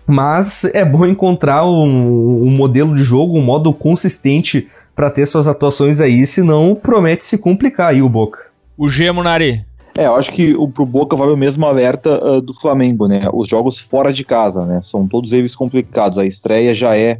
mas 0.09 0.65
é 0.65 0.83
bom 0.83 1.05
encontrar 1.05 1.65
um, 1.65 2.43
um 2.43 2.49
modelo 2.49 2.95
de 2.95 3.03
jogo, 3.03 3.37
um 3.37 3.43
modo 3.43 3.71
consistente 3.71 4.67
para 4.95 5.09
ter 5.09 5.25
suas 5.25 5.47
atuações 5.47 6.01
aí, 6.01 6.25
senão 6.25 6.75
promete 6.75 7.23
se 7.23 7.37
complicar 7.37 7.91
aí 7.91 8.01
o 8.01 8.09
Boca. 8.09 8.39
O 8.77 8.89
G, 8.89 9.11
Munari. 9.11 9.63
É, 9.97 10.07
eu 10.07 10.15
acho 10.15 10.31
que 10.31 10.55
o, 10.55 10.67
pro 10.67 10.85
Boca 10.85 11.15
vai 11.15 11.29
o 11.29 11.37
mesmo 11.37 11.65
alerta 11.65 12.23
uh, 12.25 12.41
do 12.41 12.53
Flamengo, 12.53 13.07
né? 13.07 13.21
Os 13.33 13.47
jogos 13.47 13.79
fora 13.79 14.11
de 14.11 14.23
casa, 14.23 14.65
né? 14.65 14.81
São 14.81 15.07
todos 15.07 15.31
eles 15.31 15.55
complicados. 15.55 16.17
A 16.17 16.25
estreia 16.25 16.73
já 16.73 16.97
é 16.97 17.19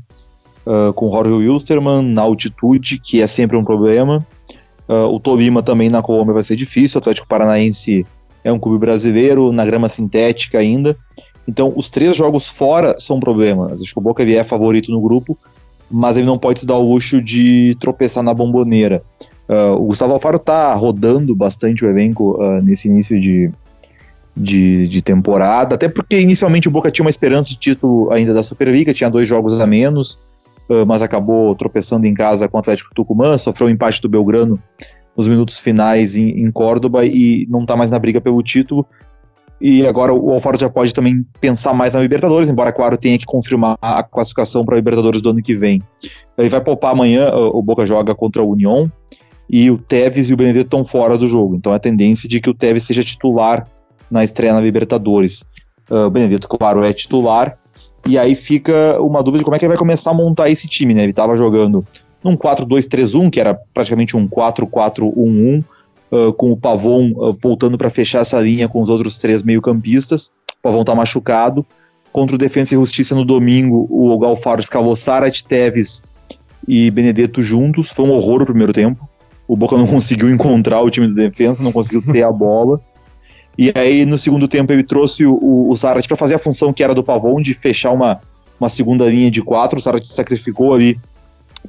uh, 0.66 0.92
com 0.94 1.08
o 1.08 1.12
Jorge 1.12 1.32
Wilstermann 1.32 2.04
na 2.04 2.22
altitude, 2.22 3.00
que 3.00 3.22
é 3.22 3.28
sempre 3.28 3.56
um 3.56 3.64
problema. 3.64 4.26
Uh, 4.88 5.14
o 5.14 5.20
Tolima 5.20 5.62
também 5.62 5.90
na 5.90 6.02
Colômbia 6.02 6.34
vai 6.34 6.44
ser 6.44 6.56
difícil. 6.56 6.98
O 6.98 7.00
Atlético 7.00 7.28
Paranaense 7.28 8.06
é 8.44 8.52
um 8.52 8.60
clube 8.60 8.80
brasileiro, 8.80 9.52
na 9.52 9.66
grama 9.66 9.90
sintética 9.90 10.58
ainda. 10.58 10.98
Então, 11.50 11.74
os 11.76 11.90
três 11.90 12.16
jogos 12.16 12.48
fora 12.48 12.96
são 13.00 13.20
problemas. 13.20 13.82
Acho 13.82 13.92
que 13.92 13.98
o 13.98 14.02
Boca 14.02 14.22
é 14.22 14.44
favorito 14.44 14.92
no 14.92 15.02
grupo, 15.02 15.36
mas 15.90 16.16
ele 16.16 16.28
não 16.28 16.38
pode 16.38 16.60
se 16.60 16.66
dar 16.66 16.76
o 16.76 16.94
luxo 16.94 17.20
de 17.20 17.76
tropeçar 17.82 18.24
na 18.24 18.36
bomboneira. 18.36 19.02
Uh, 19.50 19.74
o 19.74 19.86
Gustavo 19.86 20.14
Alfaro 20.14 20.36
está 20.36 20.76
rodando 20.76 21.36
bastante 21.36 21.84
o 21.84 21.90
elenco 21.90 22.40
uh, 22.40 22.62
nesse 22.62 22.88
início 22.88 23.20
de, 23.20 23.50
de, 24.38 24.88
de, 24.88 25.02
temporada, 25.02 25.74
até 25.74 25.90
porque 25.90 26.20
inicialmente 26.20 26.68
o 26.68 26.72
Boca 26.72 26.92
tinha 26.92 27.04
uma 27.04 27.10
esperança 27.10 27.50
de 27.50 27.58
título 27.58 28.12
ainda 28.12 28.32
da 28.32 28.44
Superliga, 28.44 28.94
tinha 28.94 29.10
dois 29.10 29.28
jogos 29.28 29.60
a 29.60 29.66
menos, 29.66 30.20
uh, 30.70 30.86
mas 30.86 31.02
acabou 31.02 31.56
tropeçando 31.56 32.06
em 32.06 32.14
casa 32.14 32.48
com 32.48 32.58
o 32.58 32.60
Atlético 32.60 32.94
Tucumã, 32.94 33.40
sofreu 33.40 33.68
um 33.68 33.72
empate 33.72 34.00
do 34.04 34.08
Belgrano 34.08 34.60
nos 35.18 35.28
minutos 35.28 35.58
finais 35.60 36.16
em, 36.16 36.30
em 36.30 36.52
Córdoba 36.52 37.04
e 37.04 37.48
não 37.50 37.64
está 37.64 37.76
mais 37.76 37.90
na 37.90 37.98
briga 37.98 38.22
pelo 38.22 38.44
título. 38.44 38.86
E 39.62 39.86
agora 39.86 40.14
o 40.14 40.32
Alfaro 40.32 40.58
já 40.58 40.70
pode 40.70 40.94
também 40.94 41.26
pensar 41.42 41.74
mais 41.74 41.94
na 41.94 42.00
Libertadores, 42.00 42.50
embora, 42.50 42.72
claro, 42.72 42.98
tenha 42.98 43.18
que 43.18 43.26
confirmar 43.26 43.78
a 43.82 44.02
classificação 44.02 44.64
para 44.64 44.76
a 44.76 44.78
Libertadores 44.78 45.22
do 45.22 45.32
ano 45.32 45.42
que 45.42 45.56
vem. 45.56 45.84
Ele 46.38 46.50
vai 46.50 46.62
poupar 46.62 46.94
amanhã, 46.94 47.30
o 47.34 47.62
Boca 47.62 47.86
joga 47.86 48.16
contra 48.16 48.42
o 48.42 48.52
União. 48.52 48.90
e 49.50 49.72
o 49.72 49.78
Tevez 49.78 50.30
e 50.30 50.34
o 50.34 50.38
Benedetto 50.38 50.68
estão 50.68 50.86
fora 50.86 51.18
do 51.18 51.28
jogo. 51.28 51.56
Então 51.56 51.74
a 51.74 51.80
tendência 51.80 52.30
de 52.30 52.40
que 52.40 52.50
o 52.50 52.54
Tevez 52.54 52.86
seja 52.86 53.04
titular 53.04 53.68
na 54.10 54.24
estreia 54.24 54.54
na 54.54 54.62
Libertadores. 54.62 55.44
Uh, 55.90 56.06
o 56.06 56.10
Benedetto, 56.10 56.48
claro, 56.48 56.84
é 56.84 56.94
titular. 56.94 57.58
E 58.08 58.18
aí 58.18 58.36
fica 58.36 59.00
uma 59.02 59.22
dúvida 59.22 59.40
de 59.40 59.44
como 59.44 59.56
é 59.56 59.60
que 59.60 59.66
ele 59.66 59.74
vai 59.74 59.78
começar 59.78 60.12
a 60.12 60.14
montar 60.14 60.50
esse 60.50 60.68
time, 60.68 60.94
né? 60.94 61.04
Ele 61.04 61.12
estava 61.12 61.36
jogando 61.36 61.84
num 62.24 62.38
4-2-3-1, 62.38 63.30
que 63.30 63.40
era 63.40 63.60
praticamente 63.74 64.16
um 64.16 64.28
4-4-1-1, 64.28 65.64
uh, 66.12 66.34
com 66.34 66.52
o 66.52 66.58
Pavon 66.58 67.12
uh, 67.12 67.38
voltando 67.42 67.78
para 67.78 67.90
fechar 67.90 68.20
essa 68.20 68.40
linha 68.40 68.68
com 68.68 68.82
os 68.82 68.90
outros 68.90 69.18
três 69.18 69.44
meio-campistas. 69.44 70.32
O 70.60 70.62
Pavon 70.62 70.82
está 70.82 70.96
machucado. 70.96 71.66
Contra 72.12 72.36
o 72.36 72.40
Defensa 72.40 72.74
e 72.74 72.78
Justiça 72.78 73.14
no 73.14 73.24
domingo, 73.24 73.88
o 73.90 74.18
Galfaro 74.18 74.60
escavou 74.60 74.96
Sarat, 74.96 75.44
Teves 75.44 76.02
e 76.68 76.90
Benedetto 76.90 77.42
juntos. 77.42 77.92
Foi 77.92 78.06
um 78.06 78.12
horror 78.12 78.42
o 78.42 78.46
primeiro 78.46 78.74
tempo. 78.74 79.08
O 79.48 79.56
Boca 79.56 79.78
não 79.78 79.86
conseguiu 79.88 80.30
encontrar 80.30 80.82
o 80.82 80.90
time 80.90 81.08
do 81.08 81.14
defesa, 81.14 81.64
não 81.64 81.72
conseguiu 81.72 82.02
ter 82.02 82.24
a 82.24 82.32
bola. 82.32 82.82
E 83.58 83.72
aí, 83.76 84.06
no 84.06 84.18
segundo 84.18 84.48
tempo, 84.48 84.72
ele 84.72 84.84
trouxe 84.84 85.26
o, 85.26 85.34
o, 85.36 85.70
o 85.70 85.76
Zarat 85.76 86.08
para 86.08 86.18
fazer 86.18 86.36
a 86.36 86.40
função 86.40 86.72
que 86.72 86.84
era 86.84 86.96
do 86.96 87.04
Pavon, 87.04 87.42
de 87.42 87.54
fechar 87.54 87.92
uma, 87.92 88.22
uma 88.60 88.70
segunda 88.70 89.06
linha 89.06 89.30
de 89.30 89.42
quatro. 89.42 89.78
O 89.78 89.82
Zarat 89.82 90.06
se 90.06 90.14
sacrificou 90.14 90.74
ali 90.74 90.98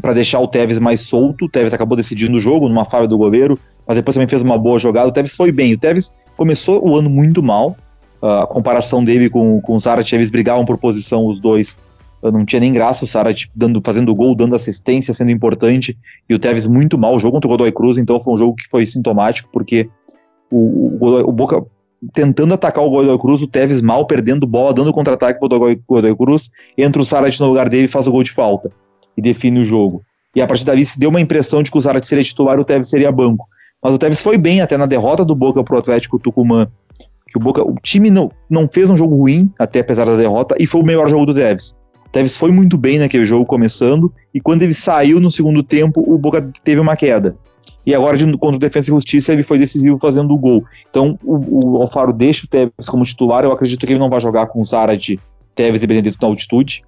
para 0.00 0.12
deixar 0.12 0.40
o 0.40 0.48
Tevez 0.48 0.78
mais 0.78 1.00
solto. 1.00 1.46
O 1.46 1.48
Tevez 1.48 1.72
acabou 1.72 1.96
decidindo 1.96 2.36
o 2.36 2.40
jogo 2.40 2.68
numa 2.68 2.84
falha 2.84 3.06
do 3.06 3.16
goleiro, 3.16 3.58
mas 3.86 3.96
depois 3.96 4.14
também 4.14 4.28
fez 4.28 4.42
uma 4.42 4.58
boa 4.58 4.78
jogada. 4.78 5.08
O 5.08 5.12
Tevez 5.12 5.34
foi 5.34 5.50
bem. 5.50 5.72
O 5.72 5.78
Tevez 5.78 6.12
começou 6.36 6.86
o 6.86 6.96
ano 6.96 7.08
muito 7.08 7.42
mal. 7.42 7.76
Uh, 8.22 8.42
a 8.42 8.46
comparação 8.46 9.02
dele 9.02 9.30
com, 9.30 9.60
com 9.62 9.74
o 9.74 9.78
Zarat, 9.78 10.12
eles 10.12 10.28
brigavam 10.28 10.66
por 10.66 10.76
posição 10.76 11.26
os 11.26 11.40
dois 11.40 11.76
não 12.22 12.44
tinha 12.44 12.60
nem 12.60 12.72
graça 12.72 13.04
o 13.04 13.08
Sarat 13.08 13.46
dando, 13.54 13.80
fazendo 13.82 14.14
gol, 14.14 14.34
dando 14.34 14.54
assistência, 14.54 15.14
sendo 15.14 15.30
importante, 15.30 15.96
e 16.28 16.34
o 16.34 16.38
Tevez 16.38 16.66
muito 16.66 16.98
mal. 16.98 17.14
O 17.14 17.18
jogo 17.18 17.34
contra 17.34 17.48
o 17.48 17.50
Godoy 17.50 17.72
Cruz, 17.72 17.96
então, 17.96 18.20
foi 18.20 18.34
um 18.34 18.38
jogo 18.38 18.56
que 18.56 18.68
foi 18.68 18.84
sintomático, 18.84 19.48
porque 19.50 19.88
o, 20.50 20.98
o, 21.00 21.28
o 21.28 21.32
Boca 21.32 21.64
tentando 22.12 22.52
atacar 22.52 22.84
o 22.84 22.90
Godoy 22.90 23.18
Cruz, 23.18 23.42
o 23.42 23.46
Tevez 23.46 23.80
mal, 23.80 24.06
perdendo 24.06 24.46
bola, 24.46 24.74
dando 24.74 24.92
contra-ataque 24.92 25.38
para 25.38 25.46
o 25.46 25.76
Godoy 25.86 26.16
Cruz, 26.16 26.50
entra 26.76 27.00
o 27.00 27.04
Sarat 27.04 27.38
no 27.40 27.48
lugar 27.48 27.68
dele 27.68 27.84
e 27.84 27.88
faz 27.88 28.06
o 28.06 28.12
gol 28.12 28.22
de 28.22 28.32
falta, 28.32 28.70
e 29.20 29.22
define 29.22 29.60
o 29.60 29.64
jogo. 29.64 30.02
E 30.34 30.40
a 30.40 30.46
partir 30.46 30.64
dali 30.64 30.84
se 30.84 30.98
deu 30.98 31.10
uma 31.10 31.20
impressão 31.20 31.62
de 31.62 31.70
que 31.70 31.76
o 31.76 31.82
Sarat 31.82 32.04
seria 32.06 32.24
titular 32.24 32.56
e 32.56 32.62
o 32.62 32.64
Tevez 32.64 32.88
seria 32.88 33.12
banco. 33.12 33.46
Mas 33.82 33.92
o 33.92 33.98
Tevez 33.98 34.22
foi 34.22 34.38
bem 34.38 34.62
até 34.62 34.76
na 34.76 34.86
derrota 34.86 35.24
do 35.24 35.34
Boca 35.34 35.62
para 35.62 35.76
o 35.76 35.78
Atlético 35.78 36.18
Tucumã, 36.18 36.66
que 37.28 37.36
o 37.36 37.40
Boca, 37.40 37.62
o 37.62 37.76
time 37.82 38.10
não, 38.10 38.30
não 38.48 38.68
fez 38.68 38.88
um 38.88 38.96
jogo 38.96 39.14
ruim, 39.14 39.50
até 39.58 39.80
apesar 39.80 40.06
da 40.06 40.16
derrota, 40.16 40.56
e 40.58 40.66
foi 40.66 40.80
o 40.80 40.84
melhor 40.84 41.08
jogo 41.08 41.26
do 41.26 41.34
Tevez. 41.34 41.74
Tevez 42.10 42.36
foi 42.36 42.50
muito 42.50 42.76
bem 42.76 42.98
naquele 42.98 43.26
jogo 43.26 43.44
começando, 43.44 44.12
e 44.34 44.40
quando 44.40 44.62
ele 44.62 44.74
saiu 44.74 45.20
no 45.20 45.30
segundo 45.30 45.62
tempo, 45.62 46.02
o 46.06 46.16
Boca 46.16 46.50
teve 46.64 46.80
uma 46.80 46.96
queda. 46.96 47.36
E 47.84 47.94
agora, 47.94 48.16
contra 48.38 48.56
o 48.56 48.58
Defensa 48.58 48.90
e 48.90 48.94
Justiça, 48.94 49.32
ele 49.32 49.42
foi 49.42 49.58
decisivo 49.58 49.98
fazendo 49.98 50.32
o 50.32 50.38
gol. 50.38 50.64
Então, 50.90 51.18
o, 51.24 51.76
o 51.76 51.82
Alfaro 51.82 52.12
deixa 52.12 52.44
o 52.44 52.48
Tevez 52.48 52.88
como 52.88 53.04
titular. 53.04 53.44
Eu 53.44 53.52
acredito 53.52 53.86
que 53.86 53.92
ele 53.92 53.98
não 53.98 54.10
vai 54.10 54.20
jogar 54.20 54.46
com 54.46 54.60
o 54.60 54.64
Zarat, 54.64 55.18
Tevez 55.54 55.82
e 55.82 55.86
Benedito 55.86 56.18
na 56.20 56.28
altitude 56.28 56.82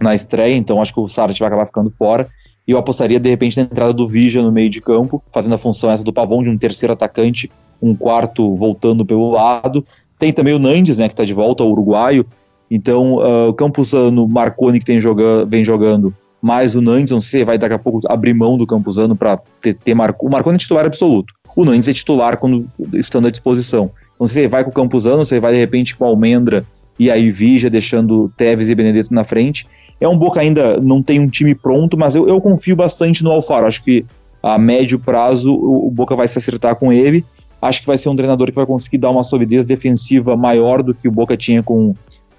na 0.00 0.14
estreia. 0.14 0.56
Então, 0.56 0.80
acho 0.80 0.92
que 0.92 1.00
o 1.00 1.08
Zarat 1.08 1.38
vai 1.38 1.48
acabar 1.48 1.66
ficando 1.66 1.90
fora. 1.90 2.28
E 2.66 2.72
eu 2.72 2.78
apostaria, 2.78 3.20
de 3.20 3.30
repente, 3.30 3.56
na 3.56 3.62
entrada 3.62 3.92
do 3.92 4.08
Vigia 4.08 4.42
no 4.42 4.50
meio 4.50 4.68
de 4.68 4.80
campo, 4.80 5.22
fazendo 5.32 5.54
a 5.54 5.58
função 5.58 5.90
essa 5.90 6.02
do 6.02 6.12
Pavão, 6.12 6.42
de 6.42 6.50
um 6.50 6.58
terceiro 6.58 6.92
atacante, 6.92 7.50
um 7.80 7.94
quarto 7.94 8.56
voltando 8.56 9.04
pelo 9.04 9.30
lado. 9.30 9.84
Tem 10.18 10.32
também 10.32 10.54
o 10.54 10.58
Nandes, 10.58 10.98
né, 10.98 11.06
que 11.06 11.12
está 11.12 11.24
de 11.24 11.34
volta, 11.34 11.62
o 11.62 11.70
uruguaio. 11.70 12.26
Então, 12.70 13.16
uh, 13.16 13.48
o 13.48 13.54
Campuzano, 13.54 14.26
Marconi, 14.26 14.80
que 14.80 14.84
tem 14.84 15.00
joga, 15.00 15.44
vem 15.44 15.64
jogando, 15.64 16.12
mais 16.42 16.74
o 16.74 16.80
Nandes, 16.80 17.12
não 17.12 17.20
sei 17.20 17.40
se 17.40 17.44
vai 17.44 17.56
daqui 17.56 17.74
a 17.74 17.78
pouco 17.78 18.00
abrir 18.08 18.34
mão 18.34 18.58
do 18.58 18.66
Campuzano 18.66 19.14
para 19.14 19.38
ter, 19.60 19.74
ter 19.74 19.94
Marco. 19.94 20.26
O 20.26 20.30
Marconi 20.30 20.56
é 20.56 20.58
titular 20.58 20.84
absoluto. 20.84 21.32
O 21.54 21.64
Nandes 21.64 21.88
é 21.88 21.92
titular 21.92 22.36
quando 22.36 22.66
estando 22.94 23.28
à 23.28 23.30
disposição. 23.30 23.90
Então, 24.14 24.26
você 24.26 24.48
vai 24.48 24.64
com 24.64 24.70
o 24.70 24.72
Campuzano, 24.72 25.24
você 25.24 25.38
vai 25.38 25.52
de 25.52 25.58
repente 25.58 25.94
com 25.94 26.04
o 26.04 26.08
Almendra 26.08 26.64
e 26.98 27.10
aí 27.10 27.30
Vija, 27.30 27.70
deixando 27.70 28.32
Tevez 28.36 28.68
e 28.68 28.74
Benedetto 28.74 29.14
na 29.14 29.24
frente. 29.24 29.66
É 30.00 30.08
um 30.08 30.16
Boca 30.16 30.40
ainda 30.40 30.78
não 30.80 31.02
tem 31.02 31.20
um 31.20 31.28
time 31.28 31.54
pronto, 31.54 31.96
mas 31.96 32.14
eu, 32.14 32.28
eu 32.28 32.40
confio 32.40 32.76
bastante 32.76 33.24
no 33.24 33.30
Alfaro. 33.30 33.66
Acho 33.66 33.82
que 33.82 34.04
a 34.42 34.58
médio 34.58 34.98
prazo 34.98 35.54
o, 35.54 35.88
o 35.88 35.90
Boca 35.90 36.14
vai 36.14 36.28
se 36.28 36.38
acertar 36.38 36.76
com 36.76 36.92
ele. 36.92 37.24
Acho 37.60 37.80
que 37.80 37.86
vai 37.86 37.96
ser 37.96 38.08
um 38.08 38.16
treinador 38.16 38.48
que 38.48 38.54
vai 38.54 38.66
conseguir 38.66 38.98
dar 38.98 39.10
uma 39.10 39.22
solidez 39.22 39.66
defensiva 39.66 40.36
maior 40.36 40.82
do 40.82 40.94
que 40.94 41.08
o 41.08 41.10
Boca 41.10 41.36
tinha 41.36 41.62
com 41.62 41.94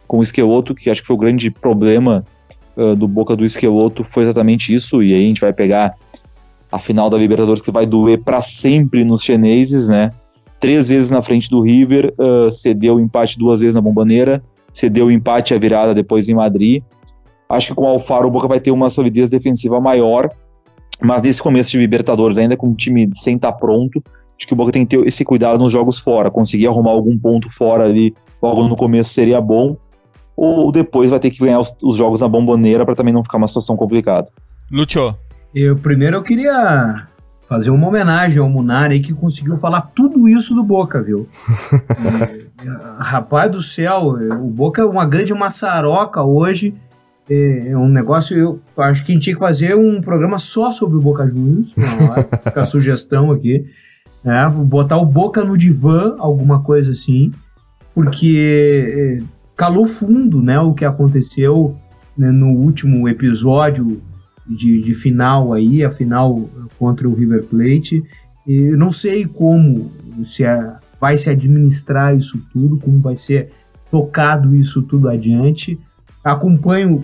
com 0.07 0.19
o 0.19 0.23
Esqueloto, 0.23 0.73
que 0.73 0.89
acho 0.89 1.01
que 1.01 1.07
foi 1.07 1.15
o 1.15 1.19
grande 1.19 1.51
problema 1.51 2.23
uh, 2.75 2.95
do 2.95 3.07
Boca 3.07 3.35
do 3.35 3.45
Esqueloto, 3.45 4.03
foi 4.03 4.23
exatamente 4.23 4.73
isso, 4.73 5.03
e 5.03 5.13
aí 5.13 5.23
a 5.23 5.27
gente 5.27 5.41
vai 5.41 5.53
pegar 5.53 5.95
a 6.71 6.79
final 6.79 7.09
da 7.09 7.17
Libertadores 7.17 7.61
que 7.61 7.71
vai 7.71 7.85
doer 7.85 8.21
para 8.23 8.41
sempre 8.41 9.03
nos 9.03 9.23
chineses, 9.23 9.87
né? 9.87 10.11
Três 10.59 10.87
vezes 10.87 11.11
na 11.11 11.21
frente 11.21 11.49
do 11.49 11.61
River, 11.61 12.13
uh, 12.17 12.51
cedeu 12.51 12.95
o 12.95 12.99
empate 12.99 13.37
duas 13.37 13.59
vezes 13.59 13.75
na 13.75 13.81
Bombaneira, 13.81 14.41
cedeu 14.73 15.07
o 15.07 15.11
empate 15.11 15.53
a 15.53 15.59
virada 15.59 15.93
depois 15.93 16.29
em 16.29 16.33
Madrid. 16.33 16.81
Acho 17.49 17.69
que 17.69 17.75
com 17.75 17.83
o 17.83 17.87
Alfaro 17.87 18.27
o 18.27 18.31
Boca 18.31 18.47
vai 18.47 18.59
ter 18.59 18.71
uma 18.71 18.89
solidez 18.89 19.29
defensiva 19.29 19.79
maior, 19.79 20.29
mas 21.01 21.21
nesse 21.21 21.41
começo 21.41 21.71
de 21.71 21.77
Libertadores, 21.77 22.37
ainda 22.37 22.57
com 22.57 22.69
o 22.69 22.75
time 22.75 23.09
sem 23.13 23.35
estar 23.35 23.51
tá 23.51 23.57
pronto, 23.57 24.03
acho 24.37 24.47
que 24.47 24.53
o 24.53 24.55
Boca 24.55 24.71
tem 24.71 24.85
que 24.85 24.97
ter 24.97 25.07
esse 25.07 25.23
cuidado 25.23 25.57
nos 25.57 25.71
jogos 25.71 25.99
fora, 25.99 26.29
conseguir 26.29 26.67
arrumar 26.67 26.91
algum 26.91 27.17
ponto 27.17 27.49
fora 27.49 27.85
ali 27.85 28.13
logo 28.41 28.67
no 28.67 28.75
começo 28.75 29.11
seria 29.13 29.41
bom 29.41 29.77
ou 30.37 30.71
depois 30.71 31.09
vai 31.09 31.19
ter 31.19 31.31
que 31.31 31.39
ganhar 31.39 31.59
os, 31.59 31.75
os 31.81 31.97
jogos 31.97 32.21
na 32.21 32.27
bomboneira 32.27 32.85
para 32.85 32.95
também 32.95 33.13
não 33.13 33.23
ficar 33.23 33.37
uma 33.37 33.47
situação 33.47 33.75
complicada. 33.75 34.27
Lúcio. 34.71 35.15
Eu 35.55 35.75
primeiro 35.75 36.17
eu 36.17 36.23
queria 36.23 37.07
fazer 37.47 37.71
uma 37.71 37.87
homenagem 37.87 38.39
ao 38.39 38.49
Munari 38.49 38.99
que 38.99 39.13
conseguiu 39.13 39.55
falar 39.55 39.81
tudo 39.81 40.27
isso 40.27 40.53
do 40.53 40.63
Boca, 40.63 41.01
viu? 41.01 41.27
é, 42.61 43.03
rapaz 43.03 43.49
do 43.49 43.61
céu, 43.61 44.15
o 44.39 44.49
Boca 44.49 44.81
é 44.81 44.85
uma 44.85 45.05
grande 45.05 45.33
maçaroca 45.33 46.21
hoje. 46.21 46.75
É, 47.29 47.71
é, 47.71 47.77
um 47.77 47.89
negócio, 47.89 48.37
eu 48.37 48.61
acho 48.77 49.05
que 49.05 49.11
a 49.11 49.13
gente 49.13 49.23
tinha 49.23 49.35
que 49.35 49.39
fazer 49.39 49.75
um 49.75 49.99
programa 49.99 50.39
só 50.39 50.71
sobre 50.71 50.97
o 50.97 51.01
Boca 51.01 51.27
Juniors, 51.27 51.75
a 52.55 52.65
sugestão 52.65 53.31
aqui. 53.31 53.65
É, 54.23 54.49
botar 54.49 54.97
o 54.97 55.05
Boca 55.05 55.43
no 55.43 55.57
divã, 55.57 56.15
alguma 56.19 56.61
coisa 56.61 56.91
assim, 56.91 57.31
porque 57.93 58.85
é, 58.87 59.23
calou 59.55 59.85
fundo, 59.85 60.41
né, 60.41 60.59
o 60.59 60.73
que 60.73 60.85
aconteceu 60.85 61.75
né, 62.17 62.31
no 62.31 62.47
último 62.47 63.07
episódio 63.07 64.01
de, 64.45 64.81
de, 64.81 64.93
final 64.93 65.53
aí, 65.53 65.83
a 65.83 65.91
final 65.91 66.49
contra 66.79 67.07
o 67.07 67.13
River 67.13 67.43
Plate. 67.43 68.03
Eu 68.47 68.77
não 68.77 68.91
sei 68.91 69.25
como 69.25 69.91
se 70.23 70.45
é, 70.45 70.75
vai 70.99 71.17
se 71.17 71.29
administrar 71.29 72.15
isso 72.15 72.41
tudo, 72.53 72.77
como 72.77 73.01
vai 73.01 73.15
ser 73.15 73.49
tocado 73.91 74.55
isso 74.55 74.81
tudo 74.81 75.09
adiante. 75.09 75.79
Acompanho 76.23 77.03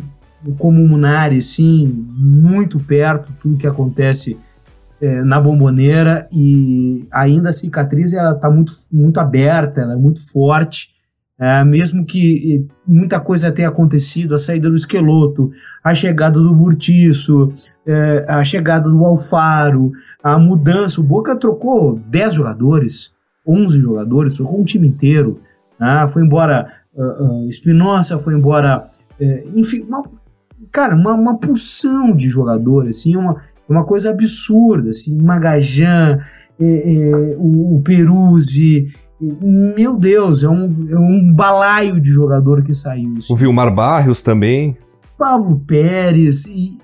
como 0.57 0.87
Munari, 0.87 1.41
sim, 1.41 1.85
muito 2.15 2.79
perto 2.79 3.31
tudo 3.41 3.57
que 3.57 3.67
acontece 3.67 4.37
é, 5.01 5.23
na 5.23 5.39
bomboneira 5.39 6.27
e 6.31 7.05
ainda 7.11 7.49
a 7.49 7.53
cicatriz 7.53 8.13
ela 8.13 8.31
está 8.31 8.49
muito, 8.49 8.71
muito 8.91 9.19
aberta, 9.19 9.81
ela 9.81 9.93
é 9.93 9.97
muito 9.97 10.31
forte 10.31 10.93
é, 11.39 11.63
mesmo 11.63 12.05
que 12.05 12.67
muita 12.87 13.19
coisa 13.19 13.51
tenha 13.51 13.67
acontecido, 13.67 14.35
a 14.35 14.37
saída 14.37 14.69
do 14.69 14.75
Esqueloto, 14.75 15.51
a 15.83 15.93
chegada 15.93 16.39
do 16.39 16.55
Burtiço, 16.55 17.51
é, 17.85 18.25
a 18.29 18.43
chegada 18.43 18.87
do 18.89 19.03
Alfaro, 19.03 19.91
a 20.23 20.37
mudança, 20.37 21.01
o 21.01 21.03
Boca 21.03 21.35
trocou 21.35 21.99
10 22.07 22.35
jogadores, 22.35 23.13
11 23.45 23.81
jogadores, 23.81 24.35
trocou 24.35 24.61
um 24.61 24.63
time 24.63 24.87
inteiro, 24.87 25.41
né? 25.79 26.07
foi 26.07 26.23
embora 26.23 26.71
uh, 26.95 27.23
uh, 27.23 27.49
Espinosa, 27.49 28.19
foi 28.19 28.35
embora, 28.35 28.85
uh, 29.19 29.59
enfim, 29.59 29.81
uma, 29.81 30.03
cara, 30.73 30.95
uma, 30.95 31.13
uma 31.13 31.37
porção 31.37 32.15
de 32.15 32.27
jogadores, 32.27 32.97
assim, 32.97 33.15
uma, 33.15 33.37
uma 33.69 33.85
coisa 33.85 34.09
absurda, 34.09 34.89
assim, 34.89 35.21
Magajan, 35.21 36.19
é, 36.59 36.65
é, 36.65 37.37
o, 37.37 37.75
o 37.75 37.81
Peruzzi, 37.81 38.87
meu 39.21 39.95
Deus, 39.95 40.43
é 40.43 40.49
um, 40.49 40.87
é 40.89 40.97
um 40.97 41.31
balaio 41.31 42.01
de 42.01 42.09
jogador 42.09 42.63
que 42.63 42.73
saiu. 42.73 43.13
Assim. 43.17 43.33
O 43.33 43.37
Vilmar 43.37 43.73
Barrios 43.73 44.21
também. 44.21 44.75
Pablo 45.17 45.59
Pérez 45.65 46.45
e. 46.47 46.81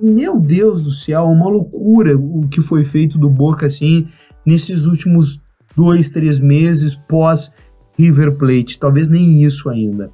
Meu 0.00 0.40
Deus 0.40 0.84
do 0.84 0.90
céu, 0.90 1.24
é 1.24 1.24
uma 1.24 1.48
loucura 1.48 2.16
o 2.16 2.46
que 2.48 2.62
foi 2.62 2.82
feito 2.82 3.18
do 3.18 3.28
Boca 3.28 3.66
assim 3.66 4.06
nesses 4.44 4.86
últimos 4.86 5.42
dois, 5.76 6.08
três 6.08 6.40
meses 6.40 6.94
pós 6.94 7.52
River 7.98 8.36
Plate. 8.36 8.78
Talvez 8.78 9.08
nem 9.08 9.42
isso 9.42 9.68
ainda. 9.68 10.10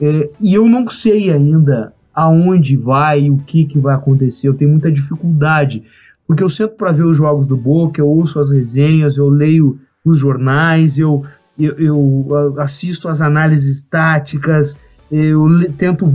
É, 0.00 0.30
e 0.40 0.54
eu 0.54 0.66
não 0.66 0.88
sei 0.88 1.30
ainda 1.30 1.92
aonde 2.14 2.76
vai, 2.76 3.30
o 3.30 3.38
que, 3.38 3.64
que 3.64 3.78
vai 3.78 3.94
acontecer. 3.94 4.48
Eu 4.48 4.54
tenho 4.54 4.70
muita 4.70 4.90
dificuldade, 4.90 5.82
porque 6.26 6.42
eu 6.42 6.48
sento 6.48 6.74
para 6.76 6.92
ver 6.92 7.04
os 7.04 7.16
jogos 7.16 7.46
do 7.46 7.56
Boca, 7.56 8.00
eu 8.00 8.08
ouço 8.08 8.38
as 8.38 8.50
resenhas, 8.50 9.16
eu 9.16 9.28
leio 9.28 9.78
os 10.04 10.18
jornais, 10.18 10.98
eu, 10.98 11.24
eu, 11.58 11.74
eu 11.78 12.54
assisto 12.60 13.08
as 13.08 13.20
análises 13.20 13.84
táticas, 13.84 14.78
eu 15.10 15.46
tento 15.76 16.06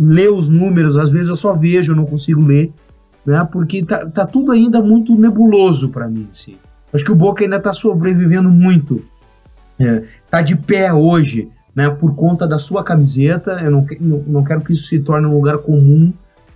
ler 0.00 0.32
os 0.32 0.48
números, 0.48 0.96
às 0.96 1.10
vezes 1.10 1.28
eu 1.28 1.36
só 1.36 1.54
vejo, 1.54 1.92
eu 1.92 1.96
não 1.96 2.04
consigo 2.04 2.44
ler. 2.44 2.72
né? 3.24 3.46
Porque 3.50 3.84
tá, 3.84 4.04
tá 4.06 4.26
tudo 4.26 4.50
ainda 4.50 4.82
muito 4.82 5.14
nebuloso 5.16 5.90
para 5.90 6.08
mim, 6.08 6.26
assim. 6.30 6.56
Acho 6.92 7.04
que 7.04 7.12
o 7.12 7.16
Boca 7.16 7.44
ainda 7.44 7.56
está 7.56 7.72
sobrevivendo 7.72 8.50
muito. 8.50 9.00
É, 9.78 10.02
tá 10.28 10.42
de 10.42 10.56
pé 10.56 10.92
hoje, 10.92 11.48
né? 11.74 11.88
Por 11.90 12.14
conta 12.14 12.46
da 12.46 12.58
sua 12.58 12.82
camiseta. 12.82 13.60
Eu 13.62 13.70
não, 13.70 13.86
não, 14.26 14.44
quero 14.44 14.60
que 14.60 14.72
isso 14.72 14.84
se 14.84 15.00
torne 15.00 15.26
um 15.26 15.34
lugar 15.34 15.58
comum. 15.58 16.12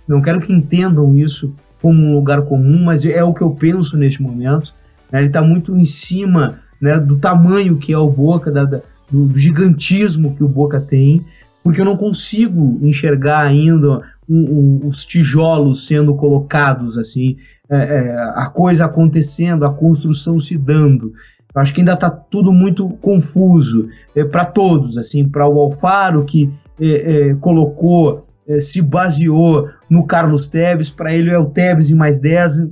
Não 0.07 0.21
quero 0.21 0.39
que 0.39 0.53
entendam 0.53 1.15
isso 1.17 1.53
como 1.81 2.01
um 2.01 2.15
lugar 2.15 2.41
comum, 2.43 2.83
mas 2.83 3.05
é 3.05 3.23
o 3.23 3.33
que 3.33 3.41
eu 3.41 3.51
penso 3.51 3.97
neste 3.97 4.21
momento. 4.21 4.73
Né? 5.11 5.19
Ele 5.19 5.27
está 5.27 5.41
muito 5.41 5.75
em 5.75 5.85
cima 5.85 6.59
né, 6.81 6.99
do 6.99 7.17
tamanho 7.17 7.77
que 7.77 7.93
é 7.93 7.97
o 7.97 8.09
Boca, 8.09 8.51
da, 8.51 8.65
da, 8.65 8.81
do 9.09 9.37
gigantismo 9.37 10.35
que 10.35 10.43
o 10.43 10.47
Boca 10.47 10.79
tem, 10.79 11.23
porque 11.63 11.81
eu 11.81 11.85
não 11.85 11.95
consigo 11.95 12.79
enxergar 12.81 13.41
ainda 13.41 13.99
um, 14.29 14.81
um, 14.83 14.87
os 14.87 15.05
tijolos 15.05 15.87
sendo 15.87 16.15
colocados 16.15 16.97
assim, 16.97 17.37
é, 17.69 17.77
é, 17.77 18.15
a 18.35 18.47
coisa 18.47 18.85
acontecendo, 18.85 19.65
a 19.65 19.73
construção 19.73 20.37
se 20.37 20.57
dando. 20.57 21.11
Eu 21.55 21.61
acho 21.61 21.73
que 21.73 21.79
ainda 21.79 21.93
está 21.93 22.09
tudo 22.09 22.51
muito 22.51 22.89
confuso 23.01 23.87
é, 24.13 24.25
para 24.25 24.43
todos, 24.43 24.97
assim, 24.97 25.27
para 25.27 25.47
o 25.47 25.59
Alfaro 25.59 26.25
que 26.25 26.51
é, 26.79 27.29
é, 27.29 27.35
colocou, 27.35 28.25
se 28.59 28.79
baseou 28.81 29.69
no 29.89 30.05
Carlos 30.05 30.49
Teves, 30.49 30.91
para 30.91 31.13
ele 31.13 31.31
é 31.31 31.39
o 31.39 31.45
Teves 31.45 31.89
e 31.89 31.95
mais 31.95 32.19
10. 32.19 32.67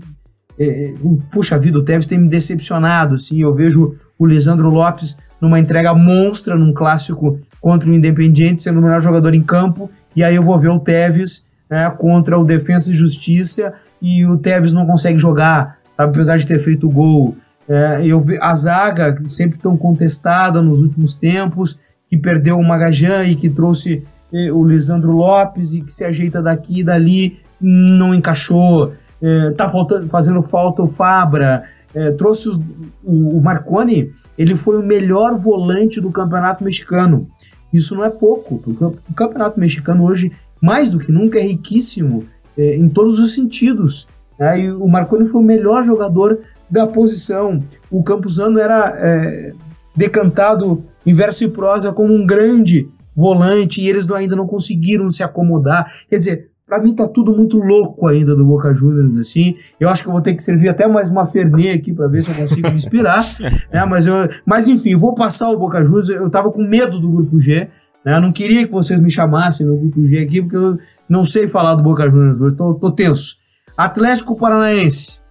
puxa 1.32 1.58
vida, 1.58 1.80
o 1.80 1.84
Teves 1.84 2.06
tem 2.06 2.20
me 2.20 2.28
decepcionado, 2.28 3.16
assim, 3.16 3.42
eu 3.42 3.56
vejo 3.56 3.96
o 4.20 4.26
Lisandro 4.26 4.70
Lopes 4.70 5.18
numa 5.42 5.60
entrega 5.60 5.94
monstra 5.94 6.56
num 6.56 6.72
clássico 6.72 7.40
contra 7.60 7.90
o 7.90 7.94
Independiente, 7.94 8.62
sendo 8.62 8.80
o 8.80 8.84
melhor 8.84 9.02
jogador 9.02 9.34
em 9.34 9.42
campo, 9.42 9.90
e 10.16 10.24
aí 10.24 10.36
eu 10.36 10.44
vou 10.44 10.60
ver 10.60 10.70
o 10.70 10.80
Tevez 10.80 11.46
né, 11.70 11.90
contra 11.90 12.38
o 12.38 12.44
Defensa 12.44 12.92
e 12.92 12.94
Justiça, 12.94 13.74
e 14.02 14.26
o 14.26 14.38
Tevez 14.38 14.74
não 14.74 14.86
consegue 14.86 15.18
jogar, 15.18 15.80
sabe, 15.92 16.12
apesar 16.12 16.38
de 16.38 16.48
ter 16.48 16.60
feito 16.60 16.88
o 16.88 16.92
gol. 16.92 17.36
É, 17.68 18.06
eu 18.06 18.20
vi 18.20 18.38
a 18.42 18.54
zaga, 18.56 19.18
sempre 19.26 19.58
tão 19.58 19.78
contestada 19.78 20.62
nos 20.62 20.82
últimos 20.82 21.16
tempos, 21.16 21.80
que 22.10 22.18
perdeu 22.18 22.58
o 22.58 22.64
Magajan 22.64 23.24
e 23.24 23.36
que 23.36 23.50
trouxe 23.50 24.04
eh, 24.32 24.52
o 24.52 24.64
Lisandro 24.64 25.12
Lopes 25.12 25.74
e 25.74 25.82
que 25.82 25.92
se 25.92 26.04
ajeita 26.06 26.42
daqui 26.42 26.80
e 26.80 26.84
dali, 26.84 27.40
não 27.60 28.14
encaixou. 28.14 28.94
É, 29.22 29.52
tá 29.52 29.70
faltando, 29.70 30.10
fazendo 30.10 30.42
falta 30.42 30.84
o 30.84 30.88
Fabra. 30.88 31.64
É, 31.96 32.12
trouxe 32.12 32.50
os, 32.50 32.58
o, 33.04 33.38
o 33.38 33.42
Marconi, 33.42 34.12
ele 34.38 34.56
foi 34.56 34.78
o 34.78 34.84
melhor 34.84 35.38
volante 35.38 36.02
do 36.02 36.12
campeonato 36.12 36.64
mexicano. 36.64 37.28
Isso 37.72 37.96
não 37.96 38.04
é 38.04 38.10
pouco, 38.10 38.60
porque 38.60 38.84
o 38.84 39.14
campeonato 39.16 39.60
mexicano 39.60 40.04
hoje, 40.04 40.32
mais 40.62 40.90
do 40.90 41.00
que 41.00 41.12
nunca, 41.12 41.40
é 41.40 41.44
riquíssimo 41.44 42.24
é, 42.58 42.76
em 42.76 42.90
todos 42.90 43.20
os 43.20 43.34
sentidos. 43.34 44.08
Né? 44.40 44.62
E 44.62 44.72
o 44.72 44.88
Marconi 44.88 45.26
foi 45.26 45.42
o 45.42 45.46
melhor 45.46 45.84
jogador 45.84 46.40
da 46.74 46.88
posição. 46.88 47.64
O 47.92 48.02
Campuzano 48.04 48.60
era 48.60 48.92
é, 48.98 49.54
decantado 49.96 50.84
em 51.06 51.14
verso 51.14 51.44
e 51.44 51.48
prosa 51.48 51.94
como 51.94 52.12
um 52.12 52.26
grande 52.26 52.90
volante 53.16 53.80
e 53.80 53.88
eles 53.88 54.10
ainda 54.10 54.36
não 54.36 54.48
conseguiram 54.48 55.08
se 55.12 55.22
acomodar. 55.22 55.94
Quer 56.10 56.18
dizer, 56.18 56.50
para 56.66 56.82
mim 56.82 56.96
tá 56.96 57.08
tudo 57.08 57.38
muito 57.38 57.60
louco 57.60 58.08
ainda 58.08 58.36
do 58.36 58.44
Boca 58.44 58.74
Juniors, 58.74 59.16
assim. 59.18 59.56
Eu 59.80 59.88
acho 59.88 60.02
que 60.02 60.10
eu 60.10 60.14
vou 60.14 60.22
ter 60.22 60.34
que 60.34 60.42
servir 60.42 60.68
até 60.68 60.88
mais 60.88 61.12
uma 61.12 61.28
Fernê 61.28 61.74
aqui 61.74 61.94
para 61.94 62.08
ver 62.08 62.24
se 62.24 62.32
eu 62.32 62.36
consigo 62.36 62.68
me 62.68 62.74
inspirar. 62.74 63.24
né? 63.72 63.86
mas, 63.86 64.08
eu, 64.08 64.28
mas 64.44 64.68
enfim, 64.68 64.96
vou 64.96 65.14
passar 65.14 65.52
o 65.52 65.60
Boca 65.60 65.86
Juniors. 65.86 66.10
Eu 66.10 66.30
tava 66.32 66.52
com 66.52 66.64
medo 66.64 67.00
do 67.00 67.12
Grupo 67.12 67.40
G. 67.40 67.68
Né? 68.04 68.18
Eu 68.18 68.22
não 68.22 68.34
queria 68.34 68.66
que 68.66 68.74
vocês 68.74 69.00
me 69.00 69.12
chamassem 69.12 69.68
no 69.68 69.78
Grupo 69.78 70.04
G 70.06 70.18
aqui, 70.18 70.42
porque 70.42 70.58
eu 70.58 70.80
não 71.08 71.24
sei 71.24 71.48
falar 71.48 71.76
do 71.76 71.84
Boca 71.84 72.10
Juniors 72.10 72.42
hoje. 72.42 72.56
Tô, 72.56 72.74
tô 72.74 72.92
tenso. 72.92 73.36
Atlético 73.78 74.36
Paranaense. 74.36 75.23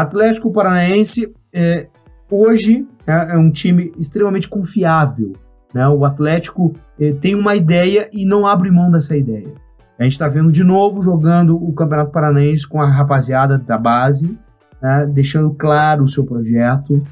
Atlético 0.00 0.50
Paranaense 0.50 1.32
é, 1.52 1.88
hoje 2.30 2.86
é, 3.06 3.34
é, 3.34 3.36
um 3.36 3.50
time 3.50 3.92
extremamente 3.98 4.48
confiável. 4.48 5.32
Né? 5.74 5.86
O 5.88 6.04
Atlético 6.04 6.72
é, 6.98 7.12
tem 7.12 7.34
uma 7.34 7.54
ideia 7.54 8.08
e 8.12 8.24
não 8.24 8.46
abre 8.46 8.70
mão 8.70 8.90
dessa 8.90 9.16
ideia. 9.16 9.54
A 9.98 10.02
gente 10.04 10.12
está 10.12 10.28
vendo 10.28 10.50
de 10.50 10.64
novo 10.64 11.02
jogando 11.02 11.56
o 11.56 11.72
Campeonato 11.74 12.10
Paranaense 12.10 12.66
com 12.66 12.80
a 12.80 12.86
rapaziada 12.86 13.58
da 13.58 13.76
base, 13.76 14.38
né, 14.80 15.06
deixando 15.12 15.50
claro 15.50 16.04
o 16.04 16.08
seu 16.08 16.24
projeto. 16.24 17.02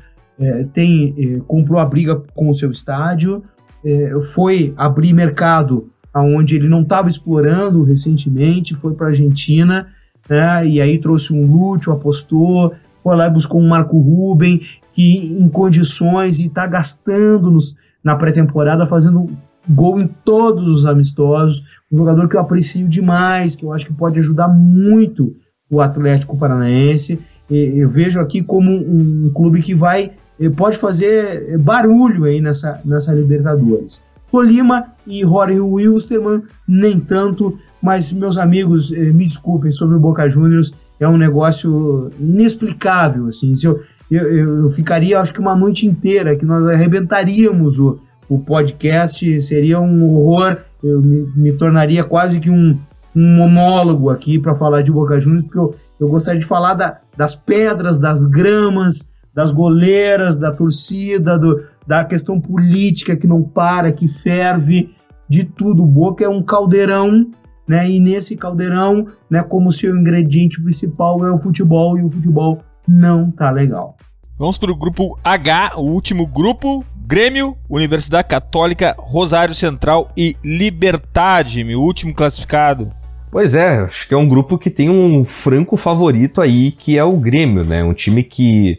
É, 0.40 0.65
tem 0.73 1.15
é, 1.19 1.40
comprou 1.47 1.78
a 1.78 1.85
briga 1.85 2.23
com 2.35 2.48
o 2.48 2.55
seu 2.55 2.70
estádio, 2.70 3.43
é, 3.85 4.19
foi 4.32 4.73
abrir 4.77 5.12
mercado 5.12 5.90
aonde 6.15 6.56
ele 6.56 6.69
não 6.69 6.82
estava 6.82 7.09
explorando 7.09 7.82
recentemente, 7.82 8.74
foi 8.74 8.94
para 8.94 9.06
a 9.06 9.09
Argentina, 9.10 9.86
né, 10.28 10.66
e 10.66 10.80
aí 10.80 10.98
trouxe 10.98 11.32
um 11.32 11.46
Lúcio, 11.46 11.92
apostou, 11.92 12.74
foi 13.02 13.16
lá 13.16 13.26
e 13.26 13.30
buscou 13.30 13.60
um 13.60 13.68
Marco 13.68 13.98
Ruben, 13.98 14.60
que 14.92 15.38
em 15.38 15.48
condições 15.48 16.38
e 16.38 16.46
está 16.46 16.66
gastando 16.66 17.50
nos, 17.50 17.74
na 18.02 18.16
pré-temporada, 18.16 18.86
fazendo 18.86 19.30
gol 19.68 20.00
em 20.00 20.06
todos 20.06 20.64
os 20.64 20.86
amistosos, 20.86 21.80
um 21.90 21.98
jogador 21.98 22.28
que 22.28 22.36
eu 22.36 22.40
aprecio 22.40 22.88
demais, 22.88 23.55
que 23.55 23.64
eu 23.64 23.72
acho 23.72 23.86
que 23.86 23.92
pode 23.92 24.18
ajudar 24.18 24.48
muito 24.48 25.34
o 25.70 25.80
Atlético 25.80 26.38
Paranaense. 26.38 27.18
Eu 27.50 27.88
vejo 27.88 28.20
aqui 28.20 28.42
como 28.42 28.70
um 28.70 29.30
clube 29.34 29.62
que 29.62 29.74
vai 29.74 30.12
pode 30.56 30.76
fazer 30.78 31.59
barulho 31.59 32.24
aí 32.24 32.40
nessa, 32.40 32.80
nessa 32.84 33.12
Libertadores. 33.12 34.02
Tolima 34.30 34.84
e 35.06 35.20
Jorge 35.20 35.59
Wilstermann, 35.59 36.42
nem 36.66 37.00
tanto, 37.00 37.59
mas 37.80 38.12
meus 38.12 38.38
amigos, 38.38 38.92
eh, 38.92 39.12
me 39.12 39.24
desculpem 39.24 39.70
sobre 39.70 39.96
o 39.96 40.00
Boca 40.00 40.28
Juniors, 40.28 40.72
é 40.98 41.09
um 41.09 41.16
negócio 41.16 42.10
inexplicável, 42.18 43.26
assim, 43.26 43.55
se 43.55 43.66
eu, 43.66 43.80
eu, 44.10 44.62
eu 44.62 44.70
ficaria 44.70 45.20
acho 45.20 45.32
que 45.32 45.40
uma 45.40 45.55
noite 45.55 45.86
inteira 45.86 46.36
que 46.36 46.44
nós 46.44 46.66
arrebentaríamos 46.66 47.78
o, 47.78 47.98
o 48.28 48.38
podcast 48.38 49.40
seria 49.42 49.80
um 49.80 50.05
horror, 50.05 50.59
eu 50.82 51.00
me, 51.00 51.26
me 51.34 51.52
tornaria 51.52 52.05
quase 52.05 52.40
que 52.40 52.50
um, 52.50 52.78
um 53.14 53.36
monólogo 53.36 54.10
aqui 54.10 54.38
para 54.38 54.55
falar 54.55 54.82
de 54.82 54.92
Boca 54.92 55.18
Juniors, 55.18 55.44
porque 55.44 55.59
eu, 55.59 55.74
eu 56.00 56.09
gostaria 56.09 56.40
de 56.40 56.46
falar 56.46 56.74
da, 56.74 56.98
das 57.16 57.34
pedras, 57.34 58.00
das 58.00 58.24
gramas, 58.24 59.09
das 59.34 59.50
goleiras, 59.50 60.38
da 60.38 60.52
torcida, 60.52 61.38
do, 61.38 61.62
da 61.86 62.05
questão 62.05 62.40
política 62.40 63.16
que 63.16 63.26
não 63.26 63.42
para, 63.42 63.92
que 63.92 64.09
ferve, 64.09 64.90
de 65.28 65.44
tudo. 65.44 65.82
O 65.82 65.86
Boca 65.86 66.24
é 66.24 66.28
um 66.28 66.42
caldeirão, 66.42 67.30
né? 67.68 67.88
E 67.88 68.00
nesse 68.00 68.36
caldeirão, 68.36 69.06
né, 69.30 69.42
como 69.42 69.70
seu 69.70 69.94
ingrediente 69.96 70.60
principal 70.62 71.24
é 71.26 71.30
o 71.30 71.38
futebol, 71.38 71.98
e 71.98 72.02
o 72.02 72.08
futebol 72.08 72.58
não 72.86 73.30
tá 73.30 73.50
legal. 73.50 73.96
Vamos 74.38 74.56
para 74.56 74.72
o 74.72 74.76
grupo 74.76 75.18
H, 75.22 75.72
o 75.76 75.82
último 75.82 76.26
grupo. 76.26 76.84
Grêmio, 77.06 77.56
Universidade 77.70 78.28
Católica, 78.28 78.94
Rosário 78.98 79.54
Central 79.54 80.10
e 80.14 80.36
Libertade, 80.44 81.64
meu 81.64 81.80
último 81.80 82.12
classificado. 82.12 82.92
Pois 83.30 83.54
é, 83.54 83.78
acho 83.78 84.06
que 84.06 84.12
é 84.12 84.16
um 84.16 84.28
grupo 84.28 84.58
que 84.58 84.68
tem 84.68 84.90
um 84.90 85.24
franco 85.24 85.76
favorito 85.76 86.40
aí, 86.40 86.70
que 86.70 86.98
é 86.98 87.04
o 87.04 87.16
Grêmio, 87.16 87.64
né? 87.64 87.82
Um 87.82 87.94
time 87.94 88.22
que 88.22 88.78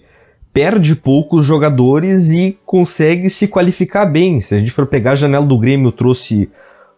perde 0.54 0.96
poucos 0.96 1.46
jogadores 1.46 2.30
e 2.30 2.58
consegue 2.66 3.30
se 3.30 3.48
qualificar 3.48 4.06
bem. 4.06 4.42
Se 4.42 4.54
a 4.54 4.60
gente 4.60 4.72
for 4.72 4.86
pegar 4.86 5.12
a 5.12 5.16
janela 5.16 5.46
do 5.46 5.58
Grêmio, 5.58 5.92
trouxe 5.92 6.50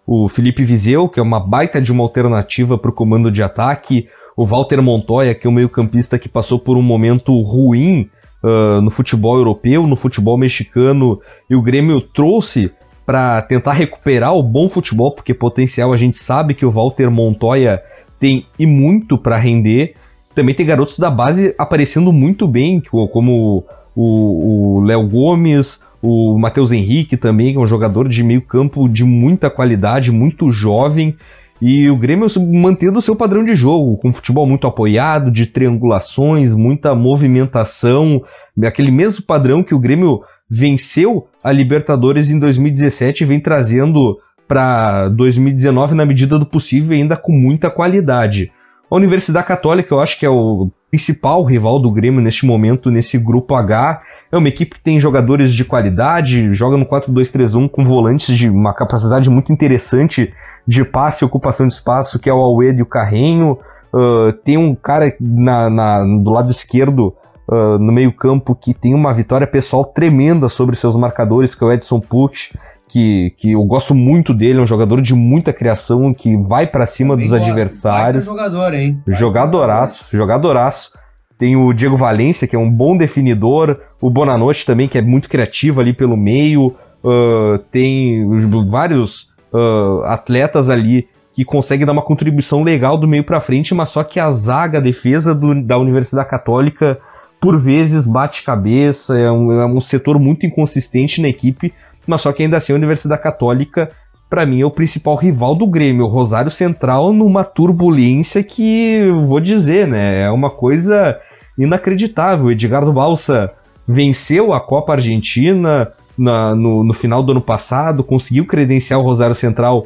o 0.05 0.27
Felipe 0.27 0.63
Vizeu, 0.63 1.07
que 1.07 1.19
é 1.19 1.23
uma 1.23 1.39
baita 1.39 1.81
de 1.81 1.91
uma 1.91 2.03
alternativa 2.03 2.77
para 2.77 2.89
o 2.89 2.93
comando 2.93 3.31
de 3.31 3.43
ataque, 3.43 4.07
o 4.35 4.45
Walter 4.45 4.81
Montoya, 4.81 5.35
que 5.35 5.45
é 5.45 5.49
um 5.49 5.53
meio-campista 5.53 6.17
que 6.17 6.29
passou 6.29 6.57
por 6.59 6.77
um 6.77 6.81
momento 6.81 7.39
ruim 7.41 8.09
uh, 8.43 8.81
no 8.81 8.89
futebol 8.89 9.37
europeu, 9.37 9.85
no 9.85 9.95
futebol 9.95 10.37
mexicano, 10.37 11.19
e 11.49 11.55
o 11.55 11.61
Grêmio 11.61 12.01
trouxe 12.01 12.71
para 13.05 13.41
tentar 13.41 13.73
recuperar 13.73 14.35
o 14.35 14.43
bom 14.43 14.69
futebol, 14.69 15.13
porque 15.13 15.33
potencial 15.33 15.91
a 15.91 15.97
gente 15.97 16.17
sabe 16.17 16.53
que 16.53 16.65
o 16.65 16.71
Walter 16.71 17.09
Montoya 17.09 17.81
tem 18.19 18.45
e 18.57 18.65
muito 18.65 19.17
para 19.17 19.37
render. 19.37 19.95
Também 20.33 20.55
tem 20.55 20.65
garotos 20.65 20.97
da 20.97 21.09
base 21.11 21.53
aparecendo 21.57 22.13
muito 22.13 22.47
bem, 22.47 22.81
como 23.11 23.65
o 23.95 24.81
Léo 24.85 25.07
Gomes, 25.07 25.85
o 26.01 26.37
Matheus 26.37 26.71
Henrique 26.71 27.15
também, 27.15 27.51
que 27.51 27.57
é 27.57 27.61
um 27.61 27.65
jogador 27.65 28.07
de 28.07 28.23
meio 28.23 28.41
campo 28.41 28.87
de 28.89 29.03
muita 29.03 29.49
qualidade, 29.49 30.11
muito 30.11 30.51
jovem. 30.51 31.15
E 31.61 31.87
o 31.89 31.95
Grêmio 31.95 32.27
mantendo 32.51 32.97
o 32.97 33.01
seu 33.01 33.15
padrão 33.15 33.43
de 33.43 33.53
jogo, 33.53 33.97
com 33.97 34.11
futebol 34.11 34.47
muito 34.47 34.65
apoiado, 34.65 35.29
de 35.29 35.45
triangulações, 35.45 36.55
muita 36.55 36.95
movimentação, 36.95 38.23
aquele 38.63 38.89
mesmo 38.89 39.23
padrão 39.23 39.61
que 39.61 39.75
o 39.75 39.79
Grêmio 39.79 40.21
venceu 40.49 41.27
a 41.43 41.51
Libertadores 41.51 42.31
em 42.31 42.39
2017 42.39 43.23
e 43.23 43.27
vem 43.27 43.39
trazendo 43.39 44.17
para 44.47 45.07
2019 45.09 45.93
na 45.93 46.05
medida 46.05 46.39
do 46.39 46.45
possível 46.45 46.97
e 46.97 47.01
ainda 47.01 47.15
com 47.15 47.31
muita 47.31 47.69
qualidade. 47.69 48.51
A 48.89 48.95
Universidade 48.95 49.47
Católica, 49.47 49.93
eu 49.93 49.99
acho 49.99 50.19
que 50.19 50.25
é 50.25 50.29
o 50.29 50.69
principal 50.91 51.45
rival 51.45 51.79
do 51.79 51.89
Grêmio 51.89 52.19
neste 52.19 52.45
momento, 52.45 52.91
nesse 52.91 53.17
grupo 53.17 53.55
H. 53.55 54.01
É 54.29 54.37
uma 54.37 54.49
equipe 54.49 54.75
que 54.75 54.83
tem 54.83 54.99
jogadores 54.99 55.53
de 55.53 55.63
qualidade, 55.63 56.53
joga 56.53 56.75
no 56.75 56.85
4-2-3-1 56.85 57.69
com 57.69 57.85
volantes 57.85 58.37
de 58.37 58.49
uma 58.49 58.73
capacidade 58.73 59.29
muito 59.29 59.53
interessante 59.53 60.33
de 60.67 60.83
passe 60.83 61.23
e 61.23 61.25
ocupação 61.25 61.65
de 61.65 61.73
espaço, 61.73 62.19
que 62.19 62.29
é 62.29 62.33
o 62.33 62.37
Alwedo 62.37 62.79
e 62.79 62.81
o 62.81 62.85
Carrenho. 62.85 63.57
Uh, 63.93 64.33
tem 64.43 64.57
um 64.57 64.75
cara 64.75 65.15
na, 65.19 65.69
na, 65.69 66.03
do 66.03 66.29
lado 66.29 66.51
esquerdo, 66.51 67.15
uh, 67.47 67.79
no 67.79 67.91
meio-campo, 67.91 68.53
que 68.53 68.73
tem 68.73 68.93
uma 68.93 69.13
vitória 69.13 69.47
pessoal 69.47 69.85
tremenda 69.85 70.49
sobre 70.49 70.75
seus 70.75 70.95
marcadores, 70.97 71.55
que 71.55 71.63
é 71.63 71.67
o 71.67 71.71
Edson 71.71 72.01
Pucci. 72.01 72.53
Que, 72.91 73.33
que 73.37 73.53
eu 73.53 73.63
gosto 73.63 73.95
muito 73.95 74.33
dele, 74.33 74.59
é 74.59 74.61
um 74.61 74.67
jogador 74.67 75.01
de 75.01 75.13
muita 75.13 75.53
criação, 75.53 76.13
que 76.13 76.35
vai 76.35 76.67
para 76.67 76.85
cima 76.85 77.13
Também 77.13 77.25
dos 77.25 77.37
gosto. 77.37 77.49
adversários. 77.49 78.25
jogador, 78.25 78.73
hein? 78.73 79.01
Jogadoraço, 79.07 80.05
jogadoraço. 80.11 80.91
Tem 81.37 81.55
o 81.55 81.71
Diego 81.71 81.95
Valência, 81.95 82.47
que 82.47 82.55
é 82.55 82.59
um 82.59 82.69
bom 82.69 82.97
definidor. 82.97 83.79
O 84.01 84.09
Bonanote 84.09 84.65
também, 84.65 84.89
que 84.89 84.97
é 84.97 85.01
muito 85.01 85.29
criativo 85.29 85.79
ali 85.79 85.93
pelo 85.93 86.17
meio. 86.17 86.75
Uh, 87.01 87.59
tem 87.71 88.27
vários 88.69 89.31
uh, 89.53 90.03
atletas 90.03 90.69
ali 90.69 91.07
que 91.33 91.45
conseguem 91.45 91.85
dar 91.85 91.93
uma 91.93 92.01
contribuição 92.01 92.61
legal 92.61 92.97
do 92.97 93.07
meio 93.07 93.23
para 93.23 93.39
frente, 93.39 93.73
mas 93.73 93.89
só 93.89 94.03
que 94.03 94.19
a 94.19 94.31
zaga, 94.31 94.79
a 94.79 94.81
defesa 94.81 95.33
do, 95.33 95.63
da 95.63 95.77
Universidade 95.77 96.29
Católica, 96.29 96.99
por 97.39 97.59
vezes 97.59 98.05
bate 98.05 98.43
cabeça, 98.43 99.17
é 99.17 99.31
um, 99.31 99.51
é 99.61 99.65
um 99.65 99.79
setor 99.79 100.19
muito 100.19 100.45
inconsistente 100.45 101.21
na 101.21 101.29
equipe, 101.29 101.73
mas 102.07 102.21
só 102.21 102.31
que 102.31 102.43
ainda 102.43 102.57
assim 102.57 102.73
a 102.73 102.75
Universidade 102.75 103.21
Católica, 103.21 103.89
para 104.29 104.45
mim, 104.45 104.61
é 104.61 104.65
o 104.65 104.71
principal 104.71 105.15
rival 105.15 105.55
do 105.55 105.67
Grêmio, 105.67 106.05
o 106.05 106.09
Rosário 106.09 106.49
Central, 106.49 107.11
numa 107.11 107.43
turbulência 107.43 108.43
que, 108.43 109.11
vou 109.25 109.39
dizer, 109.39 109.87
né, 109.87 110.23
é 110.23 110.29
uma 110.29 110.49
coisa 110.49 111.19
inacreditável. 111.57 112.49
Edgardo 112.49 112.93
Balsa 112.93 113.51
venceu 113.87 114.53
a 114.53 114.61
Copa 114.61 114.93
Argentina 114.93 115.91
na, 116.17 116.55
no, 116.55 116.83
no 116.83 116.93
final 116.93 117.21
do 117.23 117.31
ano 117.31 117.41
passado, 117.41 118.03
conseguiu 118.03 118.45
credenciar 118.45 118.99
o 118.99 119.03
Rosário 119.03 119.35
Central 119.35 119.85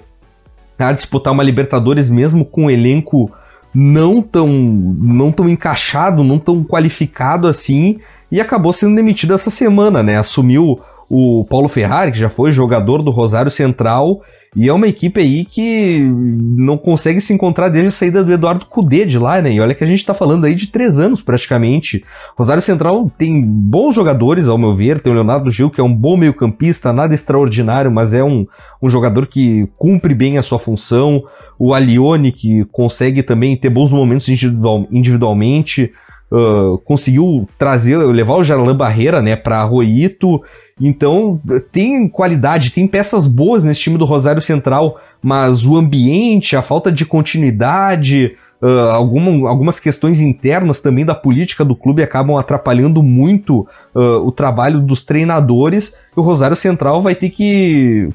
a 0.78 0.92
disputar 0.92 1.34
uma 1.34 1.44
Libertadores 1.44 2.10
mesmo 2.10 2.44
com 2.44 2.66
um 2.66 2.70
elenco 2.70 3.32
não 3.74 4.22
tão, 4.22 4.48
não 4.48 5.32
tão 5.32 5.50
encaixado, 5.50 6.24
não 6.24 6.40
tão 6.40 6.64
qualificado 6.64 7.48
assim, 7.48 8.00
e 8.32 8.40
acabou 8.40 8.72
sendo 8.72 8.96
demitido 8.96 9.34
essa 9.34 9.50
semana, 9.50 10.02
né? 10.02 10.18
Assumiu 10.18 10.80
o 11.10 11.46
Paulo 11.50 11.68
Ferrari, 11.68 12.12
que 12.12 12.20
já 12.20 12.30
foi 12.30 12.52
jogador 12.52 13.02
do 13.02 13.12
Rosário 13.12 13.52
Central, 13.52 14.22
e 14.56 14.70
é 14.70 14.74
uma 14.74 14.88
equipe 14.88 15.20
aí 15.20 15.44
que 15.44 16.00
não 16.00 16.78
consegue 16.78 17.20
se 17.20 17.34
encontrar 17.34 17.68
desde 17.68 17.90
a 17.90 17.92
saída 17.92 18.24
do 18.24 18.32
Eduardo 18.32 18.66
Cudê 18.66 19.06
de 19.06 19.20
lá, 19.20 19.42
né? 19.42 19.52
E 19.52 19.60
olha 19.60 19.76
que 19.76 19.84
a 19.84 19.88
gente 19.88 20.06
tá 20.06 20.14
falando 20.14 20.46
aí 20.46 20.56
de 20.56 20.68
três 20.68 20.98
anos 20.98 21.22
praticamente. 21.22 22.06
Rosário 22.38 22.62
Central 22.62 23.12
tem 23.18 23.42
bons 23.42 23.94
jogadores, 23.94 24.48
ao 24.48 24.58
meu 24.58 24.74
ver. 24.74 25.02
Tem 25.02 25.12
o 25.12 25.16
Leonardo 25.16 25.52
Gil, 25.52 25.70
que 25.70 25.82
é 25.82 25.84
um 25.84 25.94
bom 25.94 26.16
meio-campista, 26.16 26.94
nada 26.94 27.14
extraordinário, 27.14 27.92
mas 27.92 28.14
é 28.14 28.24
um, 28.24 28.48
um 28.82 28.90
jogador 28.90 29.28
que 29.28 29.68
cumpre 29.76 30.14
bem 30.14 30.38
a 30.38 30.42
sua 30.42 30.58
função. 30.58 31.22
O 31.60 31.74
Alione, 31.74 32.32
que 32.32 32.64
consegue 32.72 33.24
também 33.24 33.58
ter 33.58 33.70
bons 33.70 33.92
momentos 33.92 34.30
individual, 34.30 34.88
individualmente. 34.90 35.92
Conseguiu 36.84 37.48
trazer, 37.58 37.98
levar 37.98 38.36
o 38.36 38.44
Jarlan 38.44 38.76
Barreira, 38.76 39.22
né, 39.22 39.36
para 39.36 39.62
Arroito 39.62 40.42
então, 40.80 41.40
tem 41.72 42.08
qualidade, 42.08 42.72
tem 42.72 42.86
peças 42.86 43.28
boas 43.28 43.64
nesse 43.64 43.82
time 43.82 43.98
do 43.98 44.04
Rosário 44.04 44.42
Central, 44.42 45.00
mas 45.22 45.66
o 45.66 45.78
ambiente, 45.78 46.58
a 46.58 46.62
falta 46.62 46.92
de 46.92 47.06
continuidade, 47.06 48.36
uh, 48.62 48.92
alguma, 48.92 49.50
algumas 49.50 49.80
questões 49.80 50.20
internas 50.20 50.82
também 50.82 51.06
da 51.06 51.16
política 51.16 51.64
do 51.64 51.78
clube 51.78 52.04
acabam 52.04 52.36
atrapalhando 52.36 53.02
muito 53.02 53.66
uh, 53.96 54.28
o 54.28 54.34
trabalho 54.34 54.82
dos 54.82 55.06
treinadores. 55.06 55.98
E 56.16 56.20
o 56.20 56.24
Rosário 56.24 56.58
Central 56.58 57.02
vai 57.02 57.16
ter 57.16 57.30
que 57.30 58.10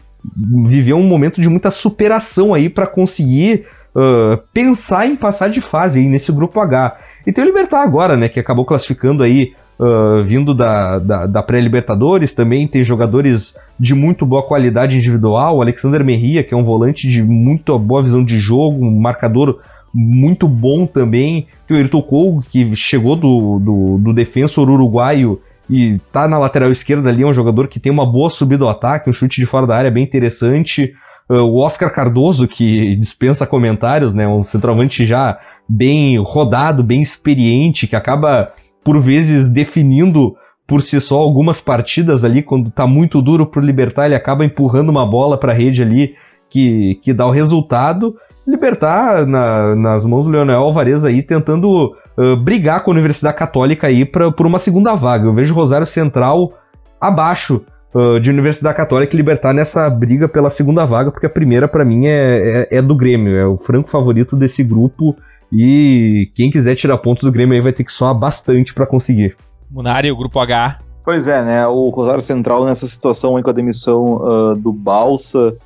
viver 0.66 0.92
um 0.92 1.02
momento 1.02 1.40
de 1.40 1.48
muita 1.48 1.70
superação 1.70 2.52
aí 2.52 2.68
para 2.68 2.86
conseguir 2.86 3.64
uh, 3.94 4.36
pensar 4.52 5.06
em 5.06 5.16
passar 5.16 5.48
de 5.48 5.62
fase 5.62 6.02
nesse 6.02 6.30
grupo 6.30 6.60
H. 6.60 6.94
E 7.26 7.32
tem 7.32 7.44
o 7.44 7.46
Libertar 7.46 7.82
agora, 7.82 8.16
né, 8.16 8.28
que 8.28 8.40
acabou 8.40 8.64
classificando 8.64 9.22
aí 9.22 9.52
uh, 9.78 10.22
vindo 10.24 10.54
da, 10.54 10.98
da, 10.98 11.26
da 11.26 11.42
pré-Libertadores, 11.42 12.34
também 12.34 12.66
tem 12.66 12.84
jogadores 12.84 13.56
de 13.78 13.94
muito 13.94 14.26
boa 14.26 14.42
qualidade 14.42 14.96
individual, 14.96 15.56
o 15.56 15.62
Alexander 15.62 16.04
Merria, 16.04 16.42
que 16.42 16.54
é 16.54 16.56
um 16.56 16.64
volante 16.64 17.08
de 17.08 17.22
muito 17.22 17.78
boa 17.78 18.02
visão 18.02 18.24
de 18.24 18.38
jogo, 18.38 18.84
um 18.84 19.00
marcador 19.00 19.60
muito 19.92 20.46
bom 20.46 20.86
também, 20.86 21.46
tem 21.66 21.76
o 21.76 21.80
Ayrton 21.80 22.02
Cole, 22.02 22.44
que 22.48 22.76
chegou 22.76 23.16
do, 23.16 23.58
do, 23.58 23.98
do 23.98 24.12
defensor 24.12 24.70
uruguaio 24.70 25.40
e 25.68 26.00
tá 26.12 26.26
na 26.26 26.38
lateral 26.38 26.70
esquerda 26.70 27.08
ali, 27.08 27.22
é 27.22 27.26
um 27.26 27.34
jogador 27.34 27.68
que 27.68 27.80
tem 27.80 27.92
uma 27.92 28.04
boa 28.04 28.30
subida 28.30 28.64
ao 28.64 28.70
ataque, 28.70 29.08
um 29.08 29.12
chute 29.12 29.40
de 29.40 29.46
fora 29.46 29.66
da 29.66 29.76
área 29.76 29.90
bem 29.90 30.02
interessante. 30.02 30.92
Uh, 31.30 31.44
o 31.44 31.58
Oscar 31.58 31.92
Cardoso, 31.92 32.48
que 32.48 32.96
dispensa 32.96 33.46
comentários, 33.46 34.14
né? 34.14 34.26
Um 34.26 34.42
centroavante 34.42 35.06
já 35.06 35.38
bem 35.68 36.18
rodado, 36.18 36.82
bem 36.82 37.00
experiente, 37.00 37.86
que 37.86 37.94
acaba 37.94 38.52
por 38.82 39.00
vezes 39.00 39.48
definindo 39.48 40.34
por 40.66 40.82
si 40.82 41.00
só 41.00 41.18
algumas 41.18 41.60
partidas 41.60 42.24
ali, 42.24 42.42
quando 42.42 42.70
tá 42.70 42.86
muito 42.86 43.22
duro 43.22 43.46
pro 43.46 43.60
Libertar, 43.60 44.06
ele 44.06 44.14
acaba 44.14 44.44
empurrando 44.44 44.88
uma 44.88 45.04
bola 45.04 45.38
pra 45.38 45.52
rede 45.52 45.82
ali 45.82 46.14
que, 46.48 46.98
que 47.02 47.12
dá 47.12 47.26
o 47.26 47.30
resultado. 47.30 48.16
Libertar 48.46 49.26
na, 49.26 49.74
nas 49.76 50.04
mãos 50.04 50.24
do 50.24 50.30
Leonel 50.30 50.60
Alvarez 50.60 51.04
aí 51.04 51.22
tentando 51.22 51.94
uh, 52.16 52.36
brigar 52.36 52.82
com 52.82 52.90
a 52.90 52.94
Universidade 52.94 53.36
Católica 53.36 53.86
aí 53.86 54.04
pra, 54.04 54.32
por 54.32 54.46
uma 54.46 54.58
segunda 54.58 54.94
vaga. 54.94 55.26
Eu 55.26 55.32
vejo 55.32 55.54
Rosário 55.54 55.86
Central 55.86 56.52
abaixo 57.00 57.64
uh, 57.94 58.20
de 58.20 58.30
Universidade 58.30 58.76
Católica 58.76 59.14
e 59.14 59.16
Libertar 59.16 59.52
nessa 59.52 59.88
briga 59.88 60.28
pela 60.28 60.50
segunda 60.50 60.84
vaga, 60.84 61.10
porque 61.10 61.26
a 61.26 61.30
primeira 61.30 61.68
para 61.68 61.84
mim 61.84 62.06
é, 62.06 62.68
é, 62.70 62.78
é, 62.78 62.82
do 62.82 62.94
Grêmio, 62.96 63.36
é 63.36 63.46
o 63.46 63.56
franco 63.56 63.88
favorito 63.88 64.36
desse 64.36 64.62
grupo 64.64 65.16
e 65.52 66.30
quem 66.34 66.50
quiser 66.50 66.74
tirar 66.76 66.98
pontos 66.98 67.24
do 67.24 67.32
Grêmio 67.32 67.54
aí 67.54 67.60
vai 67.60 67.72
ter 67.72 67.84
que 67.84 67.92
soar 67.92 68.14
bastante 68.14 68.72
para 68.72 68.86
conseguir. 68.86 69.36
Munari, 69.70 70.10
o 70.10 70.16
grupo 70.16 70.38
H. 70.38 70.78
Pois 71.04 71.26
é, 71.26 71.42
né? 71.42 71.66
O 71.66 71.88
Rosário 71.88 72.20
Central 72.20 72.64
nessa 72.64 72.86
situação 72.86 73.36
aí 73.36 73.42
com 73.42 73.50
a 73.50 73.54
demissão 73.54 74.16
uh, 74.16 74.54
do 74.54 74.72
Balsa 74.72 75.56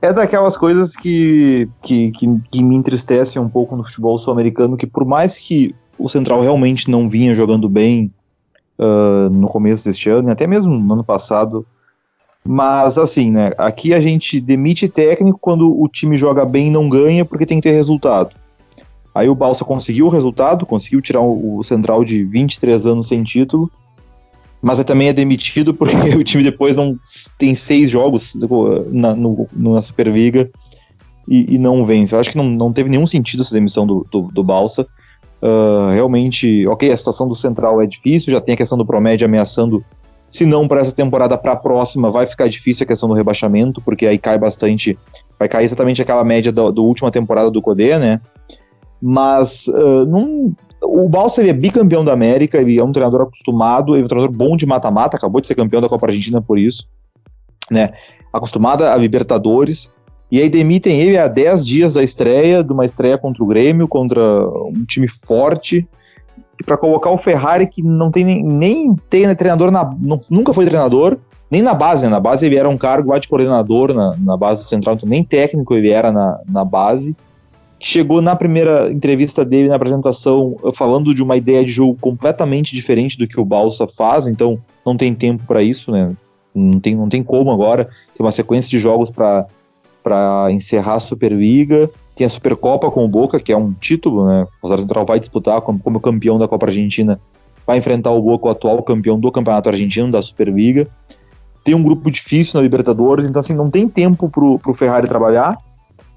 é 0.00 0.12
daquelas 0.12 0.56
coisas 0.56 0.94
que, 0.94 1.68
que, 1.82 2.10
que, 2.12 2.26
que 2.50 2.64
me 2.64 2.76
entristecem 2.76 3.40
um 3.40 3.48
pouco 3.48 3.76
no 3.76 3.84
futebol 3.84 4.18
sul-americano, 4.18 4.76
que 4.76 4.86
por 4.86 5.04
mais 5.04 5.38
que 5.38 5.74
o 5.98 6.08
Central 6.08 6.40
realmente 6.40 6.90
não 6.90 7.08
vinha 7.08 7.34
jogando 7.34 7.68
bem 7.68 8.12
uh, 8.78 9.30
no 9.30 9.48
começo 9.48 9.84
deste 9.84 10.10
ano, 10.10 10.28
e 10.28 10.32
até 10.32 10.46
mesmo 10.46 10.78
no 10.78 10.94
ano 10.94 11.04
passado, 11.04 11.66
mas 12.44 12.96
assim, 12.98 13.30
né? 13.30 13.52
Aqui 13.58 13.92
a 13.92 14.00
gente 14.00 14.40
demite 14.40 14.88
técnico 14.88 15.38
quando 15.38 15.80
o 15.80 15.86
time 15.88 16.16
joga 16.16 16.44
bem 16.44 16.68
e 16.68 16.70
não 16.70 16.88
ganha 16.88 17.24
porque 17.24 17.44
tem 17.44 17.60
que 17.60 17.68
ter 17.68 17.74
resultado. 17.74 18.34
Aí 19.14 19.28
o 19.28 19.34
Balsa 19.34 19.64
conseguiu 19.64 20.06
o 20.06 20.10
resultado, 20.10 20.64
conseguiu 20.64 21.00
tirar 21.00 21.20
o, 21.20 21.62
Central 21.62 22.04
de 22.04 22.24
23 22.24 22.86
anos 22.86 23.08
sem 23.08 23.24
título, 23.24 23.70
mas 24.62 24.82
também 24.84 25.08
é 25.08 25.12
demitido 25.12 25.74
porque 25.74 25.96
o 26.16 26.22
time 26.22 26.42
depois 26.42 26.76
não 26.76 26.96
tem 27.36 27.54
seis 27.54 27.90
jogos 27.90 28.36
na, 28.90 29.14
no, 29.14 29.48
na 29.52 29.82
Superliga 29.82 30.48
e, 31.26 31.54
e, 31.54 31.58
não 31.58 31.84
vence. 31.84 32.14
Eu 32.14 32.20
acho 32.20 32.30
que 32.30 32.36
não, 32.36 32.48
não 32.48 32.72
teve 32.72 32.88
nenhum 32.88 33.06
sentido 33.06 33.42
essa 33.42 33.52
demissão 33.52 33.86
do, 33.86 34.06
do, 34.10 34.22
do 34.22 34.44
Balsa. 34.44 34.86
Uh, 35.40 35.92
realmente, 35.92 36.66
ok, 36.66 36.90
a 36.90 36.96
situação 36.96 37.28
do 37.28 37.36
Central 37.36 37.80
é 37.80 37.86
difícil, 37.86 38.32
já 38.32 38.40
tem 38.40 38.54
a 38.54 38.56
questão 38.56 38.76
do 38.76 38.84
Promédio 38.84 39.24
ameaçando, 39.24 39.84
se 40.28 40.44
não 40.44 40.66
para 40.66 40.80
essa 40.80 40.94
temporada, 40.94 41.38
para 41.38 41.52
a 41.52 41.56
próxima, 41.56 42.10
vai 42.10 42.26
ficar 42.26 42.48
difícil 42.48 42.84
a 42.84 42.86
questão 42.86 43.08
do 43.08 43.14
rebaixamento, 43.14 43.80
porque 43.80 44.06
aí 44.06 44.18
cai 44.18 44.36
bastante, 44.36 44.98
vai 45.38 45.48
cair 45.48 45.64
exatamente 45.64 46.02
aquela 46.02 46.24
média 46.24 46.50
da 46.50 46.64
última 46.64 47.10
temporada 47.10 47.50
do 47.50 47.62
Codê, 47.62 47.98
né? 47.98 48.20
Mas 49.00 49.68
uh, 49.68 50.04
num, 50.04 50.52
o 50.82 51.08
Balsa 51.08 51.46
é 51.46 51.52
bicampeão 51.52 52.04
da 52.04 52.12
América, 52.12 52.58
ele 52.58 52.78
é 52.78 52.84
um 52.84 52.92
treinador 52.92 53.22
acostumado, 53.22 53.94
ele 53.94 54.02
é 54.02 54.04
um 54.04 54.08
treinador 54.08 54.36
bom 54.36 54.56
de 54.56 54.66
mata-mata, 54.66 55.16
acabou 55.16 55.40
de 55.40 55.46
ser 55.46 55.54
campeão 55.54 55.80
da 55.80 55.88
Copa 55.88 56.06
Argentina 56.06 56.42
por 56.42 56.58
isso, 56.58 56.86
né? 57.70 57.92
Acostumado 58.32 58.84
a 58.84 58.96
Libertadores. 58.96 59.90
E 60.30 60.40
aí 60.40 60.48
demitem 60.48 61.00
ele 61.00 61.16
há 61.16 61.26
10 61.26 61.64
dias 61.64 61.94
da 61.94 62.02
estreia, 62.02 62.62
de 62.62 62.72
uma 62.72 62.84
estreia 62.84 63.16
contra 63.16 63.42
o 63.42 63.46
Grêmio, 63.46 63.88
contra 63.88 64.20
um 64.20 64.84
time 64.86 65.08
forte, 65.08 65.86
para 66.66 66.76
colocar 66.76 67.10
o 67.10 67.18
Ferrari 67.18 67.66
que 67.66 67.82
não 67.82 68.10
tem 68.10 68.24
nem, 68.24 68.42
nem 68.42 68.96
tem 69.08 69.34
treinador 69.34 69.70
na, 69.70 69.88
nunca 70.28 70.52
foi 70.52 70.66
treinador, 70.66 71.16
nem 71.50 71.62
na 71.62 71.72
base, 71.72 72.04
né? 72.04 72.10
na 72.10 72.20
base 72.20 72.44
ele 72.44 72.56
era 72.56 72.68
um 72.68 72.76
cargo 72.76 73.10
lá 73.10 73.18
de 73.18 73.28
coordenador 73.28 73.94
na, 73.94 74.14
na 74.18 74.36
base 74.36 74.62
do 74.62 74.68
Central, 74.68 74.96
então 74.96 75.08
nem 75.08 75.24
técnico 75.24 75.74
ele 75.74 75.88
era 75.88 76.12
na, 76.12 76.38
na 76.46 76.64
base 76.64 77.16
chegou 77.80 78.20
na 78.20 78.34
primeira 78.34 78.90
entrevista 78.90 79.44
dele, 79.44 79.68
na 79.68 79.76
apresentação, 79.76 80.56
falando 80.74 81.14
de 81.14 81.22
uma 81.22 81.36
ideia 81.36 81.64
de 81.64 81.70
jogo 81.70 81.96
completamente 82.00 82.74
diferente 82.74 83.16
do 83.16 83.26
que 83.26 83.40
o 83.40 83.44
Balsa 83.44 83.86
faz, 83.86 84.26
então 84.26 84.58
não 84.84 84.96
tem 84.96 85.14
tempo 85.14 85.44
para 85.46 85.62
isso, 85.62 85.92
né? 85.92 86.14
Não 86.54 86.80
tem, 86.80 86.96
não 86.96 87.08
tem 87.08 87.22
como 87.22 87.52
agora. 87.52 87.84
Tem 87.84 88.24
uma 88.24 88.32
sequência 88.32 88.68
de 88.68 88.80
jogos 88.80 89.10
para 89.10 89.46
encerrar 90.50 90.94
a 90.94 91.00
Superliga. 91.00 91.90
Tem 92.16 92.26
a 92.26 92.30
Supercopa 92.30 92.90
com 92.90 93.04
o 93.04 93.08
Boca, 93.08 93.38
que 93.38 93.52
é 93.52 93.56
um 93.56 93.72
título, 93.72 94.26
né? 94.26 94.42
O 94.42 94.48
Rosário 94.62 94.82
Central 94.82 95.06
vai 95.06 95.18
disputar 95.18 95.60
como, 95.60 95.78
como 95.78 96.00
campeão 96.00 96.38
da 96.38 96.48
Copa 96.48 96.66
Argentina, 96.66 97.20
vai 97.66 97.78
enfrentar 97.78 98.10
o 98.10 98.20
Boca, 98.20 98.48
o 98.48 98.50
atual 98.50 98.82
campeão 98.82 99.18
do 99.18 99.30
Campeonato 99.30 99.68
Argentino, 99.68 100.10
da 100.10 100.20
Superliga. 100.20 100.88
Tem 101.64 101.74
um 101.74 101.82
grupo 101.82 102.10
difícil 102.10 102.58
na 102.58 102.62
Libertadores, 102.62 103.28
então 103.28 103.40
assim, 103.40 103.54
não 103.54 103.70
tem 103.70 103.88
tempo 103.88 104.28
para 104.28 104.70
o 104.70 104.74
Ferrari 104.74 105.06
trabalhar 105.06 105.56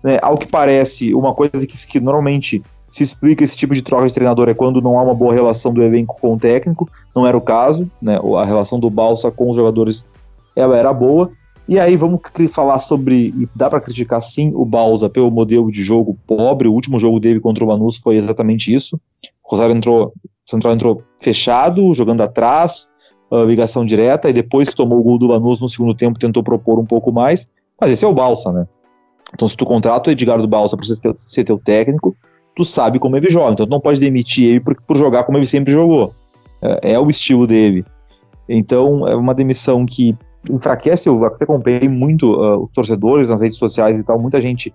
né, 0.03 0.17
ao 0.21 0.37
que 0.37 0.47
parece, 0.47 1.13
uma 1.13 1.33
coisa 1.33 1.65
que, 1.65 1.87
que 1.87 1.99
normalmente 1.99 2.61
se 2.89 3.03
explica 3.03 3.43
esse 3.43 3.55
tipo 3.55 3.73
de 3.73 3.81
troca 3.81 4.07
de 4.07 4.13
treinador 4.13 4.49
é 4.49 4.53
quando 4.53 4.81
não 4.81 4.99
há 4.99 5.03
uma 5.03 5.13
boa 5.13 5.33
relação 5.33 5.73
do 5.73 5.81
elenco 5.81 6.17
com 6.19 6.33
o 6.33 6.37
técnico, 6.37 6.89
não 7.15 7.25
era 7.25 7.37
o 7.37 7.41
caso, 7.41 7.89
né? 8.01 8.19
A 8.37 8.45
relação 8.45 8.79
do 8.79 8.89
Balsa 8.89 9.31
com 9.31 9.49
os 9.49 9.55
jogadores 9.55 10.05
ela 10.55 10.77
era 10.77 10.91
boa. 10.91 11.31
E 11.67 11.79
aí 11.79 11.95
vamos 11.95 12.19
falar 12.49 12.79
sobre, 12.79 13.33
dá 13.55 13.69
para 13.69 13.79
criticar 13.79 14.21
sim 14.21 14.51
o 14.53 14.65
Balsa 14.65 15.09
pelo 15.09 15.31
modelo 15.31 15.71
de 15.71 15.81
jogo 15.83 16.17
pobre, 16.27 16.67
o 16.67 16.73
último 16.73 16.99
jogo 16.99 17.19
dele 17.19 17.39
contra 17.39 17.63
o 17.63 17.67
Manus 17.67 17.97
foi 17.97 18.17
exatamente 18.17 18.73
isso. 18.73 18.99
O 19.43 19.51
Rosário 19.51 19.75
entrou, 19.75 20.07
o 20.07 20.51
Central 20.51 20.73
entrou 20.73 21.03
fechado, 21.19 21.93
jogando 21.93 22.21
atrás, 22.21 22.89
uh, 23.31 23.43
ligação 23.45 23.85
direta, 23.85 24.29
e 24.29 24.33
depois 24.33 24.69
que 24.69 24.75
tomou 24.75 24.99
o 24.99 25.03
gol 25.03 25.17
do 25.17 25.27
Lanús 25.27 25.59
no 25.59 25.69
segundo 25.69 25.95
tempo 25.95 26.19
tentou 26.19 26.43
propor 26.43 26.79
um 26.79 26.85
pouco 26.85 27.11
mais, 27.11 27.47
mas 27.79 27.91
esse 27.91 28.03
é 28.03 28.07
o 28.07 28.13
Balsa, 28.13 28.51
né? 28.51 28.67
Então 29.33 29.47
se 29.47 29.55
tu 29.55 29.65
contrata 29.65 30.09
o 30.09 30.11
Edgar 30.11 30.41
do 30.41 30.47
Balsa 30.47 30.75
para 30.75 30.85
ser 31.17 31.43
teu 31.43 31.57
técnico, 31.57 32.15
tu 32.55 32.65
sabe 32.65 32.99
como 32.99 33.15
ele 33.15 33.29
joga, 33.29 33.53
então 33.53 33.65
tu 33.65 33.69
não 33.69 33.79
pode 33.79 33.99
demitir 33.99 34.49
ele 34.49 34.59
por, 34.59 34.75
por 34.81 34.97
jogar 34.97 35.23
como 35.23 35.37
ele 35.37 35.45
sempre 35.45 35.71
jogou. 35.71 36.13
É, 36.61 36.93
é, 36.93 36.99
o 36.99 37.09
estilo 37.09 37.47
dele. 37.47 37.83
Então 38.47 39.07
é 39.07 39.15
uma 39.15 39.33
demissão 39.33 39.85
que 39.85 40.15
enfraquece, 40.49 41.07
eu 41.07 41.23
até 41.25 41.45
comprei 41.45 41.87
muito 41.87 42.33
uh, 42.33 42.63
os 42.63 42.71
torcedores 42.71 43.29
nas 43.29 43.41
redes 43.41 43.57
sociais 43.57 43.99
e 43.99 44.03
tal, 44.03 44.19
muita 44.19 44.41
gente 44.41 44.73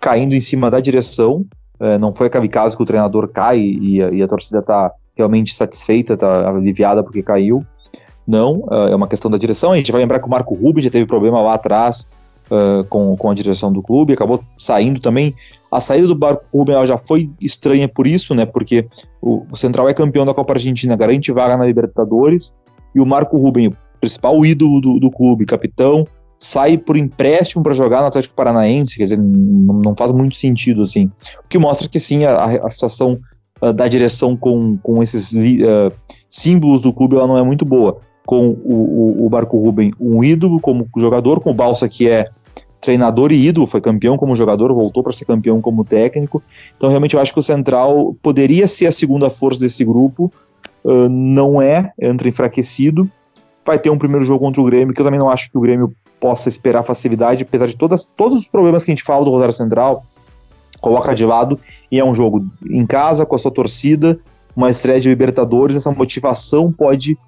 caindo 0.00 0.34
em 0.34 0.40
cima 0.40 0.70
da 0.70 0.80
direção. 0.80 1.44
Uh, 1.80 1.98
não 1.98 2.12
foi 2.12 2.26
aquele 2.26 2.48
caso 2.48 2.76
que 2.76 2.82
o 2.82 2.86
treinador 2.86 3.28
cai 3.28 3.58
e, 3.58 3.98
e 3.98 4.22
a 4.22 4.28
torcida 4.28 4.62
tá 4.62 4.92
realmente 5.16 5.54
satisfeita, 5.54 6.16
tá 6.16 6.48
aliviada 6.48 7.02
porque 7.02 7.22
caiu. 7.22 7.64
Não, 8.26 8.60
uh, 8.64 8.88
é 8.90 8.94
uma 8.94 9.06
questão 9.06 9.30
da 9.30 9.38
direção. 9.38 9.72
A 9.72 9.76
gente 9.76 9.92
vai 9.92 10.00
lembrar 10.00 10.18
que 10.18 10.26
o 10.26 10.30
Marco 10.30 10.54
Rubens 10.54 10.84
já 10.84 10.90
teve 10.90 11.06
problema 11.06 11.40
lá 11.40 11.54
atrás 11.54 12.06
uh, 12.50 12.84
com, 12.84 13.16
com 13.16 13.30
a 13.30 13.34
direção 13.34 13.72
do 13.72 13.82
clube, 13.82 14.12
acabou 14.12 14.42
saindo 14.58 15.00
também. 15.00 15.34
A 15.70 15.80
saída 15.80 16.08
do 16.08 16.18
Marco 16.18 16.44
Rubens 16.52 16.88
já 16.88 16.98
foi 16.98 17.30
estranha 17.40 17.88
por 17.88 18.06
isso, 18.06 18.34
né? 18.34 18.44
Porque 18.44 18.86
o, 19.20 19.44
o, 19.50 19.56
Central 19.56 19.88
é 19.88 19.94
campeão 19.94 20.24
da 20.24 20.34
Copa 20.34 20.54
Argentina, 20.54 20.96
garante 20.96 21.32
vaga 21.32 21.56
na 21.56 21.66
Libertadores, 21.66 22.54
e 22.94 23.00
o 23.00 23.06
Marco 23.06 23.36
Rubens, 23.36 23.72
principal 24.00 24.44
ídolo 24.44 24.80
do, 24.80 24.98
do 24.98 25.10
clube, 25.10 25.46
capitão, 25.46 26.06
sai 26.38 26.76
por 26.76 26.96
empréstimo 26.96 27.62
para 27.62 27.74
jogar 27.74 28.00
no 28.00 28.06
Atlético 28.06 28.34
Paranaense, 28.34 28.96
quer 28.96 29.04
dizer, 29.04 29.18
não, 29.18 29.74
não, 29.74 29.96
faz 29.96 30.12
muito 30.12 30.36
sentido 30.36 30.82
assim. 30.82 31.10
O 31.44 31.48
que 31.48 31.58
mostra 31.58 31.88
que 31.88 31.98
sim, 31.98 32.24
a, 32.24 32.44
a 32.44 32.70
situação 32.70 33.18
uh, 33.62 33.72
da 33.72 33.88
direção 33.88 34.36
com, 34.36 34.76
com 34.82 35.02
esses 35.02 35.32
uh, 35.32 35.92
símbolos 36.28 36.80
do 36.80 36.92
clube 36.92 37.16
ela 37.16 37.26
não 37.26 37.38
é 37.38 37.42
muito 37.42 37.64
boa. 37.64 38.00
Com 38.26 38.48
o, 38.48 39.22
o, 39.22 39.26
o 39.26 39.30
Marco 39.30 39.58
Ruben, 39.58 39.92
um 40.00 40.22
ídolo 40.22 40.60
como 40.60 40.88
jogador, 40.96 41.40
com 41.40 41.50
o 41.50 41.54
Balsa, 41.54 41.88
que 41.88 42.08
é 42.08 42.28
treinador 42.80 43.32
e 43.32 43.46
ídolo, 43.46 43.66
foi 43.66 43.80
campeão 43.80 44.16
como 44.16 44.36
jogador, 44.36 44.72
voltou 44.72 45.02
para 45.02 45.12
ser 45.12 45.24
campeão 45.24 45.60
como 45.60 45.84
técnico. 45.84 46.42
Então, 46.76 46.88
realmente, 46.88 47.14
eu 47.14 47.20
acho 47.20 47.32
que 47.32 47.38
o 47.38 47.42
Central 47.42 48.14
poderia 48.22 48.66
ser 48.66 48.86
a 48.86 48.92
segunda 48.92 49.30
força 49.30 49.60
desse 49.60 49.84
grupo, 49.84 50.32
uh, 50.84 51.08
não 51.08 51.60
é, 51.62 51.92
entra 52.00 52.28
enfraquecido. 52.28 53.10
Vai 53.66 53.78
ter 53.78 53.90
um 53.90 53.98
primeiro 53.98 54.24
jogo 54.24 54.44
contra 54.44 54.62
o 54.62 54.64
Grêmio, 54.64 54.94
que 54.94 55.00
eu 55.00 55.04
também 55.04 55.18
não 55.18 55.28
acho 55.28 55.50
que 55.50 55.58
o 55.58 55.60
Grêmio 55.60 55.92
possa 56.20 56.48
esperar 56.48 56.82
facilidade, 56.82 57.42
apesar 57.42 57.66
de 57.66 57.76
todas, 57.76 58.08
todos 58.16 58.42
os 58.42 58.48
problemas 58.48 58.84
que 58.84 58.90
a 58.90 58.94
gente 58.94 59.02
fala 59.02 59.24
do 59.24 59.30
Rosário 59.30 59.52
Central, 59.52 60.04
coloca 60.80 61.14
de 61.14 61.26
lado, 61.26 61.58
e 61.90 61.98
é 61.98 62.04
um 62.04 62.14
jogo 62.14 62.46
em 62.70 62.86
casa, 62.86 63.26
com 63.26 63.34
a 63.34 63.38
sua 63.38 63.50
torcida, 63.50 64.18
uma 64.54 64.70
estreia 64.70 65.00
de 65.00 65.08
Libertadores, 65.08 65.76
essa 65.76 65.90
motivação 65.90 66.72
pode 66.72 67.18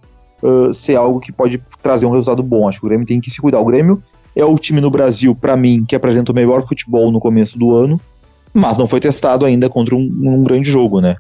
uh, 0.43 0.73
ser 0.73 0.97
algo 0.97 1.21
que 1.21 1.33
pode 1.33 1.61
trazer 1.83 2.07
um 2.07 2.11
resultado 2.11 2.43
bom. 2.43 2.69
Acho 2.69 2.81
que 2.81 2.87
o 2.87 2.89
Grêmio 2.89 3.07
tem 3.07 3.21
que 3.21 3.31
se 3.31 3.41
cuidar. 3.41 3.61
O 3.61 3.65
Grêmio 3.65 4.03
é 4.35 4.45
o 4.45 4.57
time 4.57 4.81
no 4.81 4.91
Brasil, 4.91 5.35
para 5.35 5.57
mim, 5.57 5.85
que 5.87 5.97
apresenta 5.97 6.33
o 6.33 6.35
melhor 6.35 6.67
futebol 6.67 7.11
no 7.11 7.21
começo 7.21 7.59
do 7.59 7.75
ano, 7.75 8.01
mas 8.55 8.79
não 8.79 8.87
foi 8.87 9.01
testado 9.01 9.45
ainda 9.45 9.69
contra 9.69 9.95
um, 9.95 10.01
um 10.01 10.43
grande 10.43 10.71
jogo, 10.71 11.01
né? 11.01 11.17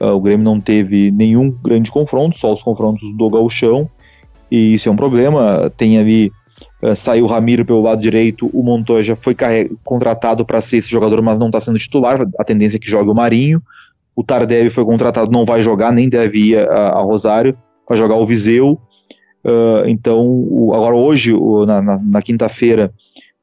Uh, 0.00 0.08
o 0.08 0.20
Grêmio 0.20 0.44
não 0.44 0.60
teve 0.60 1.10
nenhum 1.10 1.50
grande 1.50 1.90
confronto, 1.90 2.38
só 2.38 2.52
os 2.52 2.62
confrontos 2.62 3.02
do 3.16 3.30
Gauchão, 3.30 3.88
e 4.50 4.74
isso 4.74 4.88
é 4.88 4.92
um 4.92 4.96
problema. 4.96 5.70
Tem 5.76 5.98
ali, 5.98 6.32
uh, 6.82 6.94
saiu 6.94 7.24
o 7.24 7.28
Ramiro 7.28 7.64
pelo 7.64 7.82
lado 7.82 8.00
direito, 8.00 8.50
o 8.52 8.62
Montoya 8.62 9.16
foi 9.16 9.36
contratado 9.82 10.44
para 10.44 10.60
ser 10.60 10.78
esse 10.78 10.90
jogador, 10.90 11.20
mas 11.22 11.38
não 11.38 11.46
está 11.46 11.60
sendo 11.60 11.78
titular, 11.78 12.26
a 12.38 12.44
tendência 12.44 12.76
é 12.76 12.80
que 12.80 12.90
jogue 12.90 13.10
o 13.10 13.14
Marinho. 13.14 13.62
O 14.16 14.22
Tardev 14.22 14.70
foi 14.70 14.84
contratado, 14.84 15.30
não 15.30 15.44
vai 15.44 15.60
jogar, 15.60 15.92
nem 15.92 16.08
deve 16.08 16.38
ir 16.50 16.58
a, 16.58 16.90
a 16.90 17.02
Rosário, 17.02 17.56
vai 17.88 17.98
jogar 17.98 18.14
o 18.14 18.24
Viseu. 18.24 18.78
Uh, 19.44 19.86
então, 19.86 20.24
o, 20.24 20.72
agora 20.74 20.94
hoje, 20.94 21.32
o, 21.32 21.66
na, 21.66 21.82
na, 21.82 21.98
na 21.98 22.22
quinta-feira, 22.22 22.92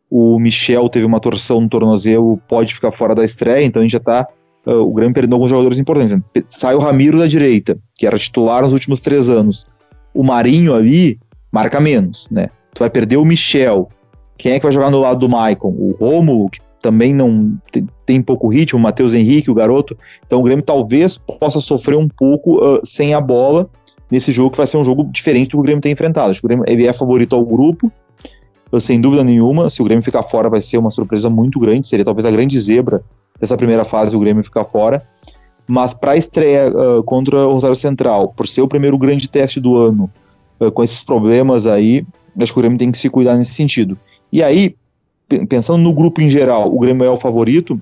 o 0.10 0.40
Michel 0.40 0.90
teve 0.90 1.06
uma 1.06 1.20
torção 1.20 1.62
no 1.62 1.70
tornozelo, 1.70 2.38
pode 2.48 2.74
ficar 2.74 2.92
fora 2.92 3.16
da 3.16 3.24
estreia, 3.24 3.64
então 3.64 3.82
a 3.82 3.84
gente 3.84 3.94
já 3.94 3.98
está. 3.98 4.28
Uh, 4.66 4.82
o 4.82 4.94
Grêmio 4.94 5.14
perdeu 5.14 5.36
alguns 5.36 5.50
jogadores 5.50 5.80
importantes. 5.80 6.18
Sai 6.46 6.76
o 6.76 6.80
Ramiro 6.80 7.18
da 7.18 7.28
direita, 7.28 7.78
que 7.96 8.06
era 8.06 8.18
titular 8.18 8.62
nos 8.64 8.74
últimos 8.74 9.00
três 9.00 9.30
anos. 9.30 9.66
O 10.14 10.24
Marinho 10.24 10.74
ali 10.74 11.20
marca 11.52 11.80
menos, 11.80 12.28
né? 12.30 12.50
Tu 12.74 12.80
vai 12.80 12.90
perder 12.90 13.18
o 13.18 13.26
Michel. 13.26 13.90
Quem 14.38 14.54
é 14.54 14.60
que 14.60 14.64
vai 14.64 14.72
jogar 14.72 14.90
no 14.90 15.00
lado 15.00 15.20
do 15.20 15.30
Maicon? 15.30 15.70
O 15.70 15.96
Romulo, 16.00 16.50
que 16.50 16.60
também 16.82 17.14
não 17.14 17.58
tem, 17.72 17.88
tem 18.06 18.22
pouco 18.22 18.48
ritmo, 18.48 18.80
o 18.80 18.82
Matheus 18.82 19.14
Henrique, 19.14 19.52
o 19.52 19.54
garoto. 19.54 19.96
Então 20.26 20.40
o 20.40 20.44
Grêmio 20.44 20.64
talvez 20.64 21.18
possa 21.18 21.60
sofrer 21.60 21.98
um 21.98 22.08
pouco 22.08 22.58
uh, 22.58 22.80
sem 22.84 23.14
a 23.14 23.22
bola 23.22 23.70
nesse 24.10 24.32
jogo 24.32 24.52
que 24.52 24.58
vai 24.58 24.68
ser 24.68 24.78
um 24.78 24.86
jogo 24.86 25.06
diferente 25.06 25.50
do 25.50 25.52
que 25.52 25.58
o 25.58 25.62
Grêmio 25.62 25.82
tem 25.82 25.92
enfrentado. 25.92 26.32
Acho 26.32 26.42
que 26.42 26.46
o 26.46 26.50
Grêmio 26.50 26.66
ele 26.68 26.86
é 26.86 26.92
favorito 26.92 27.36
ao 27.36 27.46
grupo, 27.46 27.92
sem 28.80 29.00
dúvida 29.00 29.24
nenhuma. 29.24 29.70
Se 29.70 29.82
o 29.82 29.86
Grêmio 29.86 30.04
ficar 30.04 30.24
fora, 30.24 30.50
vai 30.50 30.62
ser 30.62 30.78
uma 30.78 30.92
surpresa 30.92 31.30
muito 31.30 31.60
grande. 31.60 31.88
Seria 31.88 32.04
talvez 32.04 32.26
a 32.26 32.32
grande 32.32 32.60
zebra 32.60 33.04
dessa 33.40 33.56
primeira 33.56 33.86
fase 33.86 34.16
o 34.16 34.20
Grêmio 34.20 34.44
ficar 34.44 34.66
fora. 34.66 35.06
Mas 35.72 35.94
para 35.94 36.12
a 36.12 36.18
estreia 36.18 36.70
uh, 36.70 37.02
contra 37.02 37.48
o 37.48 37.54
Rosário 37.54 37.78
Central, 37.78 38.34
por 38.36 38.46
ser 38.46 38.62
o 38.62 38.68
primeiro 38.68 38.98
grande 38.98 39.30
teste 39.30 39.58
do 39.58 39.78
ano, 39.78 40.12
uh, 40.60 40.70
com 40.70 40.84
esses 40.84 41.02
problemas 41.02 41.66
aí, 41.66 42.06
acho 42.38 42.52
que 42.52 42.60
o 42.60 42.62
Grêmio 42.62 42.78
tem 42.78 42.92
que 42.92 42.98
se 42.98 43.10
cuidar 43.10 43.38
nesse 43.38 43.54
sentido. 43.54 43.98
E 44.34 44.44
aí, 44.44 44.76
pensando 45.48 45.82
no 45.82 45.94
grupo 45.94 46.20
em 46.20 46.30
geral, 46.30 46.76
o 46.76 46.78
Grêmio 46.78 47.06
é 47.06 47.10
o 47.10 47.18
favorito, 47.18 47.82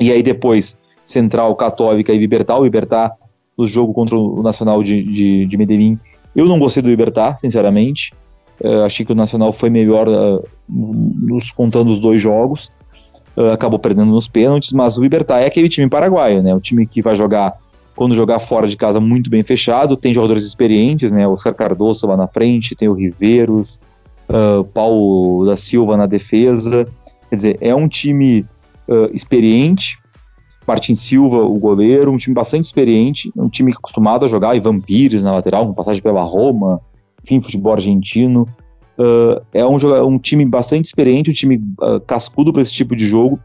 e 0.00 0.10
aí 0.10 0.22
depois 0.22 0.78
Central, 1.04 1.54
Católica 1.56 2.10
e 2.10 2.16
Libertar. 2.16 2.58
O 2.58 2.64
Libertar 2.64 3.12
no 3.58 3.66
jogo 3.66 3.92
contra 3.92 4.16
o 4.16 4.42
Nacional 4.42 4.82
de, 4.82 5.02
de, 5.02 5.44
de 5.44 5.56
Medellín. 5.58 5.98
Eu 6.34 6.46
não 6.46 6.58
gostei 6.58 6.82
do 6.82 6.88
Libertar, 6.88 7.38
sinceramente. 7.38 8.14
Uh, 8.64 8.82
achei 8.82 9.04
que 9.04 9.12
o 9.12 9.14
Nacional 9.14 9.52
foi 9.52 9.68
melhor 9.68 10.08
uh, 10.08 10.42
nos 10.70 11.50
contando 11.50 11.90
os 11.90 12.00
dois 12.00 12.22
jogos. 12.22 12.72
Uh, 13.36 13.50
acabou 13.50 13.78
perdendo 13.78 14.12
nos 14.12 14.28
pênaltis, 14.28 14.72
mas 14.72 14.96
o 14.96 15.02
Libertar 15.02 15.40
é 15.40 15.46
aquele 15.46 15.68
time 15.68 15.88
paraguaio, 15.88 16.42
né? 16.42 16.54
O 16.54 16.60
time 16.60 16.86
que 16.86 17.02
vai 17.02 17.16
jogar, 17.16 17.54
quando 17.96 18.14
jogar 18.14 18.38
fora 18.38 18.68
de 18.68 18.76
casa, 18.76 19.00
muito 19.00 19.28
bem 19.28 19.42
fechado. 19.42 19.96
Tem 19.96 20.14
jogadores 20.14 20.44
experientes, 20.44 21.10
né? 21.10 21.26
Oscar 21.26 21.54
Cardoso 21.54 22.06
lá 22.06 22.16
na 22.16 22.28
frente, 22.28 22.76
tem 22.76 22.88
o 22.88 22.92
Riveiros, 22.92 23.80
uh, 24.28 24.62
Paulo 24.64 25.44
da 25.46 25.56
Silva 25.56 25.96
na 25.96 26.06
defesa. 26.06 26.86
Quer 27.28 27.36
dizer, 27.36 27.58
é 27.60 27.74
um 27.74 27.88
time 27.88 28.46
experiente, 29.14 29.98
Martin 30.66 30.96
Silva, 30.96 31.38
o 31.38 31.58
goleiro, 31.58 32.10
um 32.10 32.16
time 32.16 32.34
bastante 32.34 32.64
experiente, 32.64 33.30
um 33.36 33.48
time 33.48 33.72
acostumado 33.72 34.24
a 34.24 34.28
jogar, 34.28 34.56
Ivan 34.56 34.80
Pires 34.80 35.22
na 35.22 35.32
lateral, 35.32 35.66
com 35.66 35.74
passagem 35.74 36.02
pela 36.02 36.22
Roma, 36.22 36.80
enfim, 37.22 37.40
futebol 37.40 37.74
argentino. 37.74 38.48
Uh, 38.98 39.42
é 39.52 39.66
um, 39.66 39.76
um, 40.06 40.18
time 40.18 40.44
bastante 40.44 40.84
experiente, 40.84 41.30
um 41.30 41.34
time 41.34 41.56
uh, 41.80 42.00
cascudo 42.00 42.52
para 42.52 42.62
esse 42.62 42.72
tipo 42.72 42.94
de 42.94 43.06
jogo. 43.06 43.40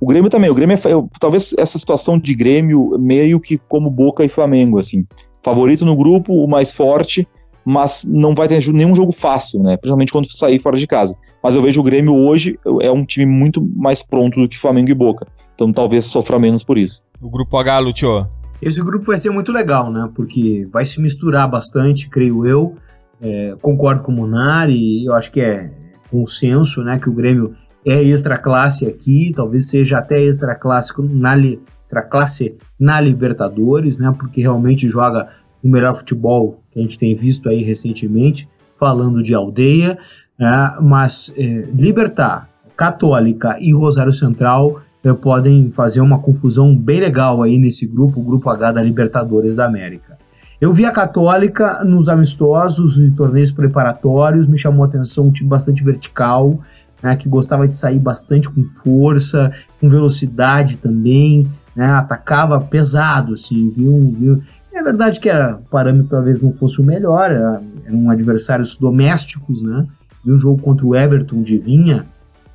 O 0.00 0.06
Grêmio 0.06 0.30
também, 0.30 0.50
o 0.50 0.54
Grêmio 0.54 0.76
é, 0.76 1.18
talvez 1.18 1.54
essa 1.58 1.78
situação 1.78 2.18
de 2.18 2.34
Grêmio 2.34 2.96
meio 2.98 3.40
que 3.40 3.58
como 3.58 3.90
Boca 3.90 4.24
e 4.24 4.28
Flamengo, 4.28 4.78
assim. 4.78 5.04
Favorito 5.42 5.84
no 5.84 5.96
grupo, 5.96 6.32
o 6.32 6.46
mais 6.46 6.72
forte, 6.72 7.26
mas 7.64 8.04
não 8.04 8.34
vai 8.34 8.46
ter 8.46 8.64
nenhum 8.72 8.94
jogo 8.94 9.12
fácil, 9.12 9.62
né? 9.62 9.76
Principalmente 9.76 10.12
quando 10.12 10.30
sair 10.30 10.60
fora 10.60 10.78
de 10.78 10.86
casa. 10.86 11.14
Mas 11.42 11.54
eu 11.54 11.62
vejo 11.62 11.80
o 11.80 11.84
Grêmio 11.84 12.14
hoje 12.14 12.58
é 12.80 12.90
um 12.90 13.04
time 13.04 13.26
muito 13.26 13.60
mais 13.76 14.02
pronto 14.02 14.40
do 14.40 14.48
que 14.48 14.58
Flamengo 14.58 14.90
e 14.90 14.94
Boca. 14.94 15.26
Então 15.54 15.72
talvez 15.72 16.06
sofra 16.06 16.38
menos 16.38 16.62
por 16.62 16.78
isso. 16.78 17.02
O 17.20 17.28
grupo 17.28 17.56
H, 17.56 17.78
Lúcio. 17.80 18.26
Esse 18.60 18.82
grupo 18.82 19.04
vai 19.04 19.18
ser 19.18 19.30
muito 19.30 19.52
legal, 19.52 19.90
né? 19.90 20.08
Porque 20.14 20.66
vai 20.72 20.84
se 20.84 21.00
misturar 21.00 21.48
bastante, 21.48 22.08
creio 22.08 22.46
eu. 22.46 22.74
É, 23.20 23.56
concordo 23.60 24.02
com 24.02 24.12
o 24.12 24.14
Munari, 24.14 25.04
eu 25.04 25.14
acho 25.14 25.32
que 25.32 25.40
é 25.40 25.70
consenso, 26.10 26.82
né? 26.82 26.98
Que 26.98 27.08
o 27.08 27.12
Grêmio 27.12 27.54
é 27.84 28.02
extra 28.02 28.36
classe 28.36 28.86
aqui, 28.86 29.32
talvez 29.34 29.68
seja 29.68 29.98
até 29.98 30.20
extra 30.20 30.54
classe 30.54 30.92
na, 31.02 31.36
extra 31.38 32.02
classe 32.02 32.56
na 32.78 33.00
Libertadores, 33.00 33.98
né? 33.98 34.14
Porque 34.18 34.40
realmente 34.40 34.88
joga 34.88 35.28
o 35.62 35.68
melhor 35.68 35.94
futebol 35.94 36.60
que 36.70 36.78
a 36.78 36.82
gente 36.82 36.98
tem 36.98 37.14
visto 37.14 37.48
aí 37.48 37.62
recentemente, 37.62 38.48
falando 38.76 39.22
de 39.22 39.34
aldeia, 39.34 39.98
né? 40.38 40.76
mas 40.80 41.34
é, 41.36 41.68
Libertar, 41.74 42.48
Católica 42.76 43.56
e 43.58 43.72
Rosário 43.72 44.12
Central 44.12 44.80
eh, 45.02 45.12
podem 45.12 45.70
fazer 45.70 46.00
uma 46.00 46.20
confusão 46.20 46.76
bem 46.76 47.00
legal 47.00 47.42
aí 47.42 47.58
nesse 47.58 47.86
grupo, 47.86 48.20
o 48.20 48.22
grupo 48.22 48.50
H 48.50 48.72
da 48.72 48.82
Libertadores 48.82 49.56
da 49.56 49.64
América. 49.64 50.17
Eu 50.60 50.72
vi 50.72 50.84
a 50.84 50.90
Católica 50.90 51.84
nos 51.84 52.08
amistosos, 52.08 52.98
nos 52.98 53.12
torneios 53.12 53.52
preparatórios, 53.52 54.48
me 54.48 54.58
chamou 54.58 54.84
a 54.84 54.88
atenção 54.88 55.26
um 55.26 55.30
time 55.30 55.48
bastante 55.48 55.84
vertical, 55.84 56.60
né, 57.00 57.14
que 57.14 57.28
gostava 57.28 57.68
de 57.68 57.76
sair 57.76 58.00
bastante 58.00 58.50
com 58.50 58.64
força, 58.64 59.52
com 59.80 59.88
velocidade 59.88 60.78
também, 60.78 61.46
né, 61.76 61.86
atacava 61.86 62.60
pesado, 62.60 63.34
assim, 63.34 63.70
viu, 63.70 64.14
viu. 64.18 64.42
É 64.74 64.82
verdade 64.82 65.20
que 65.20 65.28
era, 65.28 65.56
o 65.56 65.70
parâmetro 65.70 66.08
talvez 66.08 66.42
não 66.42 66.50
fosse 66.50 66.80
o 66.80 66.84
melhor, 66.84 67.30
era, 67.30 67.62
eram 67.84 68.10
adversários 68.10 68.76
domésticos, 68.76 69.62
né? 69.62 69.86
E 70.24 70.32
um 70.32 70.38
jogo 70.38 70.60
contra 70.62 70.86
o 70.86 70.94
Everton 70.94 71.42
de 71.42 71.58
Vinha, 71.58 72.06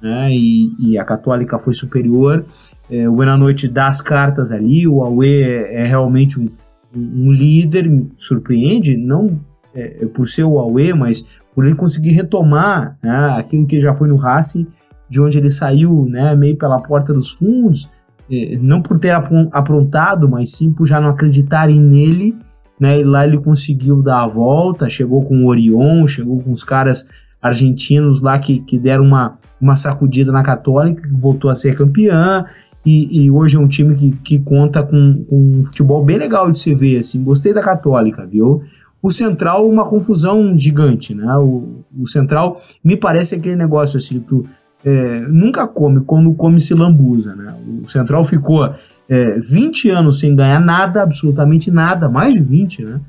né? 0.01 0.29
E, 0.31 0.73
e 0.79 0.97
a 0.97 1.03
Católica 1.03 1.59
foi 1.59 1.73
superior. 1.73 2.45
É, 2.89 3.09
o 3.09 3.13
Buena 3.13 3.35
Noite 3.35 3.67
dá 3.67 3.87
as 3.87 4.01
cartas 4.01 4.53
ali, 4.53 4.87
o 4.87 5.01
Aue 5.01 5.41
é, 5.41 5.81
é 5.81 5.85
realmente 5.85 6.39
um, 6.39 6.47
um, 6.95 7.31
líder, 7.31 7.89
me 7.89 8.11
surpreende, 8.15 8.95
não 8.95 9.39
é, 9.73 10.03
é, 10.03 10.05
por 10.05 10.27
ser 10.27 10.43
o 10.43 10.59
Aue, 10.59 10.93
mas 10.93 11.27
por 11.53 11.65
ele 11.65 11.75
conseguir 11.75 12.11
retomar 12.11 12.97
né, 13.01 13.35
aquilo 13.37 13.65
que 13.65 13.79
já 13.79 13.93
foi 13.93 14.07
no 14.07 14.15
Racing, 14.15 14.67
de 15.09 15.21
onde 15.21 15.37
ele 15.37 15.49
saiu 15.49 16.05
né, 16.09 16.35
meio 16.35 16.57
pela 16.57 16.81
porta 16.81 17.13
dos 17.13 17.31
fundos, 17.31 17.89
é, 18.31 18.57
não 18.61 18.81
por 18.81 18.99
ter 18.99 19.11
aprontado, 19.51 20.27
mas 20.29 20.51
sim 20.51 20.71
por 20.71 20.87
já 20.87 20.99
não 20.99 21.09
acreditarem 21.09 21.79
nele. 21.79 22.35
Né, 22.79 22.99
e 22.99 23.03
lá 23.03 23.23
ele 23.23 23.37
conseguiu 23.37 24.01
dar 24.01 24.23
a 24.23 24.27
volta, 24.27 24.89
chegou 24.89 25.23
com 25.23 25.43
o 25.43 25.47
Orion, 25.47 26.07
chegou 26.07 26.41
com 26.41 26.51
os 26.51 26.63
caras 26.63 27.07
argentinos 27.41 28.21
lá 28.21 28.39
que, 28.39 28.59
que 28.59 28.79
deram 28.79 29.05
uma, 29.05 29.37
uma 29.61 29.75
sacudida 29.75 30.31
na 30.31 30.41
Católica, 30.41 31.01
que 31.01 31.13
voltou 31.13 31.51
a 31.51 31.55
ser 31.55 31.77
campeã, 31.77 32.43
e, 32.85 33.23
e, 33.23 33.31
hoje 33.31 33.55
é 33.55 33.59
um 33.59 33.67
time 33.67 33.95
que, 33.95 34.11
que 34.11 34.39
conta 34.39 34.83
com, 34.83 35.23
com 35.23 35.59
um 35.59 35.63
futebol 35.63 36.03
bem 36.03 36.17
legal 36.17 36.51
de 36.51 36.59
se 36.59 36.73
ver, 36.73 36.97
assim, 36.97 37.23
gostei 37.23 37.53
da 37.53 37.61
Católica, 37.61 38.25
viu? 38.25 38.61
O 39.01 39.11
Central, 39.11 39.69
uma 39.69 39.85
confusão 39.85 40.57
gigante, 40.57 41.13
né? 41.13 41.37
O, 41.37 41.83
o 41.97 42.07
Central, 42.07 42.59
me 42.83 42.97
parece 42.97 43.35
aquele 43.35 43.55
negócio 43.55 43.97
assim, 43.97 44.19
tu 44.19 44.45
é, 44.83 45.21
nunca 45.29 45.65
come, 45.67 46.01
quando 46.01 46.33
come 46.33 46.59
se 46.59 46.73
lambuza, 46.73 47.35
né? 47.35 47.55
O 47.83 47.87
Central 47.87 48.23
ficou 48.25 48.73
é, 49.07 49.39
20 49.39 49.89
anos 49.89 50.19
sem 50.19 50.35
ganhar 50.35 50.59
nada, 50.59 51.03
absolutamente 51.03 51.71
nada, 51.71 52.09
mais 52.09 52.33
de 52.33 52.41
20, 52.41 52.83
né? 52.83 53.01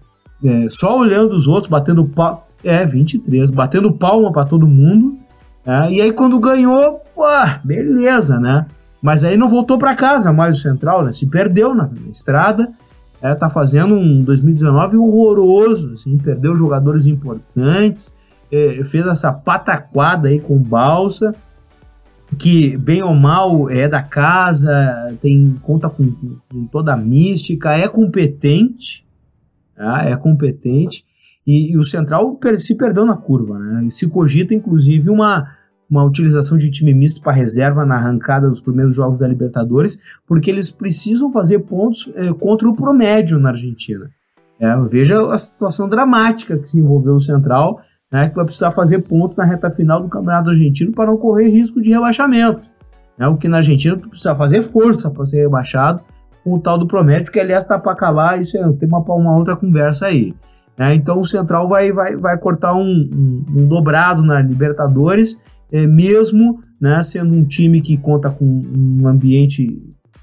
É, 0.45 0.67
só 0.69 0.99
olhando 0.99 1.35
os 1.35 1.47
outros, 1.47 1.71
batendo 1.71 2.05
pau, 2.05 2.49
é, 2.63 2.87
23, 2.87 3.51
batendo 3.51 3.93
palma 3.93 4.33
para 4.33 4.45
todo 4.45 4.67
mundo, 4.67 5.17
é, 5.67 5.93
e 5.93 6.01
aí 6.01 6.13
quando 6.13 6.39
ganhou, 6.39 7.01
pô, 7.15 7.25
beleza, 7.65 8.39
né? 8.39 8.67
Mas 9.05 9.23
aí 9.23 9.37
não 9.37 9.51
voltou 9.51 9.77
para 9.77 9.95
casa 9.95 10.33
mais 10.33 10.57
o 10.57 10.59
Central, 10.59 11.05
né? 11.05 11.13
Se 11.13 11.27
perdeu 11.27 11.75
na, 11.75 11.91
estrada. 12.11 12.73
É, 13.21 13.35
tá 13.35 13.51
fazendo 13.51 13.95
um 13.95 14.23
2019 14.23 14.97
horroroso, 14.97 15.93
assim, 15.93 16.17
perdeu 16.17 16.57
jogadores 16.57 17.07
importantes, 17.07 18.17
é, 18.51 18.83
fez 18.85 19.07
essa 19.07 19.31
pataquada 19.31 20.29
aí 20.29 20.41
com 20.41 20.59
Balsa, 20.59 21.35
que 22.39 22.77
bem 22.79 23.03
ou 23.03 23.15
mal 23.15 23.71
é 23.71 23.89
da 23.89 24.03
casa, 24.03 25.15
tem 25.21 25.55
conta 25.63 25.89
com, 25.89 26.11
com 26.51 26.67
toda 26.67 26.93
a 26.93 26.97
mística, 26.99 27.73
é 27.73 27.89
competente, 27.89 29.07
tá? 29.75 30.03
é 30.05 30.17
competente, 30.17 31.05
e, 31.47 31.73
e, 31.73 31.79
o 31.79 31.85
Central 31.85 32.39
se 32.59 32.75
perdeu 32.75 33.05
na 33.07 33.17
curva, 33.17 33.59
né? 33.59 33.89
Se 33.91 34.07
cogita, 34.09 34.55
inclusive, 34.55 35.11
uma 35.11 35.47
uma 35.89 36.05
utilização 36.05 36.57
de 36.59 36.71
time 36.71 36.95
misto 36.95 37.23
para 37.23 37.33
reserva 37.33 37.85
na 37.85 37.97
arrancada 37.97 38.49
dos 38.49 38.61
primeiros 38.61 38.95
jogos 38.95 39.21
da 39.21 39.29
Libertadores, 39.29 39.99
porque 40.27 40.51
eles 40.51 40.71
precisam 40.71 41.31
fazer 41.31 41.61
pontos 41.61 42.11
é, 42.15 42.33
contra 42.33 42.69
o 42.69 42.75
promédio 42.75 43.39
na 43.39 43.51
Argentina. 43.51 44.11
É, 44.59 44.77
veja 44.83 45.21
a 45.33 45.39
situação 45.39 45.89
dramática 45.89 46.57
que 46.57 46.67
se 46.67 46.79
envolveu 46.79 47.15
o 47.15 47.21
Central, 47.21 47.81
né, 48.11 48.29
que 48.29 48.35
vai 48.35 48.45
precisar 48.45 48.71
fazer 48.71 49.01
pontos 49.01 49.37
na 49.37 49.45
reta 49.45 49.71
final 49.71 50.03
do 50.03 50.09
Campeonato 50.09 50.51
Argentino 50.51 50.93
para 50.93 51.07
não 51.07 51.17
correr 51.17 51.49
risco 51.49 51.81
de 51.81 51.91
rebaixamento. 51.91 52.69
É, 53.19 53.27
o 53.27 53.37
que 53.37 53.49
na 53.49 53.59
Argentina 53.59 53.97
precisa 53.97 54.35
fazer 54.35 54.63
força 54.63 55.11
para 55.11 55.25
ser 55.25 55.43
rebaixado 55.43 56.03
com 56.43 56.55
o 56.55 56.59
tal 56.59 56.79
do 56.79 56.87
promédio, 56.87 57.33
que 57.33 57.41
aliás 57.41 57.63
está 57.63 57.79
para 57.79 57.93
acabar, 57.93 58.39
isso 58.39 58.57
é 58.57 58.73
tema 58.75 59.03
para 59.03 59.15
uma 59.15 59.37
outra 59.37 59.57
conversa 59.57 60.07
aí. 60.07 60.35
É, 60.77 60.93
então 60.93 61.21
o 61.21 61.25
Central 61.25 61.69
vai, 61.69 61.93
vai, 61.93 62.17
vai 62.17 62.37
cortar 62.39 62.75
um, 62.75 62.83
um, 62.83 63.45
um 63.57 63.67
dobrado 63.67 64.23
na 64.23 64.41
Libertadores 64.41 65.41
é, 65.75 65.89
mesmo 65.89 66.63
né, 66.81 67.03
sendo 67.03 67.37
um 67.37 67.45
time 67.45 67.81
que 67.81 67.97
conta 67.97 68.31
com 68.31 68.45
um 68.45 69.09
ambiente 69.09 69.83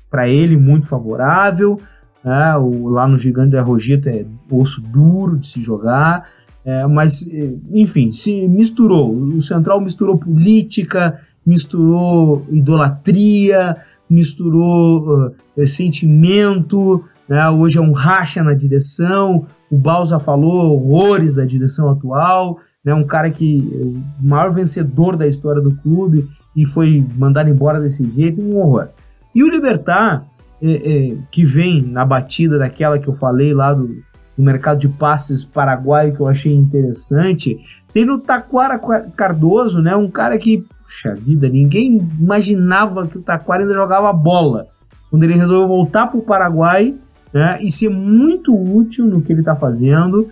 para 0.09 0.29
ele 0.29 0.55
muito 0.55 0.87
favorável. 0.87 1.77
Né, 2.23 2.55
o, 2.55 2.87
lá 2.87 3.05
no 3.05 3.17
Gigante 3.17 3.51
da 3.51 3.61
Rogito 3.61 4.07
é 4.07 4.25
osso 4.49 4.81
duro 4.81 5.37
de 5.37 5.45
se 5.45 5.61
jogar. 5.61 6.29
É, 6.63 6.87
mas, 6.87 7.27
é, 7.27 7.53
enfim, 7.73 8.13
se 8.13 8.47
misturou. 8.47 9.13
O 9.13 9.41
Central 9.41 9.81
misturou 9.81 10.17
política, 10.17 11.19
misturou 11.45 12.45
idolatria, 12.49 13.75
misturou 14.09 15.31
uh, 15.57 15.67
sentimento. 15.67 17.03
Né? 17.27 17.49
Hoje 17.49 17.77
é 17.77 17.81
um 17.81 17.91
racha 17.91 18.41
na 18.41 18.53
direção. 18.53 19.45
O 19.69 19.77
Balsa 19.77 20.17
falou 20.17 20.75
horrores 20.75 21.35
da 21.35 21.43
direção 21.43 21.89
atual 21.89 22.57
né, 22.83 22.93
um 22.93 23.05
cara 23.05 23.29
que 23.29 23.69
o 23.73 24.27
maior 24.27 24.53
vencedor 24.53 25.15
da 25.15 25.27
história 25.27 25.61
do 25.61 25.75
clube 25.75 26.27
e 26.55 26.65
foi 26.65 27.05
mandado 27.15 27.49
embora 27.49 27.79
desse 27.79 28.09
jeito, 28.09 28.41
um 28.41 28.57
horror. 28.57 28.89
E 29.33 29.43
o 29.43 29.49
Libertar, 29.49 30.25
é, 30.61 31.11
é, 31.11 31.17
que 31.31 31.45
vem 31.45 31.81
na 31.81 32.05
batida 32.05 32.57
daquela 32.57 32.99
que 32.99 33.07
eu 33.07 33.13
falei 33.13 33.53
lá 33.53 33.73
do, 33.73 33.87
do 33.87 34.43
mercado 34.43 34.79
de 34.79 34.89
passes 34.89 35.45
paraguaio, 35.45 36.13
que 36.13 36.19
eu 36.19 36.27
achei 36.27 36.53
interessante, 36.53 37.57
tem 37.93 38.05
no 38.05 38.19
Taquara 38.19 38.79
Cardoso, 39.15 39.81
né, 39.81 39.95
um 39.95 40.09
cara 40.09 40.37
que, 40.37 40.65
puxa 40.83 41.15
vida, 41.15 41.47
ninguém 41.47 41.97
imaginava 42.19 43.07
que 43.07 43.17
o 43.17 43.21
Taquara 43.21 43.63
ainda 43.63 43.73
jogava 43.73 44.11
bola. 44.11 44.67
Quando 45.09 45.23
ele 45.23 45.35
resolveu 45.35 45.67
voltar 45.67 46.07
para 46.07 46.19
o 46.19 46.23
Paraguai 46.23 46.95
né, 47.33 47.57
e 47.61 47.71
ser 47.71 47.89
muito 47.89 48.55
útil 48.55 49.05
no 49.05 49.21
que 49.21 49.31
ele 49.31 49.41
está 49.41 49.55
fazendo, 49.55 50.29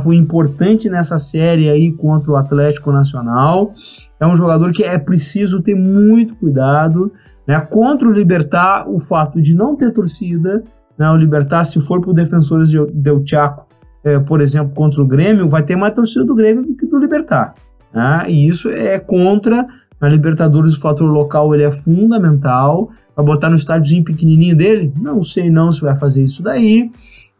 foi 0.00 0.16
importante 0.16 0.88
nessa 0.88 1.18
série 1.18 1.68
aí 1.68 1.92
contra 1.92 2.30
o 2.30 2.36
Atlético 2.36 2.92
Nacional. 2.92 3.72
É 4.20 4.26
um 4.26 4.36
jogador 4.36 4.72
que 4.72 4.84
é 4.84 4.98
preciso 4.98 5.60
ter 5.60 5.74
muito 5.74 6.36
cuidado. 6.36 7.12
Né, 7.46 7.60
contra 7.60 8.08
o 8.08 8.12
Libertar, 8.12 8.88
o 8.88 9.00
fato 9.00 9.42
de 9.42 9.54
não 9.54 9.74
ter 9.74 9.92
torcida, 9.92 10.62
né, 10.96 11.10
o 11.10 11.16
Libertar, 11.16 11.64
se 11.64 11.80
for 11.80 12.00
para 12.00 12.10
o 12.10 12.14
Defensores 12.14 12.70
del 12.94 13.22
Chaco, 13.26 13.66
é, 14.04 14.18
por 14.20 14.40
exemplo, 14.40 14.72
contra 14.74 15.02
o 15.02 15.06
Grêmio, 15.06 15.48
vai 15.48 15.64
ter 15.64 15.74
mais 15.74 15.92
torcida 15.94 16.24
do 16.24 16.34
Grêmio 16.34 16.62
do 16.62 16.74
que 16.76 16.86
do 16.86 16.98
Libertar. 16.98 17.54
Né, 17.92 18.26
e 18.28 18.46
isso 18.46 18.70
é 18.70 18.98
contra. 18.98 19.66
Na 20.00 20.08
Libertadores, 20.08 20.76
o 20.76 20.80
fator 20.80 21.08
local 21.08 21.54
ele 21.54 21.64
é 21.64 21.70
fundamental. 21.70 22.90
Vai 23.14 23.24
botar 23.24 23.48
no 23.48 23.56
estádiozinho 23.56 24.02
pequenininho 24.02 24.56
dele? 24.56 24.92
Não 25.00 25.22
sei 25.22 25.50
não 25.50 25.70
se 25.70 25.80
vai 25.80 25.94
fazer 25.94 26.24
isso 26.24 26.42
daí. 26.42 26.90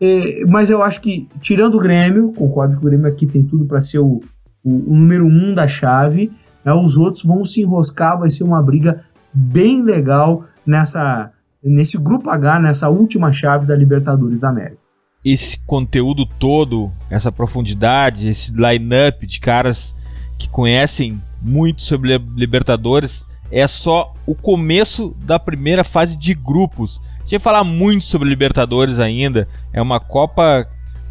É, 0.05 0.45
mas 0.49 0.69
eu 0.69 0.83
acho 0.83 1.01
que, 1.01 1.29
tirando 1.41 1.77
o 1.77 1.81
Grêmio, 1.81 2.33
concordo 2.33 2.77
que 2.77 2.83
o 2.85 2.89
Grêmio 2.89 3.07
aqui 3.07 3.25
tem 3.25 3.45
tudo 3.45 3.67
para 3.67 3.81
ser 3.81 4.01
o, 4.01 4.21
o, 4.65 4.93
o, 4.93 4.97
número 4.97 5.25
um 5.25 5.55
da 5.55 5.69
chave, 5.69 6.33
né, 6.65 6.73
os 6.73 6.97
outros 6.97 7.23
vão 7.23 7.45
se 7.45 7.63
enroscar, 7.63 8.19
vai 8.19 8.29
ser 8.29 8.43
uma 8.43 8.61
briga 8.61 9.05
bem 9.33 9.81
legal 9.81 10.45
nessa 10.67 11.31
nesse 11.63 11.97
grupo 11.97 12.29
H, 12.29 12.59
nessa 12.59 12.89
última 12.89 13.33
chave 13.33 13.65
da 13.65 13.77
Libertadores 13.77 14.41
da 14.41 14.49
América. 14.49 14.79
Esse 15.25 15.57
conteúdo 15.65 16.27
todo, 16.27 16.91
essa 17.09 17.31
profundidade, 17.31 18.27
esse 18.27 18.53
line-up 18.53 19.25
de 19.25 19.39
caras 19.39 19.95
que 20.37 20.49
conhecem 20.49 21.23
muito 21.41 21.83
sobre 21.83 22.19
Libertadores, 22.35 23.25
é 23.53 23.69
só 23.69 24.12
o 24.27 24.35
começo 24.35 25.15
da 25.21 25.39
primeira 25.39 25.85
fase 25.85 26.17
de 26.17 26.35
grupos 26.35 27.01
gente 27.33 27.33
vai 27.33 27.39
falar 27.41 27.65
muito 27.65 28.05
sobre 28.05 28.29
Libertadores 28.29 28.99
ainda. 29.01 29.49
É 29.73 29.81
uma 29.81 29.99
Copa 29.99 30.67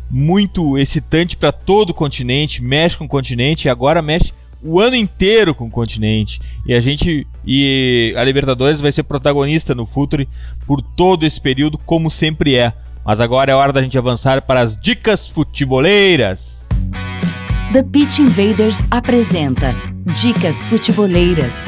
muito 0.10 0.78
excitante 0.78 1.38
para 1.38 1.52
todo 1.52 1.92
o 1.92 1.94
continente, 1.94 2.64
mexe 2.64 2.98
com 2.98 3.06
o 3.06 3.10
continente 3.10 3.68
e 3.68 3.72
agora 3.72 4.02
mexe 4.02 4.34
o 4.64 4.80
ano 4.80 4.96
inteiro 4.96 5.56
com 5.56 5.66
o 5.66 5.72
continente. 5.72 6.40
E 6.66 6.74
a 6.74 6.82
gente 6.82 7.26
e 7.46 8.14
a 8.16 8.24
Libertadores 8.24 8.80
vai 8.80 8.92
ser 8.92 9.04
protagonista 9.04 9.74
no 9.74 9.86
Futre 9.86 10.30
por 10.68 10.82
todo 10.82 11.26
esse 11.26 11.42
período, 11.42 11.78
como 11.78 12.12
sempre 12.12 12.56
é. 12.56 12.74
Mas 13.04 13.20
agora 13.20 13.52
é 13.52 13.56
hora 13.56 13.74
da 13.74 13.82
gente 13.82 13.98
avançar 13.98 14.44
para 14.44 14.62
as 14.62 14.78
dicas 14.78 15.28
futeboleiras. 15.28 16.68
The 17.74 17.84
Pitch 17.84 18.20
Invaders 18.20 18.86
apresenta 18.92 19.74
Dicas 20.14 20.64
Futeboleiras. 20.66 21.66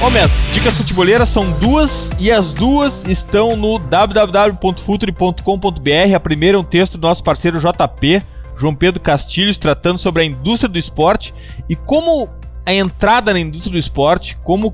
Bom, 0.00 0.10
minhas 0.10 0.46
dicas 0.52 0.76
futeboleiras 0.76 1.28
são 1.28 1.50
duas 1.58 2.12
e 2.20 2.30
as 2.30 2.52
duas 2.52 3.04
estão 3.06 3.56
no 3.56 3.80
www.futre.com.br. 3.80 6.14
A 6.14 6.20
primeira 6.20 6.56
é 6.56 6.60
um 6.60 6.64
texto 6.64 6.96
do 6.96 7.08
nosso 7.08 7.24
parceiro 7.24 7.58
JP, 7.58 8.22
João 8.56 8.76
Pedro 8.76 9.00
Castilhos, 9.00 9.58
tratando 9.58 9.98
sobre 9.98 10.22
a 10.22 10.24
indústria 10.24 10.68
do 10.68 10.78
esporte 10.78 11.34
e 11.68 11.74
como 11.74 12.28
a 12.64 12.72
entrada 12.72 13.32
na 13.32 13.40
indústria 13.40 13.72
do 13.72 13.78
esporte, 13.78 14.38
como 14.44 14.72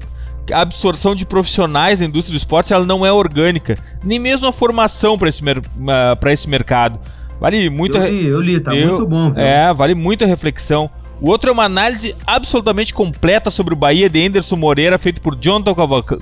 a 0.52 0.60
absorção 0.60 1.14
de 1.14 1.24
profissionais 1.24 2.00
da 2.00 2.04
indústria 2.04 2.36
do 2.36 2.38
esporte 2.38 2.74
ela 2.74 2.84
não 2.84 3.06
é 3.06 3.10
orgânica, 3.10 3.78
nem 4.04 4.18
mesmo 4.18 4.46
a 4.46 4.52
formação 4.52 5.16
para 5.16 5.30
esse, 5.30 5.42
uh, 5.42 6.28
esse 6.28 6.50
mercado. 6.50 7.00
Vale 7.40 7.70
muito. 7.70 7.96
Eu 7.96 8.08
li, 8.08 8.26
eu 8.26 8.42
li, 8.42 8.60
tá 8.60 8.74
eu, 8.74 8.88
muito 8.88 9.06
bom. 9.06 9.30
Viu? 9.30 9.42
É, 9.42 9.72
vale 9.72 9.94
muita 9.94 10.26
reflexão. 10.26 10.90
O 11.24 11.30
outro 11.30 11.48
é 11.48 11.52
uma 11.54 11.64
análise 11.64 12.14
absolutamente 12.26 12.92
completa 12.92 13.50
sobre 13.50 13.72
o 13.72 13.76
Bahia 13.78 14.10
de 14.10 14.26
Anderson 14.26 14.56
Moreira, 14.56 14.98
feito 14.98 15.22
por 15.22 15.34
Jonathan 15.34 15.74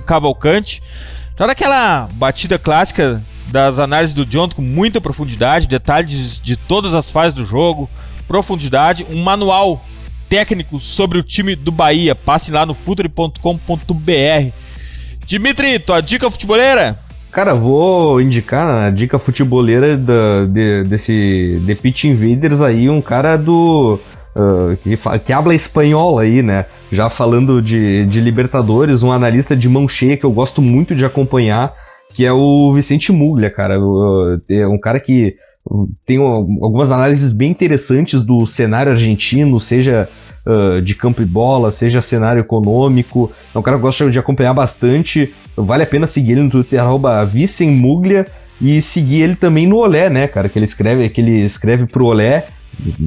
Cavalcante. 0.05 0.81
Já 1.37 1.45
daquela 1.45 2.07
batida 2.13 2.57
clássica 2.57 3.21
das 3.51 3.79
análises 3.79 4.13
do 4.13 4.25
Jonathan 4.25 4.55
com 4.55 4.61
muita 4.61 5.01
profundidade, 5.01 5.67
detalhes 5.67 6.39
de 6.39 6.55
todas 6.55 6.93
as 6.93 7.11
fases 7.11 7.33
do 7.33 7.43
jogo, 7.43 7.89
profundidade, 8.29 9.05
um 9.09 9.21
manual 9.21 9.83
técnico 10.29 10.79
sobre 10.79 11.17
o 11.17 11.23
time 11.23 11.53
do 11.53 11.69
Bahia. 11.69 12.15
Passe 12.15 12.49
lá 12.49 12.65
no 12.65 12.73
futuri.com.br. 12.73 14.53
Dimitri, 15.25 15.79
tua 15.79 15.99
dica 15.99 16.31
futeboleira? 16.31 16.97
Cara, 17.29 17.53
vou 17.53 18.21
indicar 18.21 18.85
a 18.85 18.89
dica 18.89 19.19
futeboleira 19.19 19.97
da, 19.97 20.45
de, 20.47 20.85
desse 20.85 21.61
The 21.65 21.75
Pitch 21.75 22.05
Invaders 22.05 22.61
aí, 22.61 22.89
um 22.89 23.01
cara 23.01 23.35
do. 23.35 23.99
Uh, 24.35 24.75
que, 24.77 24.97
que 25.25 25.31
habla 25.31 25.53
espanhol 25.53 26.17
aí, 26.17 26.41
né? 26.41 26.65
Já 26.91 27.09
falando 27.09 27.61
de, 27.61 28.05
de 28.07 28.19
Libertadores, 28.19 29.03
um 29.03 29.11
analista 29.11 29.55
de 29.55 29.69
mão 29.69 29.87
cheia 29.87 30.17
que 30.17 30.25
eu 30.25 30.31
gosto 30.31 30.61
muito 30.61 30.95
de 30.95 31.05
acompanhar, 31.05 31.73
que 32.13 32.25
é 32.25 32.33
o 32.33 32.73
Vicente 32.73 33.11
Muglia, 33.11 33.51
cara. 33.51 33.79
Uh, 33.79 34.41
é 34.49 34.67
um 34.67 34.79
cara 34.79 34.99
que 34.99 35.35
tem 36.05 36.17
algumas 36.17 36.91
análises 36.91 37.31
bem 37.31 37.51
interessantes 37.51 38.23
do 38.23 38.45
cenário 38.45 38.91
argentino, 38.91 39.59
seja 39.59 40.09
uh, 40.45 40.81
de 40.81 40.93
campo 40.95 41.21
e 41.21 41.25
bola, 41.25 41.71
seja 41.71 42.01
cenário 42.01 42.41
econômico. 42.41 43.31
É 43.53 43.57
um 43.57 43.61
cara 43.61 43.77
que 43.77 43.83
gosta 43.83 44.09
de 44.11 44.19
acompanhar 44.19 44.53
bastante. 44.53 45.33
Vale 45.55 45.83
a 45.83 45.87
pena 45.87 46.07
seguir 46.07 46.33
ele 46.33 46.41
no 46.41 46.49
Twitter, 46.49 46.81
arroba 46.81 47.23
Vicemuglia, 47.23 48.25
e 48.61 48.81
seguir 48.81 49.21
ele 49.21 49.35
também 49.35 49.67
no 49.67 49.77
Olé, 49.77 50.09
né, 50.09 50.27
cara? 50.27 50.49
Que 50.49 50.59
ele 50.59 50.65
escreve, 50.65 51.07
que 51.09 51.21
ele 51.21 51.41
escreve 51.45 51.85
pro 51.85 52.05
Olé, 52.05 52.45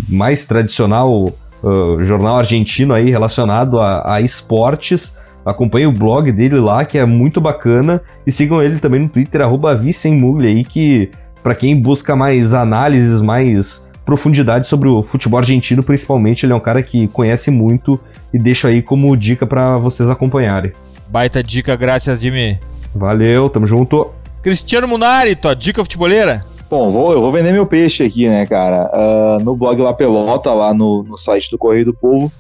mais 0.08 0.46
tradicional 0.46 1.32
uh, 1.62 2.04
jornal 2.04 2.38
argentino 2.38 2.94
aí 2.94 3.10
relacionado 3.10 3.80
a, 3.80 4.14
a 4.14 4.20
esportes. 4.20 5.18
Acompanhe 5.44 5.86
o 5.86 5.92
blog 5.92 6.32
dele 6.32 6.56
lá, 6.56 6.84
que 6.84 6.98
é 6.98 7.04
muito 7.04 7.40
bacana. 7.40 8.00
E 8.26 8.32
sigam 8.32 8.62
ele 8.62 8.78
também 8.78 9.02
no 9.02 9.08
Twitter, 9.08 9.40
arroba 9.40 9.80
aí, 9.80 10.64
que 10.64 11.10
para 11.42 11.54
quem 11.54 11.80
busca 11.80 12.16
mais 12.16 12.52
análises, 12.52 13.20
mais 13.20 13.88
profundidade 14.04 14.66
sobre 14.68 14.88
o 14.88 15.02
futebol 15.02 15.38
argentino, 15.38 15.82
principalmente, 15.82 16.46
ele 16.46 16.52
é 16.52 16.56
um 16.56 16.60
cara 16.60 16.82
que 16.82 17.08
conhece 17.08 17.50
muito 17.50 18.00
e 18.32 18.38
deixo 18.38 18.66
aí 18.66 18.80
como 18.80 19.16
dica 19.16 19.46
para 19.46 19.78
vocês 19.78 20.08
acompanharem. 20.08 20.72
Baita 21.08 21.42
dica, 21.42 21.74
graças, 21.76 22.20
Jimmy. 22.20 22.58
Valeu, 22.94 23.50
tamo 23.50 23.66
junto. 23.66 24.10
Cristiano 24.42 24.86
Munari, 24.88 25.34
tua 25.34 25.54
dica 25.54 25.82
futeboleira? 25.82 26.44
Bom, 26.68 26.90
vou, 26.90 27.12
eu 27.12 27.20
vou 27.20 27.30
vender 27.30 27.52
meu 27.52 27.66
peixe 27.66 28.04
aqui, 28.04 28.28
né, 28.28 28.44
cara? 28.44 28.90
Uh, 28.92 29.44
no 29.44 29.54
blog 29.54 29.80
La 29.80 29.94
Pelota, 29.94 30.52
lá 30.52 30.74
no, 30.74 31.04
no 31.04 31.16
site 31.16 31.50
do 31.50 31.58
Correio 31.58 31.86
do 31.86 31.94
Povo, 31.94 32.30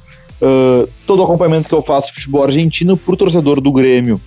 uh, 0.42 0.88
todo 1.06 1.20
o 1.20 1.24
acompanhamento 1.24 1.68
que 1.68 1.74
eu 1.74 1.82
faço 1.82 2.08
de 2.08 2.14
futebol 2.14 2.42
argentino 2.42 2.96
pro 2.96 3.16
torcedor 3.16 3.60
do 3.60 3.70
Grêmio 3.72 4.20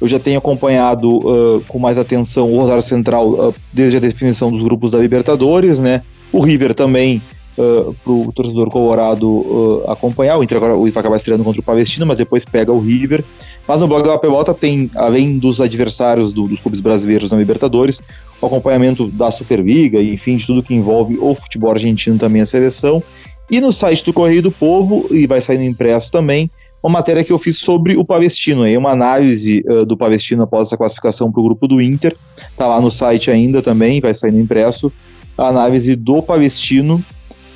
eu 0.00 0.06
já 0.06 0.18
tenho 0.18 0.38
acompanhado 0.38 1.18
uh, 1.18 1.64
com 1.66 1.78
mais 1.78 1.96
atenção 1.96 2.52
o 2.52 2.58
Rosário 2.58 2.82
Central 2.82 3.54
desde 3.72 3.96
a 3.96 4.00
definição 4.00 4.50
dos 4.50 4.62
grupos 4.62 4.90
da 4.90 4.98
Libertadores, 4.98 5.78
né? 5.78 6.02
O 6.32 6.40
River 6.40 6.74
também, 6.74 7.22
uh, 7.58 7.94
para 8.02 8.12
o 8.12 8.32
torcedor 8.32 8.70
colorado 8.70 9.28
uh, 9.28 9.90
acompanhar. 9.90 10.38
O 10.38 10.42
Inter 10.42 10.56
agora 10.56 10.76
o 10.76 10.86
Inter 10.86 11.00
acaba 11.00 11.16
estreando 11.16 11.44
contra 11.44 11.60
o 11.60 11.64
Palestino, 11.64 12.06
mas 12.06 12.18
depois 12.18 12.44
pega 12.44 12.72
o 12.72 12.80
River. 12.80 13.24
Mas 13.66 13.80
no 13.80 13.88
blog 13.88 14.04
da 14.04 14.18
Pelota 14.18 14.54
tem, 14.54 14.90
além 14.94 15.38
dos 15.38 15.60
adversários 15.60 16.32
do, 16.32 16.46
dos 16.46 16.60
clubes 16.60 16.80
brasileiros 16.80 17.32
na 17.32 17.38
Libertadores, 17.38 18.00
o 18.40 18.46
acompanhamento 18.46 19.08
da 19.08 19.30
Superliga 19.30 20.00
enfim, 20.00 20.36
de 20.36 20.46
tudo 20.46 20.62
que 20.62 20.74
envolve 20.74 21.18
o 21.18 21.34
futebol 21.34 21.70
argentino 21.70 22.18
também 22.18 22.42
a 22.42 22.46
seleção. 22.46 23.02
E 23.50 23.60
no 23.60 23.72
site 23.72 24.04
do 24.04 24.12
Correio 24.12 24.42
do 24.42 24.50
Povo, 24.50 25.06
e 25.10 25.26
vai 25.26 25.40
sair 25.40 25.58
no 25.58 25.64
impresso 25.64 26.10
também, 26.10 26.50
uma 26.82 26.92
matéria 26.92 27.24
que 27.24 27.32
eu 27.32 27.38
fiz 27.38 27.58
sobre 27.58 27.96
o 27.96 28.04
Palestino, 28.04 28.62
aí 28.62 28.76
uma 28.76 28.90
análise 28.90 29.64
uh, 29.66 29.84
do 29.84 29.96
Palestino 29.96 30.42
após 30.42 30.68
essa 30.68 30.76
classificação 30.76 31.32
para 31.32 31.40
o 31.40 31.44
grupo 31.44 31.66
do 31.66 31.80
Inter, 31.80 32.16
tá 32.56 32.66
lá 32.66 32.80
no 32.80 32.90
site 32.90 33.30
ainda 33.30 33.62
também, 33.62 34.00
vai 34.00 34.14
sair 34.14 34.32
no 34.32 34.40
impresso, 34.40 34.92
a 35.36 35.48
análise 35.48 35.94
do 35.96 36.22
Palestino, 36.22 37.02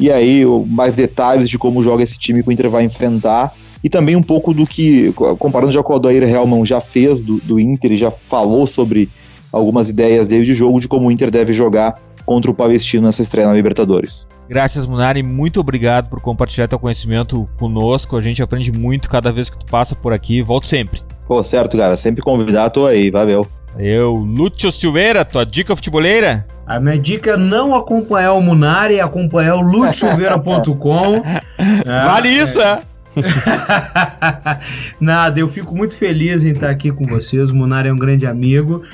e 0.01 0.11
aí 0.11 0.45
mais 0.67 0.97
detalhes 0.97 1.49
de 1.49 1.59
como 1.59 1.83
joga 1.83 2.03
esse 2.03 2.19
time 2.19 2.43
que 2.43 2.49
o 2.49 2.53
Inter 2.53 2.71
vai 2.71 2.83
enfrentar, 2.83 3.55
e 3.85 3.89
também 3.89 4.17
um 4.17 4.23
pouco 4.23 4.53
do 4.53 4.67
que, 4.67 5.13
comparando 5.39 5.73
já 5.73 5.83
com 5.83 5.93
o 5.93 5.97
Adair 5.97 6.23
Helman 6.23 6.67
já 6.67 6.81
fez 6.81 7.23
do, 7.23 7.37
do 7.39 7.61
Inter 7.61 7.93
e 7.93 7.97
já 7.97 8.11
falou 8.11 8.67
sobre 8.67 9.09
algumas 9.53 9.89
ideias 9.89 10.27
dele 10.27 10.45
de 10.45 10.55
jogo, 10.55 10.81
de 10.81 10.89
como 10.89 11.09
o 11.09 11.13
Inter 11.13 11.31
deve 11.31 11.53
jogar 11.53 12.01
contra 12.25 12.51
o 12.51 12.55
Palestino 12.55 13.07
nessa 13.07 13.23
estreia 13.23 13.49
na 13.49 13.55
Libertadores. 13.55 14.27
Graças, 14.49 14.87
Munari. 14.87 15.23
Muito 15.23 15.61
obrigado 15.61 16.09
por 16.09 16.21
compartilhar 16.21 16.69
teu 16.69 16.79
conhecimento 16.79 17.49
conosco. 17.59 18.17
A 18.17 18.21
gente 18.21 18.43
aprende 18.43 18.71
muito 18.71 19.09
cada 19.09 19.33
vez 19.33 19.49
que 19.49 19.59
tu 19.59 19.67
passa 19.67 19.95
por 19.95 20.13
aqui. 20.13 20.43
Volto 20.43 20.67
sempre. 20.67 21.01
Pô, 21.27 21.43
certo, 21.43 21.77
cara. 21.77 21.97
Sempre 21.97 22.23
convidar, 22.23 22.71
tô 22.71 22.87
aí. 22.87 23.11
Valeu. 23.11 23.47
Eu, 23.79 24.15
Lúcio 24.15 24.71
Silveira, 24.73 25.25
tua 25.25 25.45
dica 25.45 25.75
futeboleira? 25.77 26.47
A 26.67 26.79
minha 26.79 26.99
dica 26.99 27.33
é 27.33 27.37
não 27.37 27.75
acompanhar 27.75 28.35
o 28.35 28.41
Munari, 28.41 28.97
é 28.97 29.01
acompanhar 29.01 29.57
o 29.57 29.61
lutiosilveira.com. 29.61 31.17
é, 31.59 32.05
vale 32.07 32.29
isso, 32.29 32.61
é. 32.61 32.81
Nada, 35.01 35.41
eu 35.41 35.49
fico 35.49 35.75
muito 35.75 35.97
feliz 35.97 36.45
em 36.45 36.53
estar 36.53 36.71
aqui 36.71 36.93
com 36.93 37.05
vocês. 37.07 37.51
O 37.51 37.57
Munari 37.57 37.89
é 37.89 37.93
um 37.93 37.97
grande 37.97 38.27
amigo. 38.27 38.85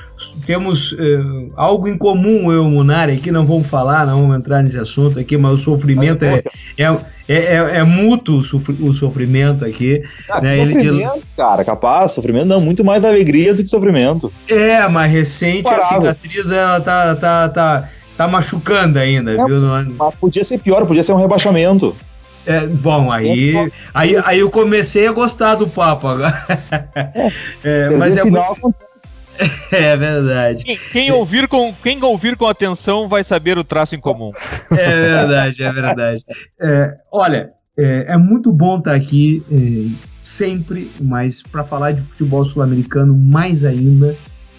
Temos 0.47 0.93
uh, 0.93 1.53
algo 1.57 1.89
em 1.89 1.97
comum, 1.97 2.51
eu 2.51 2.63
e 2.63 2.67
o 2.67 2.71
Munari, 2.71 3.13
aqui 3.13 3.31
não 3.31 3.45
vamos 3.45 3.67
falar, 3.67 4.07
não 4.07 4.21
vamos 4.21 4.37
entrar 4.37 4.63
nesse 4.63 4.79
assunto 4.79 5.19
aqui, 5.19 5.37
mas 5.37 5.53
o 5.53 5.59
sofrimento 5.59 6.25
é, 6.25 6.43
é, 6.79 6.85
é, 7.29 7.35
é, 7.35 7.55
é 7.79 7.85
mútuo 7.85 8.39
o 8.39 8.95
sofrimento 8.95 9.65
aqui. 9.65 10.03
Ah, 10.31 10.41
né? 10.41 10.57
sofrimento, 10.57 10.97
Ele, 10.97 11.23
cara, 11.37 11.65
capaz, 11.65 12.13
sofrimento 12.13 12.47
não, 12.47 12.61
muito 12.61 12.83
mais 12.85 13.05
alegrias 13.05 13.57
do 13.57 13.63
que 13.63 13.69
sofrimento. 13.69 14.33
É, 14.49 14.87
mas 14.89 15.13
recente 15.13 15.69
a 15.69 15.81
cicatriz 15.81 16.51
ela 16.51 16.81
tá, 16.81 17.15
tá, 17.15 17.49
tá, 17.49 17.89
tá 18.17 18.29
machucando 18.29 18.99
ainda, 18.99 19.33
é, 19.33 19.45
viu? 19.45 19.61
Mas 19.99 20.15
podia 20.15 20.45
ser 20.45 20.59
pior, 20.59 20.87
podia 20.87 21.03
ser 21.03 21.13
um 21.13 21.21
rebaixamento. 21.21 21.95
É, 22.47 22.65
bom, 22.69 23.11
aí, 23.11 23.55
aí, 23.93 24.17
aí 24.25 24.39
eu 24.39 24.49
comecei 24.49 25.07
a 25.07 25.13
gostar 25.13 25.57
do 25.57 25.67
papo 25.67 26.07
agora. 26.07 26.47
É, 27.65 27.91
mas 27.91 28.17
é 28.17 28.23
muito... 28.23 28.75
É 29.73 29.97
verdade. 29.97 30.65
Quem, 30.65 30.79
quem, 30.93 31.13
ouvir 31.13 31.49
com, 31.49 31.75
quem 31.83 32.03
ouvir 32.03 32.37
com 32.37 32.47
atenção 32.47 33.09
vai 33.09 33.25
saber 33.25 33.59
o 33.59 33.65
traço 33.65 33.95
em 33.95 34.01
comum. 34.01 34.33
É 34.71 34.91
verdade, 34.91 35.63
é 35.63 35.73
verdade. 35.73 36.25
É, 36.61 36.95
olha, 37.13 37.51
é, 37.79 38.15
é, 38.15 38.17
muito 38.17 38.53
bom 38.53 38.79
estar 38.79 38.95
aqui 38.95 39.43
é, 39.51 39.93
sempre, 40.23 40.91
mas 41.01 41.43
para 41.43 41.65
falar 41.65 41.93
de 41.93 42.01
futebol 42.01 42.45
sul-americano 42.45 43.17
mais 43.17 43.65
ainda. 43.65 44.17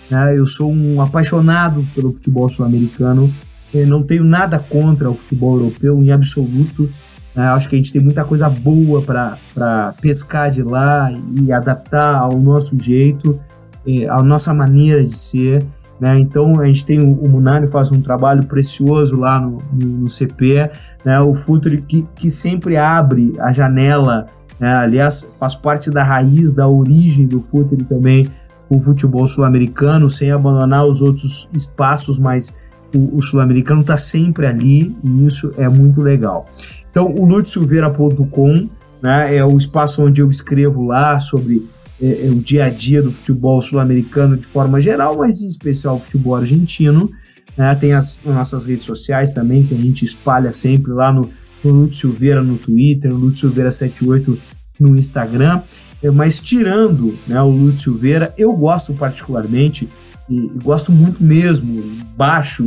Né, 0.09 0.37
eu 0.37 0.45
sou 0.45 0.71
um 0.71 1.01
apaixonado 1.01 1.85
pelo 1.95 2.13
futebol 2.13 2.47
sul-americano. 2.49 3.33
não 3.73 4.03
tenho 4.03 4.23
nada 4.23 4.59
contra 4.59 5.09
o 5.09 5.15
futebol 5.15 5.55
europeu 5.55 6.01
em 6.03 6.11
absoluto. 6.11 6.89
Né? 7.37 7.47
Acho 7.49 7.69
que 7.69 7.75
a 7.75 7.77
gente 7.77 7.93
tem 7.93 8.01
muita 8.01 8.25
coisa 8.25 8.49
boa 8.49 9.01
para 9.01 9.93
pescar 10.01 10.49
de 10.49 10.63
lá 10.63 11.11
e 11.11 11.51
adaptar 11.51 12.15
ao 12.15 12.39
nosso 12.39 12.81
jeito, 12.81 13.39
eh, 13.87 14.07
à 14.09 14.21
nossa 14.21 14.53
maneira 14.53 15.03
de 15.03 15.15
ser. 15.15 15.65
Né? 15.99 16.19
Então 16.19 16.59
a 16.59 16.65
gente 16.65 16.85
tem 16.85 16.99
o, 16.99 17.13
o 17.13 17.27
Munari 17.27 17.67
faz 17.67 17.91
um 17.91 18.01
trabalho 18.01 18.45
precioso 18.45 19.17
lá 19.17 19.39
no, 19.39 19.63
no, 19.73 19.87
no 19.99 20.07
CP, 20.07 20.69
né? 21.03 21.19
o 21.19 21.33
Futuri 21.33 21.81
que, 21.81 22.07
que 22.15 22.29
sempre 22.29 22.77
abre 22.77 23.33
a 23.39 23.51
janela, 23.51 24.27
né? 24.59 24.73
aliás 24.73 25.27
faz 25.39 25.55
parte 25.55 25.89
da 25.89 26.03
raiz, 26.03 26.53
da 26.53 26.67
origem 26.67 27.25
do 27.25 27.41
Futuri 27.41 27.83
também, 27.83 28.29
o 28.69 28.79
futebol 28.79 29.25
sul-americano, 29.25 30.09
sem 30.09 30.29
abandonar 30.29 30.85
os 30.85 31.01
outros 31.01 31.49
espaços, 31.53 32.19
mas 32.19 32.55
o, 32.93 33.17
o 33.17 33.21
sul-americano 33.21 33.81
está 33.81 33.97
sempre 33.97 34.45
ali 34.45 34.95
e 35.03 35.25
isso 35.25 35.51
é 35.57 35.67
muito 35.67 36.01
legal. 36.01 36.45
Então, 36.91 37.13
o 37.13 37.25
lutsilveira.com 37.25 38.69
né, 39.01 39.35
é 39.35 39.45
o 39.45 39.55
espaço 39.55 40.03
onde 40.03 40.21
eu 40.21 40.29
escrevo 40.29 40.85
lá 40.85 41.19
sobre 41.19 41.65
é, 42.01 42.27
é, 42.27 42.29
o 42.29 42.35
dia 42.35 42.65
a 42.65 42.69
dia 42.69 43.01
do 43.01 43.11
futebol 43.11 43.61
sul-americano 43.61 44.37
de 44.37 44.45
forma 44.45 44.79
geral, 44.79 45.17
mas 45.17 45.41
em 45.41 45.47
especial 45.47 45.95
o 45.95 45.99
futebol 45.99 46.35
argentino. 46.35 47.11
Né, 47.55 47.73
tem 47.75 47.93
as, 47.93 48.19
as, 48.19 48.35
nossas 48.35 48.65
redes 48.65 48.85
sociais 48.85 49.33
também, 49.33 49.65
que 49.65 49.73
a 49.73 49.77
gente 49.77 50.05
espalha 50.05 50.53
sempre 50.53 50.91
lá 50.91 51.11
no, 51.11 51.29
no 51.63 51.71
Lúcio 51.71 52.09
Silveira 52.09 52.43
no 52.43 52.57
Twitter, 52.57 53.11
no 53.11 53.17
Lúcio 53.17 53.49
Silveira78 53.49 54.37
no 54.79 54.95
Instagram. 54.95 55.61
É, 56.03 56.11
mas 56.11 56.39
tirando 56.39 57.17
né, 57.27 57.41
o 57.41 57.49
Lúcio 57.49 57.91
Silveira, 57.93 58.33
eu 58.37 58.53
gosto 58.53 58.93
particularmente, 58.93 59.89
e, 60.29 60.45
e 60.45 60.59
gosto 60.63 60.91
muito 60.91 61.23
mesmo, 61.23 61.83
baixo, 62.15 62.63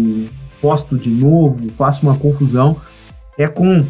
posto 0.60 0.98
de 0.98 1.10
novo, 1.10 1.70
faço 1.70 2.02
uma 2.02 2.16
confusão, 2.16 2.76
é 3.38 3.46
com 3.46 3.86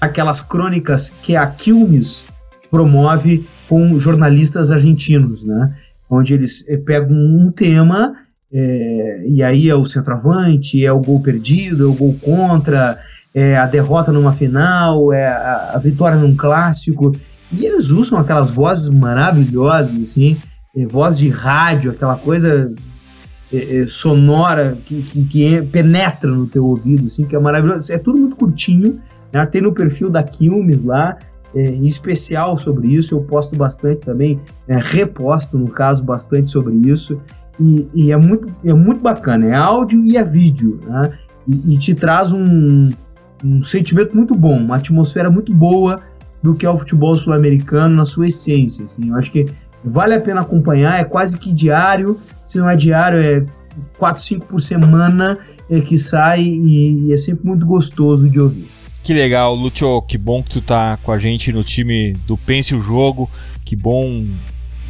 aquelas 0.00 0.40
crônicas 0.40 1.14
que 1.22 1.36
a 1.36 1.46
Quilmes 1.46 2.26
promove 2.74 3.46
com 3.68 3.96
jornalistas 4.00 4.72
argentinos, 4.72 5.46
né? 5.46 5.72
Onde 6.10 6.34
eles 6.34 6.64
eh, 6.68 6.76
pegam 6.76 7.16
um 7.16 7.52
tema 7.52 8.14
é, 8.52 9.24
e 9.28 9.42
aí 9.44 9.68
é 9.68 9.74
o 9.76 9.84
centroavante, 9.84 10.84
é 10.84 10.90
o 10.90 10.98
gol 10.98 11.20
perdido, 11.20 11.84
é 11.84 11.86
o 11.86 11.92
gol 11.92 12.16
contra, 12.20 12.98
é 13.32 13.56
a 13.56 13.66
derrota 13.66 14.10
numa 14.10 14.32
final, 14.32 15.12
é 15.12 15.24
a, 15.24 15.72
a 15.74 15.78
vitória 15.78 16.18
num 16.18 16.34
clássico. 16.34 17.14
E 17.52 17.64
eles 17.64 17.90
usam 17.90 18.18
aquelas 18.18 18.50
vozes 18.50 18.88
maravilhosas, 18.90 19.96
assim, 19.96 20.36
é, 20.76 20.84
voz 20.84 21.16
de 21.16 21.28
rádio, 21.28 21.92
aquela 21.92 22.16
coisa 22.16 22.72
é, 23.52 23.82
é, 23.82 23.86
sonora 23.86 24.76
que, 24.84 25.00
que, 25.02 25.24
que, 25.24 25.62
penetra 25.62 26.28
no 26.28 26.48
teu 26.48 26.64
ouvido, 26.64 27.04
assim, 27.04 27.24
que 27.24 27.36
é 27.36 27.38
maravilhoso. 27.38 27.92
É 27.92 27.98
tudo 27.98 28.18
muito 28.18 28.34
curtinho, 28.34 29.00
né? 29.32 29.46
tem 29.46 29.62
no 29.62 29.72
perfil 29.72 30.10
da 30.10 30.24
Quilmes 30.24 30.82
lá, 30.82 31.16
é, 31.54 31.66
em 31.66 31.86
especial 31.86 32.56
sobre 32.56 32.88
isso, 32.88 33.14
eu 33.14 33.20
posto 33.22 33.56
bastante 33.56 34.00
também, 34.00 34.40
é, 34.66 34.78
reposto, 34.78 35.58
no 35.58 35.68
caso, 35.68 36.04
bastante 36.04 36.50
sobre 36.50 36.74
isso. 36.74 37.20
E, 37.60 37.88
e, 37.94 38.12
é, 38.12 38.16
muito, 38.16 38.52
é 38.64 38.74
muito 38.74 39.00
bacana, 39.00 39.46
é 39.46 39.54
áudio 39.54 40.04
e 40.04 40.16
é 40.16 40.24
vídeo, 40.24 40.80
né? 40.86 41.12
E, 41.46 41.74
e 41.74 41.78
te 41.78 41.94
traz 41.94 42.32
um, 42.32 42.90
um 43.44 43.62
sentimento 43.62 44.16
muito 44.16 44.34
bom, 44.34 44.56
uma 44.56 44.76
atmosfera 44.76 45.30
muito 45.30 45.54
boa 45.54 46.00
do 46.42 46.54
que 46.54 46.66
é 46.66 46.70
o 46.70 46.76
futebol 46.76 47.14
sul-americano 47.14 47.94
na 47.94 48.04
sua 48.04 48.28
essência. 48.28 48.84
Assim. 48.84 49.08
Eu 49.08 49.16
acho 49.16 49.30
que 49.30 49.46
vale 49.84 50.14
a 50.14 50.20
pena 50.20 50.40
acompanhar, 50.40 50.98
é 50.98 51.04
quase 51.04 51.38
que 51.38 51.52
diário, 51.52 52.18
se 52.44 52.58
não 52.58 52.68
é 52.68 52.74
diário, 52.74 53.18
é 53.18 53.46
4, 53.98 54.22
5 54.22 54.46
por 54.46 54.60
semana 54.60 55.38
é 55.68 55.80
que 55.80 55.98
sai 55.98 56.42
e, 56.42 57.06
e, 57.06 57.12
é 57.12 57.16
sempre 57.16 57.46
muito 57.46 57.66
gostoso 57.66 58.28
de 58.28 58.40
ouvir. 58.40 58.68
Que 59.04 59.12
legal, 59.12 59.54
Lúcio, 59.54 60.00
que 60.00 60.16
bom 60.16 60.42
que 60.42 60.48
tu 60.48 60.62
tá 60.62 60.96
com 61.02 61.12
a 61.12 61.18
gente 61.18 61.52
no 61.52 61.62
time 61.62 62.14
do 62.26 62.38
Pense 62.38 62.74
o 62.74 62.80
Jogo, 62.80 63.28
que 63.62 63.76
bom 63.76 64.26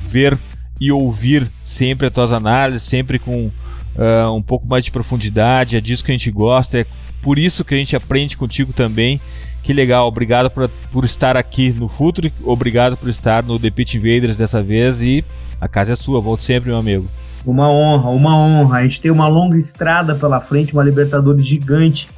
ver 0.08 0.38
e 0.80 0.92
ouvir 0.92 1.50
sempre 1.64 2.06
as 2.06 2.12
tuas 2.12 2.30
análises, 2.30 2.84
sempre 2.84 3.18
com 3.18 3.46
uh, 3.46 4.32
um 4.32 4.40
pouco 4.40 4.68
mais 4.68 4.84
de 4.84 4.92
profundidade, 4.92 5.76
é 5.76 5.80
disso 5.80 6.04
que 6.04 6.12
a 6.12 6.14
gente 6.14 6.30
gosta, 6.30 6.78
é 6.78 6.86
por 7.20 7.40
isso 7.40 7.64
que 7.64 7.74
a 7.74 7.76
gente 7.76 7.96
aprende 7.96 8.36
contigo 8.36 8.72
também. 8.72 9.20
Que 9.64 9.72
legal, 9.72 10.06
obrigado 10.06 10.48
por, 10.48 10.70
por 10.92 11.04
estar 11.04 11.36
aqui 11.36 11.72
no 11.72 11.88
Futuro, 11.88 12.30
obrigado 12.44 12.96
por 12.96 13.08
estar 13.08 13.42
no 13.42 13.58
The 13.58 13.70
Pit 13.70 13.96
Invaders 13.98 14.36
dessa 14.36 14.62
vez 14.62 15.02
e 15.02 15.24
a 15.60 15.66
casa 15.66 15.94
é 15.94 15.96
sua, 15.96 16.20
volte 16.20 16.44
sempre, 16.44 16.70
meu 16.70 16.78
amigo. 16.78 17.08
Uma 17.44 17.68
honra, 17.68 18.10
uma 18.10 18.38
honra. 18.38 18.78
A 18.78 18.82
gente 18.84 19.00
tem 19.00 19.10
uma 19.10 19.26
longa 19.26 19.56
estrada 19.56 20.14
pela 20.14 20.40
frente, 20.40 20.72
uma 20.72 20.84
Libertadores 20.84 21.44
gigante 21.44 22.08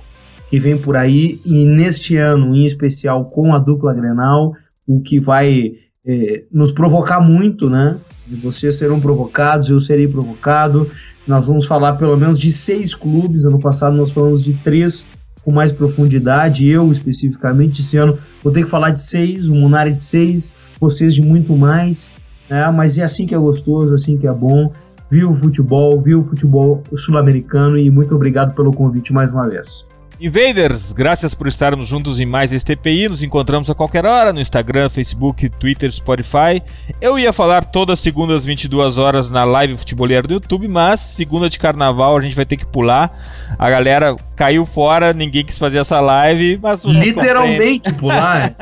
que 0.50 0.58
vem 0.58 0.78
por 0.78 0.96
aí 0.96 1.40
e 1.44 1.64
neste 1.64 2.16
ano, 2.16 2.54
em 2.54 2.64
especial 2.64 3.26
com 3.26 3.54
a 3.54 3.58
dupla 3.58 3.94
Grenal, 3.94 4.54
o 4.86 5.00
que 5.00 5.18
vai 5.18 5.72
eh, 6.06 6.44
nos 6.52 6.70
provocar 6.70 7.20
muito, 7.20 7.68
né? 7.68 7.96
Vocês 8.42 8.76
serão 8.76 9.00
provocados, 9.00 9.70
eu 9.70 9.78
serei 9.78 10.08
provocado. 10.08 10.88
Nós 11.26 11.48
vamos 11.48 11.66
falar 11.66 11.94
pelo 11.94 12.16
menos 12.16 12.38
de 12.38 12.50
seis 12.52 12.94
clubes. 12.94 13.44
Ano 13.44 13.58
passado 13.58 13.96
nós 13.96 14.12
falamos 14.12 14.42
de 14.42 14.52
três 14.54 15.06
com 15.44 15.52
mais 15.52 15.72
profundidade. 15.72 16.66
Eu, 16.66 16.90
especificamente, 16.90 17.80
esse 17.80 17.96
ano 17.96 18.18
vou 18.42 18.52
ter 18.52 18.64
que 18.64 18.70
falar 18.70 18.90
de 18.90 19.00
seis, 19.00 19.48
o 19.48 19.54
Munari 19.54 19.92
de 19.92 20.00
seis, 20.00 20.54
vocês 20.80 21.14
de 21.14 21.22
muito 21.22 21.56
mais. 21.56 22.12
Né? 22.50 22.68
Mas 22.70 22.98
é 22.98 23.02
assim 23.02 23.26
que 23.26 23.34
é 23.34 23.38
gostoso, 23.38 23.94
assim 23.94 24.16
que 24.16 24.26
é 24.26 24.32
bom. 24.32 24.72
Viu 25.08 25.30
o 25.30 25.34
futebol, 25.34 26.00
viu 26.00 26.20
o 26.20 26.24
futebol 26.24 26.82
sul-americano 26.96 27.78
e 27.78 27.88
muito 27.90 28.12
obrigado 28.14 28.54
pelo 28.56 28.72
convite 28.72 29.12
mais 29.12 29.32
uma 29.32 29.48
vez. 29.48 29.95
Invaders, 30.18 30.92
graças 30.92 31.34
por 31.34 31.46
estarmos 31.46 31.88
juntos 31.88 32.18
em 32.18 32.24
mais 32.24 32.50
este 32.50 32.74
TPI. 32.74 33.10
Nos 33.10 33.22
encontramos 33.22 33.68
a 33.68 33.74
qualquer 33.74 34.06
hora 34.06 34.32
no 34.32 34.40
Instagram, 34.40 34.88
Facebook, 34.88 35.46
Twitter, 35.50 35.92
Spotify. 35.92 36.62
Eu 37.02 37.18
ia 37.18 37.34
falar 37.34 37.66
todas 37.66 38.00
segundas 38.00 38.42
22 38.46 38.96
horas 38.96 39.28
na 39.28 39.44
live 39.44 39.76
futebolera 39.76 40.26
do 40.26 40.32
YouTube, 40.32 40.68
mas 40.68 41.00
segunda 41.00 41.50
de 41.50 41.58
carnaval 41.58 42.16
a 42.16 42.20
gente 42.22 42.34
vai 42.34 42.46
ter 42.46 42.56
que 42.56 42.64
pular. 42.64 43.14
A 43.58 43.70
galera 43.70 44.16
caiu 44.36 44.66
fora, 44.66 45.12
ninguém 45.12 45.44
quis 45.44 45.58
fazer 45.58 45.78
essa 45.78 45.98
live, 45.98 46.58
mas 46.62 46.84
literalmente 46.84 47.92
pular. 47.94 48.54